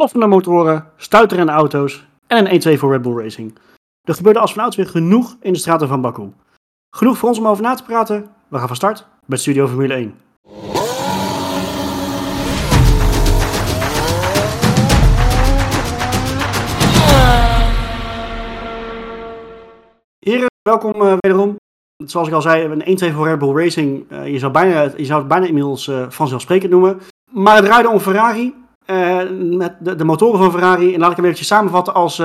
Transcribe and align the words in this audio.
ploffende 0.00 0.26
motoren, 0.26 0.86
stuiterende 0.96 1.52
auto's 1.52 2.06
en 2.26 2.54
een 2.54 2.76
1-2 2.76 2.78
voor 2.78 2.92
Red 2.92 3.02
Bull 3.02 3.22
Racing. 3.22 3.58
Er 4.02 4.14
gebeurde 4.14 4.38
als 4.38 4.52
vanouds 4.52 4.76
weer 4.76 4.86
genoeg 4.86 5.36
in 5.40 5.52
de 5.52 5.58
straten 5.58 5.88
van 5.88 6.00
Baku. 6.00 6.32
Genoeg 6.96 7.18
voor 7.18 7.28
ons 7.28 7.38
om 7.38 7.46
over 7.46 7.62
na 7.62 7.74
te 7.74 7.82
praten. 7.82 8.30
We 8.48 8.58
gaan 8.58 8.66
van 8.66 8.76
start 8.76 9.06
met 9.26 9.40
Studio 9.40 9.66
Formule 9.66 9.94
1. 9.94 10.14
Heren, 20.18 20.48
welkom 20.62 21.02
uh, 21.02 21.14
wederom. 21.18 21.56
Zoals 22.04 22.28
ik 22.28 22.34
al 22.34 22.42
zei, 22.42 22.64
een 22.64 23.12
1-2 23.12 23.14
voor 23.14 23.28
Red 23.28 23.38
Bull 23.38 23.62
Racing. 23.62 24.10
Uh, 24.10 24.28
je, 24.28 24.38
zou 24.38 24.52
bijna, 24.52 24.82
je 24.96 25.04
zou 25.04 25.18
het 25.18 25.28
bijna 25.28 25.46
inmiddels 25.46 25.86
uh, 25.86 26.06
vanzelfsprekend 26.08 26.70
noemen. 26.70 27.00
Maar 27.30 27.56
het 27.56 27.64
draaide 27.64 27.88
om 27.88 27.98
Ferrari. 27.98 28.59
Met 29.56 29.74
de, 29.80 29.94
de, 29.94 30.04
motoren 30.04 30.38
van 30.38 30.50
Ferrari. 30.50 30.94
En 30.94 31.00
laat 31.00 31.10
ik 31.10 31.16
hem 31.16 31.24
eventjes 31.24 31.48
samenvatten 31.48 31.94
als 31.94 32.22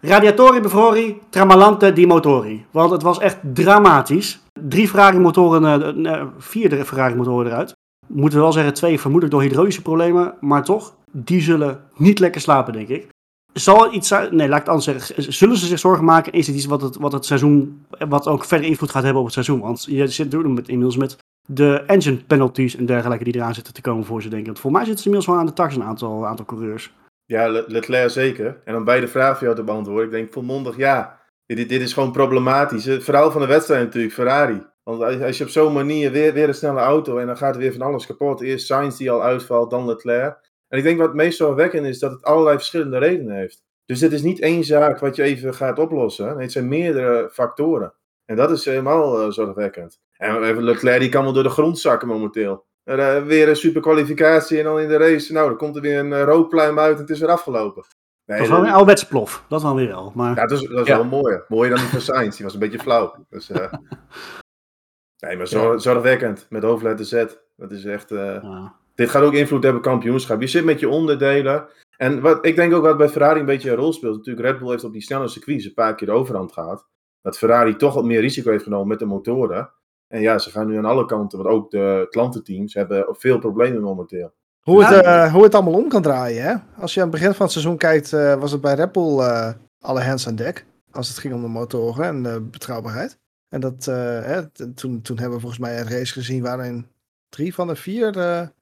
Radiatori 0.00 0.60
bevroren, 0.60 1.18
tramalante 1.30 1.92
di 1.92 2.06
motori. 2.06 2.66
Want 2.70 2.90
het 2.90 3.02
was 3.02 3.18
echt 3.18 3.38
dramatisch. 3.54 4.40
Drie 4.60 4.88
Ferrari-motoren, 4.88 6.32
vier 6.38 6.84
Ferrari-motoren 6.84 7.46
eruit. 7.46 7.72
Moeten 8.06 8.38
we 8.38 8.44
wel 8.44 8.52
zeggen, 8.52 8.74
twee 8.74 9.00
vermoedelijk 9.00 9.38
door 9.38 9.46
hydraulische 9.46 9.82
problemen. 9.82 10.34
Maar 10.40 10.64
toch, 10.64 10.94
die 11.12 11.40
zullen 11.40 11.80
niet 11.96 12.18
lekker 12.18 12.40
slapen, 12.40 12.72
denk 12.72 12.88
ik. 12.88 13.08
Zal 13.52 13.92
iets 13.94 14.08
zijn? 14.08 14.36
Nee, 14.36 14.48
laat 14.48 14.60
ik 14.60 14.66
anders 14.66 14.84
zeggen. 14.84 15.32
Zullen 15.32 15.56
ze 15.56 15.66
zich 15.66 15.78
zorgen 15.78 16.04
maken? 16.04 16.32
Is 16.32 16.46
het 16.46 16.56
iets 16.56 16.66
wat 16.66 16.82
het, 16.82 16.96
wat 16.96 17.12
het 17.12 17.24
seizoen. 17.24 17.84
wat 18.08 18.26
ook 18.26 18.44
verder 18.44 18.66
invloed 18.66 18.90
gaat 18.90 19.02
hebben 19.02 19.20
op 19.20 19.24
het 19.24 19.34
seizoen? 19.34 19.60
Want 19.60 19.84
je 19.88 20.06
zit 20.06 20.32
met, 20.32 20.68
inmiddels 20.68 20.96
met 20.96 21.16
de 21.46 21.82
engine 21.86 22.24
penalties 22.24 22.76
en 22.76 22.86
dergelijke 22.86 23.24
die 23.24 23.34
eraan 23.34 23.54
zitten 23.54 23.74
te 23.74 23.80
komen 23.80 24.04
voor 24.04 24.22
ze, 24.22 24.28
denk 24.28 24.40
ik. 24.40 24.46
Want 24.46 24.60
voor 24.60 24.70
mij 24.70 24.84
zitten 24.84 25.02
ze 25.02 25.08
inmiddels 25.08 25.32
wel 25.32 25.40
aan 25.40 25.50
de 25.50 25.56
tax 25.56 25.76
een 25.76 25.82
aantal, 25.82 26.26
aantal 26.26 26.44
coureurs. 26.44 26.92
Ja, 27.24 27.48
Leclerc 27.48 28.10
zeker. 28.10 28.60
En 28.64 28.76
om 28.76 28.84
beide 28.84 29.08
vragen 29.08 29.36
voor 29.36 29.44
jou 29.44 29.56
te 29.56 29.64
beantwoorden. 29.64 30.04
Ik 30.04 30.10
denk 30.10 30.32
volmondig 30.32 30.76
ja. 30.76 31.18
Dit, 31.46 31.68
dit 31.68 31.80
is 31.80 31.92
gewoon 31.92 32.12
problematisch. 32.12 32.84
Het 32.84 33.04
verhaal 33.04 33.30
van 33.30 33.40
de 33.40 33.46
wedstrijd 33.46 33.84
natuurlijk, 33.84 34.14
Ferrari. 34.14 34.62
Want 34.82 35.22
als 35.22 35.38
je 35.38 35.44
op 35.44 35.50
zo'n 35.50 35.72
manier 35.72 36.10
weer, 36.12 36.32
weer 36.32 36.48
een 36.48 36.54
snelle 36.54 36.80
auto 36.80 37.18
en 37.18 37.26
dan 37.26 37.36
gaat 37.36 37.54
er 37.54 37.60
weer 37.60 37.72
van 37.72 37.82
alles 37.82 38.06
kapot. 38.06 38.40
Eerst 38.40 38.66
Sainz 38.66 38.96
die 38.96 39.10
al 39.10 39.22
uitvalt, 39.22 39.70
dan 39.70 39.86
Leclerc. 39.86 40.50
En 40.68 40.78
ik 40.78 40.84
denk 40.84 40.98
wat 40.98 41.06
het 41.06 41.16
meest 41.16 41.36
zorgwekkend 41.36 41.86
is 41.86 41.98
dat 41.98 42.10
het 42.10 42.24
allerlei 42.24 42.56
verschillende 42.56 42.98
redenen 42.98 43.36
heeft. 43.36 43.62
Dus 43.84 44.00
het 44.00 44.12
is 44.12 44.22
niet 44.22 44.40
één 44.40 44.64
zaak 44.64 44.98
wat 44.98 45.16
je 45.16 45.22
even 45.22 45.54
gaat 45.54 45.78
oplossen. 45.78 46.26
Nee, 46.26 46.42
het 46.42 46.52
zijn 46.52 46.68
meerdere 46.68 47.28
factoren. 47.32 47.94
En 48.24 48.36
dat 48.36 48.50
is 48.50 48.64
helemaal 48.64 49.26
uh, 49.26 49.30
zorgwekkend. 49.30 50.00
En 50.20 50.62
Leclerc 50.62 51.00
die 51.00 51.08
kan 51.08 51.24
wel 51.24 51.32
door 51.32 51.42
de 51.42 51.48
grond 51.48 51.78
zakken 51.78 52.08
momenteel. 52.08 52.64
Uh, 52.84 53.22
weer 53.22 53.48
een 53.48 53.56
super 53.56 53.80
kwalificatie 53.80 54.58
en 54.58 54.64
dan 54.64 54.80
in 54.80 54.88
de 54.88 54.96
race. 54.96 55.32
Nou, 55.32 55.48
dan 55.48 55.56
komt 55.56 55.76
er 55.76 55.82
weer 55.82 55.98
een 55.98 56.10
uh, 56.10 56.22
rookpluim 56.22 56.78
uit 56.78 56.94
en 56.94 57.00
het 57.00 57.10
is 57.10 57.20
weer 57.20 57.28
afgelopen. 57.28 57.84
Nee, 58.24 58.38
dat 58.38 58.46
is 58.46 58.52
wel 58.52 58.62
een 58.62 58.70
ouderwetse 58.70 59.06
plof. 59.06 59.44
Dat 59.48 59.60
dan 59.60 59.76
weer 59.76 59.88
wel. 59.88 60.12
Maar... 60.14 60.36
Ja, 60.36 60.46
dat 60.46 60.60
is, 60.62 60.68
dat 60.68 60.86
is 60.86 60.94
wel 60.94 61.04
mooi. 61.04 61.40
Mooier 61.48 61.70
dan 61.70 61.78
die 61.78 61.88
van 61.88 62.00
Sainz. 62.00 62.36
Die 62.36 62.44
was 62.44 62.54
een 62.54 62.60
beetje 62.60 62.78
flauw. 62.78 63.26
Dus, 63.28 63.48
nee, 65.24 65.36
maar 65.36 65.46
zorgwekkend. 65.80 66.46
Met 66.48 66.62
hoofdletter 66.62 67.06
Z. 67.06 67.24
Dat 67.56 67.72
is 67.72 67.84
echt... 67.84 68.08
Ja. 68.08 68.74
Dit 68.94 69.10
gaat 69.10 69.22
ook 69.22 69.34
invloed 69.34 69.62
hebben 69.62 69.82
op 69.82 69.88
kampioenschap. 69.88 70.40
Je 70.40 70.46
zit 70.46 70.64
met 70.64 70.80
je 70.80 70.88
onderdelen. 70.88 71.68
En 71.96 72.20
wat, 72.20 72.46
ik 72.46 72.56
denk 72.56 72.74
ook 72.74 72.82
wat 72.82 72.96
bij 72.96 73.08
Ferrari 73.08 73.40
een 73.40 73.46
beetje 73.46 73.70
een 73.70 73.76
rol 73.76 73.92
speelt. 73.92 74.16
Natuurlijk, 74.16 74.46
Red 74.46 74.58
Bull 74.58 74.70
heeft 74.70 74.84
op 74.84 74.92
die 74.92 75.02
snelle 75.02 75.28
circuits 75.28 75.64
een 75.64 75.74
paar 75.74 75.94
keer 75.94 76.08
de 76.08 76.14
overhand 76.14 76.52
gehad. 76.52 76.86
Dat 77.22 77.38
Ferrari 77.38 77.76
toch 77.76 77.94
wat 77.94 78.04
meer 78.04 78.20
risico 78.20 78.50
heeft 78.50 78.64
genomen 78.64 78.88
met 78.88 78.98
de 78.98 79.04
motoren. 79.04 79.72
En 80.10 80.20
ja, 80.20 80.38
ze 80.38 80.50
gaan 80.50 80.66
nu 80.66 80.76
aan 80.76 80.84
alle 80.84 81.04
kanten, 81.04 81.38
want 81.38 81.50
ook 81.50 81.70
de 81.70 82.06
klantenteams 82.10 82.74
hebben 82.74 83.06
veel 83.10 83.38
problemen 83.38 83.82
momenteel. 83.82 84.32
Hoe 84.60 84.84
het, 84.84 85.04
uh, 85.04 85.32
hoe 85.32 85.42
het 85.42 85.54
allemaal 85.54 85.74
om 85.74 85.88
kan 85.88 86.02
draaien, 86.02 86.42
hè? 86.42 86.54
Als 86.80 86.94
je 86.94 87.00
aan 87.00 87.08
het 87.08 87.16
begin 87.16 87.34
van 87.34 87.42
het 87.42 87.52
seizoen 87.52 87.76
kijkt, 87.76 88.12
uh, 88.12 88.34
was 88.34 88.52
het 88.52 88.60
bij 88.60 88.74
Red 88.74 88.92
Bull 88.92 89.18
uh, 89.18 89.52
alle 89.80 90.00
hands 90.02 90.28
aan 90.28 90.34
dek. 90.34 90.66
Als 90.90 91.08
het 91.08 91.18
ging 91.18 91.34
om 91.34 91.40
de 91.40 91.48
motoren 91.48 92.04
en 92.04 92.22
de 92.22 92.40
betrouwbaarheid. 92.40 93.18
En 93.48 93.60
dat, 93.60 93.84
hè, 93.84 94.48
toen, 94.50 95.02
toen 95.02 95.18
hebben 95.18 95.34
we 95.34 95.40
volgens 95.40 95.60
mij 95.60 95.80
een 95.80 95.88
race 95.88 96.12
gezien 96.12 96.42
waarin 96.42 96.86
drie 97.28 97.54
van 97.54 97.66
de 97.66 97.76
vier 97.76 98.10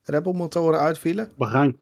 Red 0.02 0.22
Bull 0.22 0.34
motoren 0.34 0.80
uitvielen. 0.80 1.32
Bahrein. 1.36 1.80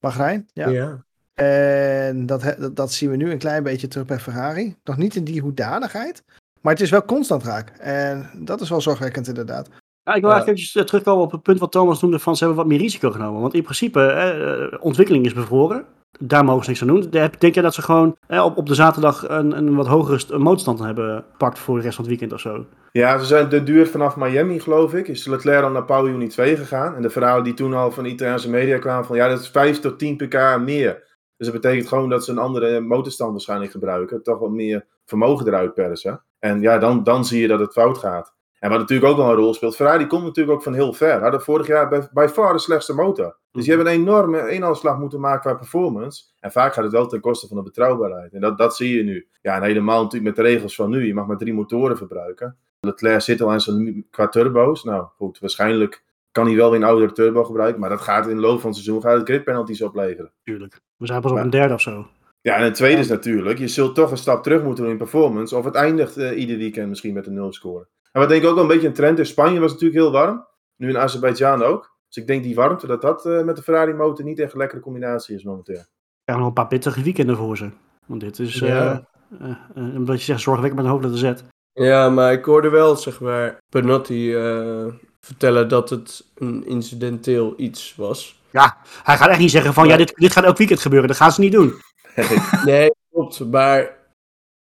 Bahrein, 0.00 0.48
ja. 0.52 0.68
ja. 0.68 1.04
En 1.34 2.26
dat, 2.26 2.56
dat, 2.72 2.92
zien 2.92 3.10
we 3.10 3.16
nu 3.16 3.30
een 3.30 3.38
klein 3.38 3.62
beetje 3.62 3.88
terug 3.88 4.06
bij 4.06 4.18
Ferrari. 4.18 4.76
Nog 4.84 4.96
niet 4.96 5.14
in 5.14 5.24
die 5.24 5.40
hoedanigheid, 5.40 6.24
maar 6.62 6.72
het 6.72 6.82
is 6.82 6.90
wel 6.90 7.04
constant 7.04 7.42
raak. 7.42 7.68
En 7.78 8.30
dat 8.34 8.60
is 8.60 8.70
wel 8.70 8.80
zorgwekkend 8.80 9.28
inderdaad. 9.28 9.68
Ja, 10.04 10.14
ik 10.14 10.20
wil 10.20 10.30
eigenlijk 10.30 10.60
even 10.60 10.80
eh, 10.80 10.86
terugkomen 10.86 11.24
op 11.24 11.32
het 11.32 11.42
punt 11.42 11.58
wat 11.58 11.72
Thomas 11.72 12.00
noemde 12.00 12.18
van 12.18 12.36
ze 12.36 12.44
hebben 12.44 12.62
wat 12.62 12.72
meer 12.72 12.80
risico 12.80 13.10
genomen. 13.10 13.40
Want 13.40 13.54
in 13.54 13.62
principe, 13.62 14.06
eh, 14.06 14.78
ontwikkeling 14.80 15.24
is 15.24 15.32
bevroren. 15.32 15.84
Daar 16.18 16.44
mogen 16.44 16.64
ze 16.64 16.70
niks 16.70 16.82
aan 16.82 16.88
doen. 16.88 17.10
Denk 17.38 17.54
je 17.54 17.62
dat 17.62 17.74
ze 17.74 17.82
gewoon 17.82 18.16
eh, 18.26 18.44
op, 18.44 18.56
op 18.56 18.66
de 18.66 18.74
zaterdag 18.74 19.28
een, 19.28 19.56
een 19.56 19.74
wat 19.74 19.86
hogere 19.86 20.38
motorstand 20.38 20.78
hebben 20.78 21.24
gepakt 21.30 21.58
voor 21.58 21.76
de 21.76 21.82
rest 21.82 21.94
van 21.94 22.04
het 22.04 22.12
weekend 22.12 22.32
of 22.32 22.40
zo? 22.40 22.66
Ja, 22.92 23.18
ze 23.18 23.24
zijn 23.24 23.48
de 23.48 23.62
duur 23.62 23.86
vanaf 23.86 24.16
Miami, 24.16 24.60
geloof 24.60 24.94
ik. 24.94 25.08
Is 25.08 25.26
Leclerc 25.26 25.60
dan 25.60 25.72
naar 25.72 25.84
Paul 25.84 26.08
Juni 26.08 26.28
2 26.28 26.56
gegaan. 26.56 26.94
En 26.94 27.02
de 27.02 27.10
verhalen 27.10 27.44
die 27.44 27.54
toen 27.54 27.74
al 27.74 27.90
van 27.90 28.04
Italiaanse 28.04 28.50
media 28.50 28.78
kwamen 28.78 29.04
van 29.04 29.16
ja, 29.16 29.28
dat 29.28 29.40
is 29.40 29.48
5 29.48 29.80
tot 29.80 29.98
10 29.98 30.16
pk 30.16 30.58
meer. 30.60 31.10
Dus 31.36 31.46
dat 31.46 31.60
betekent 31.60 31.88
gewoon 31.88 32.08
dat 32.08 32.24
ze 32.24 32.30
een 32.30 32.38
andere 32.38 32.80
motorstand 32.80 33.30
waarschijnlijk 33.30 33.70
gebruiken. 33.70 34.22
Toch 34.22 34.38
wat 34.38 34.50
meer 34.50 34.86
vermogen 35.04 35.46
eruit 35.46 35.74
persen. 35.74 36.22
En 36.42 36.60
ja, 36.60 36.78
dan, 36.78 37.02
dan 37.02 37.24
zie 37.24 37.40
je 37.40 37.48
dat 37.48 37.60
het 37.60 37.72
fout 37.72 37.98
gaat. 37.98 38.34
En 38.58 38.70
wat 38.70 38.78
natuurlijk 38.78 39.10
ook 39.10 39.16
wel 39.16 39.28
een 39.28 39.36
rol 39.36 39.54
speelt, 39.54 39.76
Ferrari 39.76 40.06
komt 40.06 40.24
natuurlijk 40.24 40.56
ook 40.56 40.62
van 40.62 40.74
heel 40.74 40.92
ver. 40.92 41.20
Hadden 41.20 41.42
vorig 41.42 41.66
jaar 41.66 41.88
bij, 41.88 42.08
bij 42.12 42.28
far 42.28 42.52
de 42.52 42.58
slechtste 42.58 42.94
motor. 42.94 43.36
Dus 43.52 43.64
die 43.64 43.74
hebben 43.74 43.92
een 43.92 44.00
enorme 44.00 44.48
eenalslag 44.48 44.98
moeten 44.98 45.20
maken 45.20 45.40
qua 45.40 45.54
performance. 45.54 46.24
En 46.40 46.52
vaak 46.52 46.72
gaat 46.72 46.84
het 46.84 46.92
wel 46.92 47.06
ten 47.06 47.20
koste 47.20 47.46
van 47.46 47.56
de 47.56 47.62
betrouwbaarheid. 47.62 48.32
En 48.32 48.40
dat, 48.40 48.58
dat 48.58 48.76
zie 48.76 48.96
je 48.96 49.02
nu. 49.02 49.28
Ja, 49.42 49.56
en 49.56 49.62
helemaal 49.62 50.02
natuurlijk 50.02 50.36
met 50.36 50.44
de 50.44 50.52
regels 50.52 50.74
van 50.74 50.90
nu. 50.90 51.06
Je 51.06 51.14
mag 51.14 51.26
maar 51.26 51.36
drie 51.36 51.54
motoren 51.54 51.96
verbruiken. 51.96 52.56
Leclerc 52.80 53.20
zit 53.20 53.40
al 53.40 53.50
aan 53.52 53.60
zijn 53.60 54.06
qua 54.10 54.28
turbo's. 54.28 54.84
Nou 54.84 55.06
goed, 55.16 55.38
waarschijnlijk 55.38 56.04
kan 56.32 56.46
hij 56.46 56.56
wel 56.56 56.70
weer 56.70 56.80
een 56.80 56.86
oudere 56.86 57.12
turbo 57.12 57.44
gebruiken. 57.44 57.80
Maar 57.80 57.90
dat 57.90 58.00
gaat 58.00 58.26
in 58.26 58.34
de 58.34 58.42
loop 58.42 58.60
van 58.60 58.70
het 58.70 58.78
seizoen 58.78 59.02
gaat 59.02 59.18
het 59.18 59.28
grid 59.28 59.44
penalties 59.44 59.82
opleveren. 59.82 60.32
Tuurlijk. 60.44 60.80
We 60.96 61.06
zijn 61.06 61.20
pas 61.20 61.30
op 61.30 61.36
een 61.36 61.50
derde 61.50 61.74
of 61.74 61.80
zo. 61.80 62.06
Ja, 62.42 62.56
en 62.56 62.64
het 62.64 62.74
tweede 62.74 63.00
is 63.00 63.08
natuurlijk, 63.08 63.58
je 63.58 63.68
zult 63.68 63.94
toch 63.94 64.10
een 64.10 64.16
stap 64.16 64.42
terug 64.42 64.62
moeten 64.62 64.84
doen 64.84 64.92
in 64.92 64.98
performance. 64.98 65.56
Of 65.56 65.64
het 65.64 65.74
eindigt 65.74 66.18
uh, 66.18 66.38
ieder 66.38 66.56
weekend 66.56 66.88
misschien 66.88 67.14
met 67.14 67.26
een 67.26 67.34
nul 67.34 67.52
score. 67.52 67.88
En 68.12 68.20
wat 68.20 68.28
denk 68.28 68.42
ik 68.42 68.48
ook 68.48 68.54
wel 68.54 68.62
een 68.62 68.70
beetje 68.70 68.86
een 68.86 68.94
trend 68.94 69.18
is, 69.18 69.28
Spanje 69.28 69.60
was 69.60 69.72
natuurlijk 69.72 70.00
heel 70.00 70.12
warm. 70.12 70.46
Nu 70.76 70.88
in 70.88 70.98
Azerbeidzjan 70.98 71.62
ook. 71.62 71.96
Dus 72.08 72.16
ik 72.16 72.26
denk 72.26 72.42
die 72.42 72.54
warmte, 72.54 72.86
dat 72.86 73.02
dat 73.02 73.26
uh, 73.26 73.42
met 73.42 73.56
de 73.56 73.62
Ferrari 73.62 73.92
motor 73.92 74.24
niet 74.24 74.38
echt 74.38 74.52
een 74.52 74.58
lekkere 74.58 74.80
combinatie 74.80 75.34
is 75.34 75.44
momenteel. 75.44 75.84
Ja, 76.24 76.36
nog 76.36 76.46
een 76.46 76.52
paar 76.52 76.66
pittige 76.66 77.02
weekenden 77.02 77.36
voor 77.36 77.56
ze. 77.56 77.70
Want 78.06 78.20
dit 78.20 78.38
is, 78.38 78.54
ja. 78.54 79.08
uh, 79.40 79.56
omdat 79.96 80.18
je 80.18 80.24
zegt, 80.24 80.40
zorgwekkend 80.40 80.82
met 80.82 80.84
een 80.84 80.98
hoofdletter 80.98 81.36
Z. 81.36 81.42
Ja, 81.72 82.10
maar 82.10 82.32
ik 82.32 82.44
hoorde 82.44 82.68
wel, 82.68 82.96
zeg 82.96 83.20
maar, 83.20 83.58
Penotti 83.68 84.32
vertellen 85.20 85.68
dat 85.68 85.90
het 85.90 86.30
een 86.34 86.66
incidenteel 86.66 87.54
iets 87.56 87.94
was. 87.96 88.40
Ja, 88.50 88.76
hij 89.02 89.16
gaat 89.16 89.28
echt 89.28 89.38
niet 89.38 89.50
zeggen 89.50 89.74
van, 89.74 89.86
ja, 89.86 89.96
dit, 89.96 90.14
dit 90.14 90.32
gaat 90.32 90.44
elk 90.44 90.56
weekend 90.56 90.80
gebeuren. 90.80 91.08
Dat 91.08 91.16
gaan 91.16 91.32
ze 91.32 91.40
niet 91.40 91.52
doen. 91.52 91.74
nee, 92.64 92.90
klopt. 93.10 93.50
Maar 93.50 93.96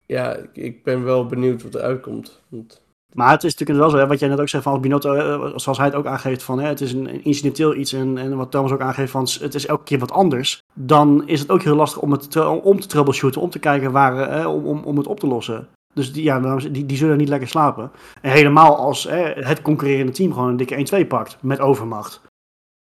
ja, 0.06 0.36
ik 0.52 0.84
ben 0.84 1.04
wel 1.04 1.26
benieuwd 1.26 1.62
wat 1.62 1.74
er 1.74 1.80
uitkomt. 1.80 2.40
Want... 2.48 2.82
Maar 3.14 3.30
het 3.30 3.44
is 3.44 3.52
natuurlijk 3.52 3.78
wel 3.78 3.90
zo, 3.90 3.96
hè, 3.96 4.06
wat 4.06 4.18
jij 4.18 4.28
net 4.28 4.40
ook 4.40 4.48
zei 4.48 4.62
van 4.62 4.72
als 4.72 4.80
Binotto, 4.80 5.14
eh, 5.14 5.52
zoals 5.56 5.78
hij 5.78 5.86
het 5.86 5.96
ook 5.96 6.06
aangeeft 6.06 6.42
van 6.42 6.60
hè, 6.60 6.68
het 6.68 6.80
is 6.80 6.92
een 6.92 7.24
incidenteel 7.24 7.74
iets 7.74 7.92
en, 7.92 8.18
en 8.18 8.36
wat 8.36 8.50
Thomas 8.50 8.72
ook 8.72 8.80
aangeeft 8.80 9.10
van 9.10 9.28
het 9.40 9.54
is 9.54 9.66
elke 9.66 9.84
keer 9.84 9.98
wat 9.98 10.12
anders. 10.12 10.62
Dan 10.74 11.28
is 11.28 11.40
het 11.40 11.50
ook 11.50 11.62
heel 11.62 11.74
lastig 11.74 12.02
om 12.02 12.12
het 12.12 12.36
om 12.46 12.80
te 12.80 12.86
troubleshooten, 12.86 13.40
om 13.40 13.50
te 13.50 13.58
kijken 13.58 13.92
waar, 13.92 14.30
hè, 14.30 14.46
om, 14.46 14.66
om, 14.66 14.82
om 14.84 14.96
het 14.96 15.06
op 15.06 15.20
te 15.20 15.26
lossen. 15.26 15.68
Dus 15.94 16.12
die, 16.12 16.22
ja, 16.22 16.56
die, 16.56 16.86
die 16.86 16.96
zullen 16.96 17.16
niet 17.16 17.28
lekker 17.28 17.48
slapen. 17.48 17.90
En 18.20 18.30
helemaal 18.30 18.76
als 18.76 19.04
hè, 19.04 19.22
het 19.32 19.62
concurrerende 19.62 20.12
team 20.12 20.32
gewoon 20.32 20.48
een 20.48 20.56
dikke 20.56 21.04
1-2 21.04 21.06
pakt 21.06 21.38
met 21.42 21.60
overmacht. 21.60 22.20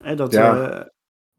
Hè, 0.05 0.15
dat, 0.15 0.33
ja. 0.33 0.71
Uh, 0.71 0.81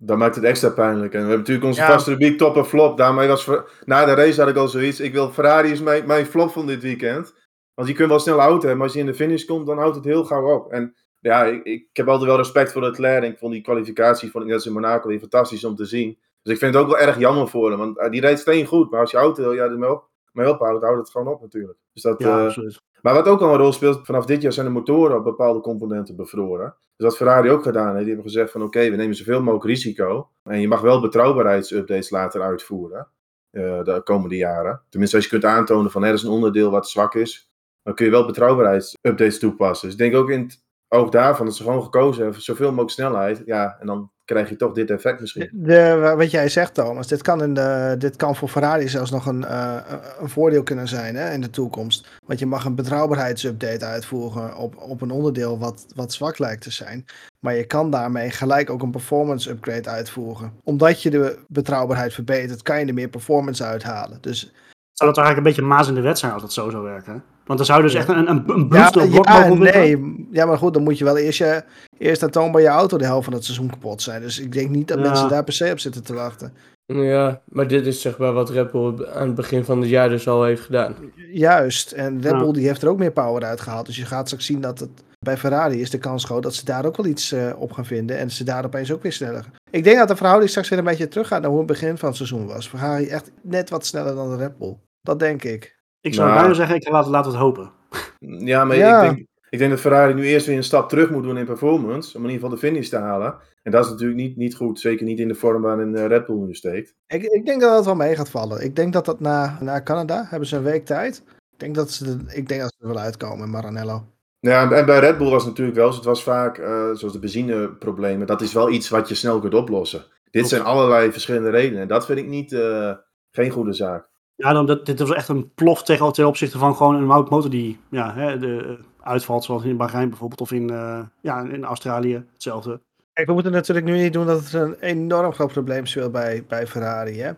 dan 0.01 0.17
maakt 0.17 0.35
het 0.35 0.43
extra 0.43 0.69
pijnlijk. 0.69 1.13
En 1.13 1.19
we 1.19 1.27
hebben 1.27 1.37
natuurlijk 1.37 1.65
onze 1.65 1.81
vaste 1.81 2.09
rubriek 2.09 2.37
top 2.37 2.55
en 2.55 2.65
flop. 2.65 2.97
Daarmee 2.97 3.27
was 3.27 3.49
na 3.85 4.05
de 4.05 4.13
race 4.13 4.39
had 4.39 4.49
ik 4.49 4.55
al 4.55 4.67
zoiets. 4.67 4.99
Ik 4.99 5.13
wil 5.13 5.31
Ferrari 5.31 5.71
is 5.71 5.81
mijn, 5.81 6.07
mijn 6.07 6.25
flop 6.25 6.51
van 6.51 6.67
dit 6.67 6.81
weekend. 6.81 7.33
Want 7.73 7.87
je 7.87 7.93
kunt 7.93 8.09
wel 8.09 8.19
snel 8.19 8.39
auto 8.39 8.59
hebben, 8.59 8.77
maar 8.77 8.85
als 8.85 8.93
je 8.93 8.99
in 8.99 9.05
de 9.05 9.13
finish 9.13 9.45
komt, 9.45 9.67
dan 9.67 9.77
houdt 9.77 9.95
het 9.95 10.05
heel 10.05 10.25
gauw 10.25 10.55
op. 10.55 10.71
En 10.71 10.95
ja, 11.19 11.45
ik, 11.45 11.63
ik 11.63 11.87
heb 11.93 12.07
altijd 12.07 12.29
wel 12.29 12.37
respect 12.37 12.71
voor 12.71 12.81
Leclerc. 12.81 13.23
Ik 13.23 13.37
vond 13.37 13.53
die 13.53 13.61
kwalificatie 13.61 14.31
vond 14.31 14.43
ik 14.43 14.49
net 14.49 14.65
in 14.65 14.73
Monaco 14.73 15.07
weer 15.07 15.19
fantastisch 15.19 15.63
om 15.63 15.75
te 15.75 15.85
zien. 15.85 16.17
Dus 16.41 16.53
ik 16.53 16.59
vind 16.59 16.73
het 16.73 16.83
ook 16.83 16.89
wel 16.89 16.99
erg 16.99 17.19
jammer 17.19 17.47
voor 17.47 17.69
hem. 17.69 17.79
Want 17.79 17.97
uh, 17.97 18.09
die 18.09 18.21
rijdt 18.21 18.39
steen 18.39 18.65
goed. 18.65 18.91
Maar 18.91 18.99
als 18.99 19.11
je 19.11 19.17
auto 19.17 19.53
ja, 19.53 19.63
ermee 19.63 19.91
op, 19.91 20.09
mee 20.31 20.49
ophoudt, 20.49 20.83
houdt 20.83 20.99
het 20.99 21.09
gewoon 21.09 21.27
op 21.27 21.41
natuurlijk. 21.41 21.77
Dus 21.93 22.03
dat, 22.03 22.19
ja, 22.19 22.45
uh, 22.45 22.75
maar 23.01 23.13
wat 23.13 23.27
ook 23.27 23.41
al 23.41 23.51
een 23.51 23.57
rol 23.57 23.73
speelt, 23.73 24.05
vanaf 24.05 24.25
dit 24.25 24.41
jaar 24.41 24.53
zijn 24.53 24.65
de 24.65 24.71
motoren 24.71 25.17
op 25.17 25.23
bepaalde 25.23 25.59
componenten 25.59 26.15
bevroren. 26.15 26.75
Dus 26.99 27.07
wat 27.07 27.17
Ferrari 27.17 27.49
ook 27.49 27.63
gedaan 27.63 27.91
heeft, 27.91 28.05
die 28.05 28.13
hebben 28.13 28.31
gezegd 28.31 28.51
van 28.51 28.63
oké, 28.63 28.89
we 28.89 28.95
nemen 28.95 29.15
zoveel 29.15 29.39
mogelijk 29.39 29.65
risico. 29.65 30.29
En 30.43 30.61
je 30.61 30.67
mag 30.67 30.81
wel 30.81 31.01
betrouwbaarheidsupdates 31.01 32.09
later 32.09 32.41
uitvoeren 32.41 33.07
uh, 33.51 33.83
de 33.83 34.01
komende 34.03 34.35
jaren. 34.35 34.81
Tenminste, 34.89 35.15
als 35.15 35.25
je 35.25 35.31
kunt 35.31 35.45
aantonen 35.45 35.91
van 35.91 36.03
er 36.03 36.13
is 36.13 36.23
een 36.23 36.29
onderdeel 36.29 36.71
wat 36.71 36.89
zwak 36.89 37.15
is, 37.15 37.51
dan 37.83 37.93
kun 37.93 38.05
je 38.05 38.11
wel 38.11 38.25
betrouwbaarheidsupdates 38.25 39.39
toepassen. 39.39 39.87
Dus 39.87 39.97
ik 39.97 40.03
denk 40.03 40.15
ook 40.15 40.29
in 40.29 40.41
het 40.41 40.63
ook 40.89 41.11
daarvan 41.11 41.45
dat 41.45 41.55
ze 41.55 41.63
gewoon 41.63 41.83
gekozen 41.83 42.15
hebben 42.15 42.33
voor 42.33 42.43
zoveel 42.43 42.69
mogelijk 42.69 42.91
snelheid. 42.91 43.41
Ja, 43.45 43.77
en 43.79 43.87
dan 43.87 44.11
krijg 44.25 44.49
je 44.49 44.55
toch 44.55 44.73
dit 44.73 44.89
effect 44.89 45.19
misschien. 45.19 45.49
De, 45.53 46.13
wat 46.17 46.31
jij 46.31 46.49
zegt, 46.49 46.73
Thomas, 46.73 47.07
dit 47.07 47.21
kan, 47.21 47.43
in 47.43 47.53
de, 47.53 47.95
dit 47.97 48.15
kan 48.15 48.35
voor 48.35 48.49
Ferrari 48.49 48.87
zelfs 48.87 49.11
nog 49.11 49.25
een, 49.25 49.41
uh, 49.41 49.77
een 50.19 50.29
voordeel 50.29 50.63
kunnen 50.63 50.87
zijn 50.87 51.15
hè, 51.15 51.33
in 51.33 51.41
de 51.41 51.49
toekomst. 51.49 52.07
Want 52.25 52.39
je 52.39 52.45
mag 52.45 52.65
een 52.65 52.75
betrouwbaarheidsupdate 52.75 53.85
uitvoeren 53.85 54.57
op, 54.57 54.77
op 54.77 55.01
een 55.01 55.11
onderdeel 55.11 55.59
wat, 55.59 55.85
wat 55.95 56.13
zwak 56.13 56.39
lijkt 56.39 56.61
te 56.61 56.71
zijn. 56.71 57.05
Maar 57.39 57.55
je 57.55 57.65
kan 57.65 57.91
daarmee 57.91 58.29
gelijk 58.29 58.69
ook 58.69 58.81
een 58.81 58.91
performance 58.91 59.49
upgrade 59.49 59.89
uitvoeren. 59.89 60.53
Omdat 60.63 61.01
je 61.01 61.09
de 61.09 61.39
betrouwbaarheid 61.47 62.13
verbetert, 62.13 62.61
kan 62.61 62.79
je 62.79 62.85
er 62.85 62.93
meer 62.93 63.09
performance 63.09 63.63
uithalen. 63.63 64.17
Dus 64.21 64.53
zou 64.93 65.09
dat 65.09 65.17
eigenlijk 65.17 65.37
een 65.37 65.43
beetje 65.43 65.73
maas 65.75 65.87
in 65.87 65.95
de 65.95 66.01
wet 66.01 66.19
zijn 66.19 66.31
als 66.31 66.41
dat 66.41 66.53
zo 66.53 66.69
zou 66.69 66.83
werken? 66.83 67.23
Want 67.49 67.61
dan 67.61 67.69
zou 67.69 67.81
dus 67.81 67.93
echt 67.93 68.07
een, 68.07 68.29
een, 68.29 68.43
een 68.47 68.67
ja, 68.69 68.91
ja, 68.93 69.53
nee. 69.53 70.27
Ja, 70.31 70.45
maar 70.45 70.57
goed, 70.57 70.73
dan 70.73 70.83
moet 70.83 70.97
je 70.97 71.03
wel 71.03 71.17
eerst, 71.17 71.37
je, 71.37 71.63
eerst 71.97 72.37
aan 72.37 72.51
bij 72.51 72.61
je 72.61 72.67
auto 72.67 72.97
de 72.97 73.05
helft 73.05 73.23
van 73.23 73.33
het 73.33 73.43
seizoen 73.45 73.69
kapot 73.69 74.01
zijn. 74.01 74.21
Dus 74.21 74.39
ik 74.39 74.51
denk 74.51 74.69
niet 74.69 74.87
dat 74.87 74.99
mensen 74.99 75.29
daar 75.29 75.43
per 75.43 75.53
se 75.53 75.71
op 75.71 75.79
zitten 75.79 76.03
te 76.03 76.13
wachten. 76.13 76.53
Ja, 76.85 77.41
maar 77.45 77.67
dit 77.67 77.85
is 77.85 78.01
zeg 78.01 78.17
maar 78.17 78.33
wat 78.33 78.49
Red 78.49 78.71
Bull 78.71 79.07
aan 79.13 79.27
het 79.27 79.35
begin 79.35 79.65
van 79.65 79.81
het 79.81 79.89
jaar 79.89 80.09
dus 80.09 80.27
al 80.27 80.43
heeft 80.43 80.61
gedaan. 80.61 80.95
Juist, 81.31 81.91
en 81.91 82.21
Red 82.21 82.37
Bull 82.37 82.53
die 82.53 82.67
heeft 82.67 82.81
er 82.81 82.89
ook 82.89 82.97
meer 82.97 83.11
power 83.11 83.43
uit 83.43 83.61
gehaald. 83.61 83.85
Dus 83.85 83.95
je 83.95 84.05
gaat 84.05 84.25
straks 84.25 84.45
zien 84.45 84.61
dat 84.61 84.79
het 84.79 85.03
bij 85.19 85.37
Ferrari 85.37 85.81
is 85.81 85.89
de 85.89 85.97
kans 85.97 86.23
groot 86.23 86.43
dat 86.43 86.55
ze 86.55 86.65
daar 86.65 86.85
ook 86.85 86.97
wel 86.97 87.05
iets 87.05 87.33
uh, 87.33 87.51
op 87.57 87.71
gaan 87.71 87.85
vinden. 87.85 88.17
En 88.17 88.31
ze 88.31 88.43
daar 88.43 88.65
opeens 88.65 88.91
ook 88.91 89.03
weer 89.03 89.13
sneller. 89.13 89.45
Ik 89.69 89.83
denk 89.83 89.97
dat 89.97 90.07
de 90.07 90.15
verhouding 90.15 90.49
straks 90.49 90.69
weer 90.69 90.79
een 90.79 90.85
beetje 90.85 91.07
teruggaat 91.07 91.41
naar 91.41 91.49
hoe 91.49 91.59
het 91.59 91.67
begin 91.67 91.97
van 91.97 92.07
het 92.07 92.17
seizoen 92.17 92.47
was. 92.47 92.67
Ferrari 92.67 93.07
echt 93.07 93.31
net 93.41 93.69
wat 93.69 93.85
sneller 93.85 94.15
dan 94.15 94.29
de 94.29 94.35
Red 94.35 94.57
Bull. 94.57 94.77
Dat 95.01 95.19
denk 95.19 95.43
ik. 95.43 95.78
Ik 96.01 96.13
zou 96.13 96.27
nou, 96.27 96.39
bijna 96.39 96.55
zeggen, 96.55 96.75
ik 96.75 96.89
laat, 96.89 97.07
laat 97.07 97.25
het 97.25 97.35
hopen. 97.35 97.71
Ja, 98.19 98.65
maar 98.65 98.75
Ik, 98.75 99.01
denk, 99.01 99.27
ik 99.49 99.59
denk 99.59 99.71
dat 99.71 99.79
Ferrari 99.79 100.13
nu 100.13 100.25
eerst 100.25 100.45
weer 100.45 100.57
een 100.57 100.63
stap 100.63 100.89
terug 100.89 101.09
moet 101.09 101.23
doen 101.23 101.37
in 101.37 101.45
performance. 101.45 102.17
Om 102.17 102.23
in 102.23 102.29
ieder 102.29 102.45
geval 102.45 102.59
de 102.59 102.67
finish 102.67 102.89
te 102.89 102.97
halen. 102.97 103.35
En 103.63 103.71
dat 103.71 103.85
is 103.85 103.91
natuurlijk 103.91 104.19
niet, 104.19 104.37
niet 104.37 104.55
goed. 104.55 104.79
Zeker 104.79 105.05
niet 105.05 105.19
in 105.19 105.27
de 105.27 105.35
vorm 105.35 105.61
waarin 105.61 105.95
eh, 105.95 106.05
Red 106.05 106.25
Bull 106.25 106.35
nu 106.35 106.53
steekt. 106.53 106.95
Ik, 107.07 107.23
ik 107.23 107.45
denk 107.45 107.61
dat 107.61 107.69
dat 107.69 107.85
wel 107.85 107.95
mee 107.95 108.15
gaat 108.15 108.29
vallen. 108.29 108.63
Ik 108.63 108.75
denk 108.75 108.93
dat 108.93 109.05
dat 109.05 109.19
na, 109.19 109.57
na 109.61 109.83
Canada 109.83 110.25
hebben 110.29 110.47
ze 110.47 110.55
een 110.55 110.63
week 110.63 110.85
tijd. 110.85 111.23
Ik 111.51 111.59
denk 111.59 111.75
dat 111.75 111.91
ze, 111.91 112.17
ik 112.27 112.47
denk 112.47 112.61
dat 112.61 112.73
ze 112.77 112.83
er 112.83 112.93
wel 112.93 113.03
uitkomen 113.03 113.45
in 113.45 113.51
Maranello. 113.51 114.03
Ja, 114.39 114.71
en 114.71 114.85
bij 114.85 114.99
Red 114.99 115.17
Bull 115.17 115.29
was 115.29 115.41
het 115.41 115.49
natuurlijk 115.49 115.77
wel, 115.77 115.93
het 115.93 116.03
was 116.03 116.23
vaak, 116.23 116.57
uh, 116.57 116.65
zoals 116.93 117.13
de 117.13 117.19
benzineproblemen, 117.19 118.27
dat 118.27 118.41
is 118.41 118.53
wel 118.53 118.69
iets 118.69 118.89
wat 118.89 119.09
je 119.09 119.15
snel 119.15 119.39
kunt 119.39 119.53
oplossen. 119.53 120.05
Dit 120.31 120.47
zijn 120.47 120.61
allerlei 120.61 121.11
verschillende 121.11 121.49
redenen. 121.49 121.81
En 121.81 121.87
dat 121.87 122.05
vind 122.05 122.19
ik 122.19 122.27
niet, 122.27 122.51
uh, 122.51 122.91
geen 123.31 123.49
goede 123.49 123.73
zaak. 123.73 124.09
Ja, 124.41 124.53
dan, 124.53 124.65
dat, 124.65 124.85
dit 124.85 124.99
was 124.99 125.11
echt 125.11 125.27
een 125.27 125.51
plof 125.55 125.83
tegen, 125.83 126.13
ten 126.13 126.27
opzichte 126.27 126.57
van 126.57 126.75
gewoon 126.75 126.95
een 126.95 127.05
motor 127.05 127.49
die 127.49 127.79
ja, 127.89 128.13
hè, 128.13 128.37
de, 128.37 128.79
uitvalt, 129.01 129.43
zoals 129.43 129.63
in 129.63 129.77
Bahrein 129.77 130.09
bijvoorbeeld, 130.09 130.41
of 130.41 130.51
in, 130.51 130.71
uh, 130.71 130.99
ja, 131.21 131.41
in 131.41 131.63
Australië, 131.63 132.25
hetzelfde. 132.33 132.79
Kijk, 133.13 133.27
we 133.27 133.33
moeten 133.33 133.51
natuurlijk 133.51 133.85
nu 133.85 133.97
niet 133.97 134.13
doen 134.13 134.25
dat 134.25 134.43
het 134.43 134.53
een 134.53 134.75
enorm 134.79 135.33
groot 135.33 135.51
probleem 135.51 135.85
speelt 135.85 136.11
bij, 136.11 136.43
bij 136.47 136.67
Ferrari. 136.67 137.21
Hè? 137.21 137.29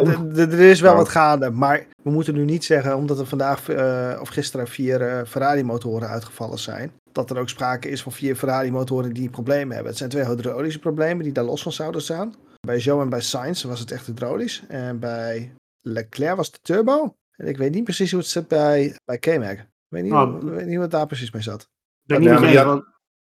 Oh. 0.00 0.38
Er 0.38 0.60
is 0.60 0.80
wel 0.80 0.96
wat 0.96 1.08
gaande, 1.08 1.50
maar 1.50 1.86
we 2.02 2.10
moeten 2.10 2.34
nu 2.34 2.44
niet 2.44 2.64
zeggen, 2.64 2.96
omdat 2.96 3.18
er 3.18 3.26
vandaag 3.26 3.68
uh, 3.68 4.18
of 4.20 4.28
gisteren 4.28 4.68
vier 4.68 5.00
uh, 5.00 5.24
Ferrari-motoren 5.26 6.08
uitgevallen 6.08 6.58
zijn, 6.58 6.92
dat 7.12 7.30
er 7.30 7.38
ook 7.38 7.48
sprake 7.48 7.88
is 7.88 8.02
van 8.02 8.12
vier 8.12 8.36
Ferrari-motoren 8.36 9.12
die 9.12 9.30
problemen 9.30 9.74
hebben. 9.74 9.88
Het 9.88 9.98
zijn 9.98 10.10
twee 10.10 10.24
hydraulische 10.24 10.78
problemen 10.78 11.24
die 11.24 11.32
daar 11.32 11.44
los 11.44 11.62
van 11.62 11.72
zouden 11.72 12.02
staan. 12.02 12.34
Bij 12.60 12.78
Joe 12.78 13.02
en 13.02 13.08
bij 13.08 13.20
Sainz 13.20 13.64
was 13.64 13.80
het 13.80 13.90
echt 13.90 14.06
hydraulisch. 14.06 14.62
En 14.68 14.98
bij 14.98 15.52
Leclerc 15.86 16.36
was 16.36 16.52
de 16.52 16.58
turbo. 16.62 17.16
En 17.36 17.46
ik 17.46 17.56
weet 17.56 17.74
niet 17.74 17.84
precies 17.84 18.10
hoe 18.10 18.20
het 18.20 18.28
zit 18.28 18.48
bij, 18.48 18.98
bij 19.04 19.18
K-Mag. 19.18 19.52
Ik 19.52 19.66
weet 19.88 20.02
niet, 20.02 20.12
oh. 20.12 20.40
hoe, 20.40 20.50
weet 20.50 20.66
niet 20.66 20.78
het 20.78 20.90
daar 20.90 21.06
precies 21.06 21.32
mee 21.32 21.42
zat. 21.42 21.68
Ja, 22.02 22.18
die, 22.18 22.30
had, 22.30 22.84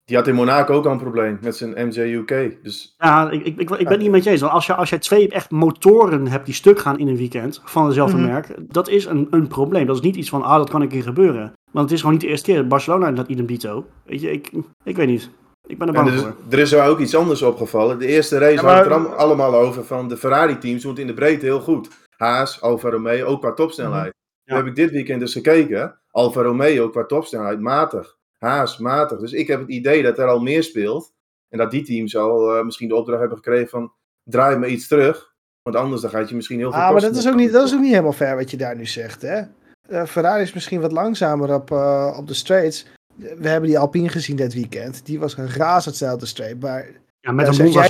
die, 0.05 0.15
had, 0.15 0.27
in 0.27 0.35
Monaco 0.35 0.73
ook 0.73 0.85
al 0.85 0.91
een 0.91 0.97
probleem 0.97 1.37
met 1.41 1.55
zijn 1.55 1.87
MJ 1.87 1.99
UK. 1.99 2.63
Dus... 2.63 2.95
Ja, 2.97 3.29
ik, 3.31 3.45
ik, 3.45 3.59
ik, 3.59 3.69
ik 3.69 3.83
ben 3.83 3.87
het 3.87 3.99
niet 3.99 4.11
met 4.11 4.23
je 4.23 4.29
eens. 4.29 4.43
Als 4.43 4.65
je, 4.65 4.75
als 4.75 4.89
je 4.89 4.97
twee 4.97 5.29
echt 5.29 5.51
motoren 5.51 6.27
hebt 6.27 6.45
die 6.45 6.53
stuk 6.53 6.79
gaan 6.79 6.99
in 6.99 7.07
een 7.07 7.17
weekend 7.17 7.61
van 7.63 7.87
dezelfde 7.87 8.17
mhm. 8.17 8.25
merk, 8.25 8.55
dat 8.73 8.87
is 8.87 9.05
een, 9.05 9.27
een 9.29 9.47
probleem. 9.47 9.85
Dat 9.85 9.95
is 9.95 10.01
niet 10.01 10.15
iets 10.15 10.29
van, 10.29 10.43
ah, 10.43 10.57
dat 10.57 10.69
kan 10.69 10.81
een 10.81 10.87
keer 10.87 11.03
gebeuren. 11.03 11.53
Want 11.71 11.85
het 11.85 11.91
is 11.91 11.99
gewoon 11.99 12.13
niet 12.13 12.23
de 12.23 12.29
eerste 12.29 12.51
keer. 12.51 12.67
Barcelona 12.67 13.11
dat 13.11 13.27
idem 13.27 13.45
dito. 13.45 13.85
Weet 14.05 14.21
je, 14.21 14.31
ik, 14.31 14.51
ik 14.83 14.95
weet 14.95 15.07
niet. 15.07 15.29
Ik 15.67 15.77
ben 15.77 15.87
er 15.87 15.93
bang 15.93 16.07
er 16.07 16.13
is, 16.13 16.21
voor. 16.21 16.35
Er 16.49 16.59
is 16.59 16.75
ook 16.75 16.99
iets 16.99 17.15
anders 17.15 17.41
opgevallen. 17.41 17.99
De 17.99 18.07
eerste 18.07 18.37
race 18.37 18.53
ja, 18.53 18.61
maar... 18.61 18.75
had 18.75 18.85
het 18.85 18.93
er 18.93 19.15
allemaal 19.15 19.55
over 19.55 19.85
van 19.85 20.07
de 20.07 20.17
Ferrari-teams 20.17 20.83
het 20.83 20.99
in 20.99 21.07
de 21.07 21.13
breedte 21.13 21.45
heel 21.45 21.59
goed. 21.59 21.89
Haas, 22.17 22.61
Alfa 22.61 22.89
Romeo, 22.89 23.25
ook 23.25 23.39
qua 23.39 23.53
topsnelheid. 23.53 24.05
Mm 24.05 24.23
heb 24.45 24.65
ik 24.65 24.75
dit 24.75 24.91
weekend 24.91 25.19
dus 25.19 25.33
gekeken. 25.33 25.99
Alfa 26.11 26.41
Romeo 26.41 26.89
qua 26.89 27.05
topsnelheid 27.05 27.59
matig. 27.59 28.17
Haas 28.37 28.77
matig. 28.77 29.19
Dus 29.19 29.31
ik 29.31 29.47
heb 29.47 29.59
het 29.59 29.69
idee 29.69 30.03
dat 30.03 30.17
er 30.17 30.27
al 30.27 30.39
meer 30.39 30.63
speelt. 30.63 31.13
En 31.49 31.57
dat 31.57 31.71
die 31.71 31.83
teams 31.83 32.15
al 32.15 32.57
uh, 32.57 32.63
misschien 32.63 32.87
de 32.87 32.95
opdracht 32.95 33.19
hebben 33.19 33.37
gekregen 33.37 33.69
van 33.69 33.93
draai 34.23 34.57
me 34.57 34.67
iets 34.67 34.87
terug. 34.87 35.33
Want 35.61 35.75
anders 35.75 36.01
dan 36.01 36.09
gaat 36.09 36.29
je 36.29 36.35
misschien 36.35 36.57
heel 36.57 36.71
veel 36.71 36.81
Ah, 36.81 36.91
maar 36.91 37.01
dat 37.01 37.15
is, 37.15 37.27
ook 37.27 37.35
niet, 37.35 37.51
dat 37.51 37.67
is 37.67 37.73
ook 37.73 37.79
niet 37.79 37.89
helemaal 37.89 38.13
fair 38.13 38.35
wat 38.35 38.51
je 38.51 38.57
daar 38.57 38.75
nu 38.75 38.85
zegt. 38.85 39.21
Hè? 39.21 39.41
Uh, 39.89 40.05
Ferrari 40.05 40.41
is 40.41 40.53
misschien 40.53 40.81
wat 40.81 40.91
langzamer 40.91 41.53
op, 41.53 41.71
uh, 41.71 42.15
op 42.17 42.27
de 42.27 42.33
straights. 42.33 42.85
We 43.15 43.47
hebben 43.47 43.69
die 43.69 43.79
Alpine 43.79 44.09
gezien 44.09 44.35
dit 44.35 44.53
weekend. 44.53 45.05
Die 45.05 45.19
was 45.19 45.37
een 45.37 45.49
razendsnel 45.49 46.13
op 46.13 46.19
de 46.19 46.25
straight. 46.25 46.61
Maar, 46.61 46.87
ja, 47.19 47.31
met 47.31 47.47
een 47.47 47.71
boel 47.71 47.81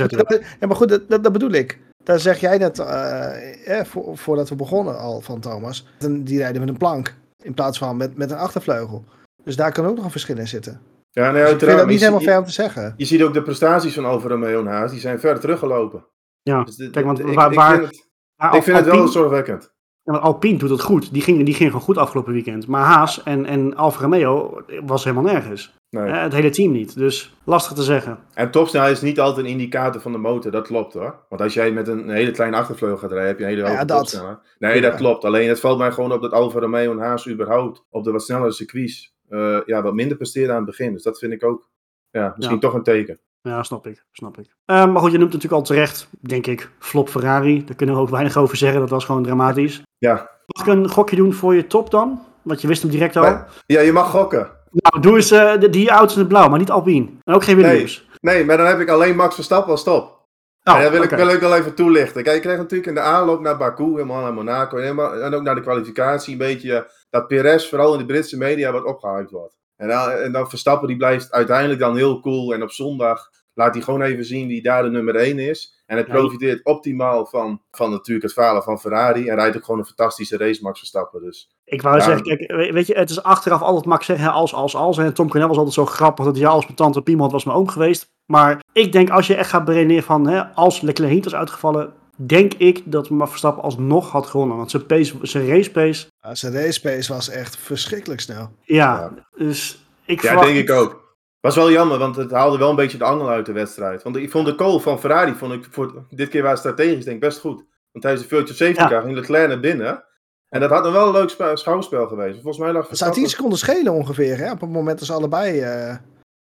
Ja, 0.59 0.67
maar 0.67 0.75
goed, 0.75 0.89
dat, 0.89 1.09
dat, 1.09 1.23
dat 1.23 1.31
bedoel 1.31 1.51
ik. 1.51 1.79
Daar 2.05 2.19
zeg 2.19 2.39
jij 2.39 2.57
net, 2.57 2.79
uh, 2.79 3.79
eh, 3.79 3.85
voor, 3.85 4.17
voordat 4.17 4.49
we 4.49 4.55
begonnen 4.55 4.99
al 4.99 5.21
van 5.21 5.39
Thomas, 5.39 5.87
die 6.19 6.37
rijden 6.37 6.59
met 6.59 6.69
een 6.69 6.77
plank 6.77 7.15
in 7.43 7.53
plaats 7.53 7.77
van 7.77 7.97
met, 7.97 8.17
met 8.17 8.31
een 8.31 8.37
achtervleugel. 8.37 9.03
Dus 9.43 9.55
daar 9.55 9.71
kan 9.71 9.85
ook 9.85 9.95
nog 9.95 10.05
een 10.05 10.11
verschil 10.11 10.37
in 10.37 10.47
zitten. 10.47 10.81
Ja, 11.11 11.31
nee, 11.31 11.43
dus 11.43 11.51
ik 11.51 11.59
vind 11.59 11.77
dat 11.77 11.87
niet 11.87 11.99
helemaal 11.99 12.21
fair 12.21 12.37
om 12.37 12.45
te 12.45 12.51
zeggen. 12.51 12.93
Je 12.97 13.05
ziet 13.05 13.23
ook 13.23 13.33
de 13.33 13.41
prestaties 13.41 13.93
van 13.93 14.05
Alfa 14.05 14.27
Romeo 14.27 14.59
en 14.59 14.67
Haas, 14.67 14.91
die 14.91 14.99
zijn 14.99 15.19
ver 15.19 15.39
teruggelopen. 15.39 16.05
Ja, 16.41 16.63
dus 16.63 16.89
kijk, 16.91 17.05
want 17.05 17.19
waar, 17.19 17.51
ik, 17.51 17.57
waar, 17.57 17.75
ik 17.75 17.83
vind 17.83 18.01
het, 18.35 18.55
ik 18.55 18.63
vind 18.63 18.77
het 18.77 18.85
wel 18.85 19.07
zorgwekkend. 19.07 19.73
Ja, 20.05 20.11
want 20.11 20.23
Alpine 20.23 20.57
doet 20.57 20.69
het 20.69 20.81
goed. 20.81 21.13
Die 21.13 21.21
ging, 21.21 21.45
die 21.45 21.53
ging 21.53 21.69
gewoon 21.69 21.85
goed 21.85 21.97
afgelopen 21.97 22.33
weekend. 22.33 22.67
Maar 22.67 22.83
Haas 22.83 23.23
en, 23.23 23.45
en 23.45 23.75
Alfa 23.75 24.01
Romeo 24.01 24.61
was 24.85 25.03
helemaal 25.03 25.33
nergens. 25.33 25.73
Nee. 25.89 26.09
het 26.09 26.33
hele 26.33 26.49
team 26.49 26.71
niet. 26.71 26.95
Dus 26.95 27.35
lastig 27.43 27.73
te 27.73 27.83
zeggen. 27.83 28.19
En 28.33 28.51
topsnelheid 28.51 28.95
is 28.95 29.01
niet 29.01 29.19
altijd 29.19 29.45
een 29.45 29.51
indicator 29.51 30.01
van 30.01 30.11
de 30.11 30.17
motor. 30.17 30.51
Dat 30.51 30.67
klopt 30.67 30.93
hoor. 30.93 31.25
Want 31.29 31.41
als 31.41 31.53
jij 31.53 31.71
met 31.71 31.87
een, 31.87 32.09
hele 32.09 32.31
kleine 32.31 32.57
achtervleugel 32.57 32.97
gaat 32.97 33.11
rijden, 33.11 33.27
heb 33.27 33.37
je 33.37 33.43
een 33.43 33.49
hele 33.49 33.61
hoge 33.61 33.73
ja, 33.73 33.85
topsnelheid. 33.85 34.37
Nee, 34.59 34.81
dat 34.81 34.95
klopt. 34.95 35.23
Alleen 35.23 35.47
het 35.47 35.59
valt 35.59 35.77
mij 35.77 35.91
gewoon 35.91 36.11
op 36.11 36.21
dat 36.21 36.31
Alfa 36.31 36.59
Romeo 36.59 36.91
en 36.91 36.99
Haas 36.99 37.29
überhaupt 37.29 37.85
op 37.89 38.03
de 38.03 38.11
wat 38.11 38.23
snellere 38.23 38.51
circuits 38.51 39.15
uh, 39.29 39.59
ja, 39.65 39.81
wat 39.81 39.93
minder 39.93 40.17
presteren 40.17 40.49
aan 40.49 40.55
het 40.55 40.65
begin. 40.65 40.93
Dus 40.93 41.03
dat 41.03 41.19
vind 41.19 41.33
ik 41.33 41.43
ook 41.43 41.69
ja, 42.11 42.33
misschien 42.35 42.59
toch 42.59 42.73
een 42.73 42.83
teken. 42.83 43.19
Ja, 43.49 43.63
snap 43.63 43.87
ik. 43.87 44.05
Snap 44.11 44.37
ik. 44.37 44.45
Uh, 44.45 44.85
maar 44.85 45.01
goed, 45.01 45.11
je 45.11 45.17
noemt 45.17 45.33
natuurlijk 45.33 45.61
al 45.61 45.67
terecht, 45.67 46.07
denk 46.19 46.47
ik, 46.47 46.69
flop 46.79 47.09
Ferrari. 47.09 47.65
Daar 47.65 47.75
kunnen 47.75 47.95
we 47.95 48.01
ook 48.01 48.09
weinig 48.09 48.37
over 48.37 48.57
zeggen. 48.57 48.79
Dat 48.79 48.89
was 48.89 49.05
gewoon 49.05 49.23
dramatisch. 49.23 49.83
Ja. 49.97 50.29
Mag 50.45 50.67
ik 50.67 50.73
een 50.73 50.89
gokje 50.89 51.15
doen 51.15 51.33
voor 51.33 51.55
je 51.55 51.67
top 51.67 51.91
dan? 51.91 52.21
Want 52.41 52.61
je 52.61 52.67
wist 52.67 52.81
hem 52.81 52.91
direct 52.91 53.15
al. 53.15 53.43
Ja, 53.65 53.81
je 53.81 53.91
mag 53.91 54.09
gokken. 54.09 54.51
Nou, 54.69 55.01
doe 55.01 55.15
eens 55.15 55.31
uh, 55.31 55.53
die 55.71 55.89
auto's 55.89 56.13
in 56.13 56.19
het 56.19 56.27
blauw, 56.27 56.49
maar 56.49 56.59
niet 56.59 56.71
Alpine. 56.71 57.09
En 57.23 57.33
ook 57.33 57.43
geen 57.43 57.55
Williams. 57.55 58.07
Nee, 58.19 58.35
nee 58.35 58.45
maar 58.45 58.57
dan 58.57 58.65
heb 58.65 58.79
ik 58.79 58.89
alleen 58.89 59.15
Max 59.15 59.35
Verstappen 59.35 59.71
als 59.71 59.83
top. 59.83 60.27
Oh, 60.63 60.81
dat 60.81 60.91
wil, 60.91 61.03
ik, 61.03 61.09
wil 61.09 61.29
ik 61.29 61.39
wel 61.39 61.55
even 61.55 61.75
toelichten. 61.75 62.23
Kijk, 62.23 62.35
je 62.35 62.41
kreeg 62.41 62.57
natuurlijk 62.57 62.89
in 62.89 62.93
de 62.93 62.99
aanloop 62.99 63.39
naar 63.39 63.57
Baku, 63.57 63.91
helemaal 63.91 64.21
naar 64.21 64.33
Monaco 64.33 64.77
en, 64.77 64.99
en 65.23 65.33
ook 65.33 65.43
naar 65.43 65.55
de 65.55 65.61
kwalificatie 65.61 66.31
een 66.31 66.37
beetje 66.37 66.91
dat 67.09 67.27
Perez 67.27 67.69
vooral 67.69 67.93
in 67.93 67.99
de 67.99 68.05
Britse 68.05 68.37
media 68.37 68.71
wat 68.71 68.83
opgehyped 68.83 69.31
wordt. 69.31 69.57
En 69.77 69.87
dan, 69.87 70.09
en 70.09 70.31
dan 70.31 70.49
Verstappen 70.49 70.87
die 70.87 70.97
blijft 70.97 71.31
uiteindelijk 71.31 71.79
dan 71.79 71.95
heel 71.95 72.19
cool 72.19 72.53
en 72.53 72.63
op 72.63 72.71
zondag 72.71 73.29
laat 73.53 73.73
hij 73.73 73.83
gewoon 73.83 74.01
even 74.01 74.25
zien 74.25 74.47
wie 74.47 74.61
daar 74.61 74.83
de 74.83 74.89
nummer 74.89 75.15
1 75.15 75.39
is. 75.39 75.83
En 75.85 75.95
hij 75.95 76.05
profiteert 76.05 76.65
optimaal 76.65 77.25
van, 77.25 77.61
van 77.71 77.91
natuurlijk 77.91 78.25
het 78.25 78.33
falen 78.33 78.63
van 78.63 78.79
Ferrari. 78.79 79.27
En 79.27 79.35
rijdt 79.35 79.55
ook 79.55 79.65
gewoon 79.65 79.79
een 79.79 79.85
fantastische 79.85 80.37
race, 80.37 80.61
Max 80.61 80.79
Verstappen. 80.79 81.21
Dus, 81.21 81.55
ik 81.63 81.81
wou 81.81 82.01
zeggen, 82.01 82.23
kijk, 82.23 82.71
weet 82.71 82.87
je, 82.87 82.93
het 82.93 83.09
is 83.09 83.23
achteraf 83.23 83.61
altijd 83.61 83.85
Max 83.85 84.05
zeggen 84.05 84.31
als, 84.31 84.53
als, 84.53 84.75
als. 84.75 84.97
En 84.97 85.13
Tom 85.13 85.29
Crenel 85.29 85.47
was 85.47 85.57
altijd 85.57 85.75
zo 85.75 85.85
grappig 85.85 86.25
dat 86.25 86.37
hij 86.37 86.47
als 86.47 86.63
mijn 86.63 86.75
tante 86.75 87.01
Piemont 87.01 87.31
was 87.31 87.43
mijn 87.43 87.57
oom 87.57 87.67
geweest. 87.67 88.13
Maar 88.25 88.63
ik 88.73 88.91
denk 88.91 89.09
als 89.09 89.27
je 89.27 89.35
echt 89.35 89.49
gaat 89.49 89.65
beredeneren 89.65 90.03
van, 90.03 90.27
hè, 90.27 90.43
als 90.45 90.81
Leclerc 90.81 91.11
niet 91.11 91.23
was 91.23 91.35
uitgevallen, 91.35 91.93
denk 92.15 92.53
ik 92.53 92.81
dat 92.85 93.09
Max 93.09 93.29
Verstappen 93.29 93.63
alsnog 93.63 94.11
had 94.11 94.27
gewonnen. 94.27 94.57
Want 94.57 94.71
zijn, 94.71 94.85
pace, 94.85 95.15
zijn 95.21 95.47
race 95.47 95.71
pace... 95.71 96.07
Ja, 96.21 96.35
zijn 96.35 96.53
race 96.53 96.81
pace 96.81 97.13
was 97.13 97.29
echt 97.29 97.57
verschrikkelijk 97.57 98.21
snel. 98.21 98.51
Ja, 98.61 99.13
dus 99.37 99.85
ik 100.05 100.21
Ja, 100.21 100.41
denk 100.41 100.57
ik 100.57 100.71
ook. 100.71 101.03
Was 101.39 101.55
wel 101.55 101.71
jammer, 101.71 101.97
want 101.97 102.15
het 102.15 102.31
haalde 102.31 102.57
wel 102.57 102.69
een 102.69 102.75
beetje 102.75 102.97
de 102.97 103.03
angel 103.03 103.29
uit 103.29 103.45
de 103.45 103.51
wedstrijd. 103.51 104.03
Want 104.03 104.15
ik 104.15 104.31
vond 104.31 104.45
de 104.45 104.55
call 104.55 104.79
van 104.79 104.99
Ferrari, 104.99 105.33
vond 105.33 105.53
ik 105.53 105.67
voor, 105.71 106.05
dit 106.09 106.29
keer 106.29 106.41
waren 106.41 106.57
strategisch 106.57 107.03
denk 107.03 107.15
ik 107.15 107.21
best 107.21 107.39
goed. 107.39 107.65
Want 107.91 108.03
tijdens 108.03 108.23
de 108.23 108.35
virtual 108.35 108.57
safety 108.57 108.93
car 108.93 109.01
ging 109.01 109.15
Leclerc 109.15 109.47
naar 109.47 109.59
binnen. 109.59 110.03
En 110.49 110.59
dat 110.59 110.69
had 110.69 110.83
nog 110.83 110.93
wel 110.93 111.07
een 111.07 111.13
leuk 111.13 111.57
schouwspel 111.57 112.07
geweest. 112.07 112.33
Volgens 112.33 112.57
mij 112.57 112.71
lag 112.71 112.89
Het 112.89 112.97
zou 112.97 113.13
10 113.13 113.29
seconden 113.29 113.57
schelen 113.57 113.93
ongeveer, 113.93 114.37
hè? 114.37 114.51
Op 114.51 114.61
het 114.61 114.69
moment 114.69 114.97
dat 114.99 115.07
ze 115.07 115.13
allebei 115.13 115.61
uh, 115.61 115.95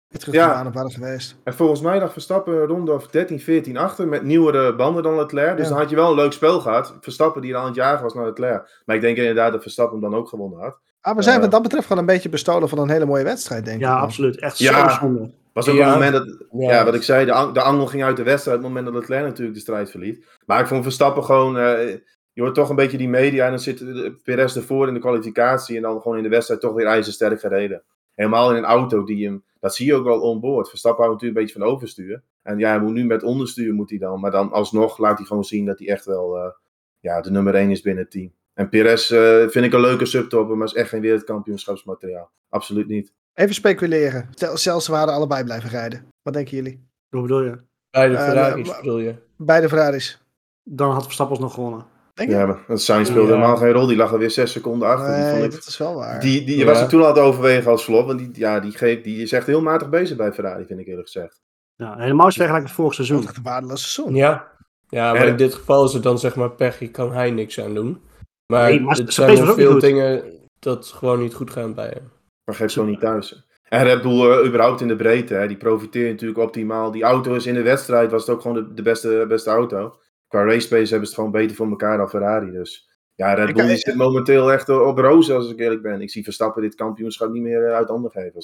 teruggegaan 0.09 0.65
ja. 0.65 0.71
waren 0.71 0.91
geweest. 0.91 1.35
En 1.43 1.53
volgens 1.53 1.81
mij 1.81 1.99
lag 1.99 2.11
Verstappen 2.13 2.53
een 2.53 2.67
ronde 2.67 2.91
of 2.91 3.07
13, 3.07 3.39
14 3.39 3.77
achter 3.77 4.07
met 4.07 4.23
nieuwere 4.23 4.75
banden 4.75 5.03
dan 5.03 5.15
Leclerc. 5.15 5.57
Dus 5.57 5.67
dan 5.67 5.77
had 5.77 5.89
je 5.89 5.95
wel 5.95 6.09
een 6.09 6.15
leuk 6.15 6.31
spel 6.31 6.59
gehad. 6.59 6.97
Verstappen 7.01 7.41
die 7.41 7.51
dan 7.51 7.61
aan 7.61 7.67
het 7.67 7.75
jagen 7.75 8.03
was 8.03 8.13
naar 8.13 8.25
Leclerc. 8.25 8.81
Maar 8.85 8.95
ik 8.95 9.01
denk 9.01 9.17
inderdaad 9.17 9.51
dat 9.51 9.61
Verstappen 9.61 10.01
hem 10.01 10.09
dan 10.11 10.19
ook 10.19 10.27
gewonnen 10.29 10.59
had. 10.59 10.79
Ah, 11.01 11.15
we 11.15 11.21
zijn 11.21 11.35
Eh, 11.35 11.41
wat 11.41 11.51
dat 11.51 11.61
betreft 11.61 11.87
gewoon 11.87 12.01
een 12.01 12.07
beetje 12.13 12.29
bestolen 12.29 12.69
van 12.69 12.77
een 12.79 12.89
hele 12.89 13.05
mooie 13.05 13.23
wedstrijd, 13.23 13.65
denk 13.65 13.77
ik. 13.77 13.83
Ja, 13.83 13.95
absoluut. 13.99 14.39
Echt 14.39 14.57
Ja. 14.57 14.89
zo 14.89 14.95
zonde. 14.99 15.31
Was 15.53 15.67
ook 15.69 15.75
Ja. 15.75 15.81
op 15.93 16.01
het 16.01 16.11
moment 16.13 16.13
dat, 16.39 16.47
Ja. 16.61 16.71
ja. 16.71 16.85
wat 16.85 16.93
ik 16.95 17.03
zei, 17.03 17.25
de, 17.25 17.31
ang- 17.31 17.53
de 17.53 17.61
angel 17.61 17.85
ging 17.85 18.03
uit 18.03 18.17
de 18.17 18.23
wedstrijd 18.23 18.57
op 18.57 18.63
het 18.63 18.73
moment 18.73 18.93
dat 18.93 19.01
Leclerc 19.01 19.23
natuurlijk 19.25 19.55
de 19.55 19.61
strijd 19.61 19.91
verliet. 19.91 20.25
Maar 20.45 20.59
ik 20.59 20.67
vond 20.67 20.83
Verstappen 20.83 21.23
gewoon, 21.23 21.57
eh, 21.57 21.87
je 22.33 22.41
hoort 22.41 22.55
toch 22.55 22.69
een 22.69 22.75
beetje 22.75 22.97
die 22.97 23.09
media 23.09 23.43
en 23.43 23.49
dan 23.49 23.59
zit 23.59 23.77
de- 23.77 24.15
Perez 24.23 24.55
ervoor 24.55 24.87
in 24.87 24.93
de 24.93 24.99
kwalificatie 24.99 25.75
en 25.75 25.81
dan 25.81 26.01
gewoon 26.01 26.17
in 26.17 26.23
de 26.23 26.29
wedstrijd 26.29 26.61
toch 26.61 26.73
weer 26.73 26.85
ijzersterk 26.85 27.39
gereden. 27.39 27.83
Helemaal 28.15 28.51
in 28.51 28.57
een 28.57 28.63
auto 28.63 29.03
die 29.03 29.25
hem, 29.25 29.43
dat 29.59 29.75
zie 29.75 29.85
je 29.85 29.93
ook 29.95 30.03
wel 30.03 30.21
onboord. 30.21 30.69
Verstappen 30.69 31.03
houdt 31.05 31.21
natuurlijk 31.21 31.39
een 31.39 31.45
beetje 31.53 31.65
van 31.65 31.75
overstuur. 31.75 32.23
En 32.41 32.57
ja, 32.57 32.69
hij 32.69 32.79
moet 32.79 32.93
nu 32.93 33.05
met 33.05 33.23
onderstuur 33.23 33.73
moet 33.73 33.89
hij 33.89 33.99
dan, 33.99 34.19
maar 34.19 34.31
dan 34.31 34.51
alsnog 34.51 34.97
laat 34.97 35.17
hij 35.17 35.25
gewoon 35.27 35.43
zien 35.43 35.65
dat 35.65 35.79
hij 35.79 35.87
echt 35.87 36.05
wel 36.05 36.37
eh, 36.37 36.51
ja, 36.99 37.21
de 37.21 37.31
nummer 37.31 37.55
1 37.55 37.69
is 37.71 37.81
binnen 37.81 38.03
het 38.03 38.11
team. 38.11 38.31
En 38.53 38.69
Perez 38.69 39.11
eh, 39.11 39.47
vind 39.47 39.65
ik 39.65 39.73
een 39.73 39.79
leuke 39.81 40.05
subtopper, 40.05 40.57
maar 40.57 40.67
is 40.67 40.73
echt 40.73 40.89
geen 40.89 41.01
wereldkampioenschapsmateriaal. 41.01 42.31
Absoluut 42.49 42.87
niet. 42.87 43.13
Even 43.33 43.53
speculeren. 43.55 44.27
Stel, 44.31 44.57
Stel 44.57 44.81
ze 44.81 44.91
waren 44.91 45.13
allebei 45.13 45.43
blijven 45.43 45.69
rijden. 45.69 46.05
Wat 46.21 46.33
denken 46.33 46.55
jullie? 46.55 46.87
Hoe 47.09 47.21
bedoel 47.21 47.43
je? 47.43 47.59
Bij 47.91 48.07
de 48.09 48.15
Eh, 48.15 48.23
Ferraris 48.25 48.67
maar- 48.67 48.81
bedoel 48.81 48.97
je? 48.99 49.15
Beide 49.37 49.69
Ferraris. 49.69 50.21
Dan 50.63 50.91
had 50.91 51.03
Verstappen 51.03 51.39
nog 51.41 51.53
gewonnen. 51.53 51.85
Denk 52.15 52.29
je? 52.29 52.35
Ja, 52.35 52.45
maar 52.67 52.77
Sainz 52.79 53.09
speelde 53.09 53.27
Ja. 53.31 53.35
helemaal 53.35 53.57
geen 53.57 53.71
rol. 53.71 53.87
Die 53.87 53.97
lag 53.97 54.11
er 54.11 54.17
weer 54.19 54.31
zes 54.31 54.51
seconden 54.51 54.87
achter. 54.87 55.15
die, 55.15 55.23
vond 55.23 55.33
Nee, 55.35 55.43
ik- 55.43 55.51
dat 55.51 55.65
is 55.67 55.77
wel 55.77 55.95
waar. 55.95 56.19
die, 56.19 56.45
die 56.45 56.57
Ja. 56.57 56.65
was 56.65 56.81
er 56.81 56.87
toen 56.87 56.99
al 57.01 57.07
aan 57.07 57.13
het 57.13 57.23
overwegen 57.23 57.71
als 57.71 57.83
flop. 57.83 58.07
Want 58.07 58.19
die, 58.19 58.29
ja, 58.33 58.59
die, 58.59 58.71
geeft, 58.71 59.03
die 59.03 59.21
is 59.21 59.31
echt 59.31 59.47
heel 59.47 59.61
matig 59.61 59.89
bezig 59.89 60.17
bij 60.17 60.33
Ferrari, 60.33 60.65
vind 60.65 60.79
ik 60.79 60.87
eerlijk 60.87 61.09
gezegd. 61.09 61.41
Ja, 61.75 61.95
helemaal 61.97 62.27
is 62.27 62.33
vergelijking 62.35 62.67
met 62.67 62.77
vorig 62.77 62.95
Dat 62.95 63.05
seizoen. 63.05 63.19
is 63.19 63.29
echt 63.29 63.37
een 63.37 63.51
waardeloos 63.51 63.93
seizoen. 63.93 64.15
Ja. 64.15 64.47
Ja, 64.89 65.13
maar 65.13 65.27
in 65.27 65.35
dit 65.35 65.53
geval 65.53 65.85
is 65.85 65.93
het 65.93 66.03
dan 66.03 66.19
zeg 66.19 66.35
maar 66.35 66.51
pech, 66.51 66.79
je 66.79 66.89
kan 66.91 67.11
hij 67.11 67.31
niks 67.31 67.59
aan 67.59 67.73
doen. 67.73 68.01
Maar, 68.47 68.69
Nee, 68.69 68.79
maar 68.81 68.95
het 68.97 69.13
zijn 69.13 69.47
ook 69.47 69.55
veel 69.55 69.79
dingen 69.79 70.23
dat 70.59 70.85
gewoon 70.85 71.19
niet 71.19 71.33
goed 71.33 71.49
gaan 71.51 71.73
bij 71.73 71.87
hem. 71.93 72.11
Maar 72.45 72.55
geeft 72.55 72.73
gewoon 72.73 72.89
niet 72.89 72.99
thuis. 72.99 73.43
En 73.69 73.83
Red 73.83 74.01
Bull 74.01 74.31
eh, 74.31 74.47
überhaupt 74.47 74.81
in 74.81 74.87
de 74.87 74.95
breedte. 74.95 75.33
Hè, 75.33 75.47
die 75.47 75.57
profiteert 75.57 76.11
natuurlijk 76.11 76.39
optimaal. 76.39 76.91
Die 76.91 77.03
auto 77.03 77.33
is 77.33 77.45
in 77.45 77.53
de 77.53 77.61
wedstrijd, 77.61 78.11
was 78.11 78.25
het 78.25 78.35
ook 78.35 78.41
gewoon 78.41 78.57
de, 78.57 78.73
de 78.73 78.81
beste, 78.81 79.25
beste 79.27 79.49
auto. 79.49 79.95
Qua 80.35 80.43
race 80.45 80.67
pace 80.67 80.89
hebben 80.89 80.89
ze 80.89 80.97
het 80.97 81.13
gewoon 81.13 81.31
beter 81.31 81.55
voor 81.55 81.69
elkaar 81.69 81.97
dan 81.97 82.09
Ferrari. 82.09 82.51
Dus 82.51 82.89
ja, 83.13 83.33
Red 83.33 83.53
Bull 83.53 83.67
die 83.67 83.77
zit 83.77 83.95
momenteel 83.95 84.51
echt 84.51 84.69
op 84.69 84.97
rozen 84.97 85.35
als 85.35 85.49
ik 85.51 85.59
eerlijk 85.59 85.81
ben. 85.81 86.01
Ik 86.01 86.09
zie 86.11 86.23
Verstappen 86.23 86.61
dit 86.61 86.75
kampioenschap 86.75 87.31
niet 87.31 87.41
meer 87.41 87.65
eh, 87.67 87.73
uit 87.75 87.87
handen 87.87 88.11
geven. 88.11 88.41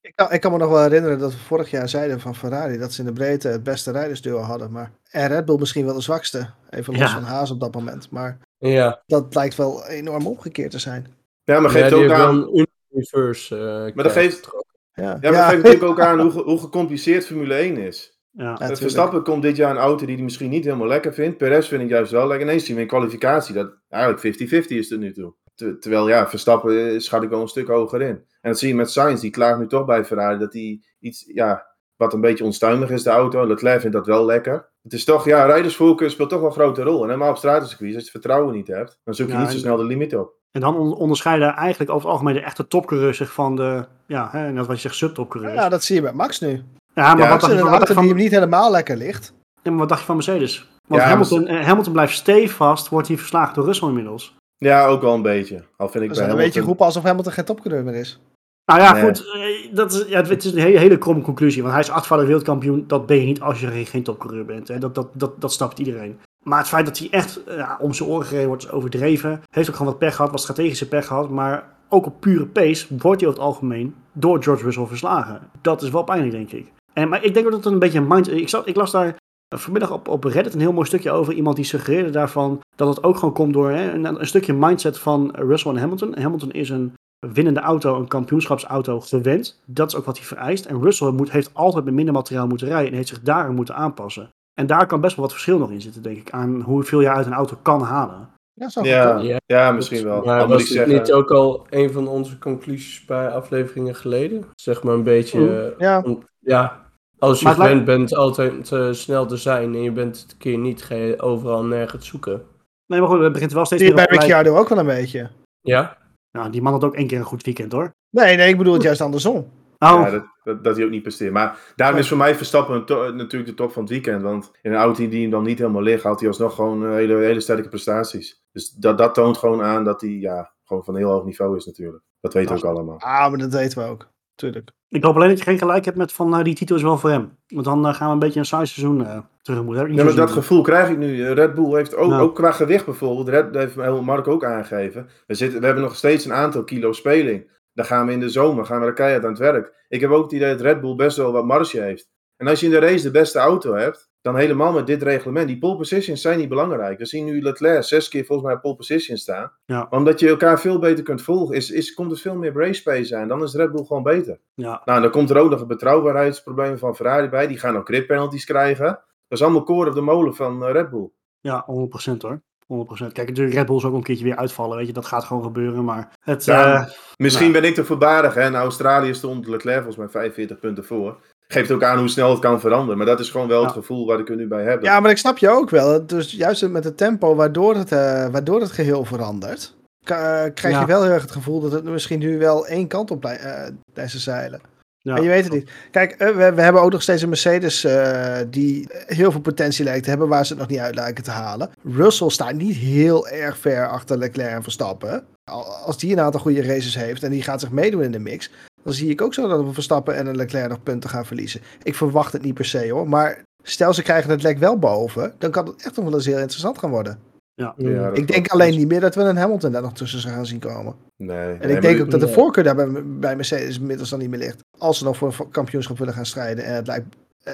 Ik 0.00 0.12
kan, 0.14 0.32
ik 0.32 0.40
kan 0.40 0.52
me 0.52 0.58
nog 0.58 0.68
wel 0.70 0.82
herinneren 0.82 1.18
dat 1.18 1.32
we 1.32 1.38
vorig 1.38 1.70
jaar 1.70 1.88
zeiden 1.88 2.20
van 2.20 2.34
Ferrari 2.34 2.78
dat 2.78 2.92
ze 2.92 3.00
in 3.00 3.06
de 3.06 3.12
breedte 3.12 3.48
het 3.48 3.62
beste 3.62 3.90
rijdersduo 3.90 4.38
hadden. 4.38 4.72
Maar, 4.72 4.90
en 5.10 5.28
Red 5.28 5.44
Bull 5.44 5.58
misschien 5.58 5.84
wel 5.84 5.94
de 5.94 6.00
zwakste. 6.00 6.50
Even 6.70 6.92
los 6.92 7.02
Ja. 7.02 7.14
van 7.14 7.22
Haas 7.22 7.50
op 7.50 7.60
dat 7.60 7.74
moment. 7.74 8.10
Maar 8.10 8.38
Ja, 8.58 9.02
dat 9.06 9.34
lijkt 9.34 9.56
wel 9.56 9.86
enorm 9.86 10.26
omgekeerd 10.26 10.70
te 10.70 10.78
zijn. 10.78 11.06
ja, 11.44 11.60
maar 11.60 11.70
geeft 11.70 11.92
ook 11.92 12.10
aan... 12.10 12.36
een 12.52 12.66
reverse. 12.90 13.56
eh, 13.56 13.94
Maar 13.94 14.04
dat 14.04 14.12
geeft- 14.12 14.48
Ja, 14.94 15.02
Ja, 15.02 15.10
maar 15.20 15.32
dat 15.32 15.40
geeft 15.42 15.62
natuurlijk 15.62 15.84
ook 15.92 16.00
aan 16.00 16.20
hoe, 16.20 16.42
hoe 16.42 16.58
gecompliceerd 16.60 17.26
Formule 17.26 17.54
1 17.54 17.76
is. 17.76 18.11
Ja. 18.32 18.56
Verstappen 18.76 19.22
komt 19.22 19.42
dit 19.42 19.56
jaar 19.56 19.70
een 19.70 19.76
auto 19.76 20.06
die 20.06 20.14
hij 20.14 20.24
misschien 20.24 20.50
niet 20.50 20.64
helemaal 20.64 20.86
lekker 20.86 21.12
vindt. 21.14 21.36
Perez 21.36 21.68
vind 21.68 21.82
ik 21.82 21.88
juist 21.88 22.12
wel 22.12 22.26
lekker. 22.26 22.46
Ineens 22.46 22.64
zien 22.64 22.76
we 22.76 22.82
in 22.82 22.88
kwalificatie 22.88 23.54
dat 23.54 23.72
eigenlijk 23.88 24.36
50-50 24.64 24.66
is 24.66 24.88
tot 24.88 24.98
nu 24.98 25.12
toe. 25.12 25.34
Ter- 25.54 25.78
terwijl 25.80 26.08
ja, 26.08 26.28
Verstappen 26.28 26.90
eh, 26.92 26.98
schat 26.98 27.22
ik 27.22 27.28
wel 27.28 27.40
een 27.40 27.48
stuk 27.48 27.68
hoger 27.68 28.00
in. 28.02 28.14
En 28.40 28.50
dat 28.50 28.58
zie 28.58 28.68
je 28.68 28.74
met 28.74 28.90
Sainz. 28.90 29.20
Die 29.20 29.30
klaagt 29.30 29.58
nu 29.58 29.66
toch 29.66 29.84
bij 29.84 30.04
Ferrari 30.04 30.38
dat 30.38 30.52
hij 30.52 30.80
iets, 31.00 31.24
ja, 31.34 31.66
wat 31.96 32.12
een 32.12 32.20
beetje 32.20 32.44
onstuimig 32.44 32.90
is, 32.90 33.02
de 33.02 33.10
auto. 33.10 33.46
Leclerc 33.46 33.80
vindt 33.80 33.96
dat 33.96 34.06
wel 34.06 34.24
lekker. 34.24 34.70
Het 34.82 34.92
is 34.92 35.04
toch, 35.04 35.24
ja, 35.24 35.44
rijdersvoorkeur 35.44 36.10
speelt 36.10 36.30
toch 36.30 36.38
wel 36.40 36.48
een 36.48 36.54
grote 36.54 36.82
rol. 36.82 37.02
En 37.02 37.06
helemaal 37.08 37.30
op 37.30 37.36
stratencircuits, 37.36 37.94
als 37.94 38.04
je 38.04 38.10
vertrouwen 38.10 38.54
niet 38.54 38.66
hebt, 38.66 39.00
dan 39.04 39.14
zoek 39.14 39.26
je 39.26 39.32
Ja, 39.32 39.40
niet 39.40 39.50
zo 39.50 39.58
snel 39.58 39.76
de 39.76 39.84
limiet 39.84 40.16
op. 40.16 40.32
En 40.50 40.60
dan 40.60 40.76
on- 40.76 40.94
onderscheiden 40.94 41.54
eigenlijk 41.54 41.90
over 41.90 42.02
het 42.08 42.12
algemeen 42.12 42.34
de 42.34 42.46
echte 42.46 42.66
topcoureurs 42.66 43.16
zich 43.16 43.32
van 43.32 43.56
de, 43.56 43.84
ja, 44.06 44.28
hè, 44.32 44.52
net 44.52 44.66
wat 44.66 44.76
je 44.76 44.82
zegt, 44.82 44.94
subtopcoureurs. 44.94 45.54
Ja, 45.54 45.68
dat 45.68 45.84
zie 45.84 45.94
je 45.96 46.02
bij 46.02 46.12
Max 46.12 46.40
nu. 46.40 46.62
Ja, 46.94 47.14
maar, 47.14 47.22
Ja, 47.22 47.30
wat, 47.30 47.40
dacht 47.40 47.52
een 47.52 47.58
van- 47.58 47.70
wat, 47.70 47.78
auto 47.78 47.78
je 47.80 47.86
die 47.86 47.94
van, 47.94 48.06
hem 48.06 48.16
niet 48.16 48.30
helemaal 48.30 48.70
lekker 48.70 48.96
ligt. 48.96 49.32
ja, 49.62 49.70
maar 49.70 49.80
wat 49.80 49.88
dacht 49.88 50.00
je 50.00 50.06
van 50.06 50.14
Mercedes? 50.16 50.70
Want 50.88 51.02
Ja, 51.02 51.08
Hamilton, 51.08 51.46
eh, 51.46 51.66
Hamilton 51.66 51.92
blijft 51.92 52.14
stevast, 52.14 52.88
wordt 52.88 53.08
hij 53.08 53.16
verslagen 53.16 53.54
door 53.54 53.64
Russell 53.64 53.88
inmiddels. 53.88 54.34
Ja, 54.56 54.86
ook 54.86 55.00
wel 55.02 55.14
een 55.14 55.22
beetje. 55.22 55.62
Al 55.76 55.88
vind 55.88 56.02
ik 56.04 56.10
Dus 56.10 56.18
bij 56.18 56.28
een 56.30 56.36
beetje 56.36 56.60
roepen 56.60 56.86
alsof 56.86 57.02
Hamilton 57.02 57.32
geen 57.32 57.44
topcoureur 57.44 57.84
meer 57.84 57.94
is. 57.94 58.20
Nou 58.64 58.80
ja, 58.80 58.92
Nee. 58.92 59.02
goed, 59.02 59.18
eh, 59.18 59.74
dat 59.74 59.92
is, 59.92 60.04
ja, 60.08 60.22
het 60.22 60.44
is 60.44 60.52
een 60.52 60.58
hele, 60.58 60.78
hele 60.78 60.98
kromme 60.98 61.22
conclusie. 61.22 61.62
Want 61.62 61.74
hij 61.74 61.82
is 61.82 61.90
achtvoudig 61.90 62.28
wereldkampioen. 62.28 62.84
Dat 62.86 63.06
ben 63.06 63.16
je 63.20 63.24
niet 63.26 63.40
als 63.40 63.60
je 63.60 63.84
geen, 63.84 64.02
topcoureur 64.02 64.44
bent. 64.44 64.68
Hè. 64.68 64.78
Dat, 64.78 64.94
dat, 64.94 65.08
dat, 65.12 65.40
dat 65.40 65.52
snapt 65.52 65.78
iedereen. 65.78 66.20
Maar 66.44 66.58
het 66.58 66.68
feit 66.68 66.86
dat 66.86 66.98
hij 66.98 67.08
echt 67.10 67.44
eh, 67.44 67.56
ja, 67.56 67.76
om 67.80 67.92
zijn 67.92 68.08
oren 68.08 68.26
gereden 68.26 68.48
wordt, 68.48 68.64
is 68.64 68.70
overdreven. 68.70 69.42
Heeft 69.54 69.68
ook 69.68 69.74
gewoon 69.76 69.90
wat 69.92 70.00
pech 70.00 70.14
gehad, 70.16 70.30
wat 70.30 70.40
strategische 70.40 70.88
pech 70.88 71.06
gehad. 71.06 71.30
Maar 71.30 71.64
ook 71.88 72.06
op 72.06 72.20
pure 72.20 72.46
pace 72.46 72.86
wordt 72.98 73.20
hij 73.20 73.30
over 73.30 73.40
het 73.40 73.48
algemeen 73.50 73.94
door 74.12 74.42
George 74.42 74.64
Russell 74.64 74.86
verslagen. 74.86 75.40
Dat 75.60 75.82
is 75.82 75.90
wel 75.90 76.02
pijnlijk, 76.02 76.32
denk 76.32 76.52
ik. 76.52 76.72
En, 76.92 77.08
maar 77.08 77.24
ik 77.24 77.34
denk 77.34 77.46
ook 77.46 77.52
dat 77.52 77.64
het 77.64 77.72
een 77.72 77.78
beetje 77.78 77.98
een 77.98 78.06
mind... 78.06 78.30
Ik, 78.30 78.48
zat, 78.48 78.66
ik 78.66 78.76
las 78.76 78.90
daar 78.90 79.06
eh, 79.06 79.58
vanmiddag 79.58 79.90
op, 79.90 80.08
op 80.08 80.24
Reddit 80.24 80.54
een 80.54 80.60
heel 80.60 80.72
mooi 80.72 80.86
stukje 80.86 81.10
over. 81.10 81.32
Iemand 81.34 81.56
die 81.56 81.64
suggereerde 81.64 82.10
daarvan 82.10 82.60
dat 82.76 82.88
het 82.88 83.04
ook 83.04 83.16
gewoon 83.16 83.34
komt 83.34 83.52
door 83.52 83.70
hè, 83.70 83.92
een, 83.92 84.04
een 84.04 84.26
stukje 84.26 84.52
mindset 84.52 84.98
van 84.98 85.30
Russell 85.34 85.70
en 85.70 85.76
Hamilton. 85.76 86.18
Hamilton 86.18 86.52
is 86.52 86.70
een 86.70 86.92
winnende 87.26 87.60
auto, 87.60 87.98
een 87.98 88.08
kampioenschapsauto 88.08 89.00
gewend. 89.00 89.60
Dat 89.66 89.88
is 89.88 89.96
ook 89.96 90.04
wat 90.04 90.16
hij 90.16 90.26
vereist. 90.26 90.64
En 90.64 90.82
Russell 90.82 91.10
moet, 91.10 91.30
heeft 91.30 91.50
altijd 91.52 91.84
met 91.84 91.94
minder 91.94 92.14
materiaal 92.14 92.46
moeten 92.46 92.68
rijden 92.68 92.90
en 92.90 92.96
heeft 92.96 93.08
zich 93.08 93.22
daarin 93.22 93.54
moeten 93.54 93.74
aanpassen. 93.74 94.28
En 94.60 94.66
daar 94.66 94.86
kan 94.86 95.00
best 95.00 95.16
wel 95.16 95.24
wat 95.24 95.34
verschil 95.34 95.58
nog 95.58 95.70
in 95.70 95.80
zitten, 95.80 96.02
denk 96.02 96.16
ik, 96.16 96.30
aan 96.30 96.60
hoeveel 96.60 97.00
je 97.00 97.10
uit 97.10 97.26
een 97.26 97.32
auto 97.32 97.58
kan 97.62 97.82
halen. 97.82 98.30
Ja, 98.52 98.68
zou 98.68 98.86
Ja. 98.86 99.18
Ja. 99.18 99.40
ja, 99.46 99.72
misschien 99.72 100.04
wel. 100.04 100.24
Maar 100.24 100.48
was 100.48 100.68
zeggen, 100.68 100.94
niet 100.94 101.12
ook 101.12 101.30
al 101.30 101.66
een 101.70 101.92
van 101.92 102.08
onze 102.08 102.38
conclusies 102.38 103.04
bij 103.04 103.28
afleveringen 103.28 103.94
geleden? 103.94 104.44
Zeg 104.54 104.82
maar 104.82 104.94
een 104.94 105.02
beetje... 105.02 105.72
Eh, 105.78 105.78
Ja, 105.78 106.04
ja, 106.44 106.90
als 107.18 107.40
je 107.40 107.48
gewend 107.48 107.84
bent 107.84 108.14
altijd 108.14 108.72
eh, 108.72 108.92
snel 108.92 109.26
te 109.26 109.36
zijn 109.36 109.74
en 109.74 109.82
je 109.82 109.92
bent 109.92 110.20
het 110.20 110.32
een 110.32 110.38
keer 110.38 110.58
niet, 110.58 110.82
ga 110.82 110.94
je 110.94 111.20
overal 111.20 111.64
nergens 111.64 112.06
zoeken. 112.06 112.42
Nee, 112.86 113.00
maar 113.00 113.08
goed, 113.08 113.20
het 113.20 113.32
begint 113.32 113.52
wel 113.52 113.64
steeds 113.64 113.82
meer 113.82 113.94
bij 113.94 114.06
te. 114.06 114.14
Ricciardo 114.14 114.56
ook 114.56 114.68
wel 114.68 114.78
een 114.78 114.86
beetje. 114.86 115.30
Ja? 115.60 115.98
Nou, 116.30 116.50
die 116.50 116.62
man 116.62 116.72
had 116.72 116.84
ook 116.84 116.94
één 116.94 117.06
keer 117.06 117.18
een 117.18 117.24
goed 117.24 117.44
weekend, 117.44 117.72
hoor. 117.72 117.90
Nee, 118.10 118.36
nee, 118.36 118.48
ik 118.48 118.58
bedoel 118.58 118.72
het 118.72 118.82
juist 118.82 119.00
andersom. 119.00 119.36
Oh, 119.78 120.00
Ja, 120.04 120.10
dat, 120.10 120.24
dat, 120.42 120.64
dat 120.64 120.76
hij 120.76 120.84
ook 120.84 120.90
niet 120.90 121.02
presteert. 121.02 121.32
Maar 121.32 121.58
daarom 121.76 121.98
is 121.98 122.08
voor 122.08 122.16
mij 122.16 122.34
Verstappen 122.34 122.84
natuurlijk 123.16 123.46
de 123.46 123.54
top 123.54 123.72
van 123.72 123.82
het 123.82 123.90
weekend. 123.90 124.22
Want 124.22 124.50
in 124.62 124.72
een 124.72 124.78
auto 124.78 125.08
die 125.08 125.22
hem 125.22 125.30
dan 125.30 125.42
niet 125.42 125.58
helemaal 125.58 125.82
ligt, 125.82 126.02
had 126.02 126.20
hij 126.20 126.28
alsnog 126.28 126.54
gewoon 126.54 126.84
eh, 126.84 126.92
hele, 126.92 127.16
hele 127.16 127.40
sterke 127.40 127.68
prestaties. 127.68 128.42
Dus 128.52 128.70
dat, 128.70 128.98
dat 128.98 129.14
toont 129.14 129.38
gewoon 129.38 129.62
aan 129.62 129.84
dat 129.84 130.00
hij 130.00 130.10
ja, 130.10 130.52
gewoon 130.64 130.84
van 130.84 130.94
een 130.94 131.00
heel 131.00 131.10
hoog 131.10 131.24
niveau 131.24 131.56
is 131.56 131.66
natuurlijk. 131.66 132.02
Dat 132.20 132.32
weten 132.32 132.54
we 132.54 132.60
ook 132.60 132.74
allemaal. 132.74 132.98
Ah, 132.98 133.30
maar 133.30 133.38
dat 133.38 133.52
weten 133.52 133.78
we 133.78 133.84
ook. 133.84 134.08
Tuurlijk. 134.34 134.70
Ik 134.92 135.04
hoop 135.04 135.14
alleen 135.14 135.28
dat 135.28 135.38
je 135.38 135.44
geen 135.44 135.58
gelijk 135.58 135.84
hebt 135.84 135.96
met 135.96 136.12
van 136.12 136.28
nou, 136.28 136.42
die 136.42 136.54
titel 136.54 136.76
is 136.76 136.82
wel 136.82 136.98
voor 136.98 137.10
hem. 137.10 137.36
Want 137.46 137.64
dan 137.64 137.86
eh, 137.86 137.94
gaan 137.94 138.06
we 138.06 138.12
een 138.12 138.18
beetje 138.18 138.38
een 138.38 138.46
saai 138.46 138.66
seizoen 138.66 139.06
eh 139.06 139.18
tegemoet. 139.42 139.76
Ja, 139.76 140.04
maar 140.04 140.14
dat 140.14 140.30
gevoel 140.30 140.62
krijg 140.62 140.88
ik 140.88 140.98
nu. 140.98 141.24
Eh, 141.24 141.32
Red 141.32 141.54
Bull 141.54 141.74
heeft 141.76 141.94
ook, 141.96 142.10
Nou. 142.10 142.22
ook 142.22 142.34
qua 142.34 142.50
gewicht 142.50 142.84
bijvoorbeeld, 142.84 143.28
Red, 143.28 143.52
dat 143.52 143.62
heeft 143.62 144.00
Mark 144.00 144.28
ook 144.28 144.44
aangegeven. 144.44 145.08
We, 145.26 145.34
zitten, 145.34 145.60
we 145.60 145.66
hebben 145.66 145.84
nog 145.84 145.96
steeds 145.96 146.24
een 146.24 146.32
aantal 146.32 146.64
kilo 146.64 146.92
speling. 146.92 147.50
Dan 147.74 147.84
gaan 147.84 148.06
we 148.06 148.12
in 148.12 148.20
de 148.20 148.28
zomer, 148.28 148.66
gaan 148.66 148.80
we 148.80 148.86
er 148.86 148.92
keihard 148.92 149.24
aan 149.24 149.30
het 149.30 149.38
werk. 149.38 149.84
Ik 149.88 150.00
heb 150.00 150.10
ook 150.10 150.22
het 150.22 150.32
idee 150.32 150.50
dat 150.50 150.60
Red 150.60 150.80
Bull 150.80 150.94
best 150.94 151.16
wel 151.16 151.32
wat 151.32 151.44
marge 151.44 151.80
heeft. 151.80 152.10
En 152.36 152.48
als 152.48 152.60
je 152.60 152.66
in 152.66 152.72
de 152.72 152.78
race 152.78 153.02
de 153.02 153.10
beste 153.10 153.38
auto 153.38 153.74
hebt, 153.74 154.10
dan 154.22 154.36
helemaal 154.36 154.72
met 154.72 154.86
dit 154.86 155.02
reglement. 155.02 155.46
Die 155.46 155.58
pole 155.58 155.76
positions 155.76 156.20
zijn 156.20 156.38
niet 156.38 156.48
belangrijk. 156.48 156.98
We 156.98 157.06
zien 157.06 157.24
nu 157.24 157.42
Leclerc 157.42 157.82
zes 157.84 158.08
keer 158.08 158.24
volgens 158.24 158.48
mij 158.48 158.58
pole 158.58 158.76
position 158.76 159.16
staan. 159.16 159.52
Ja. 159.64 159.86
Omdat 159.90 160.20
je 160.20 160.28
elkaar 160.28 160.60
veel 160.60 160.78
beter 160.78 161.04
kunt 161.04 161.22
volgen, 161.22 161.56
is, 161.56 161.70
is, 161.70 161.94
komt 161.94 162.10
er 162.12 162.18
veel 162.18 162.34
meer 162.36 162.52
race 162.52 162.82
pace 162.82 163.16
aan. 163.16 163.28
Dan 163.28 163.42
is 163.42 163.54
Red 163.54 163.72
Bull 163.72 163.84
gewoon 163.84 164.02
beter. 164.02 164.38
Ja, 164.54 164.82
Nou, 164.84 165.00
dan 165.00 165.10
komt 165.10 165.30
er 165.30 165.36
ook 165.38 165.50
nog 165.50 165.60
een 165.60 165.66
betrouwbaarheidsprobleem 165.66 166.78
van 166.78 166.96
Ferrari 166.96 167.28
bij. 167.28 167.46
Die 167.46 167.58
gaan 167.58 167.76
ook 167.76 167.86
grid 167.86 168.06
penalties 168.06 168.44
krijgen. 168.44 168.86
Dat 168.86 169.38
is 169.38 169.42
allemaal 169.42 169.62
koren 169.62 169.88
op 169.88 169.94
de 169.94 170.00
molen 170.00 170.34
van 170.34 170.64
eh, 170.64 170.72
Red 170.72 170.90
Bull. 170.90 171.10
ja, 171.40 171.66
100% 172.14 172.16
hoor. 172.18 172.40
100%. 172.62 173.12
Kijk, 173.12 173.28
natuurlijk 173.28 173.56
Red 173.56 173.66
Bull 173.66 173.80
zal 173.80 173.90
ook 173.90 173.96
een 173.96 174.02
keertje 174.02 174.24
weer 174.24 174.36
uitvallen, 174.36 174.76
weet 174.76 174.86
je. 174.86 174.92
Dat 174.92 175.06
gaat 175.06 175.24
gewoon 175.24 175.42
gebeuren, 175.42 175.84
maar 175.84 176.16
het... 176.20 176.44
Ja, 176.44 176.74
eh, 176.86 176.92
Misschien 177.16 177.50
Nou. 177.50 177.60
ben 177.60 177.68
ik 177.70 177.74
te 177.74 177.84
voorbarig. 177.84 178.34
Hè? 178.34 178.46
In 178.46 178.54
Australië 178.54 179.14
stond 179.14 179.46
Leclerc 179.48 179.76
volgens 179.76 179.96
mij 179.96 180.08
45 180.08 180.58
punten 180.58 180.84
voor. 180.84 181.16
Geeft 181.52 181.70
ook 181.70 181.82
aan 181.84 181.98
hoe 181.98 182.08
snel 182.08 182.30
het 182.30 182.38
kan 182.38 182.60
veranderen. 182.60 182.96
Maar 182.96 183.06
dat 183.06 183.20
is 183.20 183.30
gewoon 183.30 183.48
wel 183.48 183.60
het 183.64 183.74
Ja. 183.74 183.80
gevoel 183.80 184.06
waar 184.06 184.18
ik 184.18 184.28
er 184.28 184.36
nu 184.36 184.46
bij 184.48 184.64
heb. 184.64 184.82
Ja, 184.82 185.00
maar 185.00 185.10
ik 185.10 185.16
snap 185.18 185.38
je 185.38 185.48
ook 185.50 185.70
wel. 185.70 186.06
Dus 186.06 186.32
juist 186.32 186.68
met 186.68 186.84
het 186.84 186.96
tempo 186.96 187.34
waardoor 187.34 187.74
het, 187.76 187.92
eh, 187.92 188.26
waardoor 188.28 188.60
het 188.60 188.72
geheel 188.72 189.04
verandert, 189.04 189.74
eh, 190.04 190.14
krijg 190.54 190.74
Ja. 190.74 190.80
je 190.80 190.86
wel 190.86 191.02
heel 191.02 191.12
erg 191.12 191.22
het 191.22 191.30
gevoel 191.30 191.60
dat 191.60 191.72
het 191.72 191.84
misschien 191.84 192.18
nu 192.18 192.38
wel 192.38 192.66
één 192.66 192.86
kant 192.88 193.10
op 193.10 193.20
blij- 193.20 193.38
eh, 193.38 193.70
deze 193.92 194.18
zeilen. 194.18 194.60
ja. 194.98 195.12
Maar 195.12 195.22
je 195.22 195.28
weet 195.28 195.44
het 195.44 195.52
niet. 195.52 195.70
Kijk, 195.90 196.14
we, 196.18 196.52
we 196.54 196.62
hebben 196.62 196.82
ook 196.82 196.92
nog 196.92 197.02
steeds 197.02 197.22
een 197.22 197.28
Mercedes 197.28 197.84
eh, 197.84 198.36
die 198.48 198.88
heel 199.06 199.30
veel 199.30 199.40
potentie 199.40 199.84
lijkt 199.84 200.04
te 200.04 200.10
hebben, 200.10 200.28
waar 200.28 200.46
ze 200.46 200.52
het 200.52 200.60
nog 200.62 200.70
niet 200.70 200.78
uit 200.80 200.94
lijken 200.94 201.24
te 201.24 201.30
halen. 201.30 201.70
Russell 201.94 202.28
staat 202.30 202.54
niet 202.54 202.76
heel 202.76 203.28
erg 203.28 203.58
ver 203.58 203.88
achter 203.88 204.18
Leclerc 204.18 204.50
en 204.50 204.62
Verstappen. 204.62 205.24
Al- 205.50 205.64
Als 205.64 205.98
die 205.98 206.12
een 206.12 206.20
aantal 206.20 206.40
goede 206.40 206.62
races 206.62 206.96
heeft 206.96 207.22
en 207.22 207.30
die 207.30 207.42
gaat 207.42 207.60
zich 207.60 207.70
meedoen 207.70 208.02
in 208.02 208.12
de 208.12 208.18
mix, 208.18 208.50
dan 208.84 208.92
zie 208.92 209.10
ik 209.10 209.20
ook 209.20 209.34
zo 209.34 209.48
dat 209.48 209.64
we 209.64 209.72
Verstappen 209.72 210.16
en 210.16 210.26
een 210.26 210.36
Leclerc 210.36 210.68
nog 210.68 210.82
punten 210.82 211.10
gaan 211.10 211.26
verliezen. 211.26 211.60
Ik 211.82 211.94
verwacht 211.94 212.32
het 212.32 212.42
niet 212.42 212.54
per 212.54 212.64
se 212.64 212.90
hoor, 212.90 213.08
maar 213.08 213.42
stel 213.62 213.94
ze 213.94 214.02
krijgen 214.02 214.30
het 214.30 214.42
lek 214.42 214.58
wel 214.58 214.78
boven, 214.78 215.34
dan 215.38 215.50
kan 215.50 215.66
het 215.66 215.84
echt 215.84 215.96
nog 215.96 216.04
wel 216.04 216.14
eens 216.14 216.26
heel 216.26 216.38
interessant 216.38 216.78
gaan 216.78 216.90
worden. 216.90 217.18
Ja. 217.54 218.10
Ik 218.12 218.26
denk 218.26 218.48
alleen 218.48 218.76
niet 218.76 218.88
meer 218.88 219.00
dat 219.00 219.14
we 219.14 219.22
een 219.22 219.36
Hamilton 219.36 219.72
daar 219.72 219.82
nog 219.82 219.92
tussen 219.92 220.20
gaan 220.20 220.46
zien 220.46 220.58
komen. 220.58 220.94
Nee. 221.16 221.56
En 221.58 221.70
ik 221.70 221.82
denk 221.82 222.00
ook 222.00 222.10
dat 222.10 222.20
de 222.20 222.28
voorkeur 222.28 222.64
daar 222.64 222.74
bij, 222.74 222.88
bij 223.04 223.36
Mercedes 223.36 223.78
inmiddels 223.78 224.10
dan 224.10 224.18
niet 224.18 224.30
meer 224.30 224.38
ligt. 224.38 224.60
Als 224.78 224.98
ze 224.98 225.04
nog 225.04 225.16
voor 225.16 225.34
een 225.38 225.50
kampioenschap 225.50 225.98
willen 225.98 226.14
gaan 226.14 226.26
strijden. 226.26 226.64
En 226.64 226.74
het 226.74 226.86
lijkt, 226.86 227.16
ja, 227.44 227.50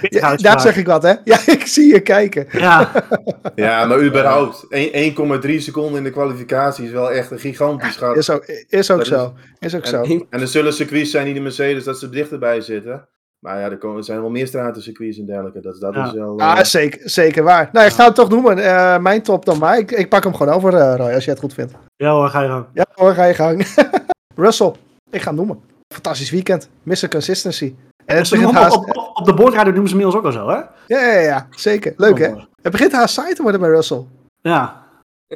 uitspraak. 0.00 0.38
daar 0.40 0.60
zeg 0.60 0.76
ik 0.76 0.86
wat, 0.86 1.02
hè? 1.02 1.14
Ja, 1.24 1.38
ik 1.46 1.66
zie 1.66 1.92
je 1.92 2.00
kijken. 2.00 2.46
Ja, 2.52 2.90
Ja, 3.54 3.84
maar 3.84 4.02
überhaupt. 4.02 4.66
1 4.68 5.14
1,3 5.46 5.50
seconden 5.56 5.96
in 5.98 6.04
de 6.04 6.10
kwalificatie 6.10 6.84
is 6.84 6.90
wel 6.90 7.10
echt 7.12 7.30
een 7.30 7.38
gigantisch 7.38 7.96
gat. 7.96 8.16
Is 8.16 8.30
ook, 8.30 8.44
is 8.68 8.90
ook 8.90 8.98
Dat 8.98 9.06
zo. 9.06 9.34
Is 9.58 9.74
ook 9.74 9.86
zo. 9.86 10.02
En, 10.02 10.26
en 10.30 10.40
er 10.40 10.48
zullen 10.48 10.72
circuits 10.72 11.10
zijn 11.10 11.24
die 11.24 11.34
de 11.34 11.40
Mercedes 11.40 11.84
dat 11.84 11.98
ze 11.98 12.06
er 12.06 12.12
dichterbij 12.12 12.60
zitten. 12.60 13.08
Maar 13.38 13.58
ja, 13.60 13.70
er, 13.70 13.78
komen, 13.78 13.96
er 13.98 14.04
zijn 14.04 14.20
wel 14.20 14.30
meer 14.30 14.46
stratencircuits 14.46 15.18
en 15.18 15.26
dergelijke. 15.26 15.60
Dat, 15.60 15.80
dat 15.80 15.94
Ja. 15.94 16.06
is 16.06 16.12
wel... 16.12 16.38
eh, 16.38 16.46
Ah, 16.46 16.64
zeker, 16.64 17.00
zeker 17.10 17.42
waar. 17.42 17.68
Nou, 17.72 17.86
ik 17.86 17.92
ga 17.92 18.04
het 18.04 18.14
toch 18.14 18.28
noemen. 18.28 18.58
Eh, 18.58 18.98
mijn 18.98 19.22
top 19.22 19.44
dan 19.44 19.58
maar. 19.58 19.78
Ik, 19.78 19.90
ik 19.90 20.08
pak 20.08 20.24
hem 20.24 20.34
gewoon 20.34 20.54
over, 20.54 20.74
eh, 20.74 20.94
Roy, 20.96 21.12
als 21.14 21.24
je 21.24 21.30
het 21.30 21.38
goed 21.40 21.54
vindt. 21.54 21.72
ja 21.96 22.10
hoor, 22.12 22.28
ga 22.28 22.42
je 22.42 22.48
gang. 22.48 22.66
Ja 22.74 22.86
hoor, 22.94 23.14
ga 23.14 23.24
je 23.24 23.34
gang. 23.34 23.66
Russell, 24.36 24.72
ik 25.10 25.20
ga 25.20 25.26
hem 25.28 25.36
noemen. 25.36 25.60
Fantastisch 25.94 26.30
weekend. 26.30 26.68
Mr. 26.82 27.08
Consistency. 27.08 27.74
En 28.10 28.16
het 28.16 28.26
Ze 28.26 28.34
begint 28.34 28.52
noemen- 28.52 28.62
haast... 28.70 28.76
op, 28.76 28.96
op, 28.96 29.10
op 29.16 29.24
de 29.26 29.34
boordrijder 29.34 29.72
noemen 29.72 29.90
ze 29.90 29.96
inmiddels 29.96 30.20
ook 30.24 30.26
al 30.26 30.38
zo, 30.40 30.48
hè? 30.48 30.54
Ja, 30.86 31.12
ja, 31.12 31.20
ja, 31.20 31.46
zeker. 31.50 31.94
Leuk 31.96 32.18
hè? 32.18 32.28
Oh, 32.28 32.42
Het 32.62 32.72
begint 32.72 32.92
haast 32.92 33.14
saai 33.14 33.34
te 33.34 33.42
worden 33.42 33.60
bij 33.60 33.70
Russell. 33.70 34.04
Ja. 34.42 34.84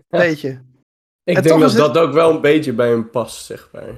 Beetje. 0.08 0.48
Ik 1.24 1.36
En 1.36 1.42
denk 1.42 1.60
dat 1.60 1.72
dat 1.72 1.98
ook 1.98 2.12
wel 2.12 2.30
een 2.30 2.40
beetje 2.40 2.72
bij 2.72 2.88
hem 2.88 3.10
past, 3.10 3.44
zeg 3.44 3.68
maar. 3.72 3.82
Het 3.82 3.92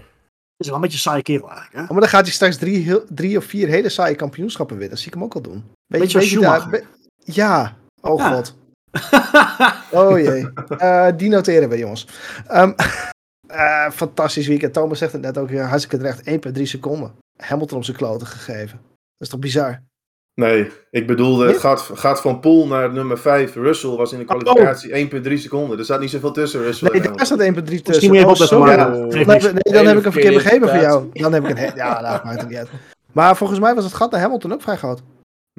is 0.57 0.67
wel 0.67 0.75
een 0.75 0.81
beetje 0.81 0.97
een 0.97 1.03
saaie 1.03 1.23
kerel 1.23 1.47
eigenlijk, 1.51 1.75
hè? 1.77 1.83
Oh, 1.83 1.91
maar 1.91 2.01
dan 2.01 2.09
gaat 2.09 2.25
hij 2.25 2.33
straks 2.33 2.57
drie, 2.57 2.85
heel- 2.85 3.05
drie 3.09 3.37
of 3.37 3.45
vier 3.45 3.69
hele 3.69 3.89
saaie 3.89 4.15
kampioenschappen 4.15 4.77
winnen. 4.77 4.95
Dat 4.95 5.03
zie 5.05 5.13
ik 5.13 5.15
hem 5.15 5.25
ook 5.25 5.35
al 5.35 5.41
doen. 5.41 5.65
Beetje 5.87 6.19
daar- 6.19 6.27
Schumacher. 6.29 6.71
be- 6.71 6.85
ja. 7.25 7.77
Oh 8.01 8.19
Ja. 8.19 8.31
god. 8.35 8.55
Oh 9.91 10.19
jee. 10.19 10.49
Eh, 10.79 11.09
die 11.17 11.29
noteren 11.29 11.69
we, 11.69 11.79
jongens. 11.79 12.07
Ehm, 12.47 12.73
eh, 13.47 13.91
fantastisch 13.91 14.47
weekend. 14.47 14.73
Thomas 14.73 14.99
zegt 14.99 15.13
het 15.13 15.21
net 15.23 15.39
ook 15.39 15.53
hartstikke 15.53 15.97
terecht. 15.97 16.27
1,3 16.57 16.63
seconden. 16.67 17.13
Hamilton 17.37 17.79
op 17.79 17.85
zijn 17.85 17.97
kloten 17.97 18.27
gegeven. 18.27 18.79
Dat 18.87 19.27
is 19.27 19.29
toch 19.29 19.41
bizar? 19.41 19.83
Nee, 20.35 20.71
ik 20.91 21.07
bedoelde, 21.07 21.43
het 21.43 21.51
Nee? 21.51 21.61
gaat, 21.61 21.81
gaat 21.95 22.21
van 22.21 22.41
Poel 22.41 22.67
naar 22.67 22.93
nummer 22.93 23.19
5. 23.19 23.55
Russell 23.55 23.91
was 23.91 24.13
in 24.13 24.19
de 24.19 24.25
kwalificatie 24.25 24.91
1,3 25.27 25.33
seconden. 25.39 25.79
Er 25.79 25.85
staat 25.85 26.01
niet 26.01 26.11
zoveel 26.11 26.33
tussen 26.33 26.63
Russell 26.63 26.89
Nee, 26.93 27.01
daar 27.01 27.27
staat 27.27 27.39
1,3 27.41 27.55
tussen. 27.55 27.83
Misschien 27.87 28.11
moet 28.11 28.19
je 28.19 28.27
Oh, 28.27 28.35
sorry. 28.35 28.65
maar 28.65 28.79
ja. 28.79 28.87
Oh. 28.87 29.11
Dan, 29.11 29.19
heb- 29.31 29.43
nee, 29.43 29.75
dan 29.75 29.87
heb 29.87 29.99
ik 29.99 30.05
een 30.05 30.13
verkeerd 30.13 30.13
verkeerde 30.13 30.35
begrepen 30.35 30.69
van 30.69 30.81
jou. 30.81 31.09
Dan 31.13 31.33
heb 31.33 31.45
ik 31.49 31.59
een... 31.59 31.77
Ja, 31.77 32.01
nou, 32.01 32.25
maakt 32.25 32.41
het 32.41 32.49
niet 32.49 32.59
uit. 32.59 32.69
Maar 33.13 33.37
volgens 33.37 33.59
mij 33.59 33.75
was 33.75 33.85
het 33.85 33.95
gat 33.95 34.11
naar 34.11 34.21
Hamilton 34.21 34.53
ook 34.53 34.63
vrij 34.63 34.77
groot. 34.77 35.03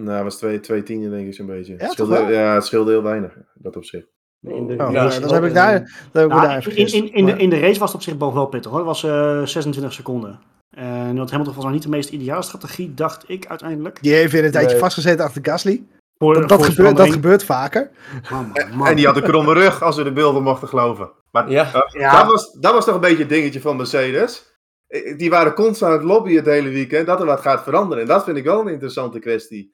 Nou, 0.01 0.11
het 0.15 0.23
was 0.23 0.37
twee, 0.37 0.59
twee 0.59 0.83
tienden 0.83 1.11
denk 1.11 1.27
ik 1.27 1.33
zo'n 1.33 1.45
beetje. 1.45 1.71
Ja, 1.73 1.77
het 1.87 1.95
toch 1.97 2.07
scheelde, 2.07 2.31
wel? 2.31 2.31
ja, 2.41 2.53
het 2.53 2.65
scheelde 2.65 2.91
heel 2.91 3.03
weinig, 3.03 3.37
dat 3.53 3.75
op 3.75 3.85
zich. 3.85 4.05
In 4.41 4.67
de- 4.67 4.73
Oh, 4.73 4.91
ja, 4.91 5.03
heb 5.11 5.43
ik 5.43 5.53
daar, 5.53 5.79
dan 6.11 6.21
heb 6.21 6.23
ik 6.23 6.29
me 6.29 6.35
Ja, 6.35 6.41
daar 6.41 6.55
in, 6.55 6.61
vergist. 6.61 6.93
in, 6.93 7.13
in, 7.13 7.25
de, 7.25 7.31
in 7.37 7.49
de 7.49 7.59
race 7.59 7.79
was 7.79 7.87
het 7.91 7.97
op 7.97 8.01
zich 8.03 8.17
boven 8.17 8.35
wel 8.37 8.45
pittig 8.47 8.71
hoor. 8.71 8.79
Het 8.79 8.87
was 8.87 9.03
eh 9.03 9.41
26 9.43 9.93
seconden. 9.93 10.39
En 10.77 11.15
dat 11.15 11.29
Hamilton 11.31 11.55
was 11.55 11.63
nog 11.63 11.73
niet 11.73 11.83
de 11.83 11.89
meest 11.89 12.09
ideale 12.09 12.41
strategie, 12.43 12.93
dacht 12.93 13.23
ik 13.29 13.47
uiteindelijk. 13.47 13.97
Die 14.01 14.13
heeft 14.13 14.31
weer 14.31 14.45
een 14.45 14.51
tijdje 14.51 14.71
Nee. 14.71 14.79
vastgezeten 14.79 15.25
achter 15.25 15.41
Gasly. 15.45 15.83
Voor, 16.17 16.47
Dat, 16.47 16.65
gebeurt, 16.65 16.97
dat 16.97 17.11
gebeurt 17.11 17.43
vaker. 17.43 17.89
Man, 18.31 18.51
man, 18.53 18.75
man. 18.77 18.87
En 18.87 18.95
die 18.95 19.05
had 19.05 19.15
een 19.15 19.23
kromme 19.23 19.53
rug, 19.53 19.83
als 19.83 19.95
we 19.95 20.03
de 20.03 20.11
beelden 20.11 20.43
mochten 20.43 20.67
geloven. 20.67 21.11
Maar 21.31 21.49
Ja. 21.51 21.73
eh, 21.73 21.81
Ja. 22.01 22.17
dat, 22.17 22.31
was, 22.31 22.51
dat 22.51 22.73
was 22.73 22.85
toch 22.85 22.95
een 22.95 23.01
beetje 23.01 23.17
het 23.17 23.29
dingetje 23.29 23.61
van 23.61 23.75
Mercedes. 23.77 24.55
Eh, 24.87 25.17
Die 25.17 25.29
waren 25.29 25.53
constant 25.53 25.91
aan 25.91 25.97
het 25.97 26.07
lobbyen 26.07 26.35
het 26.35 26.45
hele 26.45 26.69
weekend 26.69 27.07
dat 27.07 27.19
er 27.19 27.25
wat 27.25 27.41
gaat 27.41 27.63
veranderen. 27.63 28.03
En 28.03 28.09
dat 28.09 28.23
vind 28.23 28.37
ik 28.37 28.43
wel 28.43 28.59
een 28.61 28.67
interessante 28.67 29.19
kwestie. 29.19 29.73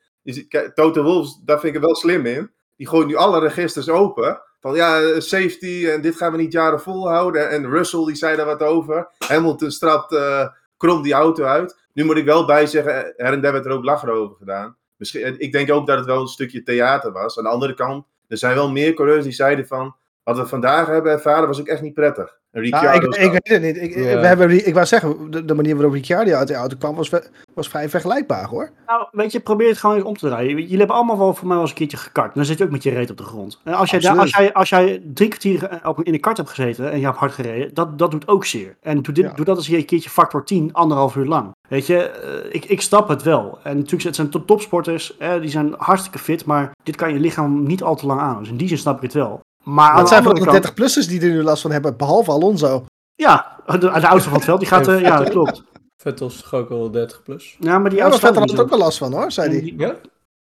Toto 0.73 1.03
Wolff, 1.03 1.31
daar 1.45 1.59
vind 1.59 1.75
ik 1.75 1.81
er 1.81 1.85
wel 1.87 1.95
slim 1.95 2.25
in. 2.25 2.51
Die 2.75 2.87
gooit 2.87 3.07
nu 3.07 3.15
alle 3.15 3.39
registers 3.39 3.89
open. 3.89 4.41
Van 4.59 4.75
ja, 4.75 5.01
eh, 5.01 5.19
safety 5.19 5.87
en 5.89 6.01
dit 6.01 6.15
gaan 6.15 6.31
we 6.31 6.37
niet 6.37 6.51
jaren 6.51 6.79
volhouden. 6.81 7.49
En 7.49 7.69
Russell 7.69 8.05
die 8.05 8.15
zei 8.15 8.35
daar 8.37 8.45
wat 8.45 8.61
over. 8.61 9.09
Hamilton 9.27 9.71
strapt 9.71 10.11
eh, 10.13 10.47
krom 10.83 11.01
die 11.01 11.13
auto 11.13 11.43
uit. 11.43 11.81
Nu 11.93 12.03
moet 12.03 12.17
ik 12.17 12.25
wel 12.25 12.45
bij 12.45 12.65
zeggen, 12.65 12.93
eh, 12.95 13.25
her 13.25 13.33
en 13.33 13.41
der 13.41 13.51
werd 13.51 13.65
er 13.65 13.71
ook 13.71 13.83
lachen 13.83 14.09
over 14.09 14.35
gedaan. 14.35 14.77
Misschien, 14.97 15.39
ik 15.39 15.51
denk 15.51 15.71
ook 15.71 15.87
dat 15.87 15.97
het 15.97 16.05
wel 16.05 16.21
een 16.21 16.27
stukje 16.27 16.63
theater 16.63 17.11
was. 17.11 17.37
Aan 17.37 17.43
de 17.43 17.49
andere 17.49 17.73
kant, 17.73 18.05
er 18.27 18.37
zijn 18.37 18.55
wel 18.55 18.71
meer 18.71 18.93
coureurs 18.93 19.23
die 19.23 19.33
zeiden 19.33 19.67
van... 19.67 19.95
Wat 20.23 20.37
we 20.37 20.45
vandaag 20.45 20.87
hebben 20.87 21.11
ervaren 21.11 21.47
was 21.47 21.59
ook 21.59 21.67
echt 21.67 21.81
niet 21.81 21.93
prettig. 21.93 22.41
Nou, 22.51 22.65
ik, 22.95 23.03
ik 23.03 23.31
weet 23.31 23.41
het 23.43 23.61
niet. 23.61 23.77
Ik, 23.81 23.93
we 23.95 24.01
hebben, 24.27 24.67
ik 24.67 24.73
wou 24.73 24.85
zeggen, 24.85 25.31
de, 25.31 25.45
de 25.45 25.53
manier 25.53 25.73
waarop 25.75 25.93
Ricciardo 25.93 26.33
uit 26.33 26.47
de 26.47 26.53
auto 26.53 26.75
kwam 26.79 26.95
was, 26.95 27.09
was 27.53 27.67
vrij 27.69 27.89
vergelijkbaar 27.89 28.45
hoor. 28.45 28.69
Nou, 28.85 29.07
weet 29.11 29.31
je, 29.31 29.39
probeer 29.39 29.67
het 29.67 29.77
gewoon 29.77 29.95
eens 29.95 30.05
om 30.05 30.17
te 30.17 30.27
draaien. 30.27 30.49
Jullie 30.49 30.77
hebben 30.77 30.95
allemaal 30.95 31.17
wel 31.17 31.33
voor 31.33 31.43
mij 31.47 31.53
wel 31.53 31.61
eens 31.61 31.69
een 31.71 31.77
keertje 31.77 31.97
gekart. 31.97 32.35
Dan 32.35 32.45
zit 32.45 32.57
je 32.57 32.63
ook 32.63 32.69
met 32.69 32.83
je 32.83 32.89
reet 32.89 33.11
op 33.11 33.17
de 33.17 33.23
grond. 33.23 33.61
En 33.63 33.73
als 33.73 33.89
jij, 33.89 33.99
daar, 33.99 34.17
als 34.17 34.29
jij, 34.35 34.53
als 34.53 34.69
jij 34.69 35.01
drie 35.13 35.27
kwartier 35.27 35.63
eh, 35.67 35.89
op, 35.89 36.03
in 36.03 36.11
de 36.11 36.19
kart 36.19 36.37
hebt 36.37 36.49
gezeten 36.49 36.91
en 36.91 36.99
je 36.99 37.05
hebt 37.05 37.17
hard 37.17 37.31
gereden, 37.31 37.73
dat, 37.73 37.97
dat 37.99 38.11
doet 38.11 38.27
ook 38.27 38.45
zeer. 38.45 38.75
En 38.81 39.01
doe, 39.01 39.13
dit, 39.13 39.23
Ja. 39.25 39.33
doe 39.33 39.45
dat 39.45 39.57
eens 39.57 39.67
een 39.67 39.85
keertje 39.85 40.09
factor 40.09 40.45
10, 40.45 40.73
anderhalf 40.73 41.15
uur 41.15 41.25
lang. 41.25 41.51
Weet 41.69 41.87
je, 41.87 41.97
eh, 42.09 42.55
ik, 42.55 42.65
ik 42.65 42.81
snap 42.81 43.07
het 43.07 43.23
wel. 43.23 43.59
En 43.63 43.75
natuurlijk, 43.77 44.03
het 44.03 44.15
zijn 44.15 44.29
top- 44.29 44.47
topsporters, 44.47 45.17
eh, 45.17 45.39
die 45.41 45.49
zijn 45.49 45.73
hartstikke 45.77 46.19
fit, 46.19 46.45
maar 46.45 46.71
dit 46.83 46.95
kan 46.95 47.13
je 47.13 47.19
lichaam 47.19 47.63
niet 47.63 47.83
al 47.83 47.95
te 47.95 48.05
lang 48.05 48.19
aan. 48.19 48.39
Dus 48.39 48.49
in 48.49 48.57
die 48.57 48.67
zin 48.67 48.77
snap 48.77 48.95
ik 48.95 49.01
het 49.01 49.13
wel. 49.13 49.39
Maar 49.63 49.91
Het 49.93 50.01
de 50.01 50.07
zijn 50.07 50.23
vooral 50.23 50.43
de 50.43 50.49
kant, 50.51 50.65
30-plussers 50.71 51.07
die 51.07 51.21
er 51.21 51.29
nu 51.29 51.43
last 51.43 51.61
van 51.61 51.71
hebben, 51.71 51.97
behalve 51.97 52.31
Alonso. 52.31 52.85
ja, 53.15 53.59
de, 53.65 53.77
de 53.77 53.89
oudste 54.07 54.29
van 54.29 54.33
het 54.37 54.43
veld, 54.47 54.59
die 54.59 54.67
gaat, 54.69 54.87
eh, 54.87 55.01
ja, 55.01 55.17
dat 55.17 55.29
klopt. 55.37 55.63
Vettel 55.97 56.27
is 56.27 56.41
toch 56.41 56.53
ook 56.53 56.69
al 56.69 56.91
30 56.91 57.23
plus? 57.23 57.57
Ja, 57.59 57.79
maar 57.79 57.89
die 57.89 57.99
Ja, 57.99 58.03
maar 58.03 58.11
oudste 58.13 58.25
Vettel 58.27 58.41
had 58.41 58.51
er 58.51 58.61
ook 58.61 58.69
wel 58.69 58.79
last 58.79 58.97
van 58.97 59.13
hoor, 59.13 59.31
zei 59.31 59.49
hij. 59.49 59.61
Die- 59.61 59.73
Ja? 59.79 59.95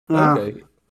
Ja. 0.05 0.33
Oké. 0.33 0.53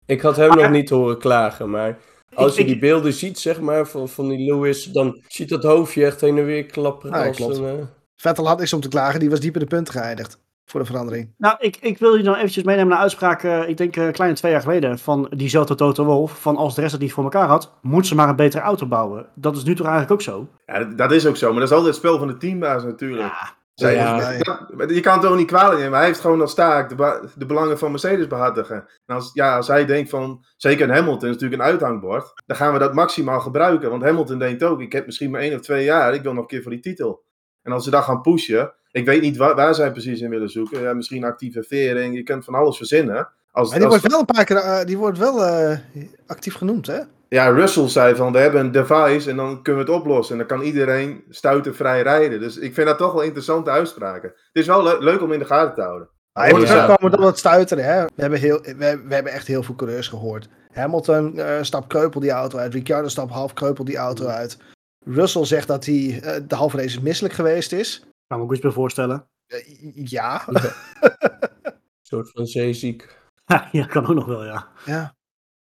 Ik 0.07 0.21
had 0.21 0.37
hem 0.37 0.49
Maar- 0.49 0.57
nog 0.59 0.71
niet 0.71 0.89
horen 0.91 1.19
klagen, 1.19 1.71
maar 1.71 1.99
als 2.35 2.55
je 2.55 2.61
ik- 2.61 2.67
die 2.67 2.79
beelden 2.79 3.13
ziet, 3.13 3.39
zeg 3.39 3.61
maar, 3.61 3.87
van, 3.87 4.09
van 4.09 4.29
die 4.29 4.53
Lewis, 4.53 4.85
dan 4.85 5.23
ziet 5.29 5.49
dat 5.49 5.63
hoofdje 5.63 6.05
echt 6.07 6.21
heen 6.21 6.39
en 6.39 6.45
weer 6.45 6.67
klapperen. 6.67 7.21
Ja, 7.21 7.27
als 7.27 7.37
klopt. 7.37 7.57
een, 7.57 7.65
eh, 7.79 7.85
Vettel 8.17 8.47
had 8.49 8.59
niks 8.59 8.73
om 8.73 8.81
te 8.81 8.89
klagen, 8.89 9.21
die 9.21 9.31
was 9.31 9.41
diep 9.41 9.55
in 9.55 9.61
de 9.61 9.67
punten 9.67 9.95
geëindigd. 9.95 10.39
Voor 10.71 10.81
de 10.81 10.87
verandering. 10.87 11.35
Nou, 11.37 11.57
ik, 11.59 11.77
ik 11.81 11.99
wil 11.99 12.15
je 12.17 12.23
dan 12.23 12.35
eventjes 12.35 12.65
meenemen 12.65 12.89
naar 12.91 12.99
uitspraak, 12.99 13.43
eh, 13.43 13.69
ik 13.69 13.77
denk 13.77 13.97
een 13.97 14.13
kleine 14.13 14.37
twee 14.37 14.53
jaar 14.53 14.61
geleden, 14.61 14.99
van 14.99 15.27
diezelfde 15.37 15.75
Toto 15.75 16.05
Wolff, 16.05 16.41
van 16.41 16.57
als 16.57 16.75
de 16.75 16.81
rest 16.81 16.93
het 16.93 17.01
niet 17.03 17.13
voor 17.13 17.25
elkaar 17.25 17.49
had, 17.49 17.73
moet 17.83 18.07
ze 18.07 18.15
maar 18.15 18.29
een 18.29 18.37
betere 18.37 18.63
auto 18.63 18.87
bouwen. 18.87 19.27
Dat 19.35 19.57
is 19.57 19.63
nu 19.65 19.75
toch 19.75 19.87
eigenlijk 19.87 20.15
ook 20.15 20.23
zo? 20.23 20.49
Ja, 20.67 20.79
dat- 20.79 20.99
dat 20.99 21.13
is 21.13 21.27
ook 21.27 21.37
zo, 21.37 21.51
maar 21.51 21.61
dat 21.61 21.69
is 21.69 21.75
altijd 21.77 21.95
het 21.95 22.05
spel 22.05 22.19
van 22.19 22.29
de 22.29 22.37
teambaas 22.37 22.85
natuurlijk. 22.85 23.33
Zij- 23.75 23.95
Ja. 23.95 24.39
dat- 24.77 24.91
je 24.91 25.01
kan 25.01 25.19
het 25.19 25.27
ook 25.27 25.37
niet 25.37 25.47
kwalijk 25.47 25.81
nemen. 25.81 25.97
Hij 25.99 26.07
heeft 26.07 26.21
gewoon 26.21 26.41
als 26.41 26.55
taak 26.55 26.89
de, 26.97 27.29
de 27.37 27.47
belangen 27.47 27.79
van 27.79 27.91
Mercedes 27.91 28.27
behartigen. 28.27 28.77
En 29.07 29.15
als, 29.15 29.31
ja, 29.35 29.57
als 29.57 29.67
hij 29.69 29.85
denkt 29.87 30.11
van, 30.11 30.45
zeker 30.57 30.89
in 30.89 30.95
Hamilton 30.95 31.29
is 31.29 31.35
natuurlijk 31.35 31.63
een 31.63 31.69
uithangbord, 31.69 32.33
dan 32.47 32.57
gaan 32.57 32.73
we 32.73 32.79
dat 32.79 32.95
maximaal 32.95 33.41
gebruiken. 33.41 33.91
Want 33.91 34.03
Hamilton 34.03 34.39
denkt 34.39 34.63
ook, 34.63 34.81
ik 34.81 34.93
heb 34.93 35.07
misschien 35.07 35.31
maar 35.31 35.41
één 35.41 35.55
of 35.55 35.61
twee 35.61 35.85
jaar, 35.85 36.15
ik 36.15 36.23
wil 36.23 36.33
nog 36.33 36.43
een 36.43 36.49
keer 36.49 36.63
voor 36.63 36.71
die 36.71 36.81
titel. 36.81 37.25
En 37.63 37.73
als 37.73 37.85
ze 37.85 37.91
dat 37.91 38.05
gaan 38.05 38.21
pushen, 38.21 38.73
ik 38.99 39.07
weet 39.07 39.21
niet 39.23 39.37
waar, 39.37 39.55
waar 39.55 39.75
zij 39.75 39.91
precies 39.93 40.21
in 40.21 40.31
willen 40.31 40.51
zoeken. 40.51 40.81
Ja, 40.83 40.93
misschien 40.95 41.25
actieve 41.25 41.63
vering, 41.63 42.15
je 42.17 42.23
kunt 42.23 42.45
van 42.45 42.55
alles 42.55 42.77
verzinnen. 42.77 43.29
Als, 43.51 43.69
Maar 43.71 43.79
die 43.79 43.89
als- 43.89 43.97
wordt 43.99 44.13
wel 44.13 44.21
een 44.21 44.35
paar 44.35 44.45
keer 44.45 44.57
eh, 44.57 44.85
die 44.87 44.99
wordt 44.99 45.19
wel 45.19 45.45
eh, 45.45 45.79
actief 46.27 46.55
genoemd, 46.55 46.87
hè? 46.87 46.99
ja, 47.29 47.49
Russell 47.49 47.89
zei 47.89 48.15
van, 48.15 48.33
we 48.33 48.39
hebben 48.39 48.61
een 48.61 48.73
device 48.73 49.31
en 49.31 49.37
dan 49.37 49.63
kunnen 49.63 49.85
we 49.85 49.91
het 49.93 50.01
oplossen. 50.01 50.33
En 50.41 50.47
dan 50.47 50.57
kan 50.59 50.67
iedereen 50.67 51.23
stuitervrij 51.29 52.03
rijden. 52.03 52.41
Dus 52.41 52.57
ik 52.57 52.75
vind 52.75 52.87
dat 52.87 52.99
toch 52.99 53.13
wel 53.13 53.23
interessante 53.23 53.71
uitspraken. 53.71 54.29
Het 54.29 54.37
is 54.63 54.67
wel 54.67 54.83
le- 54.83 54.99
leuk 54.99 55.23
om 55.23 55.33
in 55.33 55.39
de 55.39 55.45
gaten 55.45 55.75
te 55.75 55.81
houden. 55.83 56.09
Ja. 56.33 57.33
stuiteren, 57.35 57.85
hè? 57.85 58.05
We 58.05 58.11
hebben, 58.21 58.39
heel, 58.39 58.61
we, 58.63 59.03
we 59.09 59.15
hebben 59.15 59.33
echt 59.33 59.47
heel 59.47 59.63
veel 59.63 59.75
coureurs 59.75 60.09
gehoord. 60.09 60.49
Hamilton 60.73 61.39
eh 61.39 61.59
stapt 61.61 61.87
kreupel 61.87 62.21
die 62.21 62.31
auto 62.31 62.59
uit. 62.59 62.75
Ricciardo 62.75 63.09
stapt 63.09 63.33
half 63.33 63.53
kreupel 63.53 63.85
die 63.85 63.97
auto 63.97 64.27
uit. 64.27 64.57
Russell 65.05 65.45
zegt 65.45 65.69
dat 65.69 65.85
hij 65.85 66.21
de 66.49 66.55
halve 66.55 66.77
race 66.77 67.03
misselijk 67.03 67.35
geweest 67.35 67.73
is. 67.73 68.03
Kan 68.29 68.39
me 68.39 68.45
ook 68.45 68.53
iets 68.53 68.61
bij 68.61 68.71
voorstellen. 68.71 69.27
Eh, 69.47 69.59
ja, 69.95 70.43
een 70.49 71.73
soort 72.03 72.31
van 72.31 72.47
zeeziek. 72.47 73.17
ja, 73.73 73.87
kan 73.87 74.07
ook 74.07 74.15
nog 74.15 74.27
wel, 74.27 74.45
ja. 74.45 74.67
ja. 74.85 75.17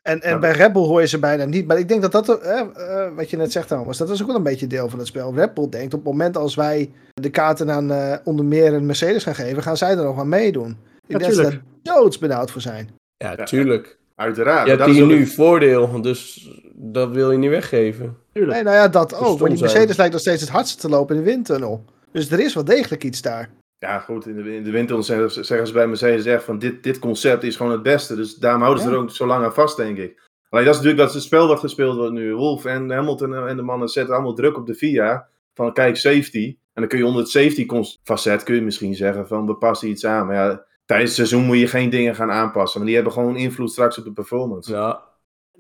En, 0.01 0.21
en 0.21 0.29
Ja. 0.31 0.39
bij 0.39 0.51
Red 0.51 0.73
Bull 0.73 0.83
hoor 0.85 1.01
je 1.01 1.07
ze 1.07 1.19
bijna 1.19 1.45
niet. 1.45 1.67
Maar 1.67 1.79
ik 1.79 1.87
denk 1.87 2.01
dat 2.01 2.11
dat, 2.11 2.39
eh, 2.41 2.59
eh, 2.59 3.15
wat 3.15 3.29
je 3.29 3.37
net 3.37 3.51
zegt 3.51 3.67
Thomas, 3.67 3.97
dat 3.97 4.09
is 4.09 4.21
ook 4.21 4.27
wel 4.27 4.35
een 4.35 4.43
beetje 4.43 4.67
deel 4.67 4.89
van 4.89 4.99
het 4.99 5.07
spel. 5.07 5.33
Red 5.35 5.53
Bull 5.53 5.69
denkt 5.69 5.93
op 5.93 5.99
het 6.03 6.11
moment 6.11 6.37
als 6.37 6.55
wij 6.55 6.91
de 7.13 7.29
kaarten 7.29 7.71
aan 7.71 7.91
eh, 7.91 8.17
onder 8.23 8.45
meer 8.45 8.73
een 8.73 8.85
Mercedes 8.85 9.23
gaan 9.23 9.35
geven, 9.35 9.63
gaan 9.63 9.77
zij 9.77 9.89
er 9.97 10.03
nog 10.03 10.19
aan 10.19 10.29
meedoen. 10.29 10.69
Ik 11.07 11.19
denk 11.19 11.21
dat 11.21 11.33
ze 11.33 11.41
daar 11.41 11.61
doodsbenauwd 11.81 12.51
voor 12.51 12.61
zijn. 12.61 12.89
Ja, 13.17 13.33
Ja. 13.37 13.43
tuurlijk. 13.43 13.97
Uiteraard. 14.15 14.63
Je 14.63 14.67
hebt 14.69 14.79
Dat 14.81 14.89
is 14.89 14.95
hier 14.95 15.05
nu 15.05 15.25
voordeel, 15.27 16.01
dus 16.01 16.49
dat 16.73 17.11
wil 17.11 17.31
je 17.31 17.37
niet 17.37 17.49
weggeven. 17.49 18.17
Tuurlijk. 18.33 18.53
Nee, 18.53 18.63
nou 18.63 18.75
ja, 18.75 18.87
dat 18.87 19.13
ook. 19.13 19.21
Maar 19.21 19.29
stom 19.29 19.47
die 19.47 19.57
zijn. 19.57 19.71
Mercedes 19.71 19.97
lijkt 19.97 20.11
nog 20.11 20.21
steeds 20.21 20.41
het 20.41 20.49
hardst 20.49 20.79
te 20.79 20.89
lopen 20.89 21.15
in 21.15 21.23
de 21.23 21.29
windtunnel. 21.29 21.85
Dus 22.15 22.32
er 22.32 22.39
is 22.39 22.54
wel 22.54 22.63
degelijk 22.65 23.04
iets 23.04 23.21
daar. 23.21 23.49
Ja, 23.78 23.99
goed. 23.99 24.25
In 24.28 24.36
de, 24.43 24.56
in 24.56 24.63
de 24.63 24.71
winter 24.71 25.04
zeggen, 25.04 25.32
ze- 25.32 25.43
zeggen 25.43 25.67
ze 25.67 25.73
bij 25.73 25.88
Mercedes 25.88 26.25
echt 26.25 26.43
van 26.43 26.60
dit, 26.60 26.84
dit 26.84 26.99
concept 26.99 27.43
is 27.43 27.56
gewoon 27.56 27.71
het 27.71 27.82
beste. 27.84 28.15
Dus 28.15 28.36
daarom 28.36 28.62
houden 28.62 28.84
ze 28.84 28.89
Ja. 28.89 28.95
er 28.95 29.01
ook 29.01 29.10
zo 29.12 29.25
lang 29.25 29.43
aan 29.43 29.54
vast, 29.54 29.78
denk 29.78 29.97
ik. 29.97 30.23
Alleen 30.49 30.65
dat 30.65 30.75
is 30.75 30.80
natuurlijk 30.82 31.06
dat 31.08 31.13
het 31.13 31.23
spel 31.23 31.47
wat 31.47 31.60
gespeeld 31.60 31.95
wordt 31.95 32.13
nu. 32.13 32.34
Wolf 32.36 32.65
en 32.65 32.91
Hamilton 32.91 33.36
en 33.47 33.56
de 33.56 33.62
mannen 33.62 33.88
zetten 33.88 34.13
allemaal 34.13 34.34
druk 34.34 34.58
op 34.58 34.65
de 34.67 34.75
FIA. 34.75 35.28
Van 35.54 35.73
kijk, 35.73 35.97
safety. 35.97 36.58
En 36.73 36.82
dan 36.82 36.88
kun 36.88 36.97
je 36.97 37.06
onder 37.06 37.21
het 37.21 37.30
safety 37.32 37.67
facet 38.04 38.43
kun 38.43 38.56
je 38.56 38.62
misschien 38.62 38.95
zeggen 38.95 39.28
van 39.28 39.45
we 39.45 39.56
passen 39.56 39.89
iets 39.89 40.06
aan. 40.06 40.25
Maar 40.25 40.36
ja, 40.36 40.65
tijdens 40.86 41.17
het 41.17 41.28
seizoen 41.28 41.47
moet 41.47 41.60
je 41.60 41.67
geen 41.67 41.89
dingen 41.89 42.15
gaan 42.15 42.32
aanpassen. 42.32 42.73
Want 42.73 42.86
die 42.86 42.95
hebben 42.95 43.13
gewoon 43.13 43.36
invloed 43.36 43.71
straks 43.71 43.97
op 43.97 44.04
de 44.04 44.12
performance. 44.13 44.71
Ja. 44.71 45.04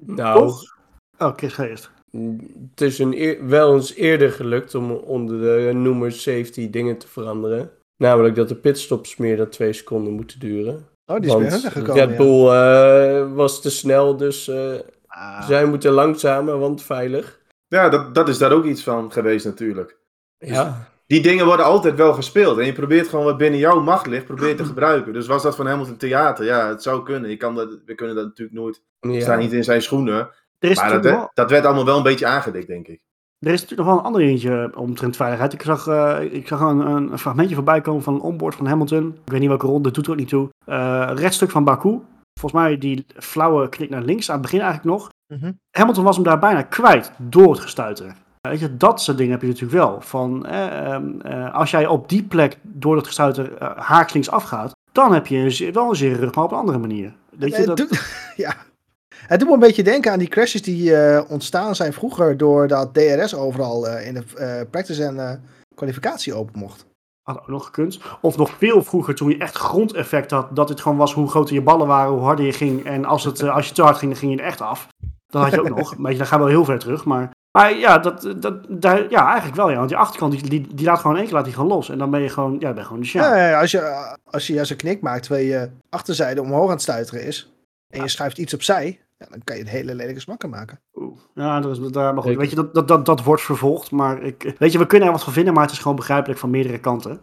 Nou, 0.05 0.51
Oh, 1.17 1.33
Chris, 1.35 1.53
ga 1.53 1.63
eerst. 1.65 1.91
Het 2.71 2.81
is 2.81 2.99
een 2.99 3.21
eer- 3.21 3.47
wel 3.47 3.73
eens 3.73 3.93
eerder 3.93 4.31
gelukt 4.31 4.75
om 4.75 4.91
onder 4.91 5.39
de 5.39 5.73
noemer 5.73 6.11
safety 6.11 6.69
dingen 6.69 6.97
te 6.97 7.07
veranderen. 7.07 7.71
Namelijk 7.97 8.35
dat 8.35 8.47
de 8.49 8.55
pitstops 8.55 9.17
meer 9.17 9.37
dan 9.37 9.49
twee 9.49 9.73
seconden 9.73 10.13
moeten 10.13 10.39
duren. 10.39 10.87
Oh, 11.05 11.15
die 11.15 11.25
is 11.25 11.35
bij 11.35 11.49
Want 11.49 11.61
hun 11.63 11.71
gekomen. 11.71 12.07
Red 12.07 12.17
Bull 12.17 12.47
eh, 12.47 13.33
was 13.33 13.61
te 13.61 13.69
snel, 13.69 14.17
dus 14.17 14.47
eh, 14.47 14.73
Ah, 15.15 15.47
zij 15.47 15.65
moeten 15.65 15.91
langzamer, 15.91 16.59
want 16.59 16.83
veilig. 16.83 17.39
Ja, 17.67 17.89
dat, 17.89 18.15
dat 18.15 18.29
is 18.29 18.37
daar 18.37 18.51
ook 18.51 18.65
iets 18.65 18.83
van 18.83 19.11
geweest 19.11 19.45
natuurlijk. 19.45 19.97
Ja, 20.37 20.89
Die 21.07 21.21
dingen 21.21 21.45
worden 21.45 21.65
altijd 21.65 21.95
wel 21.95 22.13
gespeeld. 22.13 22.57
En 22.57 22.65
je 22.65 22.73
probeert 22.73 23.07
gewoon 23.07 23.25
wat 23.25 23.37
binnen 23.37 23.59
jouw 23.59 23.79
macht 23.81 24.05
ligt, 24.07 24.25
probeert 24.25 24.57
te 24.57 24.65
gebruiken. 24.65 25.13
Dus 25.13 25.27
was 25.27 25.43
dat 25.43 25.55
van 25.55 25.67
Hamilton 25.67 25.97
theater? 25.97 26.45
Ja, 26.45 26.69
het 26.69 26.83
zou 26.83 27.03
kunnen. 27.03 27.29
Je 27.29 27.37
kan 27.37 27.55
dat, 27.55 27.79
we 27.85 27.95
kunnen 27.95 28.15
dat 28.15 28.25
natuurlijk 28.25 28.57
nooit. 28.57 28.81
We 28.99 29.11
ja. 29.11 29.21
staan 29.21 29.39
niet 29.39 29.53
in 29.53 29.63
zijn 29.63 29.81
schoenen. 29.81 30.29
Er, 30.65 30.71
is 30.71 30.77
Maar 30.77 30.91
dat, 30.91 31.03
wel, 31.03 31.29
dat 31.33 31.49
werd 31.49 31.65
allemaal 31.65 31.85
wel 31.85 31.97
een 31.97 32.03
beetje 32.03 32.25
aangedikt, 32.25 32.67
denk 32.67 32.87
ik. 32.87 32.99
er 33.39 33.53
is 33.53 33.61
natuurlijk 33.61 33.87
nog 33.87 33.87
wel 33.87 33.97
een 33.97 34.05
ander 34.05 34.21
eentje 34.21 34.71
omtrent 34.75 35.15
veiligheid. 35.15 35.53
Ik 35.53 35.61
zag, 35.61 35.87
eh, 35.87 36.17
ik 36.21 36.47
zag 36.47 36.59
een, 36.59 36.79
een, 36.79 37.19
fragmentje 37.19 37.55
voorbij 37.55 37.81
komen 37.81 38.03
van 38.03 38.13
een 38.13 38.21
onboard 38.21 38.55
van 38.55 38.67
Hamilton. 38.67 39.17
Ik 39.25 39.31
weet 39.31 39.39
niet 39.39 39.49
welke 39.49 39.67
ronde, 39.67 39.91
doet 39.91 40.05
er 40.05 40.11
ook 40.11 40.17
niet 40.17 40.29
toe. 40.29 40.49
Eh 40.65 41.11
rechtstuk 41.15 41.51
van 41.51 41.63
Baku. 41.63 42.01
Volgens 42.39 42.61
mij 42.61 42.77
die 42.77 43.05
flauwe 43.15 43.69
knik 43.69 43.89
naar 43.89 44.01
links 44.01 44.29
aan 44.29 44.33
het 44.33 44.43
begin 44.43 44.59
eigenlijk 44.59 44.97
nog. 44.97 45.09
Mhm. 45.27 45.51
Hamilton 45.71 46.03
was 46.03 46.15
hem 46.15 46.25
daar 46.25 46.39
bijna 46.39 46.61
kwijt 46.61 47.11
door 47.17 47.51
het 47.51 47.59
gestuiter. 47.59 48.15
Weet 48.49 48.59
je, 48.59 48.77
dat 48.77 49.01
soort 49.01 49.17
dingen 49.17 49.31
heb 49.31 49.41
je 49.41 49.47
natuurlijk 49.47 49.79
wel. 49.79 50.01
Van, 50.01 50.45
eh, 50.45 50.93
ehm, 50.93 51.21
eh, 51.21 51.53
als 51.53 51.71
jij 51.71 51.87
op 51.87 52.09
die 52.09 52.23
plek 52.23 52.57
door 52.61 52.95
het 52.95 53.05
gestuiter 53.05 53.57
eh, 53.57 53.77
haaks 53.77 54.29
afgaat, 54.29 54.71
dan 54.91 55.13
heb 55.13 55.27
je 55.27 55.37
een, 55.37 55.51
zeer- 55.51 55.73
wel 55.73 55.89
een 55.89 55.95
zere 55.95 56.19
rug, 56.19 56.35
maar 56.35 56.43
op 56.43 56.51
een 56.51 56.57
andere 56.57 56.77
manier. 56.77 57.13
Weet 57.29 57.55
je, 57.55 57.57
Het 57.57 57.77
dat, 57.77 57.89
ja. 58.35 58.55
Het 59.27 59.39
doet 59.39 59.47
me 59.47 59.53
een 59.53 59.59
beetje 59.59 59.83
denken 59.83 60.11
aan 60.11 60.19
die 60.19 60.27
crashes 60.27 60.61
die 60.61 60.95
eh, 60.95 61.29
ontstaan 61.31 61.75
zijn 61.75 61.93
vroeger 61.93 62.37
doordat 62.37 62.93
DRS 62.93 63.35
overal 63.35 63.87
eh, 63.87 64.07
in 64.07 64.13
de 64.13 64.23
eh, 64.37 64.61
practice 64.69 65.03
en 65.03 65.43
kwalificatie 65.75 66.33
open 66.33 66.59
mocht. 66.59 66.85
had 67.21 67.39
ook 67.39 67.47
nog 67.47 67.65
gekund. 67.65 67.99
Of 68.21 68.37
nog 68.37 68.49
veel 68.57 68.83
vroeger, 68.83 69.15
toen 69.15 69.29
je 69.29 69.37
echt 69.37 69.57
grondeffect 69.57 70.31
had, 70.31 70.55
dat 70.55 70.69
het 70.69 70.81
gewoon 70.81 70.97
was 70.97 71.13
hoe 71.13 71.29
groter 71.29 71.53
je 71.55 71.61
ballen 71.61 71.87
waren, 71.87 72.11
hoe 72.11 72.21
harder 72.21 72.45
je 72.45 72.53
ging. 72.53 72.85
En 72.85 73.05
als, 73.05 73.23
het, 73.23 73.43
als 73.43 73.67
je 73.67 73.73
te 73.73 73.81
hard 73.81 73.97
ging, 73.97 74.11
dan 74.11 74.19
ging 74.19 74.31
je 74.31 74.37
er 74.39 74.45
echt 74.45 74.61
af. 74.61 74.87
Dat 75.27 75.43
had 75.43 75.51
je 75.51 75.59
ook 75.59 75.77
nog. 75.77 75.97
Maar 75.97 76.15
dan 76.17 76.27
gaan 76.27 76.39
we 76.39 76.45
wel 76.45 76.53
heel 76.53 76.65
ver 76.65 76.79
terug. 76.79 77.05
Maar, 77.05 77.31
maar 77.51 77.73
ja, 77.77 77.97
dat, 77.97 78.33
dat, 78.37 78.65
daar, 78.69 79.09
ja, 79.09 79.25
eigenlijk 79.27 79.55
wel. 79.55 79.69
Ja. 79.69 79.75
Want 79.75 79.89
die 79.89 79.97
achterkant, 79.97 80.31
die, 80.31 80.49
die, 80.49 80.75
die 80.75 80.85
laat 80.85 80.99
gewoon 80.99 81.15
één 81.15 81.25
keer 81.25 81.33
laat 81.33 81.43
die 81.45 81.53
gewoon 81.53 81.69
los. 81.69 81.89
En 81.89 81.97
dan 81.97 82.11
ben 82.11 82.21
je 82.21 82.29
gewoon, 82.29 82.55
ja, 82.59 82.69
ben 82.69 82.77
je 82.77 82.83
gewoon 82.83 83.01
de 83.01 83.09
Ja. 83.11 83.11
sjaal. 83.11 83.59
als, 83.59 83.71
je, 83.71 84.15
als 84.23 84.47
je 84.47 84.53
juist 84.53 84.71
een 84.71 84.77
knik 84.77 85.01
maakt 85.01 85.23
terwijl 85.23 85.45
je 85.45 85.69
achterzijde 85.89 86.41
omhoog 86.41 86.65
aan 86.65 86.69
het 86.69 86.81
stuiteren 86.81 87.23
is 87.23 87.53
en 87.93 88.01
je 88.01 88.07
schuift 88.07 88.37
iets 88.37 88.53
opzij, 88.53 88.99
ja, 89.17 89.25
dan 89.29 89.43
kan 89.43 89.55
je 89.55 89.61
het 89.61 89.71
hele 89.71 89.95
lelijke 89.95 90.19
smakken 90.19 90.49
maken. 90.49 90.81
Oeh. 90.93 91.19
Ja, 91.33 91.59
dat 91.59 91.79
is, 91.79 91.91
daar, 91.91 92.13
maar 92.13 92.23
goed, 92.23 92.35
weet 92.35 92.49
je, 92.49 92.55
dat, 92.55 92.73
dat, 92.73 92.87
dat, 92.87 93.05
dat 93.05 93.23
wordt 93.23 93.41
vervolgd. 93.41 93.91
Maar 93.91 94.23
ik, 94.23 94.55
weet 94.57 94.71
je, 94.71 94.77
we 94.77 94.85
kunnen 94.85 95.07
er 95.07 95.13
wat 95.13 95.23
van 95.23 95.33
vinden, 95.33 95.53
maar 95.53 95.63
het 95.63 95.71
is 95.71 95.79
gewoon 95.79 95.95
begrijpelijk 95.95 96.39
van 96.39 96.49
meerdere 96.49 96.79
kanten. 96.79 97.19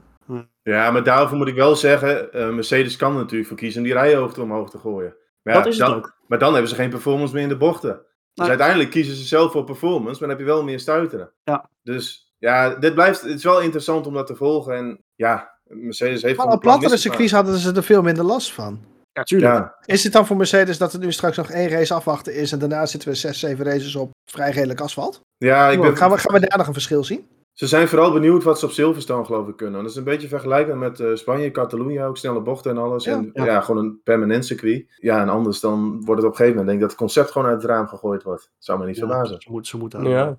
Ja, 0.62 0.90
maar 0.90 1.04
daarvoor 1.04 1.36
moet 1.36 1.48
ik 1.48 1.54
wel 1.54 1.76
zeggen, 1.76 2.32
eh, 2.32 2.50
Mercedes 2.50 2.96
kan 2.96 3.12
er 3.12 3.18
natuurlijk 3.18 3.48
voor 3.48 3.56
kiezen 3.56 3.80
om 3.80 3.86
die 3.86 3.96
rijhoogte 3.96 4.42
omhoog 4.42 4.70
te 4.70 4.78
gooien. 4.78 5.16
Maar, 5.42 5.54
ja, 5.54 5.60
dat 5.60 5.72
is 5.72 5.78
het 5.78 5.88
dan, 5.88 5.96
ook. 5.96 6.16
maar 6.26 6.38
dan 6.38 6.52
hebben 6.52 6.70
ze 6.70 6.76
geen 6.76 6.90
performance 6.90 7.34
meer 7.34 7.42
in 7.42 7.48
de 7.48 7.56
bochten. 7.56 8.00
Dus 8.34 8.48
uiteindelijk 8.48 8.90
kiezen 8.90 9.14
ze 9.16 9.24
zelf 9.24 9.52
voor 9.52 9.64
performance, 9.64 10.20
maar 10.20 10.28
dan 10.28 10.28
heb 10.28 10.38
je 10.38 10.44
wel 10.44 10.64
meer 10.64 10.80
stuiteren. 10.80 11.32
Ja. 11.44 11.70
Dus 11.82 12.34
ja, 12.38 12.74
dit 12.74 12.94
blijft, 12.94 13.20
het 13.20 13.34
is 13.34 13.44
wel 13.44 13.60
interessant 13.60 14.06
om 14.06 14.14
dat 14.14 14.26
te 14.26 14.34
volgen. 14.34 14.76
En 14.76 15.04
ja, 15.14 15.58
Mercedes 15.64 16.22
heeft 16.22 16.36
Van 16.36 16.46
op 16.46 16.52
een 16.52 16.58
plattere 16.58 16.96
circuits 16.96 17.32
hadden 17.32 17.58
ze 17.58 17.72
er 17.72 17.82
veel 17.82 18.02
minder 18.02 18.24
last 18.24 18.52
van. 18.52 18.80
Ja, 19.12 19.22
tuurlijk. 19.22 19.52
Ja, 19.52 19.74
Is 19.84 20.04
het 20.04 20.12
dan 20.12 20.26
voor 20.26 20.36
Mercedes 20.36 20.78
dat 20.78 20.92
er 20.92 20.98
nu 20.98 21.12
straks 21.12 21.36
nog 21.36 21.50
één 21.50 21.68
race 21.68 21.94
afwachten 21.94 22.34
is 22.34 22.52
en 22.52 22.58
daarna 22.58 22.86
zitten 22.86 23.08
we 23.08 23.14
zes, 23.14 23.38
zeven 23.38 23.64
races 23.64 23.96
op 23.96 24.10
vrij 24.30 24.50
redelijk 24.50 24.80
asfalt? 24.80 25.20
ja 25.36 25.68
ik 25.68 25.80
ben, 25.80 25.96
Gaan 25.96 26.10
we, 26.10 26.18
gaan 26.18 26.40
we 26.40 26.46
daar 26.48 26.58
nog 26.58 26.66
een 26.66 26.72
verschil 26.72 27.04
zien? 27.04 27.26
ze 27.52 27.66
zijn 27.66 27.88
vooral 27.88 28.12
benieuwd 28.12 28.42
wat 28.42 28.58
ze 28.58 28.64
op 28.64 28.70
Silverstone 28.70 29.24
geloof 29.24 29.48
ik 29.48 29.56
kunnen. 29.56 29.82
Dat 29.82 29.90
is 29.90 29.96
een 29.96 30.04
beetje 30.04 30.28
vergelijkbaar 30.28 30.76
met 30.76 31.00
eh, 31.00 31.14
Spanje, 31.14 31.50
Catalonië, 31.50 32.02
ook 32.02 32.16
snelle 32.16 32.40
bochten 32.40 32.70
en 32.70 32.78
alles. 32.78 33.04
Ja. 33.04 33.12
en 33.12 33.30
Ja. 33.32 33.44
ja. 33.44 33.60
gewoon 33.60 33.84
een 33.84 34.00
permanent 34.04 34.44
circuit. 34.46 34.84
Ja, 34.96 35.20
en 35.20 35.28
anders 35.28 35.60
dan 35.60 36.04
wordt 36.04 36.22
het 36.22 36.30
op 36.30 36.30
een 36.30 36.36
gegeven 36.36 36.48
moment, 36.58 36.66
denk 36.66 36.74
ik, 36.74 36.80
dat 36.80 36.90
het 36.90 36.98
concept 36.98 37.30
gewoon 37.30 37.48
uit 37.48 37.62
het 37.62 37.70
raam 37.70 37.86
gegooid 37.88 38.22
wordt. 38.22 38.50
Zou 38.58 38.78
me 38.78 38.86
niet 38.86 38.96
Ja, 38.96 39.06
verbazen. 39.06 39.40
ze 39.40 39.50
moet, 39.50 39.66
ze 39.66 39.76
moeten 39.76 40.04
ja. 40.04 40.38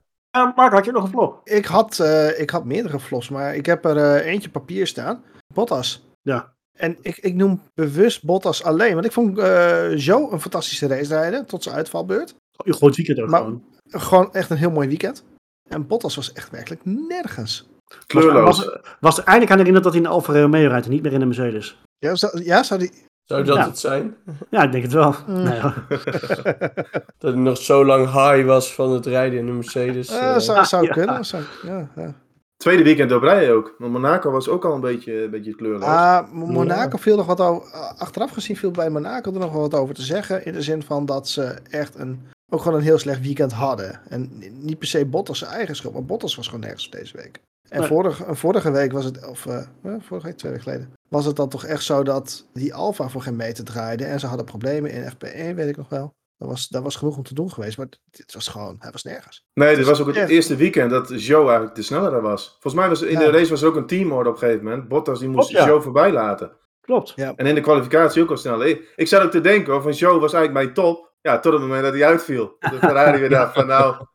Mark, 0.56 0.74
had 0.74 0.86
je 0.86 0.92
nog 0.92 1.04
een 1.04 1.10
vlog? 1.10 1.42
Ik 1.44 1.66
had, 1.66 2.00
eh, 2.00 2.40
ik 2.40 2.50
had 2.50 2.66
meerdere 2.66 3.00
flops, 3.00 3.30
maar 3.30 3.56
ik 3.56 3.66
heb 3.66 3.86
er 3.86 3.98
eh, 3.98 4.26
eentje 4.32 4.50
papier 4.50 4.88
staan. 4.88 5.24
Bottas. 5.54 6.08
Ja. 6.22 6.53
En 6.78 6.98
ik, 7.02 7.18
ik 7.18 7.36
noem 7.36 7.62
bewust 7.74 8.24
Bottas 8.24 8.64
alleen, 8.64 8.94
want 8.94 9.06
ik 9.06 9.12
vond 9.12 9.38
eh 9.38 9.98
Joe 9.98 10.32
een 10.32 10.42
fantastische 10.42 10.88
race 10.88 11.08
rijden 11.16 11.46
tot 11.46 11.64
zijn 11.64 11.76
uitvalbeurt. 11.76 12.36
Je 12.66 12.74
gooit 12.74 12.96
weekend 12.96 13.20
ook 13.20 13.30
Maar- 13.30 13.40
gewoon. 13.40 13.64
Gewoon 13.88 14.34
echt 14.34 14.50
een 14.50 14.58
heel 14.58 14.72
mooi 14.72 14.88
weekend. 14.88 15.24
En 15.70 15.88
Bottas 15.88 16.16
was 16.16 16.34
echt 16.34 16.50
werkelijk 16.50 16.82
nergens. 16.86 17.68
Kleurloos. 18.08 18.66
Was, 18.66 18.78
was 19.00 19.18
er 19.18 19.24
eindelijk 19.24 19.52
aan 19.52 19.58
herinnerd 19.58 19.84
dat 19.84 19.94
hij 19.94 20.02
in 20.02 20.08
de 20.08 20.14
Alfa 20.14 20.40
Romeo 20.42 20.68
rijdt 20.68 20.86
en 20.86 20.92
niet 20.92 21.02
meer 21.04 21.14
in 21.14 21.20
de 21.20 21.26
Mercedes? 21.26 21.78
Ja, 21.98 22.16
zou, 22.16 22.44
ja, 22.44 22.64
zou 22.64 22.80
die... 22.80 22.92
Zou 23.24 23.44
dat 23.44 23.56
Ja. 23.56 23.66
het 23.66 23.80
zijn? 23.80 24.16
Ja, 24.50 24.64
ik 24.64 24.72
denk 24.72 24.84
het 24.84 24.94
wel. 24.94 25.16
Mm. 25.28 25.44
Nee. 25.44 25.60
Dat 27.18 27.34
hij 27.34 27.42
nog 27.42 27.58
zo 27.58 27.86
lang 27.86 28.06
high 28.06 28.46
was 28.46 28.74
van 28.74 28.92
het 28.92 29.06
rijden 29.06 29.40
in 29.40 29.46
de 29.46 29.52
Mercedes. 29.52 30.10
Eh, 30.10 30.34
eh, 30.36 30.40
zou 30.40 30.66
zou 30.66 30.86
ja. 30.86 30.92
kunnen. 30.94 31.26
Zou, 31.26 31.44
ja, 31.66 31.90
ja. 31.96 32.14
Tweede 32.64 32.84
weekend 32.84 33.12
op 33.12 33.22
rij 33.22 33.54
ook. 33.54 33.76
Want 33.78 33.92
Monaco 33.92 34.32
was 34.32 34.50
ook 34.50 34.66
al 34.66 34.74
een 34.74 34.82
beetje, 34.82 35.24
een 35.24 35.30
beetje 35.30 35.56
kleurloos. 35.56 35.84
Ah, 35.84 36.32
Monaco 36.32 36.98
viel 36.98 37.16
nog 37.16 37.26
wat 37.26 37.40
over. 37.42 37.72
Achteraf 37.98 38.32
gezien 38.32 38.58
viel 38.58 38.72
bij 38.72 38.90
Monaco 38.90 39.34
er 39.34 39.40
nog 39.40 39.52
wel 39.52 39.62
wat 39.62 39.74
over 39.76 39.96
te 39.96 40.02
zeggen. 40.02 40.46
In 40.46 40.54
de 40.54 40.62
zin 40.62 40.84
van 40.84 41.06
dat 41.06 41.28
ze 41.28 41.56
echt 41.70 41.96
een. 41.96 42.22
Ook 42.52 42.62
gewoon 42.62 42.78
een 42.78 42.84
heel 42.84 42.98
slecht 42.98 43.22
weekend 43.22 43.52
hadden. 43.52 44.00
En 44.10 44.32
niet 44.60 44.80
per 44.80 44.88
se 44.88 45.06
Bottas 45.06 45.40
zijn 45.40 45.52
eigen 45.52 45.76
schuld. 45.76 45.94
Maar 45.94 46.06
Bottas 46.06 46.36
was 46.36 46.46
gewoon 46.46 46.62
nergens 46.62 46.90
deze 46.90 47.18
week. 47.18 47.40
En 47.70 47.80
Nee. 47.80 47.88
vorige, 47.88 48.36
vorige 48.36 48.72
week 48.72 48.92
was 48.92 49.06
het. 49.06 49.28
Of 49.28 49.46
eh, 49.46 49.58
eh, 49.58 49.94
vorige 50.00 50.28
week, 50.28 50.38
twee 50.38 50.52
weken 50.52 50.70
geleden. 50.70 50.94
Was 51.10 51.26
het 51.26 51.36
dan 51.36 51.50
toch 51.50 51.66
echt 51.66 51.84
zo 51.84 52.04
dat 52.04 52.46
die 52.54 52.74
Alfa 52.74 53.10
voor 53.10 53.22
geen 53.22 53.36
meter 53.36 53.64
draaide. 53.64 54.06
En 54.06 54.20
ze 54.20 54.28
hadden 54.28 54.46
problemen 54.46 54.92
in 54.92 55.12
FP1, 55.12 55.56
weet 55.56 55.70
ik 55.70 55.78
nog 55.78 55.90
wel. 55.90 56.14
Dat 56.38 56.48
was, 56.48 56.68
dat 56.68 56.84
was 56.84 56.96
genoeg 56.96 57.18
om 57.18 57.24
te 57.24 57.34
doen 57.34 57.52
geweest. 57.52 57.78
Maar 57.78 57.88
dit 58.12 58.34
was 58.34 58.48
gewoon. 58.48 58.76
Hij 58.80 58.92
was 58.92 59.04
nergens. 59.04 59.46
nee, 59.54 59.76
dit 59.76 59.86
was 59.86 60.02
ook 60.02 60.16
het 60.16 60.30
eerste 60.30 60.56
weekend 60.56 60.90
dat 60.92 61.24
Joe 61.24 61.44
eigenlijk 61.46 61.76
de 61.76 61.82
snellere 61.82 62.22
was. 62.22 62.48
Volgens 62.52 62.74
mij 62.74 62.90
was 62.90 63.02
in 63.02 63.12
Ja. 63.12 63.20
de 63.20 63.32
race 63.32 63.50
was 63.50 63.62
er 63.62 63.68
ook 63.68 63.76
een 63.76 63.86
teamorde 63.88 64.30
op 64.30 64.36
een 64.36 64.42
gegeven 64.42 64.64
moment. 64.64 64.88
Bottas 64.88 65.20
die 65.20 65.28
moest 65.30 65.50
Klopt, 65.50 65.64
ja. 65.66 65.70
Joe 65.72 65.82
voorbij 65.82 66.12
laten. 66.12 66.52
Klopt. 66.82 67.14
Ja. 67.16 67.34
En 67.36 67.46
in 67.46 67.56
de 67.56 67.62
kwalificatie 67.62 68.22
ook 68.24 68.30
al 68.30 68.38
sneller. 68.38 68.68
Ik, 68.68 68.94
ik 68.96 69.08
zat 69.08 69.22
ook 69.22 69.32
te 69.32 69.42
denken, 69.42 69.74
hoor, 69.74 69.82
van 69.82 69.92
Joe 69.92 70.20
was 70.20 70.34
eigenlijk 70.34 70.66
mijn 70.66 70.74
top. 70.76 71.12
Ja, 71.22 71.40
tot 71.40 71.54
het 71.54 71.62
moment 71.62 71.84
dat 71.84 71.94
hij 71.94 72.06
uitviel. 72.06 72.56
De 72.60 72.78
Ferrari 72.80 73.20
weer 73.20 73.30
dacht 73.30 73.54
van 73.54 73.68
nou, 73.68 74.06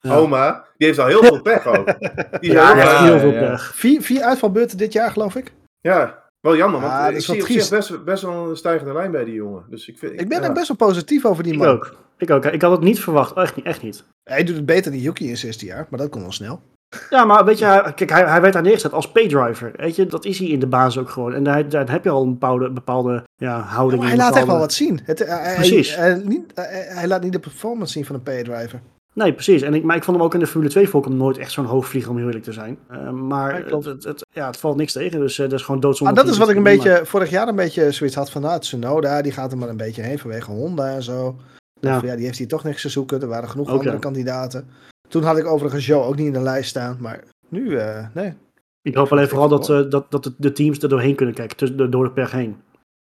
Ja. 0.00 0.14
oma, 0.16 0.64
die 0.76 0.86
heeft 0.86 0.98
al 0.98 1.06
heel 1.06 1.22
veel 1.22 1.42
pech 1.42 1.66
ook. 1.66 1.86
Die 2.40 2.52
Ja, 2.52 2.76
ja, 2.76 2.82
ja, 2.84 3.02
heel 3.04 3.18
veel 3.18 3.32
ja. 3.32 3.40
pech. 3.40 3.74
Vier, 3.74 4.02
vier 4.02 4.22
uitvalbeurten 4.22 4.78
dit 4.78 4.92
jaar, 4.92 5.10
geloof 5.10 5.34
ik. 5.34 5.52
Wel 6.48 6.56
jammer. 6.56 6.80
Want 6.80 6.92
Ah, 6.92 6.98
eh, 6.98 7.04
dat 7.04 7.12
ik 7.12 7.16
is 7.18 7.24
zie 7.24 7.40
op 7.40 7.46
zich 7.46 7.68
best, 7.70 8.04
best 8.04 8.22
wel 8.22 8.48
een 8.50 8.56
stijgende 8.56 8.92
lijn 8.92 9.10
bij 9.10 9.24
die 9.24 9.34
jongen. 9.34 9.62
Dus 9.70 9.88
ik, 9.88 9.98
vind, 9.98 10.20
Ik 10.20 10.28
ben 10.28 10.42
ja. 10.42 10.52
best 10.52 10.68
wel 10.68 10.76
positief 10.76 11.24
over 11.24 11.42
die 11.42 11.52
Ik 11.52 11.58
man. 11.58 11.68
ook. 11.68 11.96
Ik 12.18 12.30
ook. 12.30 12.44
Ik 12.44 12.62
had 12.62 12.70
het 12.70 12.80
niet 12.80 13.00
verwacht. 13.00 13.36
Echt 13.36 13.56
niet. 13.56 13.64
Echt 13.64 13.82
niet. 13.82 14.04
Hij 14.24 14.44
doet 14.44 14.56
het 14.56 14.66
beter 14.66 14.90
dan 14.92 15.00
Yuki 15.00 15.28
in 15.28 15.36
zijn 15.36 15.46
eerste 15.46 15.66
jaar. 15.66 15.86
Maar 15.90 15.98
dat 15.98 16.08
kon 16.08 16.20
wel 16.20 16.32
snel. 16.32 16.60
Ja, 17.10 17.24
maar 17.24 17.44
weet 17.44 17.58
je, 17.58 17.64
hij- 17.64 17.92
kijk, 17.94 18.10
hij, 18.10 18.24
hij 18.24 18.40
werd 18.40 18.52
daar 18.52 18.62
neergezet 18.62 18.92
als 18.92 19.10
paydriver. 19.12 19.72
Weet 19.76 19.96
je, 19.96 20.06
dat 20.06 20.24
is 20.24 20.38
hij 20.38 20.48
in 20.48 20.58
de 20.60 20.66
basis 20.66 20.98
ook 20.98 21.10
gewoon. 21.10 21.34
En 21.34 21.42
daar, 21.44 21.68
daar 21.68 21.90
heb 21.90 22.04
je 22.04 22.10
al 22.10 22.22
een 22.22 22.32
bepaalde, 22.32 22.70
bepaalde 22.70 23.22
ja, 23.36 23.60
houding 23.60 24.02
maar 24.02 24.10
in. 24.12 24.16
hij 24.18 24.26
laat 24.26 24.36
echt 24.36 24.46
wel 24.46 24.58
wat 24.58 24.72
zien. 24.72 25.00
Het, 25.04 25.18
hij- 25.18 25.42
hij, 25.42 25.54
Precies. 25.54 25.96
Hij, 25.96 26.20
niet, 26.24 26.52
hij, 26.54 26.86
hij 26.88 27.08
laat 27.08 27.22
niet 27.22 27.32
de 27.32 27.38
performance 27.38 27.92
zien 27.92 28.04
van 28.04 28.14
een 28.14 28.22
paydriver. 28.22 28.80
Nee, 29.18 29.32
precies. 29.32 29.62
En 29.62 29.74
ik, 29.74 29.82
maar 29.84 29.96
ik 29.96 30.04
vond 30.04 30.16
hem 30.16 30.26
ook 30.26 30.34
in 30.34 30.40
de 30.40 30.46
Formule 30.46 30.70
2 30.70 30.88
vond 30.88 31.04
ik 31.04 31.10
hem 31.10 31.18
nooit 31.20 31.38
echt 31.38 31.52
zo'n 31.52 31.64
hoogvlieger, 31.64 32.10
om 32.10 32.16
heel 32.16 32.26
eerlijk 32.26 32.44
te 32.44 32.52
zijn. 32.52 32.78
Eh, 32.88 33.10
maar 33.10 33.68
Ja, 33.68 33.76
het, 33.76 33.84
het, 33.84 34.04
het- 34.04 34.26
ja, 34.30 34.46
het 34.46 34.56
valt 34.56 34.76
niks 34.76 34.92
tegen, 34.92 35.20
dus 35.20 35.38
eh, 35.38 35.48
dat 35.48 35.58
is 35.58 35.64
gewoon 35.64 35.80
doodzonde. 35.80 36.14
Maar 36.14 36.22
dat 36.24 36.32
is 36.32 36.38
wat 36.38 36.48
ik 36.48 36.56
een 36.56 36.62
Maar- 36.62 36.72
beetje 36.76 37.00
vorig 37.04 37.30
jaar 37.30 37.48
een 37.48 37.56
beetje 37.56 37.90
zoiets 37.92 38.16
had 38.16 38.30
van, 38.30 38.42
nou, 38.42 38.60
Tsunoda, 38.60 39.22
die 39.22 39.32
gaat 39.32 39.52
er 39.52 39.58
maar 39.58 39.68
een 39.68 39.76
beetje 39.76 40.02
heen 40.02 40.18
vanwege 40.18 40.50
Honda 40.50 40.88
en 40.94 41.02
zo. 41.02 41.36
Ja. 41.80 41.98
Van, 41.98 42.08
ja, 42.08 42.16
die 42.16 42.24
heeft 42.24 42.38
hier 42.38 42.48
toch 42.48 42.64
niks 42.64 42.82
te 42.82 42.88
zoeken. 42.88 43.20
Er 43.22 43.28
waren 43.28 43.48
genoeg 43.48 43.68
Ook, 43.68 43.76
andere 43.76 43.92
ja. 43.92 43.98
kandidaten. 43.98 44.68
Toen 45.08 45.22
had 45.22 45.38
ik 45.38 45.46
overigens 45.46 45.86
Joe 45.86 46.02
ook 46.04 46.16
niet 46.16 46.26
in 46.26 46.32
de 46.32 46.40
lijst 46.40 46.68
staan, 46.68 46.96
maar 47.00 47.24
nu, 47.48 47.76
eh, 47.76 48.06
nee. 48.14 48.34
Ik 48.82 48.94
hoop 48.94 49.12
alleen 49.12 49.28
vooral 49.28 49.48
dat, 49.48 49.70
eh, 49.70 49.82
dat, 49.90 50.10
dat 50.10 50.32
de, 50.38 50.52
teams 50.52 50.78
er 50.82 50.88
doorheen 50.88 51.14
kunnen 51.14 51.34
kijken, 51.34 51.56
tussen, 51.56 51.90
door 51.90 52.04
de 52.04 52.10
pech 52.10 52.30
heen. 52.32 52.56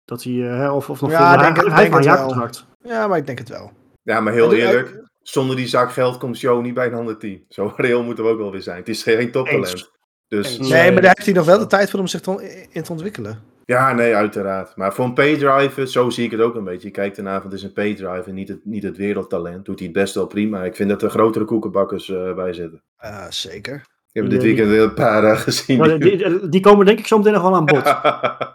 Dat 0.05 0.23
hij, 0.23 0.33
eh, 0.33 0.57
hè, 0.57 0.71
of, 0.71 0.89
of 0.89 1.01
nog 1.01 1.11
Ja, 1.11 1.17
veel, 1.31 1.41
denk 1.41 1.55
hij, 1.55 1.65
het- 1.65 1.73
hij 1.73 1.83
denk 1.89 1.95
het 1.95 2.05
wel. 2.05 2.91
Ja, 2.93 3.07
maar 3.07 3.17
ik 3.17 3.25
denk 3.25 3.37
het 3.39 3.49
wel. 3.49 3.71
Ja, 4.03 4.19
maar 4.19 4.33
heel 4.33 4.53
eerlijk, 4.53 5.03
zonder 5.27 5.55
die 5.55 5.67
zak 5.67 5.91
geld 5.91 6.17
komt 6.17 6.39
Joe 6.39 6.61
niet 6.61 6.73
bij 6.73 6.87
een 6.87 6.93
ander 6.93 7.17
team. 7.17 7.43
Zo 7.49 7.73
reëel 7.75 8.03
moeten 8.03 8.23
we 8.23 8.29
ook 8.29 8.37
wel 8.37 8.51
weer 8.51 8.61
zijn. 8.61 8.77
Het 8.77 8.89
is 8.89 9.03
geen 9.03 9.31
toptalent. 9.31 9.91
Dus. 10.27 10.57
Nee, 10.57 10.69
Nee, 10.69 10.91
maar 10.91 11.01
daar 11.01 11.13
heeft 11.15 11.25
hij 11.25 11.35
nog 11.35 11.45
wel 11.45 11.59
de 11.59 11.67
tijd 11.67 11.89
voor 11.89 11.99
om 11.99 12.07
zich 12.07 12.21
te, 12.21 12.65
in 12.71 12.83
te 12.83 12.91
ontwikkelen. 12.91 13.39
ja, 13.65 13.93
nee, 13.93 14.15
uiteraard. 14.15 14.75
Maar 14.75 14.93
voor 14.93 15.05
een 15.05 15.13
paydriver, 15.13 15.87
zo 15.87 16.09
zie 16.09 16.25
ik 16.25 16.31
het 16.31 16.41
ook 16.41 16.55
een 16.55 16.63
beetje. 16.63 16.87
Je 16.87 16.93
kijkt 16.93 17.17
ernaar 17.17 17.41
van 17.41 17.49
het 17.49 17.59
is 17.59 17.65
een 17.65 17.73
paydriver, 17.73 18.33
niet 18.33 18.47
het, 18.47 18.59
niet 18.63 18.83
het 18.83 18.97
wereldtalent. 18.97 19.65
Doet 19.65 19.79
hij 19.79 19.87
het 19.87 19.97
best 19.97 20.15
wel 20.15 20.27
prima. 20.27 20.63
Ik 20.63 20.75
vind 20.75 20.89
dat 20.89 21.01
er 21.01 21.09
grotere 21.09 21.45
koekenbakkers 21.45 22.09
eh, 22.09 22.33
bij 22.33 22.53
zitten. 22.53 22.81
Ah, 22.97 23.29
zeker. 23.29 23.75
Ik 24.11 24.21
heb 24.21 24.29
dit 24.29 24.43
weekend 24.43 24.71
een 24.71 24.93
paar 24.93 25.23
eh, 25.23 25.37
gezien. 25.39 25.77
Maar 25.77 25.99
die, 25.99 26.17
die, 26.17 26.49
die 26.49 26.61
komen 26.61 26.85
denk 26.85 26.99
ik 26.99 27.07
zo 27.07 27.17
meteen 27.17 27.33
nog 27.33 27.41
wel 27.41 27.55
aan 27.55 27.65
bod. 27.65 27.83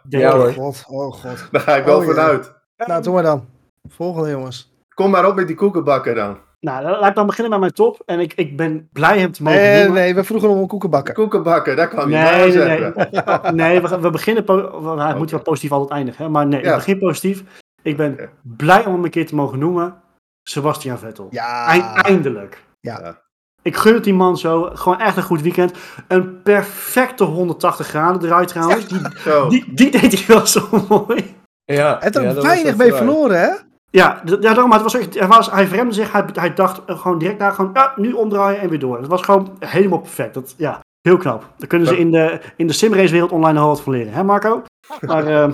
Denk 0.08 0.22
Ja, 0.22 0.36
hoor. 0.36 0.46
Oh 0.46 0.54
god, 0.54 0.84
oh 0.88 1.12
god. 1.12 1.48
Daar 1.50 1.60
ga 1.60 1.76
ik 1.76 1.84
wel 1.84 1.98
Oh, 1.98 2.04
vanuit. 2.06 2.52
Nou, 2.76 3.02
doen 3.02 3.14
we 3.14 3.22
dan. 3.22 3.46
Volgende 3.88 4.30
jongens. 4.30 4.72
Kom 4.94 5.10
maar 5.10 5.26
op 5.26 5.34
met 5.34 5.46
die 5.46 5.56
koekenbakker 5.56 6.14
dan. 6.14 6.38
Nou, 6.60 6.82
laat 6.84 7.08
ik 7.08 7.14
dan 7.14 7.26
beginnen 7.26 7.50
met 7.50 7.60
mijn 7.60 7.72
top. 7.72 8.02
En 8.06 8.20
ik, 8.20 8.32
ik 8.34 8.56
ben 8.56 8.88
blij 8.92 9.18
hem 9.18 9.32
te 9.32 9.42
mogen 9.42 9.58
Nee, 9.60 9.82
noemen. 9.84 10.02
nee, 10.02 10.14
we 10.14 10.24
vroegen 10.24 10.48
om 10.48 10.58
een 10.58 10.66
koekenbakker. 10.66 11.14
Koekenbakken, 11.14 11.76
daar 11.76 11.88
kwam 11.88 12.08
je 12.10 12.14
Nee, 12.16 12.24
maar 12.24 12.36
nee, 12.38 12.52
zeggen. 12.52 13.08
Nee, 13.56 13.80
we, 13.82 14.00
we 14.00 14.10
beginnen... 14.10 14.44
Nou, 14.46 15.00
het 15.02 15.16
moet 15.16 15.30
wel 15.30 15.42
positief 15.42 15.72
altijd 15.72 15.90
eindigen. 15.90 16.24
Hè? 16.24 16.30
Maar 16.30 16.46
nee, 16.46 16.62
Ja. 16.62 16.70
ik 16.70 16.74
begin 16.76 16.98
positief. 16.98 17.42
Ik 17.82 17.96
ben 17.96 18.18
blij 18.42 18.84
om 18.84 18.92
hem 18.92 19.04
een 19.04 19.10
keer 19.10 19.26
te 19.26 19.34
mogen 19.34 19.58
noemen. 19.58 19.94
Sebastian 20.42 20.98
Vettel. 20.98 21.26
Ja, 21.30 21.66
Eind- 21.66 22.02
eindelijk. 22.06 22.64
Ja. 22.80 23.20
Ik 23.62 23.76
gun 23.76 23.94
het 23.94 24.04
die 24.04 24.14
man 24.14 24.36
zo. 24.38 24.70
Gewoon 24.72 25.00
echt 25.00 25.16
een 25.16 25.22
goed 25.22 25.42
weekend. 25.42 25.72
Een 26.08 26.42
perfecte 26.42 27.24
180 27.24 27.86
graden 27.86 28.24
eruit 28.24 28.48
trouwens. 28.48 28.86
Die, 28.86 29.00
die, 29.48 29.74
die 29.74 29.90
deed 30.00 30.12
hij 30.18 30.36
wel 30.36 30.46
zo 30.46 30.68
mooi. 30.88 31.36
Ja, 31.64 31.96
Het 32.00 32.16
er 32.16 32.22
ja, 32.22 32.34
weinig 32.42 32.76
mee 32.76 32.92
verloren, 32.94 33.40
hè? 33.40 33.50
Ja, 33.90 34.22
ja 34.24 34.36
daarom, 34.36 34.68
maar 34.68 34.80
het 34.80 34.92
was 34.92 35.00
echt, 35.00 35.18
hij, 35.18 35.28
was, 35.28 35.50
hij 35.50 35.66
verremde 35.66 35.94
zich. 35.94 36.12
Hij, 36.12 36.24
hij 36.32 36.54
dacht 36.54 36.80
gewoon 36.86 37.18
direct 37.18 37.38
daar 37.38 37.52
gewoon, 37.52 37.70
ja, 37.74 37.92
nu 37.96 38.12
omdraaien 38.12 38.60
en 38.60 38.68
weer 38.68 38.78
door. 38.78 38.98
Het 38.98 39.06
was 39.06 39.22
gewoon 39.22 39.56
helemaal 39.58 40.00
perfect. 40.00 40.34
Dat, 40.34 40.54
ja, 40.56 40.80
heel 41.02 41.16
knap. 41.16 41.46
Daar 41.56 41.68
kunnen 41.68 41.88
ze 41.88 41.98
in 41.98 42.10
de, 42.10 42.40
in 42.56 42.66
de 42.66 42.72
simrace 42.72 43.12
wereld 43.12 43.32
online 43.32 43.52
nog 43.52 43.62
wel 43.62 43.72
wat 43.72 43.82
van 43.82 43.92
leren. 43.92 44.12
Hè 44.12 44.24
Marco? 44.24 44.62
Maar 45.00 45.26
eh, 45.42 45.48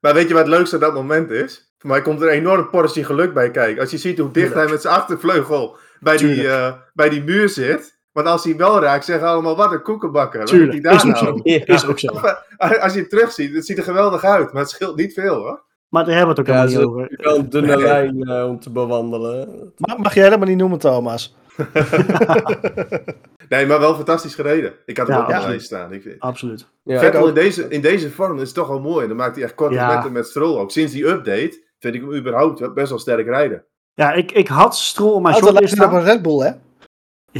Maar 0.00 0.14
weet 0.14 0.28
je 0.28 0.34
wat 0.34 0.46
het 0.46 0.54
leukste 0.54 0.74
aan 0.74 0.80
dat 0.80 0.94
moment 0.94 1.30
is? 1.30 1.74
Voor 1.78 1.90
mij 1.90 2.02
komt 2.02 2.20
er 2.20 2.26
een 2.28 2.34
enorm 2.34 2.70
portie 2.70 3.04
geluk 3.04 3.34
bij 3.34 3.50
kijken. 3.50 3.80
Als 3.80 3.90
je 3.90 3.98
ziet 3.98 4.18
hoe 4.18 4.30
dicht 4.30 4.54
hij 4.54 4.68
met 4.68 4.82
zijn 4.82 4.94
achtervleugel 4.94 5.76
bij 6.00 6.16
die, 6.16 6.48
eh, 6.48 6.72
bij 6.92 7.08
die 7.08 7.22
muur 7.22 7.48
zit. 7.48 7.92
Want 8.12 8.26
als 8.26 8.44
hij 8.44 8.56
wel 8.56 8.80
raakt, 8.80 9.04
zeggen 9.04 9.28
allemaal 9.28 9.56
wat 9.56 9.72
een 9.72 9.82
koekenbakker. 9.82 10.44
Tuurlijk, 10.44 10.84
is 10.84 11.04
ook 11.04 11.16
zo. 11.16 11.24
nou? 11.24 11.40
Ja. 11.42 11.66
Is 11.66 11.86
ook 11.86 11.98
zo. 11.98 12.08
Als 12.56 12.94
je 12.94 13.00
het 13.00 13.10
terugziet, 13.10 13.54
het 13.54 13.66
ziet 13.66 13.78
er 13.78 13.84
geweldig 13.84 14.24
uit. 14.24 14.52
Maar 14.52 14.62
het 14.62 14.70
scheelt 14.70 14.96
niet 14.96 15.12
veel 15.12 15.34
hoor. 15.34 15.63
Maar 15.94 16.04
daar 16.04 16.16
hebben 16.16 16.34
we 16.34 16.40
het 16.40 16.50
ook 16.50 16.56
Ja, 16.56 16.66
helemaal 16.66 16.96
niet 16.98 17.08
over. 17.10 17.24
wel 17.24 17.38
een 17.38 17.50
dunne 17.50 17.76
Nee. 17.76 17.84
lijn 17.84 18.22
eh, 18.22 18.48
om 18.48 18.60
te 18.60 18.70
bewandelen. 18.70 19.72
Mag, 19.76 19.98
mag 19.98 20.14
jij 20.14 20.24
helemaal 20.24 20.48
niet 20.48 20.56
noemen, 20.58 20.78
Thomas? 20.78 21.34
Nee, 23.48 23.66
maar 23.66 23.80
wel 23.80 23.94
fantastisch 23.94 24.34
gereden. 24.34 24.72
Ik 24.86 24.96
had 24.98 25.06
hem 25.08 25.16
Ja, 25.16 25.22
ook 25.22 25.28
op 25.30 25.40
de 25.40 25.46
lijst 25.48 25.66
staan. 25.66 25.92
Ik 25.92 26.02
vind... 26.02 26.20
Absoluut. 26.20 26.66
Ja, 26.82 26.98
Vettel 27.00 27.28
in 27.28 27.34
deze, 27.34 27.68
in 27.68 27.80
deze 27.80 28.10
vorm 28.10 28.38
is 28.38 28.52
toch 28.52 28.68
wel 28.68 28.80
mooi. 28.80 29.08
Dan 29.08 29.16
maakt 29.16 29.34
hij 29.34 29.44
echt 29.44 29.54
korte 29.54 29.74
Ja. 29.74 29.94
metten 29.94 30.12
met 30.12 30.26
Stroll 30.26 30.58
ook. 30.58 30.70
Sinds 30.70 30.92
die 30.92 31.06
update 31.06 31.62
vind 31.78 31.94
ik 31.94 32.00
hem 32.00 32.14
überhaupt 32.14 32.74
best 32.74 32.88
wel 32.88 32.98
sterk 32.98 33.26
rijden. 33.26 33.64
Ja, 33.94 34.12
ik, 34.12 34.32
ik 34.32 34.48
had 34.48 34.76
Stroll 34.76 35.12
op 35.14 35.22
mijn 35.22 35.34
shortlist 35.34 35.72
op 35.72 35.78
staan. 35.78 35.94
een 35.94 36.02
Red 36.04 36.22
Bull, 36.22 36.38
hè? 36.40 36.50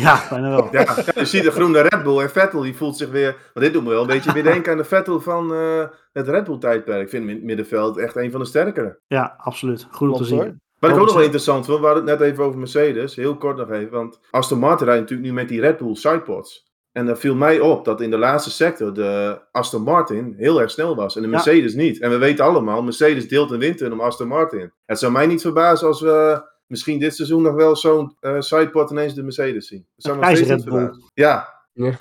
Ja, 0.02 0.26
bijna 0.30 0.48
wel. 0.48 0.68
Ja, 0.72 0.96
je 1.14 1.24
ziet 1.24 1.42
de 1.42 1.50
groene 1.50 1.80
Red 1.80 2.02
Bull 2.02 2.18
en 2.20 2.30
Vettel 2.30 2.60
die 2.60 2.76
voelt 2.76 2.96
zich 2.96 3.10
weer... 3.10 3.36
Want 3.52 3.66
dit 3.66 3.72
doet 3.72 3.82
me 3.84 3.90
wel 3.90 4.00
een 4.00 4.06
beetje 4.06 4.32
weer 4.32 4.42
denken 4.42 4.72
aan 4.72 4.78
de 4.78 4.84
Vettel 4.84 5.20
van 5.20 5.54
eh, 5.54 5.84
het 6.12 6.28
Red 6.28 6.44
Bull 6.44 6.58
tijdperk. 6.58 7.02
Ik 7.02 7.08
vind 7.08 7.22
hem 7.22 7.30
in 7.30 7.36
het 7.36 7.44
middenveld 7.44 7.96
echt 7.98 8.16
een 8.16 8.30
van 8.30 8.40
de 8.40 8.46
sterkere. 8.46 8.98
Ja, 9.06 9.34
absoluut. 9.38 9.86
Goed 9.90 10.10
om 10.10 10.16
te 10.16 10.24
zien. 10.24 10.38
hoor. 10.38 10.54
Wat 10.78 10.90
ik 10.90 10.96
ook 10.96 11.02
nog 11.04 11.12
wel 11.14 11.22
100%. 11.22 11.24
interessant 11.24 11.66
vond, 11.66 11.80
we 11.80 11.86
hadden 11.86 12.06
het 12.08 12.18
net 12.18 12.30
even 12.30 12.44
over 12.44 12.58
Mercedes. 12.58 13.16
Heel 13.16 13.36
kort 13.36 13.56
nog 13.56 13.70
even, 13.70 13.90
want 13.90 14.18
Aston 14.30 14.58
Martin 14.58 14.86
rijdt 14.86 15.00
natuurlijk 15.00 15.28
nu 15.28 15.34
met 15.34 15.48
die 15.48 15.60
Red 15.60 15.76
Bull 15.78 15.94
sidepods. 15.94 16.72
En 16.92 17.06
dan 17.06 17.16
viel 17.16 17.34
mij 17.34 17.60
op 17.60 17.84
dat 17.84 18.00
in 18.00 18.10
de 18.10 18.18
laatste 18.18 18.50
sector 18.50 18.94
de 18.94 19.40
Aston 19.52 19.82
Martin 19.82 20.34
heel 20.36 20.60
erg 20.60 20.70
snel 20.70 20.96
was. 20.96 21.16
En 21.16 21.22
de 21.22 21.28
Ja. 21.28 21.34
Mercedes 21.34 21.74
niet. 21.74 22.00
En 22.00 22.10
we 22.10 22.18
weten 22.18 22.44
allemaal, 22.44 22.82
Mercedes 22.82 23.28
deelt 23.28 23.50
een 23.50 23.58
wint 23.58 23.80
in 23.80 23.92
om 23.92 24.00
Aston 24.00 24.28
Martin. 24.28 24.72
Het 24.86 24.98
zou 24.98 25.12
mij 25.12 25.26
niet 25.26 25.40
verbazen 25.40 25.86
als 25.86 26.00
we 26.00 26.42
misschien 26.66 26.98
dit 26.98 27.14
seizoen 27.14 27.42
nog 27.42 27.54
wel 27.54 27.76
zo'n 27.76 28.16
eh, 28.20 28.40
sidepod 28.40 28.90
ineens 28.90 29.14
de 29.14 29.22
Mercedes 29.22 29.66
zien. 29.66 29.86
Dat 29.96 30.04
zou 30.04 30.16
steeds 30.34 30.48
niet 30.56 30.62
verbazen. 30.74 31.10
Ja. 31.14 31.62
Ja. 31.72 31.98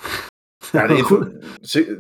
Ja, 0.72 0.88
de, 0.88 0.98
info- 1.02 1.30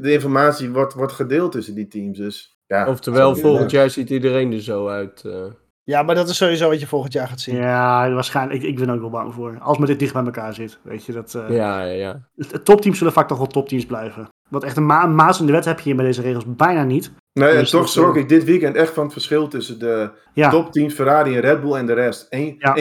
de 0.01 0.11
informatie 0.11 0.69
wordt, 0.71 0.93
wordt 0.93 1.13
gedeeld 1.13 1.51
tussen 1.51 1.75
die 1.75 1.87
teams. 1.87 2.17
Dus 2.17 2.57
ja. 2.67 2.87
Oftewel, 2.87 3.35
volgend 3.35 3.71
jaar 3.71 3.89
ziet 3.89 4.09
iedereen 4.09 4.51
er 4.51 4.61
zo 4.61 4.87
uit. 4.87 5.23
eh. 5.25 5.45
Ja, 5.85 6.03
maar 6.03 6.15
dat 6.15 6.29
is 6.29 6.37
sowieso 6.37 6.69
wat 6.69 6.79
je 6.79 6.87
volgend 6.87 7.13
jaar 7.13 7.27
gaat 7.27 7.41
zien. 7.41 7.55
Ja, 7.55 8.11
waarschijnlijk. 8.11 8.61
Ik, 8.61 8.69
ik 8.69 8.75
ben 8.79 8.89
ook 8.89 8.99
wel 8.99 9.09
bang 9.09 9.33
voor. 9.33 9.57
Als 9.59 9.77
men 9.77 9.87
dit 9.87 9.99
dicht 9.99 10.13
bij 10.13 10.23
elkaar 10.23 10.53
zit. 10.53 10.79
Weet 10.83 11.05
je, 11.05 11.11
dat... 11.11 11.35
eh, 11.35 11.55
ja, 11.55 11.83
ja, 11.83 11.91
ja. 11.93 12.27
het- 12.35 12.65
topteams 12.65 12.97
zullen 12.97 13.13
vaak 13.13 13.27
toch 13.27 13.37
wel 13.37 13.47
topteams 13.47 13.85
blijven. 13.85 14.27
Want 14.49 14.63
echt 14.63 14.77
een, 14.77 14.85
ma 14.85 15.03
een 15.03 15.15
maas 15.15 15.39
in 15.39 15.45
de 15.45 15.51
wet 15.51 15.65
heb 15.65 15.77
je 15.77 15.83
hier 15.83 15.95
bij 15.95 16.05
deze 16.05 16.21
regels 16.21 16.43
bijna 16.47 16.83
niet. 16.83 17.11
Nee, 17.33 17.49
en 17.49 17.57
Dus 17.59 17.69
toch 17.69 17.89
schrok 17.89 18.15
eh, 18.15 18.21
ik 18.21 18.29
dit 18.29 18.43
weekend 18.43 18.75
echt 18.75 18.93
van 18.93 19.03
het 19.03 19.13
verschil 19.13 19.47
tussen 19.47 19.79
de 19.79 20.09
Ja, 20.33 20.49
topteams 20.49 20.93
Ferrari 20.93 21.35
en 21.35 21.41
Red 21.41 21.61
Bull 21.61 21.73
en 21.73 21.85
de 21.85 21.93
rest. 21.93 22.27
Eén- 22.29 22.55
Ja. 22.57 22.75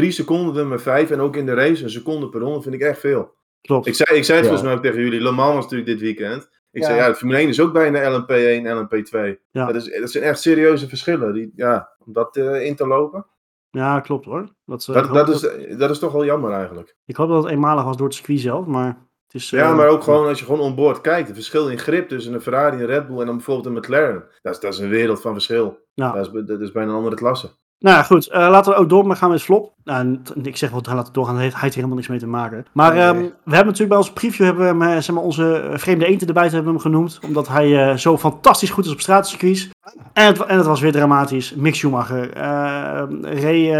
1,3 0.00 0.08
seconden 0.08 0.54
nummer 0.54 0.80
5 0.80 1.10
en 1.10 1.20
ook 1.20 1.36
in 1.36 1.46
de 1.46 1.54
race 1.54 1.82
een 1.82 1.90
seconde 1.90 2.28
per 2.28 2.40
ronde 2.40 2.62
vind 2.62 2.74
ik 2.74 2.80
echt 2.80 3.00
veel. 3.00 3.34
klopt. 3.60 3.86
Ik 3.86 3.94
zei, 3.94 4.18
ik 4.18 4.24
zei 4.24 4.38
het 4.38 4.46
Ja. 4.46 4.52
volgens 4.52 4.62
mij 4.62 4.72
ook 4.78 4.82
tegen 4.82 5.00
jullie, 5.10 5.20
Le 5.20 5.30
Mans 5.30 5.54
was 5.54 5.62
natuurlijk 5.62 5.90
dit 5.90 6.00
weekend. 6.00 6.48
Ik 6.76 6.82
Ja. 6.82 6.88
zei 6.88 6.98
ja, 7.00 7.08
de 7.08 7.14
Formule 7.14 7.38
1 7.38 7.48
is 7.48 7.60
ook 7.60 7.72
bijna 7.72 8.20
LMP1 8.20 8.66
en 8.66 8.76
LMP2. 8.76 9.40
Ja. 9.50 9.66
Dat, 9.66 9.74
is, 9.74 10.00
dat 10.00 10.10
zijn 10.10 10.24
echt 10.24 10.40
serieuze 10.40 10.88
verschillen. 10.88 11.32
Die, 11.32 11.52
ja, 11.54 11.88
om 12.06 12.12
dat 12.12 12.36
eh, 12.36 12.64
in 12.66 12.76
te 12.76 12.86
lopen, 12.86 13.26
Ja, 13.70 14.00
klopt 14.00 14.24
hoor. 14.24 14.48
Dat, 14.64 14.88
eh, 14.88 15.12
dat, 15.12 15.28
is, 15.28 15.40
dat, 15.40 15.78
dat 15.78 15.90
is 15.90 15.98
toch 15.98 16.12
wel 16.12 16.24
jammer 16.24 16.52
eigenlijk. 16.52 16.96
ik 17.04 17.16
hoop 17.16 17.28
dat 17.28 17.42
het 17.42 17.52
eenmalig 17.52 17.84
was 17.84 17.96
door 17.96 18.06
het 18.06 18.14
circuit 18.16 18.40
zelf, 18.40 18.66
maar 18.66 18.86
het 19.26 19.34
is... 19.34 19.50
Ja, 19.50 19.70
eh, 19.70 19.76
maar 19.76 19.88
ook 19.88 20.02
gewoon 20.02 20.26
als 20.26 20.38
je 20.38 20.44
gewoon 20.44 20.60
onboard 20.60 21.00
kijkt. 21.00 21.26
Het 21.26 21.36
verschil 21.36 21.68
in 21.68 21.78
grip 21.78 22.08
tussen 22.08 22.34
een 22.34 22.40
Ferrari, 22.40 22.76
een 22.80 22.86
Red 22.86 23.06
Bull 23.08 23.20
en 23.20 23.26
dan 23.26 23.36
bijvoorbeeld 23.36 23.66
een 23.66 23.72
McLaren. 23.80 24.24
Dat 24.42 24.54
is, 24.54 24.60
dat 24.60 24.72
is 24.72 24.78
een 24.78 24.88
wereld 24.88 25.20
van 25.20 25.32
verschil. 25.32 25.78
Ja. 25.94 26.12
Dat, 26.12 26.34
is, 26.34 26.42
dat 26.46 26.60
is 26.60 26.72
bijna 26.72 26.90
een 26.90 26.96
andere 26.96 27.16
klasse. 27.16 27.50
Nou 27.78 27.96
ja, 27.96 28.02
goed. 28.02 28.26
eh, 28.28 28.48
laten 28.50 28.72
we 28.72 28.78
ook 28.78 28.88
door 28.88 29.06
maar 29.06 29.16
gaan 29.16 29.30
met 29.30 29.42
Flop. 29.42 29.72
Nou, 29.84 30.18
ik 30.42 30.56
zeg 30.56 30.70
wel, 30.70 30.80
laten 30.84 31.04
we 31.04 31.10
doorgaan. 31.12 31.38
Heeft 31.38 31.52
hij 31.52 31.62
heeft 31.62 31.74
helemaal 31.74 31.96
niks 31.96 32.08
mee 32.08 32.18
te 32.18 32.26
maken. 32.26 32.66
Maar 32.72 32.92
Nee. 32.94 33.02
ehm, 33.02 33.16
we 33.18 33.54
hebben 33.54 33.64
natuurlijk 33.66 33.88
bij 33.88 33.98
onze 33.98 34.12
preview 34.12 34.44
hebben 34.44 34.62
we 34.62 34.68
hem, 34.68 34.82
eh, 34.82 35.02
zeg 35.02 35.14
maar, 35.14 35.24
onze 35.24 35.52
eh, 35.72 35.78
vreemde 35.78 36.06
eend 36.06 36.26
erbij 36.26 36.42
hebben 36.42 36.62
we 36.64 36.68
hem 36.70 36.78
genoemd. 36.78 37.18
Omdat 37.22 37.48
hij 37.48 37.96
zo 37.98 38.18
fantastisch 38.18 38.70
goed 38.70 38.84
is 38.84 38.92
op 38.92 39.00
straatcircuits. 39.00 39.68
En 40.12 40.26
het, 40.26 40.44
en 40.44 40.56
het 40.56 40.66
was 40.66 40.80
weer 40.80 40.92
dramatisch. 40.92 41.54
Mick 41.54 41.74
Schumacher. 41.74 42.32
eh 42.32 43.02
reed, 43.22 43.72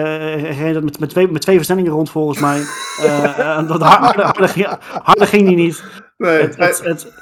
reed 0.58 0.74
dat 0.74 0.82
met, 0.82 0.98
met, 1.00 1.08
twee, 1.10 1.28
met 1.30 1.40
twee 1.42 1.56
versnellingen 1.56 1.92
rond 1.92 2.10
volgens 2.10 2.38
mij. 2.40 2.58
Dat 3.66 3.82
harder, 3.82 4.24
harder, 4.24 4.48
ging, 4.48 4.66
harder 5.02 5.26
ging 5.26 5.46
hij 5.46 5.54
niet. 5.54 5.84
Nee, 6.16 6.40
Het, 6.40 6.56
het, 6.56 6.80
het, 6.84 7.12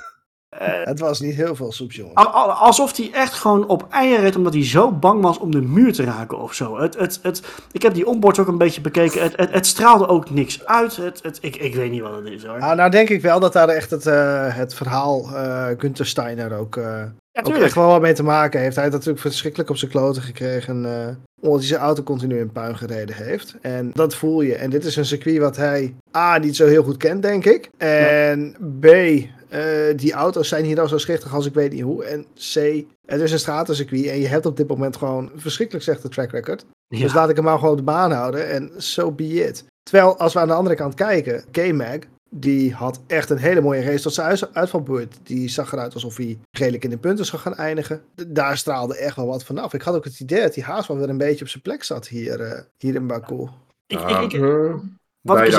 Het 0.85 0.99
was 0.99 1.21
niet 1.21 1.35
heel 1.35 1.55
veel 1.57 1.73
soeps, 1.73 1.97
jongen. 1.97 2.14
Al- 2.14 2.27
al- 2.27 2.51
Alsof 2.51 2.97
hij 2.97 3.11
echt 3.12 3.33
gewoon 3.33 3.67
op 3.69 3.87
eieren 3.90 4.21
reed 4.23 4.37
omdat 4.37 4.53
hij 4.55 4.64
zo 4.64 4.93
bang 4.93 5.23
was 5.23 5.38
om 5.38 5.51
de 5.51 5.61
muur 5.61 5.93
te 5.93 6.05
raken 6.05 6.38
of 6.38 6.55
zo. 6.55 6.79
Het, 6.79 6.99
het, 6.99 7.19
het, 7.23 7.43
ik 7.73 7.83
heb 7.83 7.95
die 7.95 8.07
onboards 8.07 8.38
ook 8.38 8.47
een 8.49 8.59
beetje 8.59 8.81
bekeken. 8.81 9.23
Het, 9.23 9.33
het, 9.37 9.53
het 9.53 9.67
straalde 9.67 10.07
ook 10.09 10.31
niks 10.31 10.64
uit. 10.67 10.97
Het, 10.97 11.21
het, 11.23 11.38
ik, 11.40 11.57
ik 11.57 11.75
weet 11.75 11.90
niet 11.90 12.01
wat 12.03 12.14
het 12.14 12.27
is 12.27 12.45
hoor. 12.45 12.59
Nou, 12.59 12.77
nou 12.77 12.90
denk 12.90 13.09
ik 13.09 13.23
wel 13.23 13.40
dat 13.40 13.53
daar 13.53 13.69
echt 13.69 13.90
het, 13.90 14.07
eh, 14.07 14.57
het 14.57 14.75
verhaal 14.75 15.29
eh 15.35 15.67
Gunther 15.79 16.07
Steiner 16.07 16.59
ook, 16.59 16.77
eh, 16.77 17.03
ja, 17.33 17.43
ook 17.43 17.55
echt 17.57 17.75
wel 17.75 17.87
wat 17.88 18.01
mee 18.01 18.12
te 18.12 18.23
maken 18.23 18.61
heeft. 18.61 18.75
Hij 18.75 18.85
heeft 18.85 18.97
natuurlijk 18.97 19.23
verschrikkelijk 19.23 19.71
op 19.71 19.77
zijn 19.77 19.90
kloten 19.90 20.23
gekregen. 20.23 20.85
eh, 20.85 21.14
omdat 21.40 21.59
hij 21.59 21.69
zijn 21.69 21.81
auto 21.81 22.03
continu 22.03 22.38
in 22.38 22.53
puin 22.53 22.77
gereden 22.77 23.17
heeft. 23.17 23.57
En 23.61 23.90
dat 23.95 24.14
voel 24.14 24.40
je. 24.40 24.55
En 24.55 24.71
dit 24.71 24.85
is 24.85 24.97
een 24.97 25.05
circuit 25.05 25.38
wat 25.38 25.57
hij 25.57 25.95
A, 26.17 26.38
niet 26.38 26.57
zo 26.57 26.67
heel 26.67 26.83
goed 26.83 26.97
kent, 26.97 27.23
denk 27.23 27.45
ik. 27.45 27.69
En 27.77 28.57
B, 28.81 28.87
eh, 29.55 29.97
die 29.97 30.12
auto's 30.12 30.49
zijn 30.49 30.64
hier 30.64 30.81
al 30.81 30.88
zo 30.88 30.99
schichtig 30.99 31.35
als 31.35 31.47
ik 31.47 31.55
weet 31.55 31.73
niet 31.73 31.83
hoe. 31.83 32.05
En 32.05 32.27
C, 32.35 32.85
het 33.07 33.21
is 33.21 33.33
een 33.33 33.38
stratencircuit. 33.38 34.07
En 34.07 34.19
je 34.19 34.27
hebt 34.27 34.47
op 34.47 34.57
dit 34.57 34.69
moment 34.69 34.97
gewoon 34.97 35.31
verschrikkelijk 35.37 35.85
slechte 35.85 36.09
track 36.09 36.31
record. 36.31 36.64
Ja. 36.88 37.01
Dus 37.01 37.14
laat 37.14 37.29
ik 37.29 37.37
hem 37.37 37.45
maar 37.45 37.59
gewoon 37.59 37.77
de 37.77 37.83
baan 37.83 38.12
houden. 38.12 38.49
En 38.49 38.71
so 38.77 39.11
be 39.12 39.25
it. 39.49 39.64
Terwijl, 39.83 40.19
als 40.19 40.33
we 40.33 40.38
aan 40.40 40.49
de 40.49 40.55
andere 40.55 40.75
kant 40.77 40.95
kijken, 40.95 41.45
K-Mag, 41.51 41.99
die 42.31 42.73
had 42.75 43.01
echt 43.07 43.31
een 43.31 43.37
hele 43.38 43.61
mooie 43.61 43.83
race 43.83 44.03
tot 44.03 44.14
zijn 44.14 44.27
uit- 44.29 44.55
uitvalbeurt. 44.55 45.17
Die 45.23 45.49
zag 45.49 45.73
eruit 45.73 45.95
alsof 45.95 46.17
hij 46.17 46.38
redelijk 46.51 46.85
in 46.85 46.90
de 46.90 46.99
punten 46.99 47.25
zou 47.25 47.43
gaan 47.43 47.55
eindigen. 47.57 48.03
Daar 48.29 48.57
straalde 48.57 48.97
echt 48.97 49.17
wel 49.17 49.27
wat 49.27 49.45
vanaf. 49.45 49.75
Ik 49.75 49.83
had 49.83 49.95
ook 49.95 50.05
het 50.05 50.21
idee 50.21 50.40
dat 50.40 50.55
die 50.55 50.64
haast 50.64 50.88
wel 50.88 50.97
weer 50.97 51.09
een 51.09 51.19
beetje 51.19 51.45
op 51.45 51.51
zijn 51.51 51.62
plek 51.62 51.83
zat 51.83 52.09
hier, 52.09 52.40
eh, 52.40 52.61
hier 52.79 52.95
in 52.95 53.07
Baku. 53.07 53.49
Ik, 53.87 54.01
ik, 54.01 54.21
ik, 54.21 54.33
Huh? 54.33 54.75
wat 55.21 55.37
ik 55.47 55.53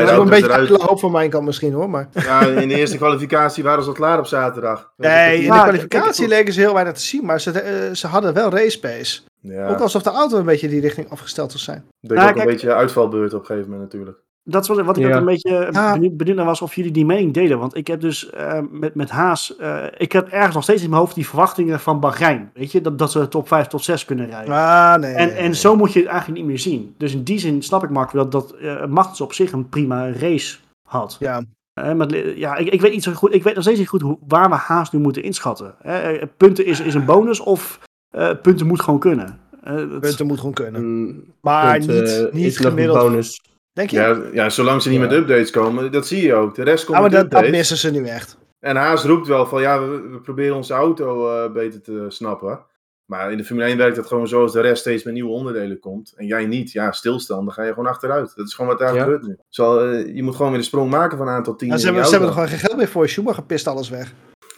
Dat 0.00 0.04
beide 0.04 0.12
is 0.12 0.18
een 0.18 0.28
beetje 0.42 0.54
eruit. 0.54 0.70
een 0.80 0.86
hoop 0.88 1.00
van 1.00 1.10
mijn 1.12 1.30
kant 1.30 1.44
misschien 1.44 1.72
hoor. 1.72 1.90
Maar... 1.90 2.08
Ja, 2.12 2.40
in 2.46 2.68
de 2.68 2.74
eerste 2.74 2.96
kwalificatie 2.96 3.62
waren 3.64 3.82
ze 3.82 3.88
al 3.88 3.94
klaar 3.94 4.18
op 4.18 4.26
zaterdag. 4.26 4.90
Nee, 4.96 5.36
in 5.36 5.50
de 5.52 5.58
kwalificatie 5.58 6.28
leken 6.28 6.52
ze 6.52 6.60
heel 6.60 6.74
weinig 6.74 6.94
te 6.94 7.00
zien. 7.00 7.24
Maar 7.24 7.40
ze, 7.40 7.50
eh, 7.60 7.94
ze 7.94 8.06
hadden 8.06 8.34
wel 8.34 8.50
race 8.50 8.80
pace. 8.80 9.20
Ja, 9.40 9.68
Ook 9.68 9.78
alsof 9.80 10.02
de 10.02 10.10
auto 10.10 10.38
een 10.38 10.44
beetje 10.44 10.68
die 10.68 10.80
richting 10.80 11.10
afgesteld 11.10 11.50
zou 11.50 11.62
zijn. 11.62 11.84
deed 12.00 12.16
Nou, 12.18 12.28
ook 12.28 12.34
kijk- 12.34 12.46
een 12.46 12.52
beetje 12.52 12.74
uitvalbeurt 12.74 13.34
op 13.34 13.40
een 13.40 13.46
gegeven 13.46 13.70
moment 13.70 13.92
natuurlijk. 13.92 14.18
Dat 14.44 14.62
is 14.62 14.68
wat, 14.68 14.80
wat 14.80 14.96
ik 14.96 15.02
Ja. 15.06 15.16
een 15.16 15.24
beetje 15.24 15.68
Ja. 15.72 15.92
benieuwd, 15.92 16.16
benieuwd 16.16 16.36
naar 16.36 16.44
was 16.46 16.62
of 16.62 16.74
jullie 16.74 16.90
die 16.90 17.04
mening 17.06 17.34
delen. 17.34 17.58
Want 17.58 17.76
ik 17.76 17.86
heb 17.86 18.00
dus 18.00 18.30
eh, 18.30 18.58
met, 18.70 18.94
met 18.94 19.10
Haas, 19.10 19.56
eh, 19.56 19.84
ik 19.96 20.12
heb 20.12 20.28
ergens 20.28 20.54
nog 20.54 20.62
steeds 20.62 20.82
in 20.82 20.88
mijn 20.90 21.00
hoofd 21.00 21.14
die 21.14 21.26
verwachtingen 21.28 21.80
van 21.80 22.00
Bahrein. 22.00 22.50
Weet 22.54 22.72
je, 22.72 22.80
dat, 22.80 22.98
dat 22.98 23.12
ze 23.12 23.28
top 23.28 23.48
5 23.48 23.66
tot 23.66 23.84
6 23.84 24.04
kunnen 24.04 24.26
rijden. 24.26 24.54
Ah, 24.54 24.94
nee. 25.00 25.12
En, 25.12 25.26
nee, 25.26 25.36
en 25.36 25.42
nee. 25.44 25.54
zo 25.54 25.76
moet 25.76 25.92
je 25.92 25.98
het 25.98 26.08
eigenlijk 26.08 26.38
niet 26.38 26.48
meer 26.48 26.58
zien. 26.58 26.94
Dus 26.98 27.12
in 27.14 27.22
die 27.22 27.38
zin 27.38 27.62
snap 27.62 27.82
ik 27.84 27.90
Marco 27.90 28.16
dat, 28.18 28.32
dat 28.32 28.50
eh 28.52 28.86
Magnus 28.86 29.20
op 29.20 29.32
zich 29.32 29.52
een 29.52 29.68
prima 29.68 30.10
race 30.12 30.56
had. 30.88 31.16
Ja, 31.20 31.42
Eh, 31.72 31.92
maar, 31.92 32.16
ja, 32.36 32.56
ik, 32.56 32.68
ik 32.68 32.80
weet 32.80 32.92
niet 32.92 33.02
zo 33.02 33.12
goed. 33.12 33.34
Ik 33.34 33.42
weet 33.42 33.54
nog 33.54 33.62
steeds 33.62 33.78
niet 33.78 33.88
goed 33.88 34.00
hoe, 34.00 34.18
waar 34.28 34.48
we 34.48 34.54
Haas 34.54 34.90
nu 34.92 34.98
moeten 34.98 35.22
inschatten. 35.22 35.74
Eh, 35.82 36.22
punten 36.36 36.66
is, 36.66 36.80
is 36.80 36.94
een 36.94 37.04
bonus 37.04 37.40
of 37.40 37.80
eh, 38.08 38.30
punten 38.42 38.66
moet 38.66 38.80
gewoon 38.80 39.00
kunnen. 39.00 39.38
Eh, 39.62 39.76
dat- 39.76 40.00
punten 40.00 40.26
moet 40.26 40.38
gewoon 40.38 40.54
kunnen. 40.54 40.84
Mm, 40.84 41.24
Maar 41.40 41.78
punt, 41.78 41.90
eh, 41.90 41.94
niet, 42.22 42.32
niet 42.32 42.44
is 42.46 42.56
nog 42.56 42.64
een 42.64 42.70
gemiddeld. 42.70 42.98
bonus. 42.98 43.40
Denk 43.72 43.90
je? 43.90 43.96
Ja, 43.96 44.20
ja, 44.32 44.50
zolang 44.50 44.82
ze 44.82 44.88
niet 44.88 45.00
Ja. 45.00 45.04
met 45.06 45.12
updates 45.16 45.50
komen, 45.50 45.92
dat 45.92 46.06
zie 46.06 46.22
je 46.22 46.34
ook. 46.34 46.54
De 46.54 46.62
rest 46.62 46.84
komt 46.84 46.96
Ah, 46.96 47.02
maar 47.02 47.12
met 47.12 47.30
dat, 47.30 47.42
dat 47.42 47.50
missen 47.50 47.76
ze 47.76 47.90
nu 47.90 48.06
echt. 48.06 48.38
En 48.60 48.76
Haas 48.76 49.04
roept 49.04 49.26
wel 49.26 49.46
van 49.46 49.60
ja, 49.60 49.80
we, 49.88 50.00
we 50.10 50.20
proberen 50.20 50.56
onze 50.56 50.74
auto 50.74 51.28
eh, 51.44 51.52
beter 51.52 51.82
te 51.82 52.04
snappen. 52.08 52.64
Maar 53.04 53.30
in 53.32 53.36
de 53.36 53.44
Formule 53.44 53.66
1 53.66 53.76
werkt 53.76 53.96
het 53.96 54.06
gewoon 54.06 54.28
zo 54.28 54.42
als 54.42 54.52
de 54.52 54.60
rest 54.60 54.80
steeds 54.80 55.04
met 55.04 55.14
nieuwe 55.14 55.30
onderdelen 55.30 55.78
komt. 55.78 56.12
En 56.16 56.26
jij 56.26 56.46
niet. 56.46 56.72
Ja, 56.72 56.92
stilstand, 56.92 57.44
dan 57.44 57.52
ga 57.54 57.62
je 57.62 57.68
gewoon 57.68 57.86
achteruit. 57.86 58.32
Dat 58.36 58.46
is 58.46 58.54
gewoon 58.54 58.70
wat 58.70 58.78
daar 58.80 58.94
Ja. 58.94 59.00
gebeurt 59.02 59.22
nu. 59.22 59.36
Zal, 59.48 59.80
eh, 59.84 60.14
je 60.14 60.22
moet 60.22 60.34
gewoon 60.36 60.50
weer 60.50 60.60
de 60.60 60.66
sprong 60.66 60.90
maken 60.90 61.18
van 61.18 61.28
een 61.28 61.34
aantal 61.34 61.54
tien 61.56 61.68
Ja, 61.68 61.76
ze, 61.76 61.84
hebben, 61.84 62.04
ze 62.04 62.10
hebben 62.10 62.28
er 62.28 62.34
gewoon 62.34 62.48
geen 62.48 62.58
geld 62.58 62.76
meer 62.76 62.88
voor. 62.88 63.08
Schumacher 63.08 63.42
pist 63.44 63.66
alles 63.66 63.88
weg. 63.88 64.12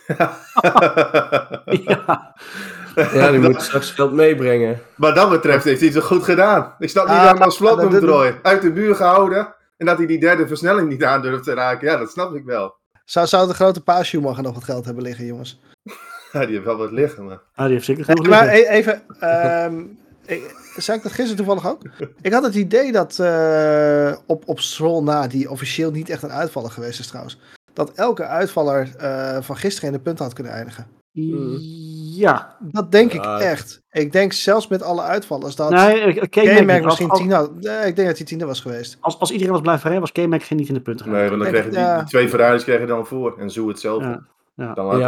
ja. 1.85 2.35
Ja, 3.12 3.30
die 3.30 3.40
moet 3.40 3.62
straks 3.62 3.90
geld 3.90 4.12
meebrengen. 4.12 4.80
Wat 4.96 5.14
dat 5.14 5.30
betreft 5.30 5.64
heeft 5.64 5.80
hij 5.80 5.88
het 5.88 6.02
goed 6.04 6.24
gedaan. 6.24 6.74
Ik 6.78 6.88
snap 6.88 7.04
niet 7.07 7.16
Ah, 7.16 7.38
dat 7.61 7.90
doet- 7.90 8.00
draaien. 8.00 8.38
Uit 8.42 8.62
de 8.62 8.72
buur 8.72 8.94
gehouden. 8.94 9.54
En 9.76 9.87
dat 9.87 9.96
hij 9.98 10.07
die 10.07 10.20
derde 10.20 10.46
versnelling 10.46 10.88
niet 10.88 11.04
aan 11.04 11.22
durft 11.22 11.44
te 11.44 11.54
raken. 11.54 11.88
Ja, 11.88 11.96
dat 11.96 12.11
snap 12.11 12.35
ik 12.35 12.44
wel. 12.44 12.74
Zou, 13.04 13.26
zou 13.26 13.48
de 13.48 13.54
grote 13.54 13.80
paas 13.83 14.07
Schumacher 14.07 14.42
nog 14.42 14.54
wat 14.54 14.64
geld 14.64 14.85
hebben 14.85 15.02
liggen, 15.02 15.26
jongens? 15.26 15.61
Ja, 16.33 16.40
die 16.40 16.52
heeft 16.54 16.64
wel 16.64 16.76
wat 16.76 16.90
liggen. 16.92 17.24
Maar... 17.24 17.40
Ah, 17.54 17.64
die 17.64 17.74
heeft 17.74 17.85
zeker 17.85 18.04
genoeg 18.04 18.26
maar 18.28 18.44
liggen. 18.46 18.72
e- 18.72 18.76
even, 18.76 19.02
ehm, 19.20 19.80
ik, 20.37 20.54
zei 20.76 20.96
ik 20.96 21.02
dat 21.02 21.12
gisteren 21.12 21.37
toevallig 21.37 21.66
ook? 21.68 21.83
Ik 22.20 22.33
had 22.33 22.42
het 22.42 22.54
idee 22.54 22.92
dat 22.92 23.18
eh, 23.18 24.16
op, 24.26 24.42
op 24.48 24.61
Stroll 24.61 25.02
na, 25.02 25.26
die 25.26 25.50
officieel 25.50 25.90
niet 25.90 26.09
echt 26.11 26.22
een 26.22 26.33
uitvaller 26.33 26.70
geweest 26.70 27.00
is 27.00 27.07
trouwens, 27.07 27.40
dat 27.72 27.92
elke 27.94 28.24
uitvaller 28.26 28.96
eh, 28.98 29.37
van 29.40 29.57
gisteren 29.57 29.90
in 29.90 29.96
de 29.96 30.02
punten 30.02 30.24
had 30.24 30.35
kunnen 30.35 30.52
eindigen. 30.52 30.87
Ja. 31.14 32.57
Dat 32.61 32.92
denk 32.92 33.12
ik 33.12 33.24
Ja. 33.24 33.40
echt. 33.40 33.83
Ik 33.90 34.12
denk 34.12 34.33
zelfs 34.33 34.68
met 34.68 34.83
alle 34.83 35.03
uitvallers 35.03 35.57
dat 35.57 35.70
Nee, 35.70 36.29
K-Mac 36.29 36.85
misschien 36.85 37.09
als. 37.11 37.20
Nee, 37.61 37.87
ik 37.87 37.96
denk 37.96 38.09
dat 38.09 38.16
hij 38.16 38.27
tiende 38.27 38.44
was 38.46 38.61
geweest. 38.61 38.96
als, 39.00 39.18
als 39.18 39.31
iedereen 39.31 39.53
was 39.53 39.61
blijven 39.61 39.83
rijden, 39.90 40.00
was 40.00 40.12
K-Mac 40.12 40.42
geen 40.42 40.59
niet 40.59 40.68
in 40.68 40.74
de 40.74 40.81
punten 40.81 41.11
Nee, 41.11 41.29
want 41.29 41.42
dan 41.42 41.53
je 41.53 41.70
die, 41.70 41.70
ik, 41.81 41.87
ja. 41.87 41.98
die 41.98 42.07
twee 42.09 42.29
Ferraris 42.29 42.64
krijg 42.64 42.81
je 42.81 42.87
dan 42.87 43.07
voor. 43.07 43.38
En 43.38 43.50
zo 43.50 43.68
hetzelfde. 43.68 44.09
Ja, 44.09 44.27
ja. 44.55 44.74
Dan 44.74 44.87
laat 44.87 44.98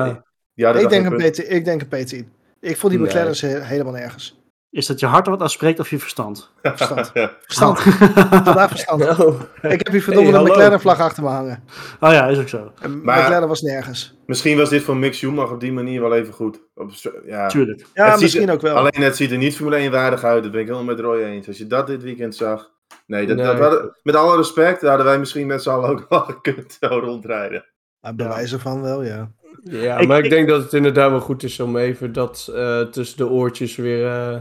Ja. 0.55 0.73
Ik 0.73 0.89
denk, 0.89 1.07
een. 1.07 1.21
P10, 1.33 1.49
ik 1.49 1.65
denk 1.65 1.83
een 1.83 2.07
P10. 2.25 2.29
Ik 2.61 2.77
vond 2.77 2.93
die 2.93 3.01
he- 3.41 3.61
helemaal 3.61 3.93
nergens. 3.93 4.41
Is 4.77 4.87
dat 4.87 5.01
je 5.01 5.07
hart 5.07 5.27
wat 5.27 5.51
spreekt 5.51 5.79
of 5.81 5.91
je 5.91 5.99
verstand? 5.99 6.51
Verstand. 6.63 7.11
Ja. 7.15 7.31
Verstand. 7.43 7.81
Vandaag 7.81 8.69
verstand. 8.69 9.01
Nou, 9.05 9.35
Ik 9.75 9.85
heb 9.85 9.89
hier 9.91 10.03
verdomme 10.03 10.29
Hey, 10.31 10.39
een 10.39 10.45
hallo. 10.47 10.53
McLaren 10.55 10.81
vlag 10.81 11.01
achter 11.01 11.23
me 11.23 11.29
hangen. 11.29 11.65
Oh 12.01 12.11
ja, 12.13 12.27
is 12.27 12.39
ook 12.39 12.49
zo. 12.49 12.73
En 12.81 13.03
Maar- 13.05 13.23
McLaren 13.25 13.49
was 13.49 13.61
nergens. 13.63 14.15
Misschien 14.27 14.57
was 14.57 14.69
dit 14.69 14.83
voor 14.83 14.97
Mick 14.97 15.15
Schumacher 15.15 15.53
op 15.55 15.61
die 15.61 15.73
manier 15.73 16.01
wel 16.01 16.15
even 16.15 16.33
goed. 16.35 16.61
Op, 16.75 16.91
ja. 17.27 17.49
Tuurlijk. 17.49 17.87
Ja, 17.95 18.11
Het 18.11 18.21
misschien 18.21 18.49
er- 18.49 18.55
ook 18.55 18.61
wel. 18.61 18.77
Alleen 18.77 19.03
het 19.03 19.17
ziet 19.17 19.31
er 19.31 19.37
niet 19.39 19.57
Formule 19.57 19.77
1 19.77 19.91
waardig 19.91 20.25
uit. 20.25 20.43
Dat 20.43 20.53
ben 20.53 20.61
ik 20.61 20.67
helemaal 20.67 20.87
met 20.95 21.01
Roy 21.01 21.23
eens. 21.23 21.47
Als 21.49 21.59
je 21.59 21.67
dat 21.67 21.87
dit 21.87 22.03
weekend 22.03 22.35
zag. 22.35 22.71
Nee, 23.07 23.27
dat, 23.27 23.37
Nee. 23.37 23.47
dat 23.47 23.59
hadden- 23.59 23.97
met 24.03 24.15
alle 24.17 24.37
respect 24.37 24.83
hadden 24.83 25.07
wij 25.07 25.19
misschien 25.19 25.47
met 25.47 25.63
z'n 25.63 25.71
allen 25.71 25.91
ook 25.91 26.07
wel 26.09 26.21
gekund 26.31 26.77
zo 26.81 26.87
rondrijden. 26.99 27.65
Maar 28.01 28.15
bewijzen 28.15 28.61
van 28.61 28.83
wel, 28.83 29.03
ja. 29.03 29.31
ja, 29.63 29.99
Ik- 29.99 30.09
maar 30.09 30.19
ik, 30.19 30.25
ik- 30.25 30.31
denk 30.31 30.49
dat 30.49 30.63
het 30.63 30.73
inderdaad 30.73 31.11
wel 31.11 31.21
goed 31.21 31.43
is 31.43 31.61
om 31.61 31.77
even 31.77 32.13
dat 32.13 32.51
eh, 32.55 32.81
tussen 32.81 33.17
de 33.17 33.29
oortjes 33.29 33.77
weer 33.77 34.07
eh, 34.07 34.41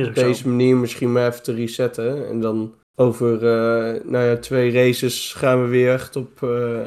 Is 0.00 0.08
op 0.08 0.14
deze 0.14 0.42
zo. 0.42 0.48
manier 0.48 0.76
misschien 0.76 1.12
maar 1.12 1.26
even 1.28 1.42
te 1.42 1.54
resetten. 1.54 2.28
En 2.28 2.40
dan 2.40 2.74
over 2.94 3.34
eh, 3.34 4.00
nou 4.04 4.24
ja, 4.24 4.36
twee 4.36 4.72
races 4.72 5.32
gaan 5.36 5.62
we 5.62 5.68
weer 5.68 5.92
echt 5.92 6.16
op 6.16 6.42
eh, 6.42 6.80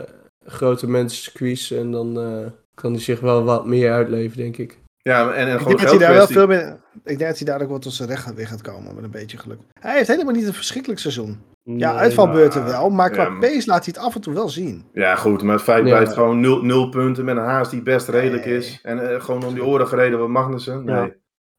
grote 0.45 0.89
mensencircuits. 0.89 1.71
En 1.71 1.91
dan 1.91 2.19
eh, 2.19 2.52
kan 2.76 2.91
hij 2.91 3.02
zich 3.02 3.19
wel 3.19 3.43
wat 3.43 3.65
meer 3.65 3.91
uitleven, 3.91 4.38
denk 4.38 4.58
ik. 4.58 4.82
Ja, 4.97 5.32
en, 5.32 5.47
en 5.47 5.54
Ik 5.54 5.58
gewoon 5.58 5.67
denk 5.76 5.80
dat 5.80 5.89
hij 5.89 5.99
daar 6.08 6.13
wel 6.17 6.28
veel 6.28 6.47
meer... 6.47 6.82
Ik 7.04 7.17
denk 7.17 7.30
dat 7.30 7.38
hij 7.38 7.47
daar 7.47 7.62
ook 7.62 7.69
wel 7.69 7.80
tot 7.80 7.93
zijn 7.93 8.10
recht 8.10 8.34
weer 8.34 8.47
gaat 8.47 8.62
komen 8.62 8.95
met 8.95 9.04
een 9.04 9.12
beetje 9.12 9.38
geluk. 9.38 9.60
Hij 9.80 9.95
heeft 9.95 10.08
helemaal 10.08 10.34
niet 10.34 10.47
een 10.47 10.54
verschrikkelijk 10.54 10.99
seizoen. 10.99 11.39
Ja, 11.63 11.91
Nee, 11.91 11.99
uitvalbeurten 12.02 12.62
maar- 12.62 12.71
wel, 12.71 12.89
maar 12.89 13.10
qua 13.10 13.23
ja, 13.23 13.38
pace 13.39 13.67
laat 13.67 13.86
hij 13.86 13.93
het 13.95 13.97
af 13.97 14.15
en 14.15 14.21
toe 14.21 14.34
wel 14.34 14.49
zien. 14.49 14.86
Ja, 14.93 15.15
goed, 15.15 15.43
maar 15.43 15.54
het 15.56 15.63
feit 15.63 15.86
Ja. 15.86 15.91
blijft 15.91 16.13
gewoon 16.13 16.39
nul, 16.39 16.62
nul 16.62 16.89
punten 16.89 17.26
met 17.26 17.38
een 17.38 17.43
haast 17.43 17.71
die 17.71 17.82
best 17.82 18.08
redelijk 18.08 18.45
Nee. 18.45 18.58
is. 18.58 18.80
En 18.84 19.10
eh, 19.13 19.21
gewoon 19.21 19.43
om 19.45 19.54
die 19.54 19.63
oren 19.65 19.88
gereden 19.88 20.19
van 20.19 20.32
Magnussen. 20.32 20.84
Nee. 20.86 20.95
Ja. 20.95 21.10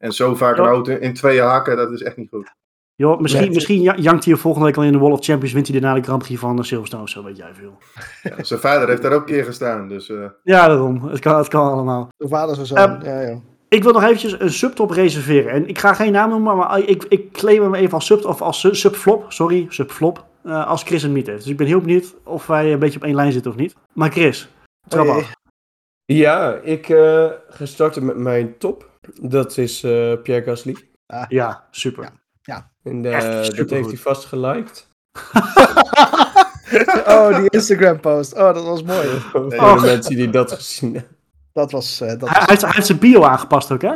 En 0.05 0.13
zo 0.13 0.35
vaak 0.35 0.57
een 0.59 0.65
auto 0.65 0.97
in 0.97 1.15
tweeën 1.15 1.45
hakken, 1.45 1.77
dat 1.77 1.93
is 1.93 2.03
echt 2.03 2.17
niet 2.17 2.29
goed. 2.29 2.53
Joh, 2.97 3.21
misschien, 3.21 3.45
Nee. 3.45 3.55
misschien 3.55 3.81
ja- 3.83 3.97
jankt 3.97 4.25
hij 4.25 4.35
volgende 4.37 4.67
week 4.67 4.77
al 4.77 4.83
in 4.83 4.93
de 4.93 4.99
Wall 4.99 5.11
of 5.13 5.25
Champions, 5.25 5.53
wint 5.55 5.69
hij 5.69 5.81
daarna 5.81 5.97
de 5.99 6.03
Grand 6.07 6.23
Prix 6.23 6.41
van 6.41 6.59
eh, 6.59 6.65
Silverstone 6.65 7.03
of 7.03 7.09
zo, 7.09 7.25
weet 7.25 7.37
jij 7.37 7.51
veel. 7.55 7.79
Ja, 8.23 8.43
zijn 8.45 8.61
vader 8.61 8.89
heeft 8.89 9.03
daar 9.03 9.13
ook 9.13 9.21
een 9.21 9.27
keer 9.35 9.45
gestaan. 9.45 9.89
Dus 9.89 10.09
eh, 10.09 10.25
Ja, 10.43 10.67
daarom. 10.69 11.09
Het 11.09 11.19
kan, 11.21 11.37
het 11.39 11.49
kan 11.49 11.73
allemaal. 11.73 12.09
De 12.17 12.29
vader 12.29 12.67
zo. 12.67 12.75
Ehm, 12.75 13.05
ja, 13.05 13.21
ja. 13.21 13.39
Ik 13.69 13.83
wil 13.83 13.93
nog 13.93 14.03
eventjes 14.03 14.41
een 14.41 14.51
subtop 14.53 14.91
reserveren. 14.91 15.51
En 15.53 15.69
ik 15.69 15.79
ga 15.79 15.95
geen 15.95 16.13
naam 16.13 16.31
noemen, 16.31 16.57
maar 16.57 16.79
ik, 16.79 17.05
ik 17.09 17.33
claim 17.33 17.63
hem 17.63 17.75
even 17.75 17.93
als, 17.95 18.07
sub, 18.07 18.25
of 18.25 18.43
als 18.43 18.61
su- 18.61 18.75
subflop. 18.75 19.33
Sorry, 19.33 19.67
subflop. 19.69 20.25
eh, 20.43 20.67
als 20.67 20.83
Chris 20.83 21.03
hem 21.03 21.13
niet 21.13 21.27
heeft. 21.27 21.43
Dus 21.43 21.51
ik 21.51 21.57
ben 21.57 21.67
heel 21.67 21.81
benieuwd 21.81 22.15
of 22.25 22.47
wij 22.47 22.73
een 22.73 22.79
beetje 22.79 22.99
op 22.99 23.05
één 23.05 23.15
lijn 23.15 23.33
zitten 23.33 23.51
of 23.51 23.57
niet. 23.57 23.75
Maar 23.93 24.11
Chris, 24.11 24.49
trap 24.89 25.07
Oh 25.07 25.15
jee. 25.15 25.23
af. 25.23 25.33
Ja, 26.05 26.55
ik 26.63 26.89
eh, 26.89 27.27
ga 27.49 27.67
starten 27.67 28.05
met 28.05 28.17
mijn 28.17 28.59
top. 28.59 28.93
Dat 29.23 29.57
is 29.59 29.83
eh, 29.83 30.13
Pierre 30.23 30.45
Gasly. 30.45 30.77
Ja, 31.29 31.65
super. 31.71 32.11
Ja. 32.43 32.71
En 32.83 33.05
eh, 33.05 33.49
dat 33.57 33.71
heeft 33.71 33.87
hij 33.87 33.97
vast 33.97 34.25
geliked. 34.25 34.89
oh, 37.07 37.37
die 37.37 37.51
Instagram 37.51 38.01
post. 38.01 38.35
Oh, 38.35 38.55
dat 38.55 38.65
was 38.65 38.83
mooi. 38.83 39.07
Voor 39.31 39.45
Oh. 39.55 39.81
de 39.81 39.87
mensen 39.87 40.17
die 40.17 40.31
dat 40.31 40.53
gezien 40.53 40.95
hebben. 40.95 41.17
Dat 41.53 41.73
was... 41.73 42.01
eh, 42.01 42.09
dat 42.09 42.21
Hij, 42.21 42.29
was 42.29 42.37
hij 42.37 42.45
heeft, 42.49 42.61
hij 42.63 42.71
heeft 42.75 42.87
zijn 42.87 42.99
bio 42.99 43.23
aangepast 43.23 43.73
ook, 43.73 43.83
hè? 43.83 43.95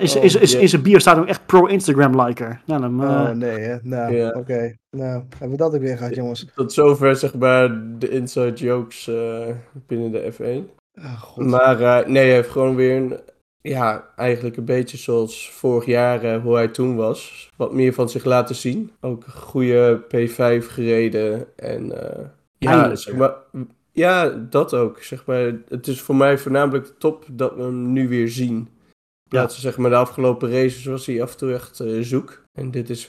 is, 0.00 0.16
oh, 0.16 0.24
is, 0.24 0.34
is, 0.34 0.52
ja. 0.52 0.58
in 0.58 0.68
zijn 0.68 0.82
bio 0.82 0.98
staat 0.98 1.18
ook 1.18 1.26
echt 1.26 1.46
pro-Instagram-liker. 1.46 2.60
Nou, 2.66 2.80
dan, 2.80 3.02
eh, 3.02 3.08
Oh 3.08 3.30
nee, 3.30 3.58
hè. 3.58 3.76
nou, 3.82 4.34
oké. 4.34 4.74
Nou, 4.90 5.22
hebben 5.30 5.50
we 5.50 5.56
dat 5.56 5.74
ook 5.74 5.80
weer 5.80 5.96
gehad, 5.96 6.14
jongens. 6.14 6.46
Tot 6.54 6.72
zover 6.72 7.16
zeg 7.16 7.34
maar 7.34 7.80
de 7.98 8.08
inside 8.08 8.52
jokes 8.52 9.08
eh, 9.08 9.48
binnen 9.86 10.10
de 10.12 10.32
F1. 10.32 10.76
Oh, 11.04 11.20
god. 11.22 11.44
Maar 11.46 11.80
eh, 11.80 12.06
nee, 12.06 12.24
hij 12.24 12.34
heeft 12.34 12.50
gewoon 12.50 12.74
weer 12.74 12.96
een, 12.96 13.20
ja, 13.68 14.08
eigenlijk 14.16 14.56
een 14.56 14.64
beetje 14.64 14.96
zoals 14.96 15.50
vorig 15.50 15.86
jaar 15.86 16.22
eh, 16.22 16.42
hoe 16.42 16.54
hij 16.54 16.68
toen 16.68 16.96
was. 16.96 17.50
Wat 17.56 17.72
meer 17.72 17.92
van 17.92 18.08
zich 18.08 18.24
laten 18.24 18.54
zien. 18.54 18.90
Ook 19.00 19.26
een 19.26 19.32
goede 19.32 20.04
P5 20.04 20.66
gereden. 20.66 21.56
En 21.56 22.10
eh, 22.10 22.24
ja, 22.58 22.94
zeg 22.94 23.12
ja. 23.12 23.18
maar, 23.18 23.34
ja, 23.92 24.28
dat 24.28 24.74
ook. 24.74 25.02
Zeg 25.02 25.26
maar, 25.26 25.52
het 25.68 25.86
is 25.86 26.00
voor 26.00 26.16
mij 26.16 26.38
voornamelijk 26.38 26.92
top 26.98 27.24
dat 27.30 27.54
we 27.54 27.62
hem 27.62 27.92
nu 27.92 28.08
weer 28.08 28.28
zien. 28.28 28.68
Ja. 29.24 29.40
Ja, 29.40 29.48
zeg 29.48 29.76
maar, 29.76 29.90
de 29.90 29.96
afgelopen 29.96 30.50
races 30.50 30.84
was 30.84 31.06
hij 31.06 31.22
af 31.22 31.32
en 31.32 31.38
toe 31.38 31.52
echt 31.52 31.80
eh, 31.80 32.00
zoek. 32.00 32.42
En 32.52 32.70
dit 32.70 32.90
is 32.90 33.08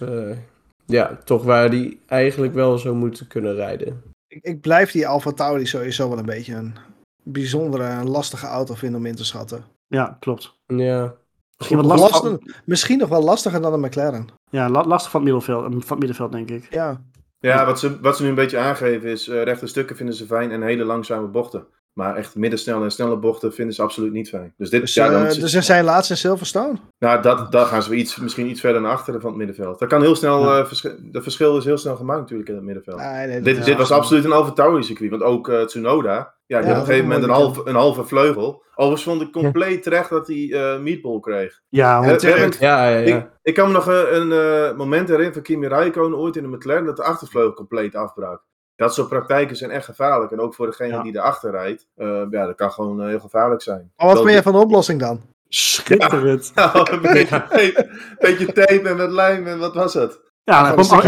ja, 0.86 1.20
toch 1.24 1.44
waar 1.44 1.70
hij 1.70 1.98
eigenlijk 2.06 2.54
wel 2.54 2.78
zou 2.78 2.96
moeten 2.96 3.28
kunnen 3.28 3.56
rijden. 3.56 4.02
Ik, 4.28 4.44
ik 4.44 4.62
blijf 4.62 4.92
die 4.92 5.08
Alfa 5.08 5.32
Tauri 5.32 5.66
sowieso 5.66 6.10
wel 6.10 6.18
een 6.18 6.26
beetje 6.26 6.56
een 6.56 6.76
bijzondere 7.24 7.84
en 7.84 8.10
lastige 8.10 8.46
auto 8.46 8.74
vinden 8.74 9.00
om 9.00 9.06
in 9.06 9.16
te 9.16 9.26
schatten. 9.26 9.64
Ja, 9.90 10.18
klopt. 10.20 10.58
Ja, 10.68 11.16
Misschien 11.58 11.82
wat 11.88 12.00
lastig, 12.00 12.38
misschien 12.66 12.98
nog 12.98 13.10
wel 13.10 13.24
lastiger 13.24 13.62
dan 13.62 13.74
een 13.74 13.80
McLaren. 13.80 14.28
ja, 14.50 14.70
la- 14.70 14.86
lastig 14.86 15.12
van, 15.12 15.22
het 15.22 15.32
middenveld, 15.32 15.64
van 15.64 15.80
het 15.80 16.00
middenveld, 16.00 16.32
denk 16.32 16.50
ik. 16.50 16.68
Ja, 16.74 17.02
ja, 17.40 17.66
wat 17.66 17.80
ze, 17.80 18.00
wat 18.02 18.18
ze 18.18 18.24
nu 18.24 18.30
een 18.30 18.36
beetje 18.36 18.58
aangeven 18.58 19.10
is, 19.10 19.28
eh, 19.28 19.44
rechte 19.44 19.68
stukken 19.68 19.96
vinden 19.96 20.16
ze 20.16 20.26
fijn 20.26 20.52
en 20.52 20.62
hele 20.62 20.84
langzame 20.84 21.28
bochten. 21.28 21.68
Maar 21.94 22.16
echt 22.16 22.36
middensnelle 22.36 22.84
en 22.84 22.92
snelle 22.92 23.18
bochten 23.18 23.54
vinden 23.54 23.76
ze 23.76 23.82
absoluut 23.82 24.12
niet 24.12 24.30
fijn. 24.30 24.54
Dus 24.58 24.70
dit, 24.70 24.82
dus, 24.82 24.94
ja, 24.94 25.10
dan, 25.10 25.26
eh, 25.26 25.34
dus 25.40 25.54
er 25.54 25.64
zijn 25.64 25.84
laatst 25.84 26.10
in 26.10 26.18
Silverstone. 26.18 26.74
nou, 27.00 27.22
dat, 27.22 27.52
daar 27.52 27.66
gaan 27.66 27.84
ze 27.84 27.90
weer 27.90 28.00
iets, 28.00 28.16
misschien 28.18 28.50
iets 28.50 28.60
verder 28.60 28.82
naar 28.82 28.92
achteren 28.92 29.22
van 29.22 29.30
het 29.30 29.38
middenveld. 29.38 29.80
Dat 29.80 29.90
kan 29.90 30.02
heel 30.02 30.16
snel, 30.16 30.44
Ja. 30.44 30.60
eh, 30.60 30.66
verschil, 30.66 30.96
dat 31.02 31.24
verschil 31.24 31.58
is 31.58 31.66
heel 31.66 31.78
snel 31.78 31.96
gemaakt 31.96 32.20
natuurlijk 32.20 32.50
in 32.50 32.56
het 32.56 32.64
middenveld. 32.64 32.98
Nee, 33.00 33.28
nee, 33.28 33.42
Dit, 33.42 33.56
dat- 33.56 33.66
dit 33.66 33.78
was 33.78 33.92
absoluut 33.92 34.26
een 34.26 34.54
Tauri 34.54 34.84
circuit, 34.84 35.10
want 35.10 35.24
ook 35.24 35.50
eh, 35.50 35.62
Tsunoda, 35.62 36.34
ja, 36.46 36.60
die 36.60 36.68
Ja, 36.70 36.74
had 36.74 36.84
op 36.84 36.88
een 36.90 36.94
gegeven 36.94 37.10
dat 37.10 37.20
moment 37.20 37.24
een, 37.24 37.44
half, 37.46 37.66
een 37.66 37.76
halve 37.76 38.04
vleugel. 38.04 38.64
Overigens 38.76 39.04
vond 39.10 39.22
ik 39.22 39.32
compleet 39.32 39.84
terecht 39.84 40.10
dat 40.10 40.28
hij 40.28 40.52
eh 40.54 40.80
meatball 40.80 41.20
kreeg. 41.20 41.62
Ja, 41.70 42.06
want, 42.06 42.22
ja, 42.22 42.90
ja. 42.90 42.98
ja. 42.98 43.18
Ik, 43.18 43.28
ik 43.42 43.54
kan 43.54 43.68
me 43.68 43.74
nog 43.74 43.86
een, 43.88 44.16
een 44.16 44.32
eh, 44.32 44.78
moment 44.78 45.04
herinneren 45.08 45.34
van 45.34 45.42
Kimi 45.44 45.68
Räikkönen 45.68 46.18
ooit 46.18 46.36
in 46.36 46.44
de 46.44 46.50
McLaren 46.50 46.86
dat 46.86 46.96
de 46.96 47.04
achtervleugel 47.04 47.54
compleet 47.54 47.96
afbrak. 47.96 48.42
Dat 48.80 48.94
soort 48.94 49.10
praktijken 49.10 49.56
zijn 49.56 49.72
echt 49.72 49.86
gevaarlijk. 49.86 50.32
En 50.32 50.40
ook 50.40 50.54
voor 50.54 50.66
degene 50.66 50.94
Ja. 50.94 51.02
die 51.04 51.16
erachter 51.16 51.52
rijdt, 51.52 51.88
eh, 51.96 52.22
ja, 52.30 52.46
dat 52.46 52.56
kan 52.56 52.72
gewoon 52.72 53.02
eh, 53.02 53.08
heel 53.08 53.20
gevaarlijk 53.20 53.62
zijn. 53.62 53.92
Maar 53.98 54.06
wat 54.08 54.16
Dat- 54.16 54.26
ben 54.26 54.34
je 54.34 54.42
van 54.42 54.52
de 54.54 54.58
oplossing 54.60 55.00
dan? 55.00 55.22
schitterend. 55.50 56.52
Nou, 56.56 56.88
een 56.92 57.02
beetje, 57.02 57.44
tape, 57.50 57.90
beetje 58.20 58.46
tape 58.46 58.90
en 58.90 58.98
met 58.98 59.12
lijm 59.12 59.48
en 59.48 59.60
wat 59.60 59.74
was 59.74 59.94
het? 59.94 60.20
Ja, 60.44 60.74
toch 60.74 61.04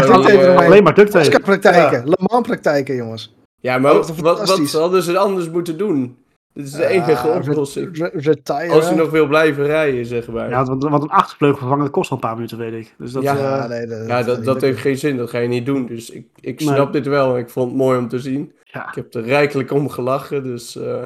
alleen, 0.56 0.82
maar 0.82 0.94
duct 0.94 1.10
tape. 1.10 1.24
Oscar-praktijken, 1.24 2.08
Le 2.08 2.18
Mans-praktijken, 2.30 2.94
jongens. 2.94 3.34
Ja, 3.60 3.78
maar 3.78 3.92
wat, 3.94 4.16
wat, 4.16 4.36
fantastisch. 4.38 4.72
hadden 4.72 5.02
ze 5.02 5.18
anders 5.18 5.50
moeten 5.50 5.78
doen? 5.78 6.21
Dit 6.54 6.64
is 6.66 6.72
de 6.72 6.86
enige 6.86 7.28
Ah, 7.28 7.36
oplossing. 7.48 7.98
re- 7.98 8.10
retire. 8.12 8.72
Als 8.72 8.84
hij 8.86 8.94
nog 8.96 9.10
wil 9.10 9.26
blijven 9.26 9.64
rijden, 9.66 10.06
zeg 10.06 10.28
maar. 10.28 10.48
Ja, 10.48 10.64
want, 10.64 10.82
want 10.82 11.02
een 11.02 11.08
achtervleugel 11.08 11.58
vervangen 11.58 11.82
dat 11.84 11.92
kost 11.92 12.10
al 12.10 12.16
een 12.16 12.22
paar 12.22 12.34
minuten, 12.34 12.58
weet 12.58 12.72
ik. 12.72 12.94
Dus 12.98 13.12
dat, 13.12 13.22
Ja. 13.22 13.62
eh, 13.62 13.68
nee, 13.68 13.86
dat, 13.86 14.06
Ja, 14.06 14.22
dat, 14.22 14.44
dat 14.44 14.60
heeft 14.60 14.80
geen 14.80 14.96
zin. 14.98 15.16
Dat 15.16 15.30
ga 15.30 15.38
je 15.38 15.48
niet 15.48 15.66
doen. 15.66 15.86
Dus 15.86 16.10
ik, 16.10 16.26
ik 16.40 16.60
Nee. 16.60 16.68
snap 16.74 16.92
dit 16.92 17.06
wel. 17.06 17.38
Ik 17.38 17.48
vond 17.50 17.68
het 17.68 17.76
mooi 17.78 17.98
om 17.98 18.08
te 18.08 18.18
zien. 18.18 18.52
ja, 18.64 18.88
Ik 18.88 18.94
heb 18.94 19.14
er 19.14 19.22
rijkelijk 19.24 19.70
om 19.70 19.88
gelachen. 19.88 20.42
Dus 20.42 20.76
eh, 20.76 21.02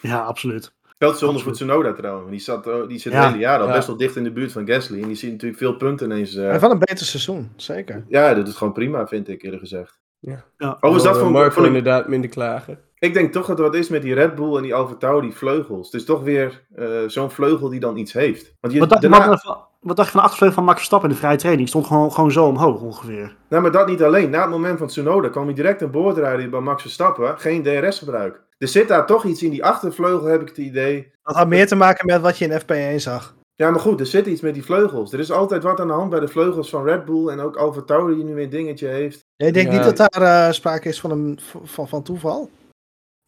ja, 0.00 0.18
absoluut. 0.20 0.74
Wel 0.98 1.12
zonde 1.12 1.38
voor 1.40 1.52
Tsunoda 1.52 1.92
trouwens. 1.92 2.30
Die, 2.30 2.40
zat, 2.40 2.66
eh, 2.66 2.74
die 2.88 2.98
zit 2.98 3.12
Ja. 3.12 3.18
het 3.18 3.28
hele 3.28 3.40
jaar 3.40 3.60
al 3.60 3.66
Ja. 3.66 3.72
best 3.72 3.86
wel 3.86 3.96
dicht 3.96 4.16
in 4.16 4.24
de 4.24 4.32
buurt 4.32 4.52
van 4.52 4.66
Gasly. 4.66 5.00
En 5.02 5.06
die 5.06 5.16
ziet 5.16 5.30
natuurlijk 5.32 5.58
veel 5.60 5.76
punten 5.76 6.10
ineens. 6.10 6.34
eh, 6.34 6.40
Hij 6.40 6.48
heeft 6.50 6.60
wel 6.60 6.70
een 6.70 6.78
beter 6.78 7.06
seizoen, 7.06 7.50
zeker. 7.56 8.04
ja, 8.08 8.34
dat 8.34 8.48
is 8.48 8.54
gewoon 8.54 8.72
prima, 8.72 9.06
vind 9.06 9.28
ik 9.28 9.42
eerlijk 9.42 9.62
gezegd. 9.62 9.98
Ja. 10.18 10.44
Ja. 10.58 10.68
Overigens, 10.68 10.80
dat 10.80 11.02
Zal, 11.02 11.12
vond, 11.12 11.22
eh, 11.24 11.26
ik- 11.28 11.32
Marco 11.32 11.50
vond 11.54 11.66
ik, 11.66 11.72
inderdaad 11.74 12.08
minder 12.08 12.30
klagen. 12.30 12.78
Ik 12.98 13.14
denk 13.14 13.32
toch 13.32 13.46
dat 13.46 13.58
er 13.58 13.64
wat 13.64 13.74
is 13.74 13.88
met 13.88 14.02
die 14.02 14.14
Red 14.14 14.34
Bull 14.34 14.56
en 14.56 14.62
die 14.62 14.74
Alfa 14.74 15.20
die 15.20 15.32
vleugels. 15.34 15.86
Het 15.86 16.00
is 16.00 16.06
toch 16.06 16.22
weer 16.22 16.64
eh, 16.74 16.86
zo'n 17.06 17.30
vleugel 17.30 17.68
die 17.68 17.80
dan 17.80 17.96
iets 17.96 18.12
heeft. 18.12 18.54
Want 18.60 18.74
je, 18.74 18.80
Wat 18.80 18.88
dacht, 18.88 19.02
je 19.02 19.08
daarna- 19.08 19.36
van- 19.36 19.58
wat 19.80 19.96
dacht 19.96 20.08
je 20.08 20.12
van 20.12 20.20
de 20.20 20.26
achtervleugel 20.26 20.56
van 20.56 20.64
Max 20.64 20.76
Verstappen 20.78 21.08
in 21.08 21.14
de 21.14 21.20
vrije 21.20 21.36
training? 21.36 21.68
Die 21.70 21.80
stond 21.80 21.86
gewoon, 21.86 22.12
gewoon 22.12 22.32
zo 22.32 22.46
omhoog 22.46 22.80
ongeveer. 22.80 23.36
Nou, 23.48 23.62
maar 23.62 23.70
dat 23.72 23.86
niet 23.88 24.02
alleen. 24.02 24.30
Na 24.30 24.40
het 24.40 24.50
moment 24.50 24.78
van 24.78 24.86
Tsunoda 24.86 25.28
kwam 25.28 25.44
hij 25.44 25.54
direct 25.54 25.82
aan 25.82 25.90
boord 25.90 26.16
rijden 26.16 26.50
bij 26.50 26.60
Max 26.60 26.82
Verstappen. 26.82 27.38
Geen 27.38 27.62
DRS-gebruik. 27.62 28.44
Er 28.58 28.68
zit 28.68 28.88
daar 28.88 29.06
toch 29.06 29.24
iets 29.24 29.42
in 29.42 29.50
die 29.50 29.64
achtervleugel, 29.64 30.26
heb 30.26 30.40
ik 30.40 30.48
het 30.48 30.56
idee. 30.58 31.12
Dat 31.22 31.36
had 31.36 31.48
meer 31.48 31.66
te 31.66 31.76
maken 31.76 32.06
met 32.06 32.20
wat 32.20 32.38
je 32.38 32.44
in 32.44 32.60
FP1 32.60 33.00
zag. 33.00 33.34
Ja, 33.54 33.70
maar 33.70 33.80
goed, 33.80 34.00
er 34.00 34.06
zit 34.06 34.26
iets 34.26 34.40
met 34.40 34.54
die 34.54 34.64
vleugels. 34.64 35.12
Er 35.12 35.18
is 35.18 35.32
altijd 35.32 35.62
wat 35.62 35.80
aan 35.80 35.86
de 35.86 35.92
hand 35.92 36.10
bij 36.10 36.20
de 36.20 36.28
vleugels 36.28 36.70
van 36.70 36.84
Red 36.84 37.04
Bull 37.04 37.28
en 37.28 37.40
ook 37.40 37.56
Alfa 37.56 37.80
Tauri 37.80 38.14
die 38.14 38.24
nu 38.24 38.34
weer 38.34 38.44
een 38.44 38.50
dingetje 38.50 38.86
heeft. 38.88 39.24
Ik 39.36 39.54
denk 39.54 39.72
Ja. 39.72 39.74
niet 39.74 39.96
dat 39.96 39.96
daar 40.12 40.46
eh, 40.46 40.52
sprake 40.52 40.88
is 40.88 41.00
van, 41.00 41.10
een, 41.10 41.38
van, 41.64 41.88
van 41.88 42.02
toeval. 42.02 42.50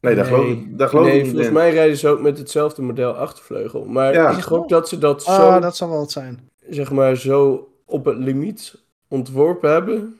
Nee, 0.01 0.14
dat 0.14 0.26
geloof 0.26 0.46
ik, 0.46 0.66
geloof 0.88 1.05
nee 1.07 1.12
ik 1.16 1.22
niet 1.22 1.26
volgens 1.26 1.46
in. 1.49 1.53
mij 1.53 1.70
rijden 1.72 1.96
ze 1.96 2.09
ook 2.09 2.20
met 2.20 2.38
hetzelfde 2.38 2.82
model 2.82 3.12
achtervleugel. 3.12 3.84
Maar 3.84 4.12
Ja. 4.12 4.30
ik 4.30 4.42
gok 4.42 4.68
dat 4.68 4.88
ze 4.88 4.99
dat 4.99 5.22
zo, 5.22 5.30
Ah, 5.30 5.62
dat 5.62 5.76
zal 5.76 5.88
wel 5.88 6.01
het 6.01 6.11
zijn. 6.11 6.49
zeg 6.68 6.90
maar, 6.90 7.16
zo 7.16 7.68
op 7.86 8.05
het 8.05 8.16
limiet 8.18 8.82
ontworpen 9.09 9.70
hebben. 9.70 10.18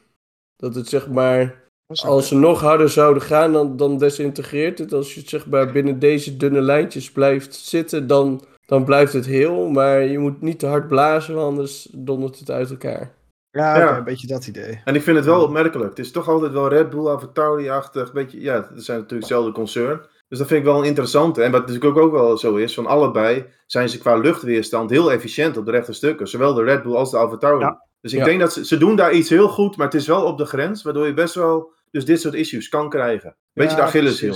Dat 0.57 0.74
het 0.74 0.89
zeg 0.89 1.09
maar, 1.09 1.62
als 2.05 2.29
ze 2.29 2.35
nog 2.37 2.61
harder 2.61 2.89
zouden 2.89 3.22
gaan, 3.22 3.53
dan, 3.53 3.76
dan 3.76 3.99
desintegreert 3.99 4.79
het. 4.79 4.93
Als 4.93 5.14
je 5.14 5.22
zeg 5.24 5.47
maar 5.47 5.72
binnen 5.72 5.99
deze 5.99 6.37
dunne 6.37 6.61
lijntjes 6.61 7.11
blijft 7.12 7.55
zitten, 7.55 8.07
dan, 8.07 8.45
dan 8.66 8.85
blijft 8.85 9.12
het 9.12 9.26
heel. 9.26 9.68
Maar 9.68 10.03
je 10.03 10.18
moet 10.18 10.41
niet 10.43 10.59
te 10.59 10.66
hard 10.66 10.89
blazen, 10.89 11.35
want 11.35 11.49
anders 11.49 11.89
dondert 11.93 12.39
het 12.39 12.51
uit 12.51 12.70
elkaar. 12.70 13.14
Ja, 13.62 13.96
een 13.96 14.04
beetje 14.04 14.26
dat 14.26 14.46
idee. 14.46 14.80
En 14.84 14.94
ik 14.94 15.02
vind 15.02 15.16
het 15.16 15.26
wel 15.26 15.42
opmerkelijk. 15.42 15.90
Het 15.90 15.98
is 15.98 16.11
toch 16.12 16.28
altijd 16.28 16.52
wel 16.52 16.68
Red 16.68 16.90
Bull, 16.90 17.06
Alfa 17.06 17.26
Tauri-achtig. 17.26 18.12
Beetje, 18.12 18.40
ja, 18.40 18.54
het 18.54 18.66
zijn 18.84 18.98
natuurlijk 18.98 19.11
hetzelfde 19.28 19.52
concern. 19.52 20.00
Dus 20.28 20.38
dat 20.38 20.46
vind 20.46 20.61
ik 20.61 20.66
wel 20.66 20.78
een 20.78 20.84
interessante. 20.84 21.42
En 21.42 21.50
wat 21.50 21.61
natuurlijk 21.61 21.84
ook, 21.84 21.98
ook 22.04 22.12
wel 22.12 22.38
zo 22.38 22.54
is, 22.56 22.74
van 22.74 22.86
allebei 22.86 23.46
zijn 23.66 23.88
ze 23.88 23.98
qua 23.98 24.16
luchtweerstand 24.16 24.90
heel 24.90 25.12
efficiënt 25.12 25.56
op 25.56 25.64
de 25.64 25.70
rechte 25.70 25.92
stukken. 25.92 26.28
Zowel 26.28 26.54
de 26.54 26.62
Red 26.62 26.82
Bull 26.82 26.94
als 26.94 27.11
de. 27.11 27.36
Ja. 27.40 27.82
Dus 28.00 28.12
ik 28.12 28.18
Ja. 28.18 28.24
denk 28.24 28.40
dat 28.40 28.52
ze, 28.52 28.64
ze 28.64 28.78
doen 28.78 28.96
daar 28.96 29.12
iets 29.12 29.28
heel 29.28 29.48
goed, 29.48 29.76
maar 29.76 29.86
het 29.86 29.94
is 29.94 30.06
wel 30.06 30.24
op 30.24 30.38
de 30.38 30.44
grens, 30.44 30.82
waardoor 30.82 31.06
je 31.06 31.14
best 31.14 31.34
wel 31.34 31.72
dus 31.90 32.04
dit 32.04 32.20
soort 32.20 32.34
issues 32.34 32.68
kan 32.68 32.88
krijgen. 32.88 33.36
Beetje 33.52 33.76
de 33.76 33.82
Achilleshiel. 33.82 34.34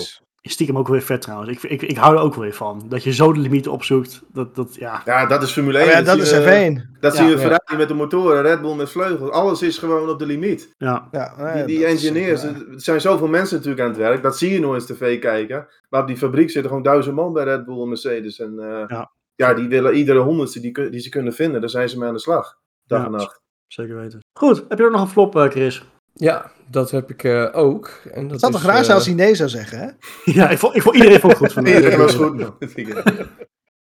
Stiekem 0.51 0.79
ook 0.79 0.89
weer 0.89 1.03
vet 1.03 1.21
trouwens. 1.21 1.51
Ik, 1.51 1.63
ik, 1.71 1.83
ik 1.83 1.97
hou 1.97 2.17
er 2.17 2.23
ook 2.23 2.35
wel 2.35 2.45
weer 2.45 2.53
van. 2.55 2.83
Dat 2.89 3.05
je 3.05 3.13
zo 3.13 3.33
de 3.33 3.41
limieten 3.41 3.73
opzoekt. 3.73 4.23
Dat, 4.33 4.55
dat, 4.55 4.75
ja. 4.75 5.03
Ja, 5.05 5.27
dat 5.27 5.43
is 5.43 5.53
Formule 5.53 5.79
1. 5.79 5.87
Maar 5.87 5.97
ja, 5.97 6.03
dat 6.03 6.15
zie 6.15 6.23
is 6.23 6.45
je- 6.45 6.81
F1. 6.87 6.99
Dat 7.01 7.13
Ja. 7.13 7.19
zie 7.19 7.29
je 7.31 7.35
Ja. 7.37 7.39
Ferrari 7.39 7.77
met 7.77 7.89
de 7.89 7.95
motoren, 7.95 8.43
Red 8.43 8.61
Bull 8.61 8.75
met 8.75 8.91
vleugels. 8.91 9.31
Alles 9.31 9.63
is 9.63 9.79
gewoon 9.79 10.09
op 10.09 10.19
de 10.19 10.27
limiet. 10.27 10.75
ja. 10.79 11.09
Ja, 11.11 11.55
Die, 11.55 11.65
die 11.65 11.85
is 11.87 11.91
engineers, 12.05 12.43
er 12.43 12.65
zijn 12.77 13.01
zoveel 13.01 13.29
mensen 13.29 13.57
natuurlijk 13.57 13.83
aan 13.83 13.89
het 13.91 13.99
werk. 13.99 14.23
Dat 14.23 14.39
zie 14.39 14.53
je 14.53 14.61
nooit 14.61 14.89
eens 14.91 14.99
tv 14.99 15.19
kijken. 15.21 15.67
Maar 15.89 16.01
op 16.01 16.07
die 16.07 16.17
fabriek 16.17 16.51
zitten 16.51 16.69
gewoon 16.71 16.83
duizend 16.85 17.15
man 17.15 17.33
bij 17.33 17.45
Red 17.45 17.65
Bull 17.65 17.81
en 17.83 17.89
Mercedes. 17.89 18.39
En 18.41 18.59
eh, 18.59 18.85
Ja. 18.89 19.11
ja. 19.35 19.55
die 19.55 19.69
willen 19.69 19.95
iedere 19.95 20.19
honderdste 20.19 20.61
die, 20.61 20.91
die 20.91 21.01
ze 21.01 21.09
kunnen 21.09 21.33
vinden. 21.33 21.61
Daar 21.61 21.71
zijn 21.71 21.89
ze 21.89 21.99
mee 21.99 22.09
aan 22.09 22.15
de 22.15 22.21
slag. 22.21 22.57
Dag 22.87 22.99
Ja. 23.01 23.05
en 23.07 23.11
nacht. 23.13 23.41
Zeker 23.67 23.97
weten. 23.97 24.19
Goed, 24.39 24.65
heb 24.69 24.79
je 24.79 24.85
ook 24.85 24.91
nog 24.93 25.01
een 25.01 25.09
flop, 25.09 25.37
eh, 25.37 25.45
Chris? 25.49 25.85
Ja, 26.15 26.51
dat 26.71 26.91
heb 26.91 27.11
ik 27.11 27.25
eh, 27.25 27.49
ook. 27.53 28.01
En 28.13 28.23
dat 28.23 28.31
Het 28.31 28.41
zou 28.41 28.53
is, 28.53 28.59
toch 28.59 28.69
raar 28.69 28.77
zijn 28.79 28.89
eh, 28.89 28.95
als 28.95 29.07
hij 29.07 29.15
nee 29.15 29.35
zou 29.35 29.49
zeggen, 29.49 29.79
hè? 29.79 29.89
ja, 30.39 30.51
ik 30.51 30.59
vond, 30.59 30.77
ik 30.77 30.83
vond 30.83 30.97
iedereen 30.97 31.21
vond 31.21 31.33
het 31.33 31.43
goed 31.43 31.53
van 31.53 31.63
Nee, 31.63 31.81
dat 31.83 31.95
was 31.95 32.15
goed. 32.15 32.45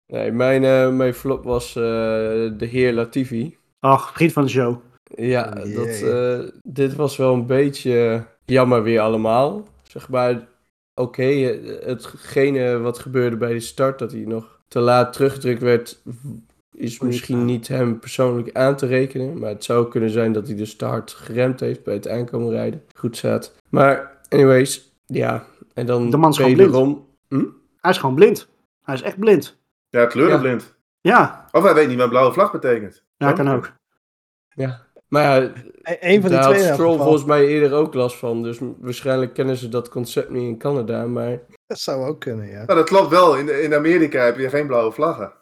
Nee, 0.08 0.32
mijn, 0.32 0.64
eh, 0.64 0.90
mijn 0.90 1.14
flop 1.14 1.44
was 1.44 1.76
eh, 1.76 1.82
de 2.58 2.66
heer 2.70 2.94
Latifi. 2.94 3.58
Ach, 3.80 4.14
vriend 4.14 4.34
van 4.34 4.44
de 4.44 4.50
show. 4.50 4.78
Ja, 5.16 5.54
Oh, 5.66 5.76
dat, 5.76 5.88
eh, 6.02 6.40
dit 6.64 6.96
was 6.96 7.18
wel 7.18 7.34
een 7.34 7.46
beetje 7.46 8.26
jammer 8.46 8.84
weer 8.84 9.00
allemaal. 9.00 9.68
Zeg 9.84 10.10
maar, 10.10 10.48
oké, 10.94 11.24
eh, 11.24 11.86
hetgene 11.86 12.80
wat 12.80 13.00
gebeurde 13.00 13.38
bij 13.38 13.54
de 13.54 13.60
start, 13.60 14.00
dat 14.00 14.12
hij 14.12 14.22
nog 14.22 14.60
te 14.68 14.80
laat 14.80 15.14
teruggedrukt 15.14 15.62
werd, 15.62 16.02
is 16.74 17.00
misschien 17.00 17.46
niet 17.46 17.68
hem 17.68 18.00
persoonlijk 18.00 18.56
aan 18.58 18.76
te 18.76 18.86
rekenen. 18.86 19.40
Maar 19.40 19.50
het 19.50 19.64
zou 19.64 19.88
kunnen 19.90 20.10
zijn 20.10 20.32
dat 20.34 20.48
hij 20.48 20.56
dus 20.56 20.76
te 20.76 20.86
hard 20.86 21.12
geremd 21.12 21.60
heeft 21.60 21.84
bij 21.84 21.94
het 21.94 22.08
aankomen 22.08 22.50
rijden. 22.52 22.84
Goed 22.96 23.18
zat. 23.18 23.56
Maar, 23.70 24.18
anyways, 24.30 24.94
ja. 25.06 25.46
En 25.74 25.86
dan 25.86 26.10
De 26.10 26.18
man 26.18 26.30
is 26.30 26.36
gewoon 26.38 26.54
blind. 26.54 27.00
Hm? 27.28 27.46
Hij 27.82 27.92
is 27.92 27.98
gewoon 27.98 28.16
blind. 28.16 28.48
Hij 28.84 28.96
is 28.96 29.02
echt 29.02 29.20
blind. 29.20 29.58
Ja, 29.90 30.06
kleurenblind. 30.06 30.76
Ja, 31.02 31.48
Of 31.52 31.64
hij 31.64 31.74
weet 31.74 31.88
niet 31.88 31.98
wat 31.98 32.10
blauwe 32.10 32.34
vlag 32.34 32.52
betekent. 32.52 33.04
ja 33.18 33.32
kan 33.32 33.50
ook. 33.50 33.72
Ja. 34.50 34.82
Maar 35.08 35.24
ja, 35.24 35.52
E- 35.82 35.98
Eén 36.00 36.22
van 36.22 36.30
Daar 36.32 36.44
had 36.44 36.54
twee. 36.54 36.66
elk 36.66 36.74
Stroll 36.74 36.98
volgens 36.98 37.24
mij 37.26 37.48
eerder 37.48 37.74
ook 37.74 37.94
last 37.94 38.16
van. 38.16 38.44
Dus 38.44 38.60
waarschijnlijk 38.80 39.34
kennen 39.34 39.58
ze 39.58 39.70
dat 39.70 39.90
concept 39.90 40.30
niet 40.30 40.42
in 40.44 40.58
Canada. 40.58 41.06
Maar 41.06 41.40
Dat 41.68 41.80
zou 41.80 42.08
ook 42.08 42.20
kunnen, 42.20 42.48
ja. 42.48 42.64
Nou, 42.66 42.80
dat 42.80 42.88
klopt 42.88 43.10
wel. 43.10 43.38
In, 43.38 43.64
in 43.64 43.74
Amerika 43.74 44.24
heb 44.26 44.38
je 44.38 44.50
geen 44.50 44.68
blauwe 44.68 44.92
vlaggen. 44.92 45.34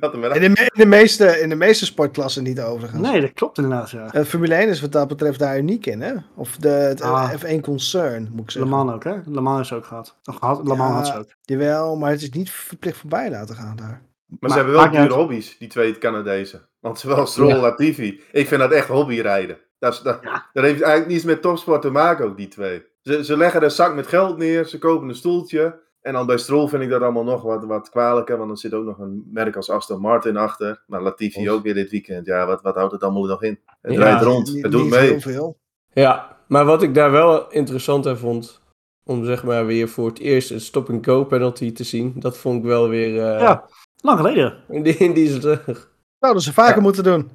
Dat 0.00 0.12
hem 0.12 0.20
wel- 0.20 0.34
In 0.34 0.40
de, 0.40 0.48
me- 0.48 0.60
in, 0.60 0.70
de 0.72 0.86
meeste, 0.86 1.40
in 1.40 1.48
de 1.48 1.54
meeste 1.54 1.84
sportklassen 1.84 2.42
niet 2.42 2.60
overigens. 2.60 3.02
Nee, 3.10 3.20
dat 3.20 3.32
klopt 3.32 3.58
inderdaad, 3.58 3.90
ja. 3.90 4.12
Eh, 4.12 4.24
Formule 4.24 4.54
1 4.54 4.68
is 4.68 4.80
wat 4.80 4.92
dat 4.92 5.08
betreft 5.08 5.38
daar 5.38 5.58
uniek 5.58 5.86
in, 5.86 6.00
hè? 6.00 6.12
Of 6.34 6.56
de, 6.56 6.68
het 6.68 7.00
Ah. 7.02 7.32
F1 7.32 7.60
concern, 7.60 8.22
moet 8.30 8.40
ik 8.40 8.46
Le 8.46 8.50
zeggen. 8.52 8.70
Mans 8.70 8.92
ook, 8.92 9.04
hè? 9.04 9.14
Le 9.26 9.40
Mans 9.40 9.60
is 9.60 9.68
ze 9.68 9.74
ook 9.74 9.84
gehad. 9.84 10.18
Of 10.24 10.36
gehad 10.36 10.58
Le 10.68 10.76
Mans 10.76 10.90
Ja. 10.90 10.96
had 10.96 11.06
ze 11.06 11.18
ook. 11.18 11.34
Jawel, 11.42 11.96
maar 11.96 12.10
het 12.10 12.22
is 12.22 12.30
niet 12.30 12.50
verplicht 12.50 12.96
voorbij 12.96 13.30
laten 13.30 13.54
gaan 13.54 13.76
daar. 13.76 13.86
Maar, 14.26 14.38
Maar 14.40 14.50
ze 14.50 14.56
hebben 14.56 14.74
wel 14.74 14.84
dure 14.90 14.98
uit. 15.02 15.10
hobby's, 15.12 15.58
die 15.58 15.68
twee 15.68 15.98
Canadezen. 15.98 16.68
Want 16.80 16.98
zowel 16.98 17.26
Stroll 17.26 17.48
Ja. 17.48 17.54
als 17.54 17.62
Latifi. 17.62 18.20
Ik 18.32 18.48
vind 18.48 18.60
dat 18.60 18.70
echt 18.72 18.88
hobbyrijden. 18.88 19.58
Dat, 19.78 19.92
is, 19.92 20.00
dat, 20.00 20.18
Ja. 20.22 20.46
dat 20.52 20.64
heeft 20.64 20.80
eigenlijk 20.82 21.12
niets 21.12 21.24
met 21.24 21.42
topsport 21.42 21.82
te 21.82 21.90
maken, 21.90 22.24
ook 22.24 22.36
die 22.36 22.48
twee. 22.48 22.82
Ze, 23.02 23.24
ze 23.24 23.36
leggen 23.36 23.62
een 23.62 23.70
zak 23.70 23.94
met 23.94 24.06
geld 24.06 24.36
neer, 24.38 24.64
ze 24.64 24.78
kopen 24.78 25.08
een 25.08 25.14
stoeltje. 25.14 25.78
En 26.00 26.12
dan 26.12 26.26
bij 26.26 26.38
Stroll 26.38 26.68
vind 26.68 26.82
ik 26.82 26.88
dat 26.90 27.02
allemaal 27.02 27.24
nog 27.24 27.42
wat, 27.42 27.64
wat 27.64 27.90
kwalijker. 27.90 28.38
Want 28.38 28.50
er 28.50 28.58
zit 28.58 28.74
ook 28.74 28.84
nog 28.84 28.98
een 28.98 29.28
merk 29.32 29.56
als 29.56 29.70
Aston 29.70 30.00
Martin 30.00 30.36
achter. 30.36 30.82
Maar 30.86 31.02
Latifi 31.02 31.48
Of- 31.48 31.54
ook 31.56 31.62
weer 31.62 31.74
dit 31.74 31.90
weekend. 31.90 32.26
Ja, 32.26 32.46
wat, 32.46 32.62
wat 32.62 32.74
houdt 32.74 32.92
het 32.92 33.02
allemaal 33.02 33.24
nog 33.24 33.42
in? 33.42 33.58
Het 33.80 33.92
Ja, 33.92 33.98
draait 33.98 34.22
rond, 34.22 34.52
Niet- 34.52 34.62
het 34.62 34.72
doet 34.72 34.82
niet 34.82 34.90
mee. 34.90 35.10
heel 35.10 35.20
veel. 35.20 35.58
ja, 35.92 36.36
maar 36.46 36.64
wat 36.64 36.82
ik 36.82 36.94
daar 36.94 37.10
wel 37.10 37.50
interessant 37.50 38.06
aan 38.06 38.18
vond. 38.18 38.60
Om 39.04 39.24
zeg 39.24 39.44
maar 39.44 39.66
weer 39.66 39.88
voor 39.88 40.06
het 40.08 40.18
eerst 40.18 40.50
een 40.50 40.60
stop-and-go 40.60 41.24
penalty 41.24 41.72
te 41.72 41.84
zien. 41.84 42.12
Dat 42.16 42.38
vond 42.38 42.58
ik 42.58 42.64
wel 42.64 42.88
weer 42.88 43.08
eh, 43.32 43.40
Ja, 43.40 43.68
lang 44.02 44.18
geleden. 44.18 44.54
in, 44.68 44.82
die, 44.82 44.96
in 44.96 45.12
die 45.12 45.38
terug. 45.38 45.90
Zouden 46.18 46.42
ze 46.42 46.52
vaker 46.52 46.76
Ja. 46.76 46.82
moeten 46.82 47.04
doen. 47.04 47.30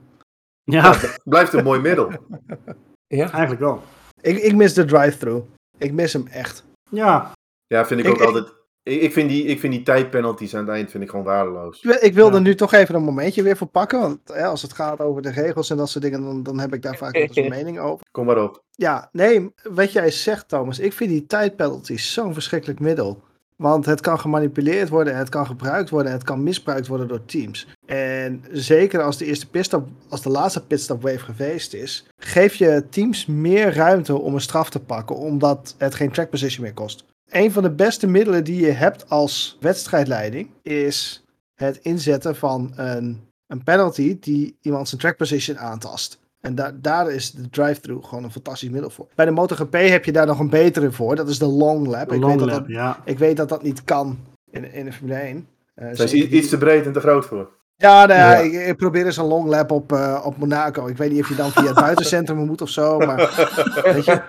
Ja, 0.63 0.95
Blijft 1.23 1.53
een 1.53 1.63
mooi 1.63 1.79
middel. 1.79 2.11
Ja, 3.07 3.31
eigenlijk 3.31 3.59
wel. 3.61 3.81
Ik, 4.21 4.37
ik 4.37 4.55
mis 4.55 4.73
de 4.73 4.85
drive-thru. 4.85 5.41
Ik 5.77 5.91
mis 5.93 6.13
hem 6.13 6.27
echt. 6.27 6.65
Ja, 6.89 7.31
Ja, 7.67 7.85
vind 7.85 7.99
ik 7.99 8.05
Ik- 8.05 8.11
ook 8.11 8.19
ik- 8.19 8.25
altijd... 8.25 8.53
Ik, 8.83 9.01
ik, 9.01 9.13
vind 9.13 9.29
die, 9.29 9.43
ik 9.45 9.59
vind 9.59 9.73
die 9.73 9.83
tijdpenalties 9.83 10.55
aan 10.55 10.65
het 10.65 10.69
eind 10.75 10.91
vind 10.91 11.03
ik 11.03 11.09
gewoon 11.09 11.25
waardeloos. 11.25 11.81
Ik 11.81 12.13
wil- 12.13 12.31
Ja. 12.33 12.39
nu 12.39 12.55
toch 12.55 12.73
even 12.73 12.95
een 12.95 13.03
momentje 13.03 13.43
weer 13.43 13.57
voor 13.57 13.67
pakken. 13.67 13.99
Want 13.99 14.19
hè, 14.25 14.45
als 14.45 14.61
het 14.61 14.73
gaat 14.73 14.99
over 14.99 15.21
de 15.21 15.31
regels 15.31 15.69
en 15.69 15.77
dat 15.77 15.89
soort 15.89 16.03
dingen, 16.03 16.21
dan, 16.23 16.43
dan 16.43 16.59
heb 16.59 16.73
ik 16.73 16.81
daar 16.81 16.95
vaak 16.97 17.13
wel 17.13 17.27
een 17.33 17.49
mening 17.59 17.79
over. 17.79 18.05
Kom 18.11 18.25
maar 18.25 18.43
op. 18.43 18.63
Ja, 18.71 19.09
nee, 19.11 19.49
wat 19.69 19.91
jij 19.91 20.11
zegt, 20.11 20.47
Thomas. 20.49 20.79
Ik 20.79 20.93
vind 20.93 21.09
die 21.09 21.25
tijdpenalties 21.25 22.13
zo'n 22.13 22.33
verschrikkelijk 22.33 22.79
middel. 22.79 23.23
Want 23.55 23.85
het 23.85 24.01
kan 24.01 24.19
gemanipuleerd 24.19 24.89
worden, 24.89 25.17
het 25.17 25.29
kan 25.29 25.45
gebruikt 25.45 25.89
worden, 25.89 26.11
het 26.11 26.23
kan 26.23 26.43
misbruikt 26.43 26.87
worden 26.87 27.07
door 27.07 27.25
teams. 27.25 27.67
En 27.85 28.43
zeker 28.51 29.01
als 29.01 29.17
de 29.17 29.25
eerste 29.25 29.49
pitstop, 29.49 29.87
als 30.09 30.21
de 30.21 30.29
laatste 30.29 30.65
pitstop 30.65 31.01
wave 31.01 31.19
geweest 31.19 31.73
is, 31.73 32.05
geef 32.17 32.55
je 32.55 32.85
teams 32.89 33.25
meer 33.25 33.73
ruimte 33.73 34.17
om 34.19 34.33
een 34.33 34.41
straf 34.41 34.69
te 34.69 34.79
pakken, 34.79 35.15
omdat 35.15 35.75
het 35.77 35.95
geen 35.95 36.11
track 36.11 36.29
position 36.29 36.63
meer 36.63 36.73
kost. 36.73 37.05
Een 37.29 37.51
van 37.51 37.63
de 37.63 37.71
beste 37.71 38.07
middelen 38.07 38.43
die 38.43 38.65
je 38.65 38.71
hebt 38.71 39.09
als 39.09 39.57
wedstrijdleiding 39.59 40.49
is 40.61 41.25
het 41.55 41.79
inzetten 41.81 42.35
van 42.35 42.73
een, 42.75 43.21
een 43.47 43.63
penalty 43.63 44.17
die 44.19 44.57
iemand 44.61 44.87
zijn 44.89 45.01
track 45.01 45.17
position 45.17 45.59
aantast. 45.59 46.19
En 46.41 46.55
da 46.55 46.71
daar 46.81 47.11
is 47.11 47.31
de 47.31 47.49
drive-thru 47.49 48.01
gewoon 48.01 48.23
een 48.23 48.31
fantastisch 48.31 48.69
middel 48.69 48.89
voor. 48.89 49.07
Bij 49.15 49.25
de 49.25 49.31
MotoGP 49.31 49.73
heb 49.73 50.05
je 50.05 50.11
daar 50.11 50.25
nog 50.25 50.39
een 50.39 50.49
betere 50.49 50.91
voor. 50.91 51.15
Dat 51.15 51.29
is 51.29 51.39
de 51.39 51.45
long 51.45 51.87
lap. 51.87 52.09
de 52.09 52.15
ik, 52.15 52.21
long 52.21 52.31
weet 52.31 52.39
dat 52.39 52.49
lap, 52.49 52.67
dat, 52.67 52.75
ja. 52.75 52.99
ik 53.05 53.19
weet 53.19 53.37
dat 53.37 53.49
dat 53.49 53.63
niet 53.63 53.83
kan 53.83 54.17
in, 54.51 54.73
in 54.73 54.85
de 54.85 54.93
Formule 54.93 55.17
1. 55.19 55.47
Eh, 55.75 55.85
Daar 55.85 56.05
is 56.05 56.13
iets 56.13 56.49
te 56.49 56.57
breed 56.57 56.85
en 56.85 56.93
te 56.93 56.99
groot 56.99 57.25
voor. 57.25 57.49
Ja, 57.77 58.05
nou 58.05 58.19
ja, 58.19 58.31
Ja. 58.31 58.37
Ik, 58.39 58.67
ik 58.67 58.77
probeer 58.77 59.05
eens 59.05 59.17
een 59.17 59.25
long 59.25 59.47
lap 59.47 59.71
op, 59.71 59.91
eh, 59.91 60.21
op 60.25 60.37
Monaco. 60.37 60.87
Ik 60.87 60.97
weet 60.97 61.11
niet 61.11 61.21
of 61.21 61.29
je 61.29 61.35
dan 61.35 61.51
via 61.51 61.63
het 61.63 61.75
buitencentrum 61.85 62.37
moet 62.37 62.61
of 62.61 62.69
zo. 62.69 62.97
Maar 62.97 63.15
weet 63.93 64.05
je, 64.05 64.21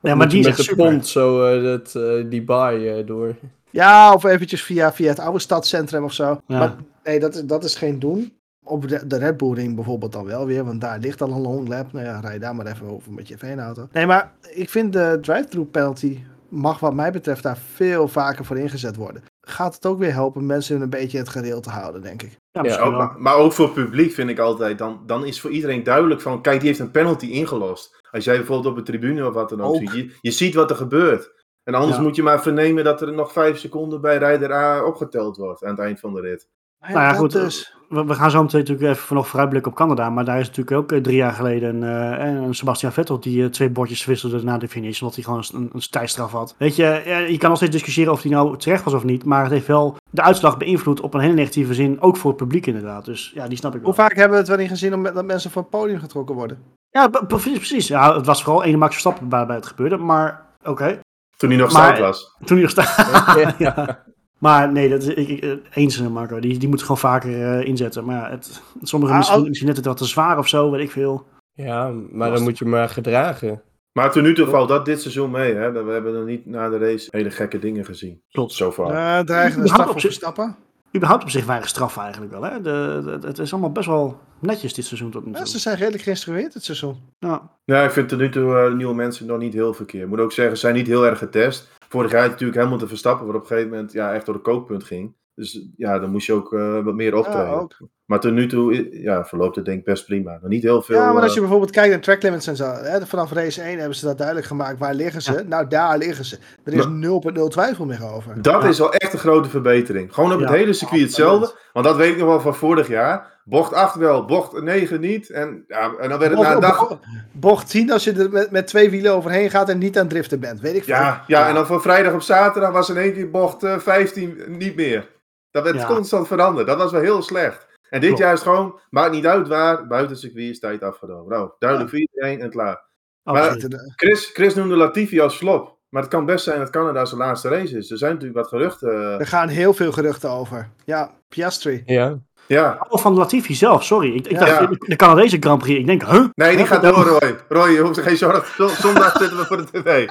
Ja, 0.00 0.14
maar 0.14 0.28
die 0.28 0.38
is 0.38 0.46
met 0.46 0.58
echt 0.58 0.68
de 0.68 0.74
super. 0.74 0.88
pont 0.88 1.06
zo 1.06 1.44
eh, 1.44 1.62
dat, 1.62 1.94
eh, 1.94 2.30
die 2.30 2.42
baai 2.42 2.88
eh, 2.88 3.06
door. 3.06 3.34
Ja, 3.70 4.14
of 4.14 4.24
eventjes 4.24 4.62
via, 4.62 4.92
via 4.92 5.08
het 5.08 5.18
oude 5.18 5.38
stadscentrum 5.38 6.04
of 6.04 6.12
zo. 6.12 6.40
Ja. 6.46 6.58
Maar 6.58 6.74
nee, 7.04 7.20
dat 7.20 7.34
is, 7.34 7.44
dat 7.44 7.64
is 7.64 7.74
geen 7.74 7.98
doen. 7.98 8.32
Op 8.64 8.88
de, 8.88 9.06
de 9.06 9.18
Red 9.18 9.36
Bull 9.36 9.52
Ring 9.52 9.74
bijvoorbeeld 9.74 10.12
dan 10.12 10.24
wel 10.24 10.46
weer, 10.46 10.64
want 10.64 10.80
daar 10.80 10.98
ligt 10.98 11.22
al 11.22 11.30
een 11.30 11.40
long 11.40 11.68
lap. 11.68 11.92
Nou 11.92 12.04
ja, 12.04 12.20
rij 12.20 12.38
daar 12.38 12.54
maar 12.54 12.66
even 12.66 12.86
over 12.86 13.12
met 13.12 13.28
je 13.28 13.38
V-auto. 13.38 13.88
Nee, 13.92 14.06
maar 14.06 14.32
ik 14.50 14.70
vind 14.70 14.92
de 14.92 15.18
drive-thru 15.20 15.64
penalty 15.64 16.18
mag 16.48 16.80
wat 16.80 16.94
mij 16.94 17.12
betreft 17.12 17.42
daar 17.42 17.58
veel 17.74 18.08
vaker 18.08 18.44
voor 18.44 18.58
ingezet 18.58 18.96
worden. 18.96 19.22
Gaat 19.40 19.74
het 19.74 19.86
ook 19.86 19.98
weer 19.98 20.12
helpen 20.12 20.46
mensen 20.46 20.80
een 20.80 20.90
beetje 20.90 21.18
het 21.18 21.28
gereel 21.28 21.60
te 21.60 21.70
houden, 21.70 22.02
denk 22.02 22.22
ik. 22.22 22.36
Ja, 22.50 22.78
Ook, 22.78 23.18
maar 23.18 23.36
ook 23.36 23.52
voor 23.52 23.64
het 23.64 23.74
publiek 23.74 24.12
vind 24.12 24.30
ik 24.30 24.38
altijd, 24.38 24.78
dan, 24.78 25.00
dan 25.06 25.26
is 25.26 25.40
voor 25.40 25.50
iedereen 25.50 25.82
duidelijk 25.82 26.20
van, 26.20 26.42
kijk, 26.42 26.58
die 26.58 26.68
heeft 26.68 26.80
een 26.80 26.90
penalty 26.90 27.26
ingelost. 27.26 27.95
Als 28.10 28.24
jij 28.24 28.36
bijvoorbeeld 28.36 28.72
op 28.72 28.76
een 28.78 28.84
tribune 28.84 29.26
of 29.26 29.34
wat 29.34 29.48
dan 29.48 29.60
ook, 29.62 29.74
Ook. 29.74 29.76
ziet, 29.80 29.92
je, 29.92 30.16
je 30.20 30.30
ziet 30.30 30.54
wat 30.54 30.70
er 30.70 30.76
gebeurt. 30.76 31.34
En 31.64 31.74
anders 31.74 31.96
Ja. 31.96 32.02
moet 32.02 32.16
je 32.16 32.22
maar 32.22 32.42
vernemen 32.42 32.84
dat 32.84 33.00
er 33.00 33.12
nog 33.12 33.32
vijf 33.32 33.58
seconden 33.58 34.00
bij 34.00 34.16
rijder 34.18 34.52
A 34.52 34.84
opgeteld 34.84 35.36
wordt 35.36 35.64
aan 35.64 35.70
het 35.70 35.78
eind 35.78 36.00
van 36.00 36.14
de 36.14 36.20
rit. 36.20 36.48
Nou 36.80 36.92
ja, 36.92 37.12
goed, 37.12 37.32
dus. 37.32 37.74
We, 37.88 38.04
we 38.04 38.14
gaan 38.14 38.30
zo 38.30 38.42
meteen 38.42 38.60
natuurlijk 38.60 38.88
even 38.98 39.14
nog 39.16 39.28
vooruitblikken 39.28 39.70
op 39.70 39.76
Canada. 39.76 40.10
Maar 40.10 40.24
daar 40.24 40.40
is 40.40 40.46
natuurlijk 40.46 40.76
ook 40.76 40.92
eh, 40.92 41.00
drie 41.00 41.16
jaar 41.16 41.32
geleden 41.32 41.82
eh, 41.82 42.26
een 42.26 42.54
Sebastian 42.54 42.92
Vettel 42.92 43.20
die 43.20 43.42
eh, 43.44 43.48
twee 43.50 43.70
bordjes 43.70 44.04
wisselde 44.04 44.42
na 44.42 44.58
de 44.58 44.68
finish. 44.68 45.00
Omdat 45.00 45.14
hij 45.16 45.24
gewoon 45.24 45.44
een, 45.54 45.70
een 45.72 45.80
tijdstraf 45.90 46.32
had. 46.32 46.54
Weet 46.58 46.76
je, 46.76 46.84
eh, 46.86 47.28
je 47.28 47.38
kan 47.38 47.48
nog 47.48 47.58
steeds 47.58 47.72
discussiëren 47.72 48.12
of 48.12 48.22
hij 48.22 48.30
nou 48.30 48.56
terecht 48.58 48.84
was 48.84 48.94
of 48.94 49.04
niet. 49.04 49.24
Maar 49.24 49.42
het 49.42 49.52
heeft 49.52 49.66
wel 49.66 49.96
de 50.10 50.22
uitslag 50.22 50.56
beïnvloed 50.56 51.00
op 51.00 51.14
een 51.14 51.20
hele 51.20 51.34
negatieve 51.34 51.74
zin. 51.74 52.00
Ook 52.00 52.16
voor 52.16 52.30
het 52.30 52.38
publiek 52.40 52.66
inderdaad. 52.66 53.04
Dus 53.04 53.32
ja, 53.34 53.48
die 53.48 53.58
snap 53.58 53.74
ik 53.74 53.80
wel. 53.80 53.86
Hoe 53.86 53.98
vaak 54.02 54.14
hebben 54.14 54.30
we 54.32 54.36
het 54.38 54.48
wel 54.48 54.56
niet 54.58 54.68
gezien 54.68 54.94
om- 54.94 55.02
dat 55.02 55.24
mensen 55.24 55.50
van 55.50 55.62
het 55.62 55.70
podium 55.70 55.98
getrokken 55.98 56.34
worden? 56.34 56.58
Ja, 56.96 57.08
precies. 57.08 57.56
precies. 57.56 57.88
Ja, 57.88 58.16
het 58.16 58.26
was 58.26 58.42
vooral 58.42 58.64
ene 58.64 58.76
Max 58.76 58.90
Verstappen 58.92 59.28
waarbij 59.28 59.56
het 59.56 59.66
gebeurde. 59.66 59.96
Maar 59.96 60.46
oké, 60.64 60.98
Toen 61.36 61.48
hij 61.50 61.58
nog 61.58 61.70
stout 61.70 61.98
was. 61.98 62.34
toen 62.44 62.56
hij 62.56 62.64
er 62.64 62.70
staat. 62.70 63.36
Ja. 63.36 63.54
ja. 63.66 64.04
Maar 64.38 64.72
nee, 64.72 64.88
dat, 64.88 65.02
is- 65.02 65.08
ik, 65.14 65.28
ik, 65.28 65.42
eh, 65.42 65.50
eens 65.74 66.00
Marco. 66.00 66.40
Die, 66.40 66.58
die 66.58 66.68
moet 66.68 66.80
gewoon 66.80 66.98
vaker 66.98 67.58
eh, 67.58 67.66
inzetten. 67.66 68.04
Maar 68.04 68.16
ja, 68.16 68.30
het, 68.30 68.62
sommigen 68.82 69.14
Ah, 69.14 69.20
misschien, 69.20 69.48
misschien 69.48 69.68
net 69.68 69.84
wat 69.84 69.96
te 69.96 70.04
zwaar 70.04 70.38
of 70.38 70.48
zo, 70.48 70.70
weet 70.70 70.80
ik 70.80 70.90
veel. 70.90 71.26
Ja, 71.52 71.90
maar 72.10 72.30
dan 72.30 72.42
moet 72.42 72.58
je 72.58 72.64
maar 72.64 72.88
gedragen. 72.88 73.62
Maar 73.92 74.10
tot 74.12 74.22
nu 74.22 74.34
toe 74.34 74.46
valt 74.46 74.68
dat 74.68 74.84
dit 74.84 75.00
seizoen 75.00 75.30
mee. 75.30 75.54
Hè? 75.54 75.84
We 75.84 75.92
hebben 75.92 76.14
nog 76.14 76.24
niet 76.24 76.46
na 76.46 76.68
de 76.68 76.78
race 76.78 77.08
hele 77.10 77.30
gekke 77.30 77.58
dingen 77.58 77.84
gezien. 77.84 78.22
Klopt. 78.30 78.52
Zo 78.52 78.72
far. 78.72 78.90
Eh 78.90 79.24
dreigende 79.24 79.66
Ja, 79.66 79.72
straf 79.72 79.90
op 79.90 80.00
Verstappen. 80.00 80.56
Überhaupt 80.96 81.22
op 81.22 81.30
zich 81.30 81.46
weinig 81.46 81.68
straf 81.68 81.96
eigenlijk 81.96 82.32
wel. 82.32 82.42
Hè? 82.42 82.60
De, 82.60 83.00
de- 83.20 83.26
het 83.26 83.38
is 83.38 83.52
allemaal 83.52 83.72
best 83.72 83.86
wel 83.86 84.20
netjes 84.40 84.74
dit 84.74 84.84
seizoen 84.84 85.10
tot 85.10 85.24
nu 85.26 85.32
Ja, 85.32 85.38
toe. 85.38 85.48
ze 85.48 85.58
zijn 85.58 85.76
redelijk 85.76 86.02
geïnstrueerd 86.02 86.54
het 86.54 86.64
seizoen. 86.64 86.96
Ja. 87.18 87.50
Ja, 87.64 87.82
ik 87.82 87.90
vind 87.90 88.08
tot 88.08 88.18
nu 88.18 88.30
toe 88.30 88.56
eh, 88.56 88.72
nieuwe 88.74 88.94
mensen 88.94 89.26
nog 89.26 89.38
niet 89.38 89.52
heel 89.52 89.74
verkeerd. 89.74 90.02
Ik 90.02 90.08
moet 90.08 90.20
ook 90.20 90.32
zeggen, 90.32 90.54
ze 90.54 90.60
zijn 90.60 90.74
niet 90.74 90.86
heel 90.86 91.06
erg 91.06 91.18
getest. 91.18 91.68
Vorig 91.88 92.10
jaar 92.10 92.20
had 92.20 92.30
natuurlijk 92.30 92.58
helemaal 92.58 92.78
te 92.78 92.88
verstappen, 92.88 93.26
wat 93.26 93.34
op 93.34 93.40
een 93.40 93.46
gegeven 93.46 93.70
moment 93.70 93.92
ja, 93.92 94.12
echt 94.14 94.26
door 94.26 94.34
de 94.34 94.40
kookpunt 94.40 94.84
ging. 94.84 95.14
Dus 95.34 95.66
ja, 95.76 95.98
dan 95.98 96.10
moest 96.10 96.26
je 96.26 96.32
ook 96.32 96.52
eh, 96.52 96.84
wat 96.84 96.94
meer 96.94 97.14
optreden. 97.14 97.46
Ja, 97.46 97.52
ook. 97.52 97.76
Maar 98.06 98.20
tot 98.20 98.32
nu 98.32 98.46
toe 98.46 98.88
ja, 99.02 99.24
verloopt 99.24 99.56
het 99.56 99.64
denk 99.64 99.78
ik 99.78 99.84
best 99.84 100.06
prima. 100.06 100.38
Nog 100.40 100.50
niet 100.50 100.62
heel 100.62 100.82
veel. 100.82 100.96
ja, 100.96 101.12
maar 101.12 101.16
als 101.22 101.28
eh, 101.28 101.34
je 101.34 101.40
bijvoorbeeld 101.40 101.70
kijkt 101.70 101.90
naar 101.90 102.00
track 102.00 102.22
limits 102.22 102.46
en 102.46 102.56
zo. 102.56 102.64
Hè, 102.72 103.06
vanaf 103.06 103.32
race 103.32 103.62
1 103.62 103.78
hebben 103.78 103.96
ze 103.96 104.04
dat 104.04 104.16
duidelijk 104.16 104.46
gemaakt. 104.46 104.78
Waar 104.78 104.94
liggen 104.94 105.22
ze? 105.22 105.32
Ja. 105.32 105.42
Nou, 105.46 105.66
daar 105.68 105.98
liggen 105.98 106.24
ze. 106.24 106.38
Er 106.64 106.72
is 106.72 106.86
Maar- 106.86 106.98
0,0 107.38 107.48
twijfel 107.48 107.84
meer 107.86 108.04
over. 108.14 108.42
Dat 108.42 108.62
Ja. 108.62 108.68
is 108.68 108.78
wel 108.78 108.92
echt 108.92 109.12
een 109.12 109.18
grote 109.18 109.48
verbetering. 109.48 110.14
Gewoon 110.14 110.32
op 110.32 110.40
Ja, 110.40 110.46
het 110.46 110.54
hele 110.56 110.72
circuit 110.72 111.00
hetzelfde. 111.02 111.54
Want 111.72 111.86
dat 111.86 111.96
weet 111.96 112.12
ik 112.12 112.18
nog 112.18 112.28
wel 112.28 112.40
van 112.40 112.54
vorig 112.54 112.88
jaar. 112.88 113.34
Bocht 113.44 113.72
8 113.72 113.94
wel, 113.96 114.24
bocht 114.24 114.62
9 114.62 115.00
niet. 115.00 115.30
En, 115.30 115.64
ja, 115.66 115.92
en 116.00 116.08
dan 116.08 116.18
werd 116.18 116.30
het 116.32 116.40
na 116.40 116.54
een 116.54 116.60
dag... 116.60 116.88
Bocht, 116.88 117.00
bocht 117.32 117.70
10 117.70 117.90
als 117.92 118.04
je 118.04 118.12
er 118.12 118.30
met, 118.30 118.50
met 118.50 118.66
twee 118.66 118.90
wielen 118.90 119.12
overheen 119.14 119.50
gaat 119.50 119.68
en 119.68 119.78
niet 119.78 119.96
aan 119.96 120.02
het 120.02 120.10
driften 120.10 120.40
bent. 120.40 120.60
Weet 120.60 120.74
ik 120.76 120.84
veel. 120.84 120.94
Ja, 120.94 121.24
ja, 121.26 121.48
en 121.48 121.54
dan 121.54 121.66
van 121.66 121.82
vrijdag 121.82 122.12
op 122.12 122.22
zaterdag 122.22 122.70
was 122.72 122.88
in 122.90 122.96
één 122.96 123.12
keer 123.12 123.30
bocht 123.30 123.62
eh, 123.62 123.78
15 123.78 124.38
niet 124.48 124.76
meer. 124.76 125.08
Dat 125.50 125.62
werd 125.64 125.76
Ja. 125.76 125.86
constant 125.86 126.26
veranderd. 126.26 126.66
Dat 126.66 126.78
was 126.78 126.92
wel 126.92 127.00
heel 127.00 127.22
slecht. 127.22 127.66
En 127.96 128.02
dit 128.02 128.10
Klopt. 128.10 128.24
jaar 128.24 128.32
is 128.34 128.42
gewoon, 128.42 128.80
maakt 128.90 129.12
niet 129.12 129.26
uit 129.26 129.48
waar, 129.48 129.86
buiten 129.86 130.16
circuit 130.16 130.48
is 130.50 130.58
tijd 130.58 130.82
afgenomen. 130.82 131.28
Nou, 131.28 131.50
duidelijk 131.58 131.90
voor 131.90 131.98
iedereen 131.98 132.40
en 132.40 132.50
klaar. 132.50 132.84
Absoluut. 133.24 133.70
De- 133.70 133.92
Chris, 133.96 134.30
Chris 134.32 134.54
noemde 134.54 134.76
Latifi 134.76 135.20
als 135.20 135.36
flop. 135.36 135.74
Maar 135.88 136.02
het 136.02 136.10
kan 136.10 136.24
best 136.24 136.44
zijn 136.44 136.58
dat 136.58 136.70
Canada 136.70 137.04
zijn 137.04 137.20
laatste 137.20 137.48
race 137.48 137.76
is. 137.76 137.90
Er 137.90 137.98
zijn 137.98 138.12
natuurlijk 138.12 138.38
wat 138.38 138.48
geruchten. 138.48 139.18
Er 139.20 139.26
gaan 139.26 139.48
heel 139.48 139.74
veel 139.74 139.92
geruchten 139.92 140.30
over. 140.30 140.70
Ja, 140.84 141.10
Piastri. 141.28 141.82
Ja. 141.86 142.18
ja, 142.46 142.86
Oh, 142.88 143.00
van 143.00 143.14
Latifi 143.14 143.54
zelf, 143.54 143.84
sorry. 143.84 144.14
Ik, 144.14 144.26
ik 144.26 144.30
Ja. 144.32 144.38
dacht, 144.38 144.50
Ja. 144.60 144.66
de, 144.66 144.76
de 144.78 144.96
Canadese 144.96 145.36
Grand 145.40 145.62
Prix. 145.62 145.78
Ik 145.80 145.86
denk, 145.86 146.02
huh? 146.04 146.24
Nee, 146.34 146.56
die 146.56 146.66
gaat 146.66 146.82
Ja. 146.82 146.90
door, 146.90 147.04
Roy. 147.04 147.36
Roy, 147.48 147.68
je 147.70 147.80
hoeft 147.80 147.98
geen 147.98 148.16
zorgen. 148.16 148.68
Zondag 148.74 149.16
zitten 149.18 149.38
we 149.38 149.44
voor 149.44 149.56
de 149.56 149.64
tv. 149.82 150.08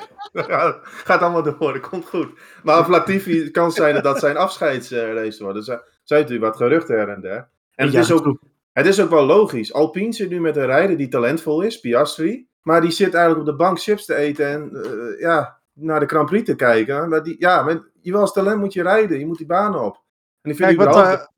Ja, 0.48 0.78
gaat 0.84 1.22
allemaal 1.22 1.44
door, 1.44 1.74
dat 1.74 1.90
komt 1.90 2.06
goed. 2.10 2.30
Maar 2.64 2.80
of 2.80 2.88
Latifi 2.88 3.40
het 3.44 3.52
kan 3.52 3.72
zijn 3.72 3.94
dat 3.94 4.04
dat 4.04 4.20
zijn 4.20 4.38
afscheidsrace 4.38 5.44
wordt. 5.44 5.58
Er 5.58 5.64
zijn 5.64 5.80
zijn 6.04 6.22
natuurlijk 6.22 6.48
wat 6.48 6.58
geruchten 6.62 6.98
her 6.98 7.10
en 7.10 7.22
der. 7.22 7.50
En 7.76 7.86
het 7.86 7.96
is, 7.96 8.12
ook, 8.12 8.38
het 8.72 8.86
is 8.86 9.02
ook 9.02 9.10
wel 9.10 9.26
logisch. 9.26 9.74
Alpine 9.74 10.14
zit 10.14 10.30
nu 10.30 10.40
met 10.42 10.56
een 10.56 10.66
rijder 10.66 10.98
die 10.98 11.08
talentvol 11.08 11.62
is, 11.62 11.80
Piastri. 11.80 12.48
Maar 12.62 12.82
die 12.82 12.92
zit 12.92 13.14
eigenlijk 13.14 13.48
op 13.48 13.58
de 13.58 13.64
bank 13.64 13.80
chips 13.82 14.06
te 14.06 14.16
eten 14.16 14.48
en 14.48 14.84
eh, 14.84 15.20
ja, 15.20 15.60
naar 15.74 16.00
de 16.00 16.06
Grand 16.06 16.30
Prix 16.30 16.46
te 16.46 16.56
kijken. 16.56 17.10
Maar 17.10 17.24
die, 17.24 17.36
ja, 17.40 17.82
je 18.02 18.12
wil 18.12 18.20
als 18.20 18.34
talent 18.34 18.60
moet 18.60 18.74
je 18.74 18.82
rijden. 18.82 19.20
Je 19.20 19.26
moet 19.26 19.38
die 19.38 19.46
banen 19.46 19.84
op. 19.84 20.04
En 20.42 20.52
ik 20.52 20.58
vind 20.58 20.68
Kijk, 20.70 20.78
wat, 20.78 20.88
überhaupt- 20.88 21.34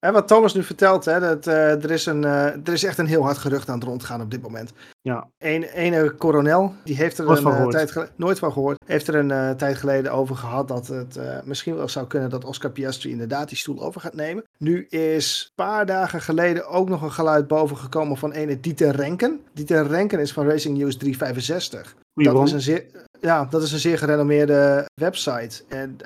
hè, 0.00 0.12
wat 0.12 0.28
Thomas 0.28 0.54
nu 0.54 0.62
vertelt, 0.62 1.04
hè, 1.04 1.20
dat, 1.20 1.46
eh, 1.46 1.84
er, 1.84 1.90
is 1.90 2.06
een, 2.06 2.24
eh, 2.24 2.44
er 2.44 2.72
is 2.72 2.84
echt 2.84 2.98
een 2.98 3.06
heel 3.06 3.22
hard 3.22 3.38
gerucht 3.38 3.68
aan 3.68 3.78
het 3.78 3.88
rondgaan 3.88 4.20
op 4.20 4.30
dit 4.30 4.42
moment. 4.42 4.72
Ja. 5.00 5.28
Een 5.38 5.62
ene 5.62 6.14
coronel, 6.14 6.74
die 6.84 6.96
heeft 6.96 7.18
er 7.18 7.24
Nooit 7.24 7.36
een 7.36 7.42
van 7.42 7.52
eh, 7.52 7.56
gehoord. 7.56 7.76
tijd 7.76 7.90
geleden, 7.90 8.12
nooit 8.16 8.38
van 8.38 8.52
gehoord, 8.52 8.78
heeft 8.86 9.08
er 9.08 9.14
een 9.14 9.56
tijd 9.56 9.76
geleden 9.76 10.12
over 10.12 10.36
gehad 10.36 10.68
dat 10.68 10.86
het 10.86 11.18
misschien 11.44 11.76
wel 11.76 11.88
zou 11.88 12.06
kunnen 12.06 12.30
dat 12.30 12.44
Oscar 12.44 12.70
Piastri 12.70 13.10
inderdaad 13.10 13.48
die 13.48 13.58
stoel 13.58 13.82
over 13.82 14.00
gaat 14.00 14.14
nemen. 14.14 14.44
Nu 14.58 14.86
is 14.88 15.44
een 15.46 15.64
paar 15.64 15.86
dagen 15.86 16.20
geleden 16.20 16.68
ook 16.68 16.88
nog 16.88 17.02
een 17.02 17.12
geluid 17.12 17.46
boven 17.46 17.76
gekomen 17.76 18.16
van 18.16 18.32
ene 18.32 18.60
Dieter 18.60 18.96
Renken. 18.96 19.40
Dieter 19.52 19.86
Renken 19.86 20.18
is 20.18 20.32
van 20.32 20.48
Racing 20.48 20.78
News 20.78 20.96
365. 20.96 21.94
Goeie 22.14 22.32
Dat 22.32 22.46
is, 22.46 22.52
een 22.52 22.60
zeer, 22.60 22.84
ja, 23.20 23.44
dat 23.50 23.62
is 23.62 23.72
een 23.72 23.78
zeer 23.78 23.98
gerenommeerde 23.98 24.86
website. 24.94 25.62
En 25.68 25.96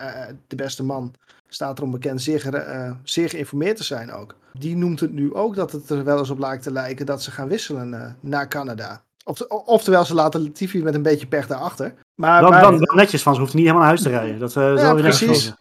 de 0.46 0.56
beste 0.56 0.84
man 0.84 1.12
staat 1.54 1.78
erom 1.78 1.90
bekend 1.90 2.22
zeer, 2.22 2.54
eh, 2.54 2.90
zeer 3.02 3.28
geïnformeerd 3.28 3.76
te 3.76 3.84
zijn 3.84 4.12
ook. 4.12 4.34
Die 4.52 4.76
noemt 4.76 5.00
het 5.00 5.12
nu 5.12 5.34
ook 5.34 5.54
dat 5.54 5.72
het 5.72 5.90
er 5.90 6.04
wel 6.04 6.18
eens 6.18 6.30
op 6.30 6.38
lijkt 6.38 6.62
te 6.62 6.72
lijken 6.72 7.06
dat 7.06 7.22
ze 7.22 7.30
gaan 7.30 7.48
wisselen 7.48 7.94
eh, 7.94 8.10
naar 8.20 8.48
Canada. 8.48 9.02
Of, 9.24 9.40
oftewel, 9.48 10.04
ze 10.04 10.14
laten 10.14 10.42
Latifi 10.42 10.82
met 10.82 10.94
een 10.94 11.02
beetje 11.02 11.26
pech 11.26 11.46
daarachter. 11.46 11.94
Maar, 12.14 12.40
Dan, 12.40 12.50
maar- 12.50 12.60
dan, 12.62 12.78
dan 12.78 12.96
netjes 12.96 13.22
van, 13.22 13.34
ze 13.34 13.40
hoeft 13.40 13.54
niet 13.54 13.62
helemaal 13.62 13.82
naar 13.82 13.90
huis 13.90 14.02
te 14.02 14.08
rijden. 14.08 14.38
Dat 14.38 14.56
eh 14.56 14.62
je 14.62 14.72
nergens 14.72 15.24
precies. 15.24 15.52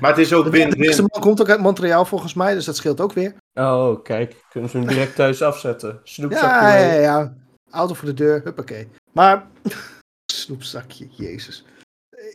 maar 0.00 0.10
het 0.10 0.18
is 0.18 0.32
ook 0.32 0.44
de, 0.44 0.50
de 0.50 0.56
win-win. 0.56 0.96
man 0.96 1.20
komt 1.20 1.40
ook 1.40 1.48
uit 1.48 1.60
Montreal 1.60 2.04
volgens 2.04 2.34
mij, 2.34 2.54
dus 2.54 2.64
dat 2.64 2.76
scheelt 2.76 3.00
ook 3.00 3.12
weer. 3.12 3.34
Oh, 3.54 4.02
kijk. 4.02 4.44
Kunnen 4.50 4.70
ze 4.70 4.78
hem 4.78 4.86
direct 4.86 5.14
thuis 5.14 5.42
afzetten. 5.42 6.00
Snoepzakje 6.04 6.66
Ja, 6.66 6.76
ja, 6.78 6.92
ja, 6.92 7.00
ja. 7.00 7.34
Auto 7.70 7.94
voor 7.94 8.08
de 8.08 8.14
deur, 8.14 8.40
huppakee. 8.44 8.88
Maar, 9.12 9.46
snoepzakje, 10.32 11.08
jezus. 11.10 11.64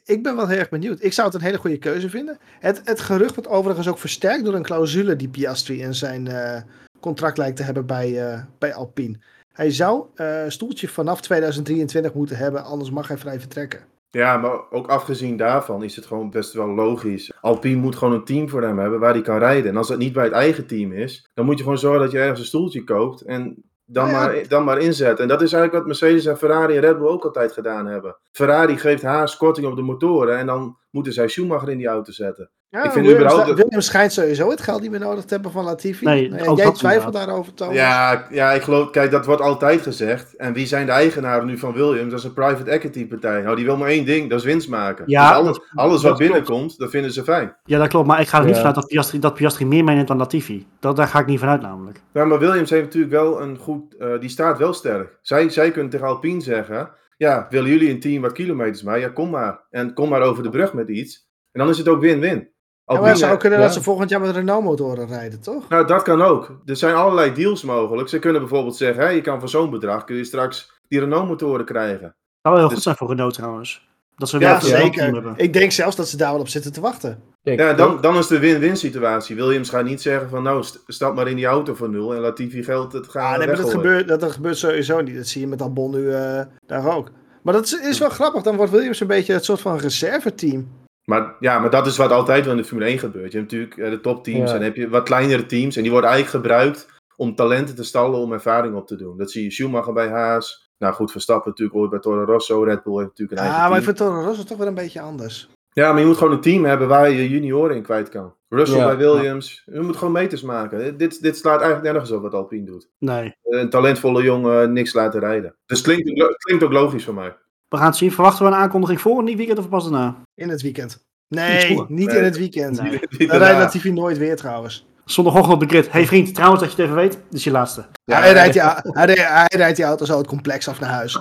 Ik 0.07 0.23
ben 0.23 0.35
wel 0.35 0.47
heel 0.47 0.57
erg 0.57 0.69
benieuwd. 0.69 1.03
Ik 1.03 1.13
zou 1.13 1.27
het 1.27 1.35
een 1.35 1.43
hele 1.43 1.57
goede 1.57 1.77
keuze 1.77 2.09
vinden. 2.09 2.37
Het, 2.59 2.81
het 2.83 2.99
gerucht 2.99 3.35
wordt 3.35 3.49
overigens 3.49 3.87
ook 3.87 3.97
versterkt 3.97 4.45
door 4.45 4.53
een 4.53 4.63
clausule 4.63 5.15
die 5.15 5.29
Piastri 5.29 5.81
in 5.81 5.93
zijn 5.93 6.27
eh, 6.27 6.61
contract 6.99 7.37
lijkt 7.37 7.57
te 7.57 7.63
hebben 7.63 7.85
bij, 7.85 8.29
eh, 8.29 8.41
bij 8.59 8.73
Alpine. 8.73 9.19
Hij 9.53 9.71
zou 9.71 10.05
eh, 10.15 10.43
een 10.43 10.51
stoeltje 10.51 10.87
vanaf 10.87 11.21
2023 11.21 12.13
moeten 12.13 12.37
hebben, 12.37 12.63
anders 12.63 12.89
mag 12.89 13.07
hij 13.07 13.17
vrij 13.17 13.39
vertrekken. 13.39 13.79
Ja, 14.09 14.37
maar 14.37 14.71
ook 14.71 14.87
afgezien 14.87 15.37
daarvan 15.37 15.83
is 15.83 15.95
het 15.95 16.05
gewoon 16.05 16.29
best 16.29 16.53
wel 16.53 16.67
logisch. 16.67 17.33
Alpine 17.41 17.81
moet 17.81 17.95
gewoon 17.95 18.13
een 18.13 18.25
team 18.25 18.49
voor 18.49 18.63
hem 18.63 18.79
hebben 18.79 18.99
waar 18.99 19.13
hij 19.13 19.21
kan 19.21 19.37
rijden. 19.37 19.71
En 19.71 19.77
als 19.77 19.87
dat 19.87 19.97
niet 19.97 20.13
bij 20.13 20.23
het 20.23 20.33
eigen 20.33 20.67
team 20.67 20.91
is, 20.91 21.29
dan 21.33 21.45
moet 21.45 21.57
je 21.57 21.63
gewoon 21.63 21.77
zorgen 21.77 22.01
dat 22.01 22.11
je 22.11 22.19
ergens 22.19 22.39
een 22.39 22.45
stoeltje 22.45 22.83
koopt 22.83 23.21
en 23.21 23.63
dan, 23.89 24.07
Nou 24.07 24.17
ja. 24.17 24.25
maar, 24.25 24.47
dan 24.47 24.63
maar 24.63 24.77
inzet. 24.77 25.19
En 25.19 25.27
dat 25.27 25.41
is 25.41 25.53
eigenlijk 25.53 25.73
wat 25.73 25.85
Mercedes 25.99 26.25
en 26.25 26.37
Ferrari 26.37 26.75
en 26.75 26.81
Red 26.81 26.97
Bull 26.97 27.07
ook 27.07 27.23
altijd 27.23 27.51
gedaan 27.51 27.85
hebben. 27.85 28.17
Ferrari 28.31 28.77
geeft 28.77 29.03
Haas 29.03 29.37
korting 29.37 29.67
op 29.67 29.75
de 29.75 29.81
motoren 29.81 30.37
en 30.37 30.45
dan 30.45 30.77
moeten 30.97 31.15
zij 31.15 31.27
Schumacher 31.27 31.69
in 31.69 31.77
die 31.77 31.87
auto 31.87 32.11
zetten. 32.11 32.49
Ja, 32.69 32.83
Ik 32.83 32.91
vind 32.91 33.05
Williams, 33.05 33.33
überhaupt- 33.33 33.59
Williams 33.61 33.85
schijnt 33.85 34.11
sowieso 34.13 34.49
het 34.49 34.61
geld 34.61 34.81
niet 34.81 34.91
meer 34.91 34.99
nodig 34.99 35.23
te 35.25 35.33
hebben 35.33 35.51
van 35.51 35.63
Latifi. 35.63 36.05
Nee, 36.05 36.31
jij 36.55 36.71
twijfelt 36.71 37.13
daarover, 37.13 37.53
Thomas. 37.53 37.75
Ja, 37.75 38.27
ja, 38.29 38.51
ik 38.51 38.61
geloof, 38.61 38.89
kijk, 38.89 39.11
dat 39.11 39.25
wordt 39.25 39.41
altijd 39.41 39.81
gezegd. 39.81 40.35
En 40.35 40.53
wie 40.53 40.65
zijn 40.65 40.85
de 40.85 40.91
eigenaren 40.91 41.45
nu 41.45 41.57
van 41.57 41.73
Williams? 41.73 42.09
Dat 42.09 42.19
is 42.19 42.25
een 42.25 42.33
private 42.33 42.69
equity 42.71 43.07
partij. 43.07 43.41
Nou, 43.41 43.55
die 43.55 43.65
wil 43.65 43.77
maar 43.77 43.87
één 43.89 44.05
ding, 44.05 44.29
dat 44.29 44.39
is 44.39 44.45
winst 44.45 44.69
maken. 44.69 45.03
Ja, 45.07 45.27
dus 45.27 45.37
alles, 45.37 45.59
alles 45.73 46.01
dat 46.01 46.09
wat 46.09 46.19
binnenkomt, 46.19 46.77
dat 46.77 46.89
vinden 46.89 47.11
ze 47.11 47.23
fijn. 47.23 47.55
Ja, 47.63 47.77
dat 47.79 47.87
klopt. 47.87 48.07
Maar 48.07 48.19
ik 48.21 48.27
ga 48.27 48.37
er 48.39 48.43
niet 48.45 48.51
Ja. 48.53 48.57
vanuit 48.57 48.75
dat 48.75 48.87
Piastri, 48.87 49.19
dat 49.19 49.33
Piastri 49.33 49.65
meer 49.65 49.83
meeneemt 49.83 50.07
dan 50.07 50.17
Latifi. 50.17 50.67
Dat, 50.79 50.95
daar 50.95 51.07
ga 51.07 51.19
ik 51.19 51.25
niet 51.25 51.39
vanuit 51.39 51.61
namelijk. 51.61 52.01
Ja, 52.13 52.25
maar 52.25 52.39
Williams 52.39 52.69
heeft 52.69 52.83
natuurlijk 52.83 53.13
wel 53.13 53.41
een 53.41 53.57
goed. 53.57 53.95
eh, 53.97 54.19
die 54.19 54.29
staat 54.29 54.57
wel 54.57 54.73
sterk. 54.73 55.17
Zij, 55.21 55.49
zij 55.49 55.71
kunnen 55.71 55.91
tegen 55.91 56.07
Alpine 56.07 56.41
zeggen: 56.41 56.89
Ja, 57.17 57.47
willen 57.49 57.69
jullie 57.69 57.89
een 57.89 57.99
team 57.99 58.21
wat 58.21 58.31
kilometers 58.31 58.83
maken? 58.83 59.01
Ja, 59.01 59.09
kom 59.09 59.29
maar. 59.29 59.65
En 59.69 59.93
kom 59.93 60.09
maar 60.09 60.21
over 60.21 60.43
de 60.43 60.49
brug 60.49 60.73
met 60.73 60.89
iets. 60.89 61.27
En 61.51 61.59
dan 61.59 61.69
is 61.69 61.77
het 61.77 61.87
ook 61.87 62.01
win-win. 62.01 62.37
Ja, 62.37 62.93
maar 62.93 62.95
Alpine, 62.95 63.09
het 63.09 63.17
zou 63.19 63.37
kunnen 63.37 63.59
ja. 63.59 63.65
dat 63.65 63.73
ze 63.73 63.83
volgend 63.83 64.09
jaar 64.09 64.21
met 64.21 64.35
Renault-motoren 64.35 65.07
rijden, 65.07 65.41
toch? 65.41 65.69
nou, 65.69 65.87
dat 65.87 66.01
kan 66.01 66.21
ook. 66.21 66.61
Er 66.65 66.75
zijn 66.75 66.95
allerlei 66.95 67.33
deals 67.33 67.63
mogelijk. 67.63 68.09
Ze 68.09 68.19
kunnen 68.19 68.41
bijvoorbeeld 68.41 68.75
zeggen: 68.75 69.03
hè, 69.03 69.09
Je 69.09 69.21
kan 69.21 69.39
voor 69.39 69.49
zo'n 69.49 69.69
bedrag 69.69 70.03
kun 70.03 70.15
je 70.15 70.23
straks 70.23 70.81
die 70.87 70.99
Renault-motoren 70.99 71.65
krijgen. 71.65 72.01
Dat 72.01 72.15
zou 72.41 72.55
wel 72.55 72.57
heel 72.57 72.63
Dus- 72.65 72.73
goed 72.73 72.83
zijn 72.83 72.95
voor 72.95 73.07
Renault 73.07 73.33
trouwens. 73.33 73.87
Dat 74.17 74.29
ze 74.29 74.39
Ja, 74.39 74.59
zeker. 74.59 75.03
hebben. 75.03 75.33
Ik 75.35 75.53
denk 75.53 75.71
zelfs 75.71 75.95
dat 75.95 76.07
ze 76.09 76.17
daar 76.17 76.31
wel 76.31 76.39
op 76.39 76.47
zitten 76.47 76.71
te 76.73 76.81
wachten. 76.81 77.21
Denk 77.43 77.59
Ja, 77.59 77.73
dan, 77.73 78.01
dan 78.01 78.17
is 78.17 78.27
de 78.27 78.39
win-win 78.39 78.77
situatie. 78.77 79.35
Williams 79.35 79.69
gaat 79.69 79.85
niet 79.85 80.01
zeggen: 80.01 80.29
van 80.29 80.43
nou, 80.43 80.63
st- 80.63 80.83
stap 80.87 81.15
maar 81.15 81.27
in 81.27 81.35
die 81.35 81.45
auto 81.45 81.73
voor 81.73 81.89
nul 81.89 82.13
en 82.13 82.19
Latifi 82.21 82.63
geld 82.63 82.93
het 82.93 83.07
gaan. 83.07 83.31
Ah, 83.33 83.37
nee, 83.37 83.47
maar 83.47 83.55
dat 83.55 83.69
gebeurt, 83.71 84.07
dat, 84.07 84.19
dat 84.19 84.31
gebeurt 84.31 84.57
sowieso 84.57 85.01
niet. 85.01 85.15
Dat 85.15 85.27
zie 85.27 85.41
je 85.41 85.47
met 85.47 85.61
Albon 85.61 85.91
nu 85.91 86.11
eh, 86.11 86.41
daar 86.65 86.95
ook. 86.95 87.11
Maar 87.43 87.53
dat 87.53 87.65
is, 87.65 87.73
is 87.73 87.99
wel 87.99 88.09
grappig. 88.09 88.41
Dan 88.41 88.55
wordt 88.55 88.71
Williams 88.71 88.99
een 88.99 89.07
beetje 89.07 89.33
het 89.33 89.45
soort 89.45 89.61
van 89.61 89.77
reserveteam. 89.77 90.67
Maar, 91.05 91.35
ja, 91.39 91.59
maar 91.59 91.69
dat 91.69 91.87
is 91.87 91.97
wat 91.97 92.11
altijd 92.11 92.43
wel 92.45 92.53
in 92.53 92.61
de 92.61 92.67
Formule 92.67 92.89
1 92.89 92.99
gebeurt. 92.99 93.31
Je 93.31 93.37
hebt 93.37 93.51
natuurlijk 93.51 93.77
eh, 93.79 93.89
de 93.89 93.99
topteams 94.01 94.37
Ja. 94.39 94.45
en 94.45 94.53
dan 94.53 94.61
heb 94.63 94.75
je 94.75 94.89
wat 94.89 95.03
kleinere 95.03 95.45
teams. 95.45 95.75
En 95.75 95.81
die 95.81 95.91
worden 95.91 96.09
eigenlijk 96.09 96.43
gebruikt 96.45 96.87
om 97.15 97.35
talenten 97.35 97.75
te 97.75 97.83
stallen 97.83 98.19
om 98.19 98.31
ervaring 98.33 98.75
op 98.75 98.87
te 98.87 98.95
doen. 98.95 99.17
Dat 99.17 99.31
zie 99.31 99.43
je 99.43 99.51
Schumacher 99.51 99.93
bij 99.93 100.07
Haas. 100.09 100.66
Nou 100.77 100.93
goed, 100.93 101.11
Verstappen 101.11 101.49
natuurlijk 101.49 101.77
ooit 101.77 101.89
bij 101.89 101.99
Toro 101.99 102.23
Rosso. 102.23 102.63
Red 102.63 102.83
Bull 102.83 102.95
heeft 102.97 103.07
natuurlijk 103.07 103.31
een 103.39 103.43
eigen 103.45 103.61
Ja, 103.63 103.69
maar 103.69 103.77
ik 103.77 103.83
vind 103.83 103.97
Toro 103.97 104.21
Rosso 104.21 104.43
toch 104.43 104.57
wel 104.57 104.67
een 104.67 104.73
beetje 104.73 105.01
anders. 105.01 105.49
Ja, 105.73 105.91
maar 105.91 106.01
je 106.01 106.07
moet 106.07 106.17
gewoon 106.17 106.33
een 106.33 106.41
team 106.41 106.65
hebben 106.65 106.87
waar 106.87 107.09
je 107.09 107.29
junioren 107.29 107.75
in 107.75 107.81
kwijt 107.81 108.09
kan. 108.09 108.33
Russell 108.49 108.77
Ja. 108.77 108.85
bij 108.85 108.97
Williams. 108.97 109.63
Je 109.65 109.79
moet 109.79 109.97
gewoon 109.97 110.13
meters 110.13 110.41
maken. 110.41 110.97
Dit, 110.97 111.21
dit 111.21 111.37
slaat 111.37 111.61
eigenlijk 111.61 111.91
nergens 111.91 112.11
op 112.11 112.21
wat 112.21 112.33
Alpine 112.33 112.65
doet. 112.65 112.89
Nee. 112.99 113.35
Een 113.43 113.69
talentvolle 113.69 114.23
jongen 114.23 114.73
niks 114.73 114.93
laten 114.93 115.19
rijden. 115.19 115.55
Dus 115.65 115.77
het 115.77 115.87
klinkt, 115.87 116.37
klinkt 116.37 116.63
ook 116.63 116.71
logisch 116.71 117.03
voor 117.05 117.13
mij. 117.13 117.35
We 117.67 117.77
gaan 117.77 117.85
het 117.85 117.95
zien. 117.95 118.11
Verwachten 118.11 118.45
we 118.45 118.51
een 118.51 118.57
aankondiging 118.57 119.01
voor 119.01 119.17
een 119.19 119.23
nieuw 119.25 119.37
weekend 119.37 119.57
of 119.59 119.69
pas 119.69 119.83
daarna? 119.83 120.15
In 120.35 120.49
het 120.49 120.61
weekend. 120.61 121.05
Niet 121.27 121.39
Nee, 121.39 121.83
niet 121.87 122.07
Nee. 122.07 122.17
in 122.17 122.23
het 122.23 122.37
weekend. 122.37 122.81
Nee. 122.81 122.99
Dan 123.27 123.37
rijdt 123.37 123.57
Latifi 123.59 123.91
nooit 123.91 124.17
weer 124.17 124.35
trouwens. 124.35 124.87
Zondagochtend 125.11 125.53
op 125.53 125.59
de 125.59 125.67
grid. 125.67 125.91
Hey 125.91 126.05
vriend, 126.05 126.35
trouwens 126.35 126.61
dat 126.61 126.71
je 126.71 126.75
het 126.81 126.85
even 126.85 127.01
weet. 127.01 127.11
Dit 127.11 127.33
is 127.33 127.43
je 127.43 127.51
laatste. 127.51 127.85
Ja, 128.05 128.19
hij, 128.19 128.31
rijdt 128.33 128.53
die, 128.53 128.61
hij, 128.61 129.05
rijdt- 129.05 129.27
hij 129.27 129.47
rijdt 129.57 129.75
die 129.75 129.85
auto 129.85 130.05
zo 130.05 130.17
het 130.17 130.27
complex 130.27 130.67
af 130.67 130.79
naar 130.79 130.89
huis. 130.89 131.19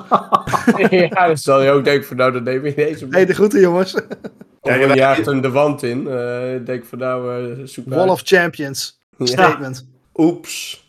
ja, 0.91 1.27
dan 1.27 1.37
zal 1.37 1.63
je 1.63 1.71
ook 1.71 1.85
denken 1.85 2.07
van 2.07 2.17
nou, 2.17 2.33
dan 2.33 2.43
neem 2.43 2.65
je 2.65 2.75
deze 2.75 3.07
Hey, 3.11 3.27
de 3.27 3.35
groeten 3.35 3.61
jongens. 3.61 4.01
Ja, 4.63 4.75
je 4.75 4.95
jaagt 4.95 5.27
hem 5.27 5.41
de 5.41 5.51
wand 5.51 5.83
in. 5.83 6.09
eh, 6.09 6.55
Ik 6.55 6.67
denk 6.67 6.85
van 6.85 6.99
nou, 6.99 7.45
eh, 7.61 7.65
zoek 7.65 7.87
maar 7.87 7.95
Wall 7.99 8.09
uit. 8.09 8.15
of 8.17 8.21
Champions. 8.25 8.99
Ja. 9.19 9.27
Statement. 9.27 9.89
Oeps. 10.15 10.85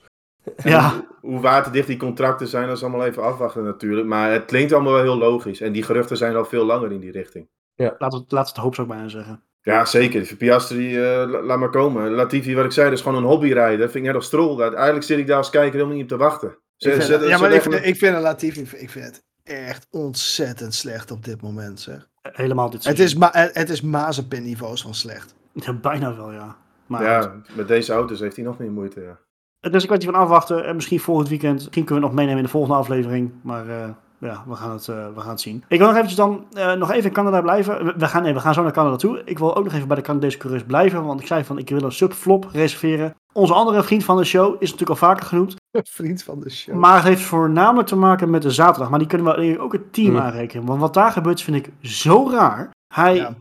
Ja. 0.64 1.06
Hoe 1.22 1.40
waterdicht 1.40 1.88
die 1.88 1.98
contracten 1.98 2.48
zijn, 2.48 2.68
dat 2.68 2.78
is 2.78 2.84
allemaal 2.84 3.06
even 3.06 3.24
afwachten 3.24 3.64
natuurlijk. 3.64 4.08
Maar 4.08 4.32
het 4.32 4.46
klinkt 4.46 4.74
allemaal 4.74 4.94
wel 4.94 5.02
heel 5.02 5.18
logisch. 5.18 5.62
En 5.62 5.72
die 5.72 5.84
geruchten 5.84 6.18
zijn 6.18 6.36
al 6.36 6.46
veel 6.46 6.66
langer 6.66 6.92
in 6.92 7.00
die 7.00 7.12
richting. 7.12 7.48
Laten 7.76 7.98
we, 7.98 8.08
laten 8.08 8.28
we 8.30 8.38
het 8.38 8.58
hoop 8.58 8.76
zou 8.76 8.88
ik 8.88 8.94
bijna 8.94 9.10
zeggen. 9.10 9.42
Ja, 9.74 9.86
zeker. 9.86 10.36
Piastri, 10.38 10.98
eh, 10.98 11.04
la- 11.04 11.42
laat 11.42 11.60
maar 11.60 11.70
komen. 11.70 12.12
Latifi, 12.12 12.56
wat 12.56 12.66
ik 12.66 12.72
zei, 12.72 12.90
dat 12.90 12.98
is 12.98 13.04
gewoon 13.04 13.18
een 13.24 13.30
hobbyrijder. 13.30 13.86
Vind 13.90 13.96
ik 13.96 14.04
net 14.04 14.16
als 14.16 14.26
Stroll. 14.26 14.62
Eigenlijk 14.62 15.04
zit 15.06 15.18
ik 15.18 15.28
daar 15.28 15.38
als 15.38 15.50
kijker 15.50 15.72
helemaal 15.74 15.94
niet 15.94 16.04
op 16.04 16.10
te 16.10 16.18
wachten. 16.18 16.58
Ze- 16.76 16.92
Ik 16.92 17.02
ze- 17.02 17.26
ja, 17.28 17.38
maar 17.38 17.52
ik 17.52 17.62
vind, 17.62 17.76
ik 17.86 17.96
vind 17.98 18.16
een 18.16 18.22
Latifi, 18.22 18.62
ik 18.76 18.90
vind 18.90 19.06
het 19.06 19.24
echt 19.44 19.88
ontzettend 19.90 20.74
slecht 20.74 21.12
op 21.12 21.26
dit 21.26 21.42
moment. 21.42 21.80
Zeg. 21.80 22.08
Helemaal 22.22 22.70
dit 22.70 22.84
Het 22.84 23.00
is, 23.00 23.16
ma 23.16 23.30
het 23.32 23.56
het 23.56 23.70
is 23.70 23.82
Mazepin 23.82 24.44
niveaus 24.44 24.82
van 24.82 24.94
slecht. 24.94 25.36
Ja, 25.54 25.74
bijna 25.74 26.16
wel, 26.16 26.32
ja. 26.32 26.56
Maar 26.86 27.04
Ja, 27.04 27.36
met 27.56 27.68
deze 27.68 27.94
auto's 27.94 28.20
heeft 28.20 28.36
hij 28.36 28.46
nog 28.46 28.58
meer 28.58 28.72
moeite. 28.72 29.02
Ja. 29.02 29.20
Het 29.60 29.74
is 29.76 29.82
een 29.82 29.88
kwestie 29.88 30.12
van 30.12 30.20
afwachten. 30.22 30.66
En 30.66 30.76
misschien 30.76 31.00
volgend 31.00 31.30
weekend. 31.30 31.54
Misschien 31.54 31.84
kunnen 31.86 32.04
we 32.04 32.08
het 32.10 32.10
nog 32.10 32.14
meenemen 32.14 32.38
in 32.38 32.44
de 32.46 32.52
volgende 32.52 32.76
aflevering. 32.78 33.32
Maar 33.44 33.70
eh, 33.70 33.90
ja, 34.18 34.44
we 34.48 34.56
gaan, 34.56 34.72
het, 34.72 34.88
eh, 34.88 34.96
we 35.16 35.20
gaan 35.22 35.30
het 35.30 35.42
zien. 35.42 35.64
Ik 35.68 35.78
wil 35.78 35.88
nog 35.88 35.96
eventjes 35.96 36.18
dan 36.18 36.46
eh, 36.54 36.74
nog 36.74 36.92
even 36.92 37.04
in 37.04 37.12
Canada 37.14 37.42
blijven. 37.42 37.86
We, 37.86 37.94
we 37.98 38.08
gaan, 38.08 38.24
nee, 38.24 38.34
we 38.34 38.40
gaan 38.40 38.54
zo 38.54 38.64
naar 38.64 38.72
Canada 38.72 38.96
toe. 38.96 39.22
Ik 39.26 39.38
wil 39.40 39.56
ook 39.56 39.64
nog 39.64 39.74
even 39.74 39.88
bij 39.88 39.96
de 39.98 40.02
Canadese 40.04 40.38
coureurs 40.38 40.64
blijven. 40.66 41.06
Want 41.06 41.20
ik 41.22 41.28
zei 41.28 41.44
van 41.44 41.58
ik 41.58 41.70
wil 41.70 41.82
een 41.84 41.92
subflop 41.92 42.50
reserveren. 42.52 43.16
Onze 43.34 43.54
andere 43.54 43.84
vriend 43.84 44.04
van 44.04 44.18
de 44.18 44.24
show 44.24 44.54
is 44.54 44.72
natuurlijk 44.72 44.90
al 44.90 45.08
vaker 45.08 45.26
genoemd. 45.26 45.56
Vriend 46.00 46.24
van 46.24 46.40
de 46.40 46.50
show. 46.50 46.76
Maar 46.76 46.96
het 46.96 47.04
heeft 47.04 47.22
voornamelijk 47.22 47.88
te 47.88 47.96
maken 47.96 48.30
met 48.30 48.42
de 48.42 48.52
zaterdag. 48.52 48.90
Maar 48.90 49.00
die 49.00 49.08
kunnen 49.08 49.36
we 49.40 49.60
ook 49.60 49.74
het 49.74 49.94
team 49.94 50.08
Hmm. 50.16 50.20
aanrekenen. 50.20 50.66
Want 50.66 50.80
wat 50.82 50.94
daar 50.94 51.12
gebeurt 51.12 51.42
vind 51.42 51.58
ik 51.58 51.70
zo 51.82 52.30
raar. 52.32 52.70
Hij 52.94 53.16
Ja. 53.16 53.34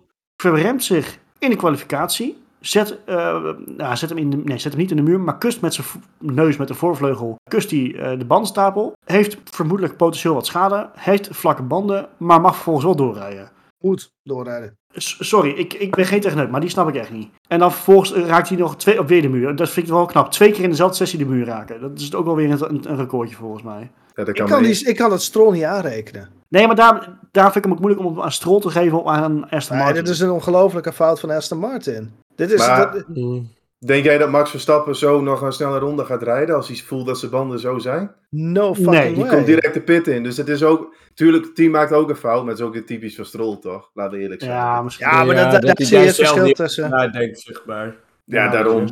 verremt 0.43 0.85
zich 0.85 1.19
in 1.39 1.51
de 1.51 1.57
kwalificatie. 1.57 2.45
Zet, 2.67 2.99
eh, 3.05 3.39
nou, 3.67 3.97
zet, 3.97 4.09
hem 4.09 4.19
in 4.19 4.31
de, 4.31 4.37
nee, 4.37 4.59
zet 4.59 4.73
hem 4.73 4.81
niet 4.81 4.91
in 4.91 4.97
de 4.97 5.03
muur, 5.03 5.21
maar 5.21 5.39
kust 5.39 5.61
met 5.61 5.75
zijn 5.75 5.87
neus 6.19 6.57
met 6.57 6.69
de 6.69 6.75
voorvleugel. 6.75 7.37
Kust 7.51 7.71
hij 7.71 7.95
eh, 7.95 8.19
de 8.19 8.25
bandstapel. 8.25 8.93
Heeft 9.05 9.37
vermoedelijk 9.45 9.97
potentieel 9.97 10.35
wat 10.35 10.47
schade. 10.47 10.91
Heeft 10.95 11.29
vlakke 11.33 11.63
banden, 11.63 12.09
maar 12.17 12.41
mag 12.41 12.55
vervolgens 12.55 12.85
wel 12.85 12.97
doorrijden. 12.97 13.51
Goed 13.81 14.13
doorrijden. 14.23 14.77
S- 14.95 15.17
Sorry, 15.21 15.51
ik, 15.51 15.73
ik 15.75 15.95
ben 15.95 16.05
geen 16.07 16.21
techneut, 16.21 16.51
maar 16.51 16.61
die 16.61 16.71
snap 16.71 16.89
ik 16.89 16.95
echt 16.95 17.11
niet. 17.13 17.29
En 17.49 17.59
dan 17.59 17.73
vervolgens 17.73 18.13
eh, 18.13 18.27
raakt 18.27 18.49
hij 18.49 18.59
nog 18.59 18.77
twee 18.77 18.99
op 19.01 19.09
weer 19.09 19.23
de 19.23 19.29
muur. 19.29 19.57
Dat 19.57 19.71
vind 19.71 19.87
ik 19.87 19.93
wel 19.93 20.07
knap. 20.07 20.31
Twee 20.31 20.53
keer 20.53 20.65
in 20.65 20.71
dezelfde 20.71 20.97
sessie 20.97 21.19
de 21.19 21.27
muur 21.27 21.45
raken. 21.47 21.81
Dat 21.81 21.99
is 22.01 22.15
ook 22.15 22.25
wel 22.25 22.37
weer 22.37 22.51
een, 22.51 22.91
een 22.91 22.97
recordje 22.97 23.37
volgens 23.37 23.63
mij. 23.63 23.91
Ja, 24.17 24.25
dat 24.25 24.39
Ik 24.39 24.45
kan 24.47 24.63
die, 24.63 24.89
ik 24.89 24.97
kan 24.97 25.11
het 25.13 25.23
Stroll 25.23 25.53
niet 25.53 25.63
aanrekenen. 25.65 26.29
Nee, 26.49 26.67
maar 26.67 26.77
daar, 26.77 27.19
daar 27.31 27.45
vind 27.53 27.57
ik 27.57 27.63
hem 27.65 27.73
ook 27.73 27.79
moeilijk 27.81 28.05
om 28.07 28.15
het 28.17 28.25
aan 28.25 28.33
Stroll 28.33 28.61
te 28.61 28.71
geven 28.71 28.99
op 28.99 29.09
aan 29.09 29.49
Aston 29.51 29.77
Nee, 29.77 29.85
Martin. 29.85 30.05
dit 30.05 30.13
is 30.15 30.21
een 30.21 30.31
ongelofelijke 30.31 30.93
fout 30.93 31.21
van 31.21 31.31
Aston 31.31 31.59
Martin. 31.59 32.13
Dit 32.35 32.51
is, 32.53 32.67
Maar- 32.67 32.93
dat- 32.93 33.05
Mm. 33.09 33.55
Denk 33.79 34.05
jij 34.05 34.19
dat 34.19 34.31
Max 34.31 34.51
Verstappen 34.51 34.97
zo 34.97 35.21
nog 35.21 35.41
een 35.41 35.53
snelle 35.53 35.79
ronde 35.79 36.05
gaat 36.05 36.23
rijden 36.23 36.55
als 36.57 36.69
hij 36.69 36.77
voelt 36.77 37.07
dat 37.07 37.19
zijn 37.19 37.31
banden 37.31 37.59
zo 37.59 37.79
zijn? 37.79 38.11
no 38.31 38.75
fucking 38.75 38.91
Nee, 38.95 39.13
Die 39.15 39.23
way. 39.23 39.35
komt 39.35 39.47
direct 39.47 39.75
de 39.75 39.81
pit 39.81 40.07
in. 40.09 40.23
Dus 40.23 40.37
het 40.37 40.49
is 40.49 40.63
ook... 40.63 40.95
Tuurlijk, 41.15 41.45
het 41.45 41.55
team 41.55 41.71
maakt 41.71 41.93
ook 41.93 42.09
een 42.09 42.17
fout. 42.17 42.41
Maar 42.41 42.51
het 42.51 42.59
is 42.59 42.65
ook 42.67 42.73
weer 42.73 42.87
typisch 42.87 43.15
van 43.17 43.25
Stroll, 43.25 43.59
toch? 43.61 43.91
Laten 43.95 44.17
we 44.17 44.23
eerlijk 44.23 44.41
zijn. 44.43 44.53
Ja, 44.53 44.83
misschien. 44.83 45.07
Ja, 45.07 45.25
maar 45.25 45.37
Ja, 45.37 45.51
dat, 45.51 45.63
dat 45.63 45.77
hij 45.79 45.87
zie 45.87 45.99
je 45.99 46.05
het 46.05 46.15
zelf 46.15 46.29
verschil 46.29 46.47
niet- 46.47 46.57
tussen. 46.57 46.89
Ja, 46.89 47.09
denk 47.09 47.37
zeg 47.37 47.63
maar. 47.67 47.95
Ja, 48.29 48.45
Ja, 48.45 48.51
daarom. 48.51 48.87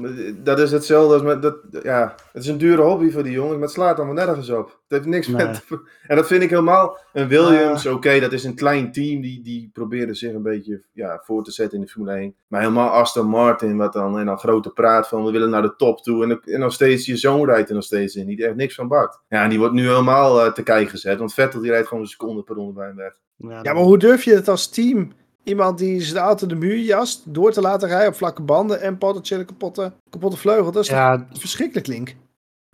Dat 0.45 0.59
is 0.59 0.70
hetzelfde 0.72 1.14
als 1.14 1.22
met 1.22 1.43
dat. 1.43 1.57
Ja, 1.82 2.14
het 2.32 2.43
is 2.43 2.49
een 2.49 2.59
dure 2.59 2.82
hobby 2.82 3.11
voor 3.11 3.22
die 3.22 3.32
jongens, 3.32 3.53
maar 3.55 3.62
het 3.62 3.70
slaat 3.70 3.97
allemaal 3.97 4.14
nergens 4.26 4.51
op. 4.51 4.66
Het 4.66 4.74
heeft 4.89 5.05
niks 5.07 5.26
Nee. 5.26 5.47
met. 5.47 5.64
En 6.07 6.16
dat 6.16 6.26
vind 6.26 6.43
ik 6.43 6.51
helemaal. 6.51 6.99
Een 7.12 7.28
Williams, 7.28 7.87
oké, 7.87 8.20
dat 8.20 8.32
is 8.32 8.45
een 8.45 8.55
klein 8.55 8.93
team 8.93 9.20
die, 9.20 9.43
die 9.43 9.70
proberen 9.72 10.14
zich 10.14 10.32
een 10.35 10.43
beetje 10.43 10.82
ja, 10.93 11.20
voor 11.24 11.45
te 11.45 11.51
zetten 11.51 11.78
in 11.78 11.85
de 11.85 11.91
Formule 11.91 12.16
1. 12.16 12.35
Maar 12.49 12.61
helemaal 12.61 12.89
Aston 12.89 13.26
Martin, 13.26 13.76
wat 13.76 13.93
dan 13.93 14.18
en 14.18 14.26
dan 14.26 14.39
grote 14.39 14.70
praat 14.70 15.09
van 15.09 15.24
we 15.24 15.30
willen 15.30 15.51
naar 15.51 15.62
de 15.62 15.76
top 15.76 16.03
toe. 16.03 16.22
En, 16.22 16.28
dan- 16.28 16.43
en 16.45 16.61
nog 16.61 16.72
steeds 16.72 17.07
je 17.07 17.16
zoon 17.16 17.45
rijdt 17.45 17.68
er 17.68 17.74
nog 17.74 17.85
steeds 17.85 18.14
in, 18.14 18.26
die 18.26 18.47
echt 18.47 18.57
niks 18.57 18.74
van 18.74 18.89
bakt. 18.89 19.20
Ja, 19.28 19.43
en 19.43 19.49
die 19.51 19.59
wordt 19.59 19.74
nu 19.74 19.82
helemaal 19.89 20.45
eh, 20.45 20.53
te 20.53 20.62
kijken 20.62 20.91
gezet, 20.91 21.18
want 21.18 21.35
Vettel 21.35 21.61
die 21.61 21.70
rijdt 21.70 21.89
gewoon 21.89 22.03
een 22.03 22.09
seconde 22.09 22.43
per 22.43 22.55
ronde 22.55 22.72
bij 22.72 22.87
hem 22.87 22.97
weg. 22.97 23.12
Ja, 23.37 23.72
maar 23.72 23.82
hoe 23.82 23.99
durf 23.99 24.24
je 24.24 24.35
het 24.35 24.49
als 24.49 24.68
team? 24.70 25.12
Iemand 25.45 25.78
die 25.78 26.01
zijn 26.03 26.24
auto 26.24 26.47
de 26.47 26.55
muur 26.55 26.78
jast, 26.78 27.22
door 27.24 27.53
te 27.53 27.61
laten 27.61 27.88
rijden 27.88 28.09
op 28.09 28.14
vlakke 28.14 28.42
banden 28.42 28.80
en 28.80 28.99
potentiële 28.99 29.45
kapotte, 29.45 29.92
kapotte 30.11 30.36
vleugel. 30.36 30.72
Dat 30.72 30.82
is 30.82 30.88
Ja, 30.88 31.26
verschrikkelijk, 31.32 31.86
Link? 31.86 32.14